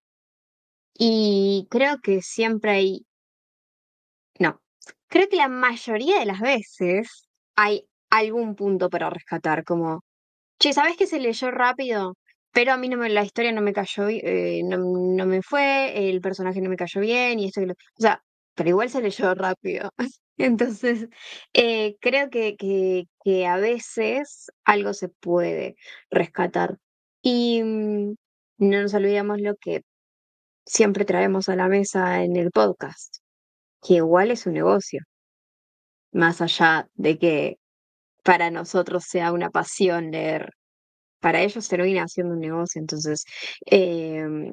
y 0.94 1.66
creo 1.70 1.98
que 2.00 2.22
siempre 2.22 2.70
hay. 2.70 3.06
No. 4.38 4.60
Creo 5.08 5.28
que 5.28 5.36
la 5.36 5.48
mayoría 5.48 6.20
de 6.20 6.26
las 6.26 6.40
veces 6.40 7.28
hay 7.56 7.88
algún 8.10 8.54
punto 8.54 8.88
para 8.90 9.10
rescatar, 9.10 9.64
como, 9.64 10.04
che, 10.60 10.72
¿sabes 10.72 10.96
que 10.96 11.08
se 11.08 11.18
leyó 11.18 11.50
rápido? 11.50 12.14
Pero 12.52 12.72
a 12.72 12.76
mí 12.76 12.88
no 12.88 12.96
me, 12.96 13.08
la 13.10 13.24
historia 13.24 13.52
no 13.52 13.60
me 13.62 13.72
cayó, 13.72 14.08
eh, 14.08 14.62
no, 14.64 14.78
no, 14.78 15.26
me 15.26 15.42
fue, 15.42 16.08
el 16.10 16.20
personaje 16.20 16.60
no 16.60 16.70
me 16.70 16.76
cayó 16.76 17.00
bien 17.00 17.38
y 17.38 17.46
esto 17.46 17.60
y 17.60 17.66
lo, 17.66 17.74
O 17.74 18.00
sea, 18.00 18.22
pero 18.54 18.70
igual 18.70 18.90
se 18.90 19.02
leyó 19.02 19.34
rápido. 19.34 19.92
Entonces, 20.38 21.08
eh, 21.54 21.96
creo 22.00 22.30
que, 22.30 22.56
que, 22.56 23.04
que, 23.24 23.46
a 23.46 23.56
veces 23.58 24.50
algo 24.64 24.94
se 24.94 25.08
puede 25.08 25.76
rescatar. 26.10 26.78
Y 27.22 27.62
mmm, 27.62 28.14
no 28.58 28.82
nos 28.82 28.94
olvidemos 28.94 29.40
lo 29.40 29.56
que 29.56 29.82
siempre 30.66 31.04
traemos 31.04 31.48
a 31.48 31.56
la 31.56 31.68
mesa 31.68 32.22
en 32.24 32.36
el 32.36 32.50
podcast, 32.52 33.18
que 33.82 33.94
igual 33.96 34.30
es 34.32 34.46
un 34.46 34.54
negocio. 34.54 35.02
Más 36.12 36.40
allá 36.42 36.86
de 36.94 37.18
que 37.18 37.56
para 38.24 38.50
nosotros 38.50 39.04
sea 39.06 39.32
una 39.32 39.50
pasión 39.50 40.10
leer, 40.12 40.52
para 41.20 41.42
ellos 41.42 41.68
termina 41.68 42.08
siendo 42.08 42.34
un 42.34 42.40
negocio. 42.40 42.80
Entonces, 42.80 43.24
eh, 43.66 44.52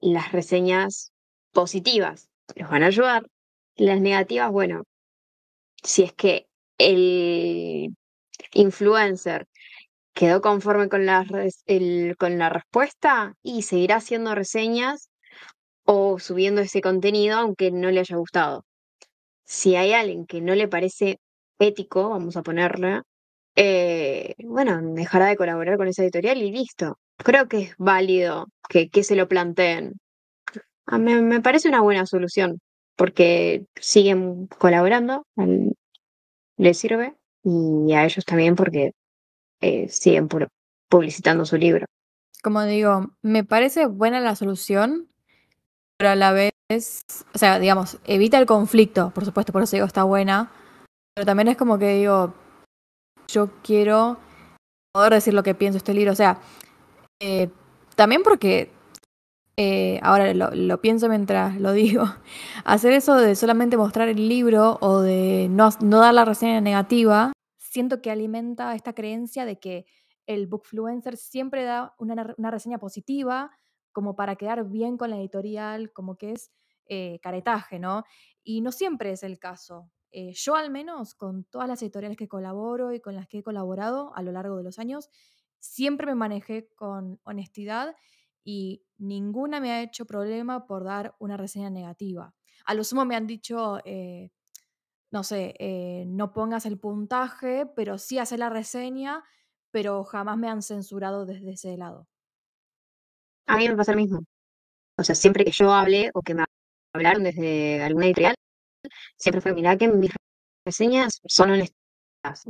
las 0.00 0.32
reseñas 0.32 1.12
positivas 1.52 2.28
los 2.54 2.70
van 2.70 2.82
a 2.82 2.86
ayudar. 2.86 3.26
Las 3.76 4.00
negativas, 4.00 4.50
bueno, 4.50 4.84
si 5.82 6.02
es 6.04 6.12
que 6.12 6.46
el 6.78 7.94
influencer 8.52 9.46
quedó 10.14 10.40
conforme 10.40 10.88
con 10.88 11.06
la, 11.06 11.26
con 12.18 12.38
la 12.38 12.48
respuesta 12.48 13.34
y 13.42 13.62
seguirá 13.62 13.96
haciendo 13.96 14.34
reseñas 14.34 15.10
o 15.84 16.18
subiendo 16.18 16.62
ese 16.62 16.80
contenido 16.80 17.38
aunque 17.38 17.70
no 17.70 17.90
le 17.90 18.00
haya 18.00 18.16
gustado. 18.16 18.64
Si 19.44 19.76
hay 19.76 19.92
alguien 19.92 20.26
que 20.26 20.40
no 20.40 20.54
le 20.54 20.68
parece 20.68 21.20
ético, 21.58 22.10
vamos 22.10 22.36
a 22.36 22.42
ponerle, 22.42 23.02
eh, 23.56 24.34
bueno, 24.44 24.80
dejará 24.94 25.26
de 25.26 25.36
colaborar 25.36 25.78
con 25.78 25.88
esa 25.88 26.02
editorial 26.02 26.38
y 26.42 26.52
listo. 26.52 26.98
Creo 27.16 27.48
que 27.48 27.58
es 27.58 27.74
válido 27.78 28.46
que, 28.68 28.90
que 28.90 29.02
se 29.02 29.16
lo 29.16 29.28
planteen. 29.28 29.94
A 30.86 30.98
mí, 30.98 31.14
me 31.14 31.40
parece 31.40 31.68
una 31.68 31.80
buena 31.80 32.06
solución 32.06 32.60
porque 32.96 33.66
siguen 33.76 34.46
colaborando, 34.46 35.26
les 36.56 36.78
sirve, 36.78 37.14
y 37.42 37.92
a 37.92 38.04
ellos 38.04 38.24
también 38.24 38.56
porque 38.56 38.92
eh, 39.60 39.88
siguen 39.88 40.28
publicitando 40.88 41.44
su 41.44 41.56
libro. 41.56 41.86
Como 42.42 42.62
digo, 42.64 43.10
me 43.22 43.44
parece 43.44 43.86
buena 43.86 44.20
la 44.20 44.34
solución, 44.34 45.08
pero 45.96 46.10
a 46.10 46.14
la 46.16 46.32
vez, 46.32 46.52
o 47.34 47.38
sea, 47.38 47.58
digamos, 47.58 47.98
evita 48.04 48.38
el 48.38 48.46
conflicto, 48.46 49.10
por 49.10 49.24
supuesto, 49.24 49.52
por 49.52 49.62
eso 49.62 49.76
digo 49.76 49.86
está 49.86 50.04
buena, 50.04 50.50
pero 51.14 51.26
también 51.26 51.48
es 51.48 51.56
como 51.56 51.78
que 51.78 51.94
digo, 51.94 52.34
yo 53.28 53.50
quiero 53.62 54.18
poder 54.92 55.14
decir 55.14 55.34
lo 55.34 55.42
que 55.42 55.54
pienso 55.54 55.78
este 55.78 55.94
libro, 55.94 56.12
o 56.12 56.16
sea, 56.16 56.40
eh, 57.20 57.50
también 57.94 58.22
porque 58.22 58.70
eh, 59.56 59.98
ahora 60.02 60.32
lo, 60.34 60.80
pienso 60.80 61.08
mientras 61.08 61.58
lo 61.60 61.72
digo, 61.72 62.04
hacer 62.64 62.92
eso 62.92 63.16
de 63.16 63.34
solamente 63.34 63.76
mostrar 63.76 64.08
el 64.08 64.28
libro 64.28 64.78
o 64.80 65.00
de 65.00 65.48
no, 65.50 65.70
no, 65.80 66.00
dar 66.00 66.14
la 66.14 66.24
reseña 66.24 66.60
negativa, 66.60 67.32
siento 67.58 68.00
que 68.00 68.10
alimenta 68.10 68.74
esta 68.74 68.94
creencia 68.94 69.44
de 69.44 69.58
que 69.58 69.86
el 70.26 70.46
bookfluencer 70.46 71.16
siempre 71.16 71.64
da 71.64 71.94
una, 71.98 72.34
una 72.36 72.50
reseña 72.50 72.78
positiva 72.78 73.50
como 73.92 74.14
para 74.14 74.36
quedar 74.36 74.64
bien 74.68 74.98
con 74.98 75.08
la 75.08 75.16
editorial, 75.16 75.90
como 75.92 76.16
que 76.16 76.32
es 76.32 76.50
eh, 76.88 77.18
caretaje, 77.22 77.78
¿no? 77.78 78.04
Y 78.44 78.60
no 78.60 78.70
siempre 78.70 79.10
es 79.10 79.22
el 79.22 79.38
caso. 79.38 79.90
Eh, 80.18 80.32
yo 80.32 80.56
al 80.56 80.70
menos, 80.70 81.14
con 81.14 81.44
todas 81.44 81.68
las 81.68 81.82
editoriales 81.82 82.16
que 82.16 82.26
colaboro 82.26 82.94
y 82.94 83.00
con 83.00 83.14
las 83.14 83.28
que 83.28 83.40
he 83.40 83.42
colaborado 83.42 84.16
a 84.16 84.22
lo 84.22 84.32
largo 84.32 84.56
de 84.56 84.64
los 84.64 84.78
años, 84.78 85.10
siempre 85.58 86.06
me 86.06 86.14
manejé 86.14 86.70
con 86.74 87.20
honestidad 87.24 87.94
y 88.42 88.86
ninguna 88.96 89.60
me 89.60 89.72
ha 89.72 89.82
hecho 89.82 90.06
problema 90.06 90.66
por 90.66 90.84
dar 90.84 91.14
una 91.18 91.36
reseña 91.36 91.68
negativa. 91.68 92.34
A 92.64 92.72
lo 92.72 92.82
sumo 92.82 93.04
me 93.04 93.14
han 93.14 93.26
dicho, 93.26 93.78
eh, 93.84 94.30
no 95.10 95.22
sé, 95.22 95.54
eh, 95.58 96.04
no 96.06 96.32
pongas 96.32 96.64
el 96.64 96.78
puntaje, 96.78 97.66
pero 97.76 97.98
sí 97.98 98.18
hace 98.18 98.38
la 98.38 98.48
reseña, 98.48 99.22
pero 99.70 100.02
jamás 100.04 100.38
me 100.38 100.48
han 100.48 100.62
censurado 100.62 101.26
desde 101.26 101.50
ese 101.50 101.76
lado. 101.76 102.08
A 103.46 103.58
mí 103.58 103.68
me 103.68 103.76
pasa 103.76 103.92
lo 103.92 103.98
mismo. 103.98 104.20
O 104.98 105.04
sea, 105.04 105.14
siempre 105.14 105.44
que 105.44 105.50
yo 105.50 105.74
hable 105.74 106.10
o 106.14 106.22
que 106.22 106.34
me 106.34 106.44
hablaron 106.94 107.22
desde 107.22 107.82
alguna 107.82 108.06
editorial, 108.06 108.34
siempre 109.16 109.40
fue, 109.40 109.54
mira 109.54 109.76
que 109.76 109.88
mis 109.88 110.10
reseñas 110.64 111.20
son 111.26 111.52
honestas. 111.52 111.76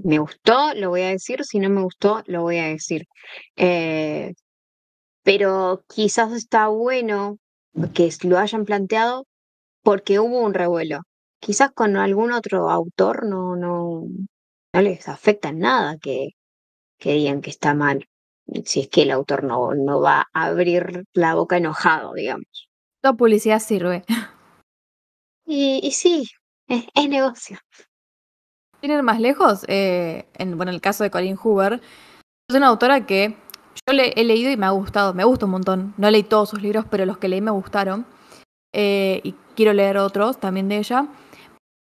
Me 0.03 0.19
gustó, 0.19 0.75
lo 0.75 0.91
voy 0.91 1.03
a 1.03 1.11
decir, 1.11 1.45
si 1.45 1.59
no 1.59 1.69
me 1.71 1.83
gustó, 1.83 2.23
lo 2.27 2.43
voy 2.43 2.59
a 2.59 2.67
decir. 2.69 3.07
Eh, 3.57 4.33
pero 5.23 5.85
quizás 5.89 6.33
está 6.33 6.69
bueno 6.69 7.39
que 7.95 8.11
lo 8.23 8.39
hayan 8.39 8.65
planteado 8.65 9.27
porque 9.83 10.19
hubo 10.21 10.41
un 10.41 10.55
revuelo. 10.55 11.03
Quizás 11.41 11.73
con 11.73 11.97
algún 11.97 12.33
otro 12.33 12.71
autor 12.71 13.27
no, 13.27 13.57
no, 13.57 14.05
no 14.73 14.83
les 14.83 15.09
afecta 15.09 15.53
nada 15.53 15.99
que, 15.99 16.31
que 16.99 17.13
digan 17.15 17.43
que 17.43 17.51
está 17.51 17.75
mal, 17.75 18.07
si 18.65 18.81
es 18.81 18.89
que 18.89 19.03
el 19.03 19.11
autor 19.11 19.45
no, 19.45 19.75
no 19.75 20.01
va 20.01 20.29
a 20.33 20.47
abrir 20.47 21.05
la 21.13 21.35
boca 21.35 21.57
enojado, 21.57 22.15
digamos. 22.15 22.69
Toda 23.01 23.15
publicidad 23.15 23.61
sirve. 23.61 24.05
Y, 25.47 25.81
y 25.83 25.93
sí, 25.93 26.29
es, 26.69 27.09
negocio. 27.09 27.59
¿Tienen 28.81 29.05
más 29.05 29.21
lejos? 29.21 29.65
Eh, 29.69 30.27
en 30.35 30.57
bueno, 30.57 30.73
el 30.73 30.81
caso 30.81 31.05
de 31.05 31.11
Colleen 31.11 31.37
Hoover, 31.37 31.81
es 32.49 32.57
una 32.57 32.67
autora 32.67 33.07
que 33.07 33.37
yo 33.87 33.93
le 33.95 34.13
he 34.17 34.25
leído 34.25 34.51
y 34.51 34.57
me 34.57 34.67
ha 34.67 34.71
gustado, 34.71 35.15
me 35.15 35.25
gusta 35.25 35.47
un 35.47 35.53
montón. 35.53 35.95
No 35.97 36.11
leí 36.11 36.25
todos 36.25 36.51
sus 36.51 36.63
libros, 36.63 36.85
pero 36.91 37.07
los 37.07 37.19
que 37.19 37.29
leí 37.29 37.41
me 37.41 37.51
gustaron. 37.51 38.07
Eh, 38.73 39.21
y 39.23 39.35
quiero 39.55 39.73
leer 39.73 39.99
otros 39.99 40.39
también 40.39 40.69
de 40.69 40.79
ella. 40.79 41.07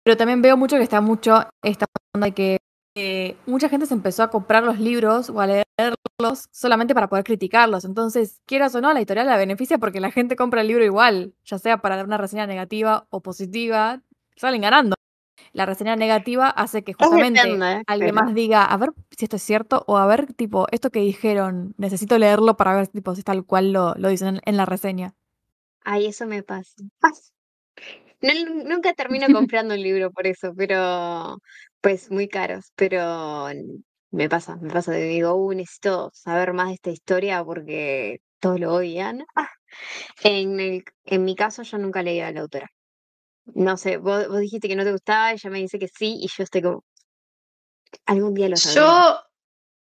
Pero 0.03 0.17
también 0.17 0.41
veo 0.41 0.55
mucho 0.55 0.77
que 0.77 0.83
está 0.83 1.01
mucho 1.01 1.43
esta 1.63 1.85
onda 2.13 2.31
que 2.31 2.57
eh, 2.95 3.35
mucha 3.45 3.69
gente 3.69 3.85
se 3.85 3.93
empezó 3.93 4.23
a 4.23 4.29
comprar 4.29 4.63
los 4.63 4.79
libros 4.79 5.29
o 5.29 5.41
a 5.41 5.47
leerlos 5.47 6.47
solamente 6.51 6.93
para 6.93 7.07
poder 7.09 7.23
criticarlos. 7.25 7.83
Entonces, 7.85 8.41
quieras 8.45 8.73
o 8.75 8.81
no, 8.81 8.91
la 8.93 8.99
editorial 8.99 9.27
la 9.27 9.37
beneficia 9.37 9.77
porque 9.77 9.99
la 9.99 10.11
gente 10.11 10.35
compra 10.35 10.61
el 10.61 10.67
libro 10.67 10.83
igual, 10.85 11.33
ya 11.43 11.59
sea 11.59 11.77
para 11.81 11.97
dar 11.97 12.05
una 12.05 12.17
reseña 12.17 12.47
negativa 12.47 13.05
o 13.09 13.21
positiva, 13.21 14.01
salen 14.35 14.61
ganando. 14.61 14.95
La 15.51 15.65
reseña 15.65 15.95
negativa 15.95 16.49
hace 16.49 16.83
que 16.83 16.93
justamente 16.93 17.41
depende, 17.41 17.83
alguien 17.87 18.13
pero- 18.15 18.25
más 18.25 18.33
diga, 18.35 18.65
a 18.65 18.77
ver 18.77 18.91
si 19.17 19.25
esto 19.25 19.35
es 19.37 19.41
cierto, 19.43 19.83
o 19.87 19.97
a 19.97 20.05
ver, 20.05 20.33
tipo, 20.33 20.67
esto 20.71 20.89
que 20.89 20.99
dijeron, 20.99 21.73
necesito 21.77 22.17
leerlo 22.17 22.57
para 22.57 22.75
ver 22.75 22.87
tipo, 22.87 23.15
si 23.15 23.23
tal 23.23 23.45
cual 23.45 23.71
lo, 23.71 23.93
lo 23.95 24.09
dicen 24.09 24.35
en, 24.35 24.41
en 24.45 24.57
la 24.57 24.65
reseña. 24.65 25.15
Ay, 25.83 26.07
eso 26.07 26.25
me 26.25 26.43
pasa. 26.43 26.75
No, 28.21 28.31
nunca 28.63 28.93
termino 28.93 29.27
comprando 29.31 29.75
un 29.75 29.81
libro 29.81 30.09
por 30.09 30.25
eso, 30.25 30.53
pero 30.55 31.37
pues 31.85 32.09
muy 32.09 32.27
caros, 32.27 32.71
pero 32.75 33.45
me 34.09 34.27
pasa, 34.27 34.55
me 34.55 34.73
pasa, 34.73 34.91
digo, 34.93 35.35
uh, 35.35 35.53
necesito 35.53 36.09
saber 36.15 36.51
más 36.51 36.69
de 36.69 36.73
esta 36.73 36.89
historia 36.89 37.45
porque 37.45 38.21
todos 38.39 38.59
lo 38.59 38.73
odian. 38.73 39.23
Ah, 39.35 39.51
En 40.23 40.59
el, 40.59 40.83
en 41.03 41.23
mi 41.23 41.35
caso 41.35 41.61
yo 41.61 41.77
nunca 41.77 42.01
leí 42.01 42.21
a 42.21 42.31
la 42.31 42.41
autora. 42.41 42.71
No 43.53 43.77
sé, 43.77 43.97
vos, 43.97 44.27
vos 44.29 44.39
dijiste 44.39 44.67
que 44.67 44.75
no 44.75 44.83
te 44.83 44.93
gustaba, 44.93 45.31
ella 45.31 45.49
me 45.51 45.59
dice 45.59 45.77
que 45.77 45.87
sí, 45.87 46.17
y 46.21 46.27
yo 46.27 46.41
estoy 46.41 46.63
como, 46.63 46.83
algún 48.07 48.33
día 48.33 48.49
lo 48.49 48.57
sabré. 48.57 48.81
Yo, 48.81 49.19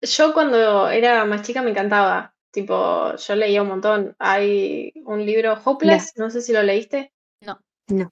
yo 0.02 0.34
cuando 0.34 0.90
era 0.90 1.24
más 1.24 1.44
chica 1.44 1.62
me 1.62 1.70
encantaba. 1.70 2.36
Tipo, 2.52 3.16
yo 3.16 3.36
leía 3.36 3.62
un 3.62 3.70
montón. 3.70 4.14
Hay 4.20 4.92
un 5.06 5.26
libro, 5.26 5.58
Hopeless, 5.64 6.12
no 6.18 6.30
sé 6.30 6.42
si 6.42 6.52
lo 6.52 6.64
leíste. 6.64 7.14
No, 7.40 7.62
que 7.88 8.10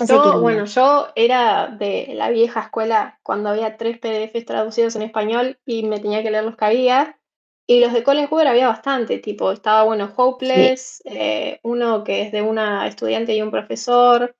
Yo, 0.00 0.40
bueno, 0.40 0.64
yo 0.64 1.08
era 1.14 1.68
de 1.68 2.12
la 2.14 2.30
vieja 2.30 2.62
escuela 2.62 3.20
cuando 3.22 3.50
había 3.50 3.76
tres 3.76 3.98
PDFs 3.98 4.44
traducidos 4.44 4.96
en 4.96 5.02
español 5.02 5.58
y 5.64 5.84
me 5.84 6.00
tenía 6.00 6.22
que 6.22 6.32
leer 6.32 6.44
los 6.44 6.56
que 6.56 6.64
había. 6.64 7.20
Y 7.66 7.80
los 7.80 7.92
de 7.92 8.02
Colin 8.02 8.26
Hoover 8.26 8.48
había 8.48 8.68
bastante, 8.68 9.18
tipo, 9.18 9.52
estaba, 9.52 9.84
bueno, 9.84 10.12
Hopeless, 10.16 11.00
eh, 11.06 11.60
uno 11.62 12.04
que 12.04 12.22
es 12.22 12.32
de 12.32 12.42
una 12.42 12.86
estudiante 12.86 13.34
y 13.34 13.40
un 13.40 13.50
profesor, 13.50 14.36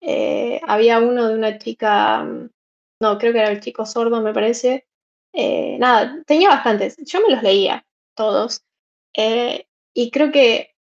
eh, 0.00 0.60
había 0.66 0.98
uno 0.98 1.28
de 1.28 1.34
una 1.34 1.58
chica, 1.58 2.24
mm, 2.24 2.50
no, 3.00 3.18
creo 3.18 3.32
que 3.32 3.38
era 3.40 3.50
el 3.50 3.60
chico 3.60 3.86
sordo, 3.86 4.20
me 4.22 4.32
parece. 4.32 4.86
Eh, 5.32 5.76
nada, 5.78 6.22
tenía 6.26 6.48
bastantes. 6.48 6.96
Yo 7.04 7.20
me 7.20 7.34
los 7.34 7.42
leía, 7.42 7.86
todos. 8.16 8.64
Y 9.94 10.10
creo 10.10 10.32
que 10.32 10.74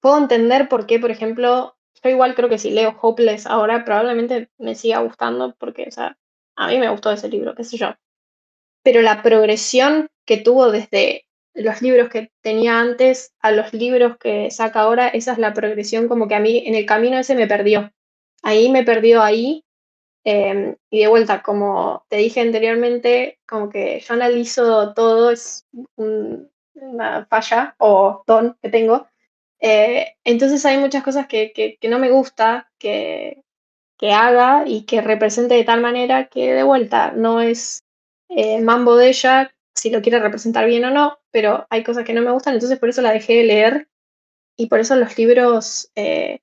puedo 0.00 0.18
entender 0.18 0.68
por 0.68 0.86
qué, 0.86 0.98
por 0.98 1.10
ejemplo, 1.10 1.76
yo 2.02 2.10
igual 2.10 2.34
creo 2.34 2.48
que 2.48 2.58
si 2.58 2.70
leo 2.70 2.96
Hopeless 3.00 3.46
ahora, 3.46 3.84
probablemente 3.84 4.50
me 4.58 4.74
siga 4.74 5.00
gustando, 5.00 5.54
porque, 5.58 5.86
o 5.88 5.90
sea, 5.90 6.16
a 6.56 6.68
mí 6.68 6.78
me 6.78 6.88
gustó 6.90 7.12
ese 7.12 7.28
libro, 7.28 7.54
qué 7.54 7.64
sé 7.64 7.76
yo. 7.78 7.94
Pero 8.82 9.02
la 9.02 9.22
progresión 9.22 10.08
que 10.26 10.38
tuvo 10.38 10.70
desde 10.70 11.26
los 11.54 11.82
libros 11.82 12.08
que 12.10 12.30
tenía 12.42 12.80
antes 12.80 13.34
a 13.40 13.50
los 13.52 13.72
libros 13.72 14.16
que 14.18 14.50
saca 14.50 14.80
ahora, 14.80 15.08
esa 15.08 15.32
es 15.32 15.38
la 15.38 15.52
progresión 15.54 16.08
como 16.08 16.28
que 16.28 16.34
a 16.36 16.40
mí 16.40 16.62
en 16.66 16.74
el 16.74 16.86
camino 16.86 17.18
ese 17.18 17.34
me 17.34 17.46
perdió. 17.46 17.92
Ahí 18.42 18.70
me 18.70 18.84
perdió 18.84 19.22
ahí. 19.22 19.64
eh, 20.24 20.76
y 20.90 21.00
de 21.00 21.08
vuelta, 21.08 21.42
como 21.42 22.04
te 22.08 22.16
dije 22.16 22.40
anteriormente, 22.40 23.38
como 23.48 23.70
que 23.70 24.00
yo 24.00 24.14
analizo 24.14 24.92
todo, 24.94 25.30
es 25.30 25.66
un- 25.96 26.50
una 26.74 27.26
falla 27.26 27.74
o 27.78 28.22
don 28.26 28.56
que 28.62 28.68
tengo. 28.70 29.08
Eh, 29.60 30.14
entonces 30.24 30.64
hay 30.64 30.78
muchas 30.78 31.02
cosas 31.02 31.26
que, 31.26 31.78
no 31.88 31.98
me 31.98 32.10
gusta 32.10 32.70
que, 32.78 33.44
que 33.98 34.12
haga 34.12 34.64
y 34.66 34.86
que 34.86 35.00
represente 35.02 35.54
de 35.54 35.64
tal 35.64 35.80
manera 35.80 36.28
que 36.28 36.52
de 36.54 36.62
vuelta 36.62 37.12
no 37.12 37.40
es 37.40 37.84
eh, 38.28 38.60
mambo 38.62 38.96
de 38.96 39.08
ella 39.08 39.54
si 39.74 39.90
lo 39.90 40.02
quiere 40.02 40.18
representar 40.18 40.66
bien 40.66 40.84
o 40.84 40.90
no, 40.90 41.18
pero 41.30 41.66
hay 41.70 41.82
cosas 41.84 42.04
que 42.04 42.12
no 42.12 42.22
me 42.22 42.32
gustan, 42.32 42.54
entonces 42.54 42.78
por 42.78 42.88
eso 42.88 43.02
la 43.02 43.12
dejé 43.12 43.34
de 43.34 43.44
leer 43.44 43.88
y 44.56 44.66
por 44.66 44.80
eso 44.80 44.96
los 44.96 45.16
libros 45.16 45.90
eh, 45.94 46.40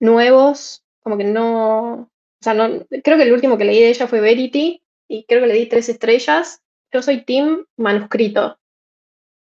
nuevos, 0.00 0.84
como 1.00 1.18
que 1.18 1.24
no, 1.24 1.92
o 1.92 2.08
sea, 2.40 2.54
no, 2.54 2.86
creo 3.02 3.16
que 3.16 3.24
el 3.24 3.32
último 3.32 3.58
que 3.58 3.64
leí 3.64 3.80
de 3.80 3.90
ella 3.90 4.06
fue 4.06 4.20
Verity 4.20 4.82
y 5.08 5.24
creo 5.24 5.40
que 5.40 5.46
le 5.46 5.54
di 5.54 5.66
tres 5.66 5.88
estrellas. 5.88 6.62
Yo 6.92 7.02
soy 7.02 7.24
team 7.24 7.66
manuscrito. 7.76 8.58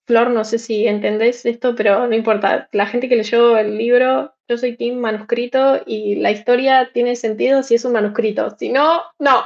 Flor, 0.09 0.31
no 0.31 0.43
sé 0.43 0.57
si 0.57 0.87
entendés 0.87 1.45
esto, 1.45 1.75
pero 1.75 2.07
no 2.07 2.15
importa. 2.15 2.67
La 2.71 2.87
gente 2.87 3.07
que 3.07 3.15
leyó 3.15 3.55
el 3.57 3.77
libro, 3.77 4.33
yo 4.47 4.57
soy 4.57 4.75
team 4.75 4.97
manuscrito 4.97 5.83
y 5.85 6.15
la 6.15 6.31
historia 6.31 6.89
tiene 6.91 7.15
sentido 7.15 7.61
si 7.61 7.75
es 7.75 7.85
un 7.85 7.91
manuscrito. 7.93 8.49
Si 8.57 8.69
no, 8.69 9.03
no. 9.19 9.43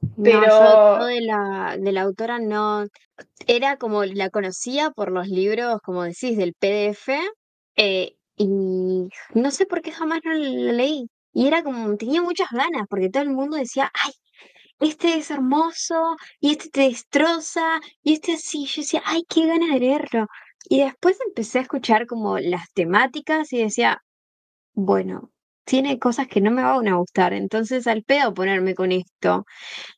No, 0.00 0.22
Pero- 0.22 0.46
yo, 0.46 0.98
yo 1.00 1.04
de 1.06 1.20
la, 1.22 1.76
de 1.76 1.90
la 1.90 2.02
autora 2.02 2.38
no, 2.38 2.86
era 3.48 3.76
como 3.78 4.04
la 4.04 4.30
conocía 4.30 4.92
por 4.92 5.10
los 5.10 5.26
libros, 5.26 5.80
como 5.82 6.04
decís, 6.04 6.36
del 6.38 6.54
PDF, 6.54 7.08
eh, 7.74 8.14
y 8.36 8.46
no 8.46 9.50
sé 9.50 9.66
por 9.66 9.82
qué 9.82 9.90
jamás 9.90 10.20
no 10.24 10.34
la 10.34 10.72
leí. 10.72 11.08
Y 11.32 11.48
era 11.48 11.64
como, 11.64 11.96
tenía 11.96 12.22
muchas 12.22 12.48
ganas, 12.52 12.86
porque 12.88 13.10
todo 13.10 13.24
el 13.24 13.30
mundo 13.30 13.56
decía, 13.56 13.90
ay, 14.04 14.12
este 14.80 15.16
es 15.16 15.30
hermoso, 15.30 16.16
y 16.40 16.52
este 16.52 16.70
te 16.70 16.80
destroza, 16.82 17.80
y 18.02 18.14
este 18.14 18.34
así. 18.34 18.66
Yo 18.66 18.82
decía, 18.82 19.02
ay, 19.04 19.24
qué 19.28 19.46
ganas 19.46 19.70
de 19.70 19.80
leerlo. 19.80 20.26
Y 20.68 20.80
después 20.80 21.18
empecé 21.26 21.58
a 21.60 21.62
escuchar 21.62 22.06
como 22.06 22.38
las 22.38 22.72
temáticas 22.72 23.52
y 23.52 23.58
decía, 23.62 24.02
bueno, 24.74 25.30
tiene 25.64 25.98
cosas 25.98 26.28
que 26.28 26.40
no 26.40 26.50
me 26.52 26.62
van 26.62 26.88
a 26.88 26.96
gustar, 26.96 27.32
entonces 27.34 27.86
al 27.88 28.04
pedo 28.04 28.34
ponerme 28.34 28.74
con 28.74 28.92
esto. 28.92 29.44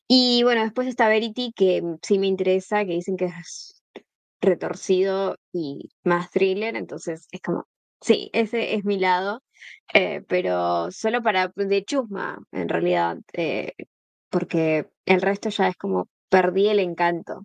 Y 0.07 0.43
bueno, 0.43 0.63
después 0.63 0.87
está 0.87 1.09
Verity, 1.09 1.53
que 1.55 1.83
sí 2.03 2.19
me 2.19 2.27
interesa, 2.27 2.85
que 2.85 2.93
dicen 2.93 3.17
que 3.17 3.25
es 3.25 3.81
retorcido 4.41 5.37
y 5.53 5.89
más 6.03 6.31
thriller, 6.31 6.75
entonces 6.75 7.27
es 7.31 7.41
como, 7.41 7.67
sí, 8.01 8.29
ese 8.33 8.75
es 8.75 8.85
mi 8.85 8.99
lado, 8.99 9.43
eh, 9.93 10.23
pero 10.27 10.91
solo 10.91 11.21
para 11.21 11.51
de 11.55 11.83
chusma, 11.85 12.39
en 12.51 12.69
realidad, 12.69 13.17
eh, 13.33 13.73
porque 14.29 14.89
el 15.05 15.21
resto 15.21 15.49
ya 15.49 15.67
es 15.67 15.77
como 15.77 16.07
perdí 16.29 16.67
el 16.69 16.79
encanto. 16.79 17.43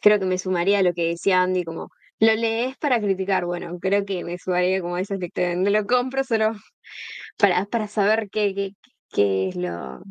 Creo 0.00 0.18
que 0.18 0.26
me 0.26 0.38
sumaría 0.38 0.80
a 0.80 0.82
lo 0.82 0.94
que 0.94 1.08
decía 1.08 1.42
Andy, 1.42 1.64
como, 1.64 1.90
lo 2.20 2.34
lees 2.34 2.76
para 2.78 3.00
criticar, 3.00 3.44
bueno, 3.46 3.78
creo 3.80 4.04
que 4.04 4.24
me 4.24 4.38
sumaría 4.38 4.80
como 4.80 4.96
a 4.96 5.00
esos 5.00 5.18
lectores, 5.18 5.56
no 5.56 5.70
lo 5.70 5.86
compro 5.86 6.24
solo 6.24 6.52
para, 7.38 7.64
para 7.66 7.88
saber 7.88 8.30
qué, 8.30 8.54
qué, 8.54 8.72
qué 9.10 9.48
es 9.48 9.56
lo 9.56 10.02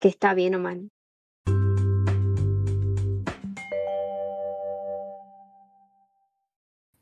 que 0.00 0.08
está 0.08 0.34
bien 0.34 0.54
o 0.54 0.58
mal. 0.60 0.90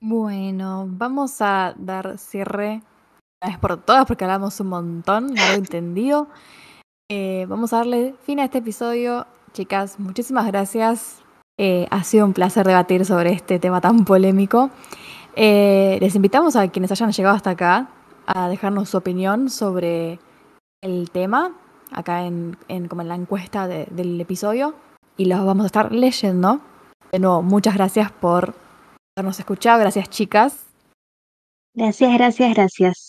Bueno, 0.00 0.86
vamos 0.88 1.40
a 1.40 1.74
dar 1.76 2.18
cierre 2.18 2.82
una 3.40 3.52
vez 3.52 3.58
por 3.58 3.84
todas 3.84 4.06
porque 4.06 4.24
hablamos 4.24 4.58
un 4.60 4.68
montón, 4.68 5.34
largo 5.34 5.54
y 5.54 5.58
entendido. 5.58 6.28
Eh, 7.10 7.46
vamos 7.48 7.72
a 7.72 7.78
darle 7.78 8.14
fin 8.24 8.40
a 8.40 8.44
este 8.44 8.58
episodio. 8.58 9.26
Chicas, 9.52 9.98
muchísimas 9.98 10.46
gracias. 10.46 11.22
Eh, 11.58 11.86
ha 11.90 12.04
sido 12.04 12.26
un 12.26 12.34
placer 12.34 12.66
debatir 12.66 13.04
sobre 13.04 13.32
este 13.32 13.58
tema 13.58 13.80
tan 13.80 14.04
polémico. 14.04 14.70
Eh, 15.36 15.98
les 16.00 16.14
invitamos 16.14 16.56
a 16.56 16.68
quienes 16.68 16.92
hayan 16.92 17.12
llegado 17.12 17.34
hasta 17.36 17.50
acá 17.50 17.88
a 18.26 18.48
dejarnos 18.48 18.90
su 18.90 18.96
opinión 18.98 19.48
sobre 19.48 20.18
el 20.82 21.10
tema 21.10 21.52
acá 21.90 22.24
en, 22.26 22.56
como 22.88 23.02
en 23.02 23.08
la 23.08 23.14
encuesta 23.14 23.66
de- 23.66 23.86
del 23.90 24.20
episodio 24.20 24.74
y 25.16 25.24
los 25.24 25.44
vamos 25.44 25.64
a 25.64 25.66
estar 25.66 25.92
leyendo. 25.92 26.60
De 27.10 27.18
nuevo, 27.18 27.42
muchas 27.42 27.74
gracias 27.74 28.12
por 28.12 28.54
habernos 29.16 29.38
escuchado. 29.38 29.80
Gracias, 29.80 30.10
chicas. 30.10 30.66
Gracias, 31.74 32.12
gracias, 32.12 32.54
gracias. 32.54 33.07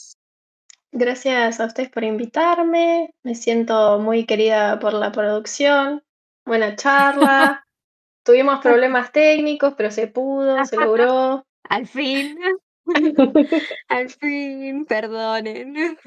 Gracias 0.92 1.60
a 1.60 1.66
ustedes 1.66 1.90
por 1.90 2.04
invitarme. 2.04 3.14
Me 3.24 3.36
siento 3.36 4.00
muy 4.00 4.26
querida 4.26 4.80
por 4.80 4.94
la 4.94 5.12
producción. 5.12 6.04
Buena 6.46 6.76
charla. 6.76 7.64
Tuvimos 8.24 8.60
problemas 8.60 9.12
técnicos, 9.12 9.74
pero 9.78 9.92
se 9.92 10.08
pudo, 10.08 10.66
se 10.66 10.76
logró. 10.76 11.46
Al 11.64 11.88
fin. 11.88 12.38
Al 13.88 14.10
fin, 14.10 14.86
perdonen. 14.86 15.98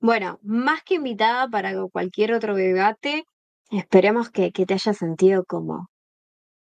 Bueno, 0.00 0.38
más 0.42 0.82
que 0.82 0.94
invitada 0.94 1.48
para 1.48 1.74
cualquier 1.90 2.32
otro 2.32 2.54
debate, 2.54 3.24
esperemos 3.70 4.30
que, 4.30 4.52
que 4.52 4.64
te 4.64 4.74
haya 4.74 4.94
sentido 4.94 5.44
como. 5.44 5.90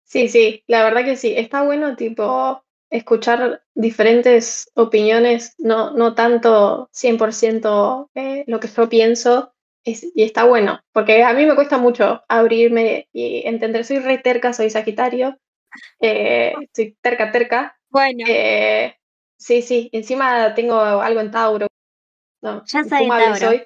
Sí, 0.03 0.27
sí, 0.27 0.63
la 0.67 0.83
verdad 0.83 1.05
que 1.05 1.15
sí. 1.15 1.33
Está 1.37 1.63
bueno, 1.63 1.95
tipo, 1.95 2.61
escuchar 2.91 3.63
diferentes 3.73 4.69
opiniones, 4.75 5.55
no, 5.57 5.91
no 5.91 6.13
tanto 6.13 6.89
100% 6.91 8.11
eh, 8.13 8.43
lo 8.47 8.59
que 8.59 8.67
yo 8.67 8.89
pienso, 8.89 9.53
y 9.83 10.23
está 10.23 10.43
bueno, 10.43 10.79
porque 10.91 11.23
a 11.23 11.33
mí 11.33 11.45
me 11.45 11.55
cuesta 11.55 11.79
mucho 11.79 12.21
abrirme 12.27 13.07
y 13.11 13.47
entender, 13.47 13.83
soy 13.83 13.99
re 13.99 14.19
terca, 14.19 14.53
soy 14.53 14.69
Sagitario, 14.69 15.39
eh, 15.99 16.53
soy 16.75 16.95
terca, 17.01 17.31
terca. 17.31 17.77
Bueno. 17.89 18.25
Eh, 18.27 18.95
sí, 19.37 19.61
sí, 19.61 19.89
encima 19.91 20.53
tengo 20.53 20.79
algo 20.79 21.21
en 21.21 21.31
Tauro. 21.31 21.67
No, 22.41 22.63
ya 22.65 22.83
Tauro. 22.83 23.35
Soy. 23.37 23.63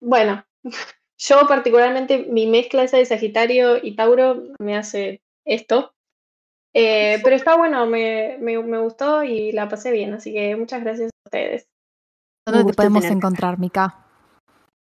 Bueno, 0.00 0.44
yo 1.18 1.46
particularmente 1.46 2.26
mi 2.28 2.46
mezcla 2.46 2.82
esa 2.82 2.96
de 2.96 3.06
Sagitario 3.06 3.76
y 3.82 3.94
Tauro 3.94 4.42
me 4.58 4.76
hace 4.76 5.22
esto. 5.44 5.92
Eh, 6.78 7.20
pero 7.24 7.34
está 7.34 7.56
bueno, 7.56 7.86
me, 7.86 8.36
me, 8.38 8.62
me, 8.62 8.78
gustó 8.78 9.24
y 9.24 9.50
la 9.50 9.66
pasé 9.66 9.90
bien, 9.92 10.12
así 10.12 10.34
que 10.34 10.54
muchas 10.56 10.82
gracias 10.82 11.10
a 11.10 11.28
ustedes. 11.28 11.66
¿Dónde 12.46 12.70
te 12.70 12.76
podemos 12.76 13.06
encontrar, 13.06 13.58
Mika? 13.58 14.06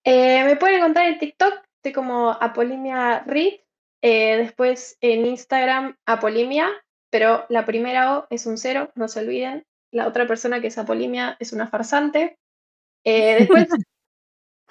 Eh, 0.04 0.44
me 0.44 0.54
pueden 0.54 0.78
encontrar 0.78 1.06
en 1.08 1.18
TikTok, 1.18 1.52
estoy 1.78 1.92
como 1.92 2.30
Apolimia 2.30 3.24
Reed, 3.26 3.54
eh, 4.02 4.36
después 4.36 4.98
en 5.00 5.26
Instagram 5.26 5.96
Apolimia, 6.06 6.70
pero 7.10 7.44
la 7.48 7.66
primera 7.66 8.18
O 8.18 8.26
es 8.30 8.46
un 8.46 8.56
cero, 8.56 8.92
no 8.94 9.08
se 9.08 9.18
olviden. 9.18 9.64
La 9.92 10.06
otra 10.06 10.28
persona 10.28 10.60
que 10.60 10.68
es 10.68 10.78
Apolimia 10.78 11.36
es 11.40 11.52
una 11.52 11.66
farsante. 11.66 12.38
Eh, 13.04 13.34
después 13.40 13.66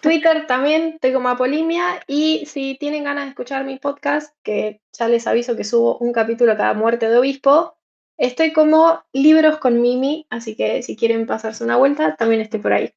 Twitter 0.02 0.48
también 0.48 0.94
estoy 0.96 1.14
como 1.14 1.30
Apolimia 1.30 2.02
y 2.08 2.46
si 2.46 2.78
tienen 2.80 3.04
ganas 3.04 3.26
de 3.26 3.30
escuchar 3.30 3.66
mi 3.66 3.78
podcast, 3.78 4.34
que 4.44 4.82
ya 4.98 5.08
les 5.08 5.28
aviso 5.28 5.56
que 5.56 5.64
subo 5.64 5.98
un 5.98 6.14
capítulo 6.14 6.56
cada 6.56 6.74
muerte 6.74 7.10
de 7.10 7.18
obispo, 7.18 7.76
estoy 8.18 8.54
como 8.54 9.04
Libros 9.14 9.58
con 9.58 9.82
Mimi, 9.82 10.26
así 10.30 10.56
que 10.56 10.84
si 10.84 10.96
quieren 10.96 11.26
pasarse 11.26 11.64
una 11.64 11.78
vuelta, 11.78 12.16
también 12.16 12.42
estoy 12.42 12.60
por 12.60 12.74
ahí. 12.74 12.94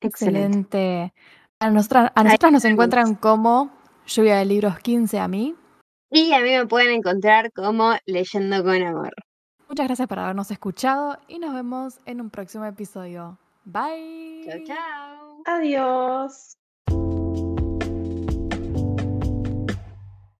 Excelente. 0.00 1.12
A, 1.60 1.70
nosotras, 1.70 2.10
a 2.14 2.24
nosotras 2.24 2.52
nos 2.52 2.64
encuentran 2.64 3.14
como 3.14 3.70
Lluvia 4.06 4.36
de 4.36 4.44
Libros 4.44 4.78
15 4.80 5.18
a 5.18 5.28
mí. 5.28 5.54
Y 6.10 6.32
a 6.32 6.40
mí 6.40 6.50
me 6.50 6.66
pueden 6.66 6.90
encontrar 6.90 7.52
como 7.52 7.94
Leyendo 8.04 8.62
con 8.64 8.82
Amor. 8.82 9.14
Muchas 9.68 9.86
gracias 9.86 10.08
por 10.08 10.18
habernos 10.18 10.50
escuchado 10.50 11.18
y 11.28 11.38
nos 11.38 11.54
vemos 11.54 11.98
en 12.04 12.20
un 12.20 12.30
próximo 12.30 12.66
episodio. 12.66 13.38
Bye. 13.64 14.44
Chao, 14.44 14.58
chao. 14.64 15.46
Adiós. 15.46 16.56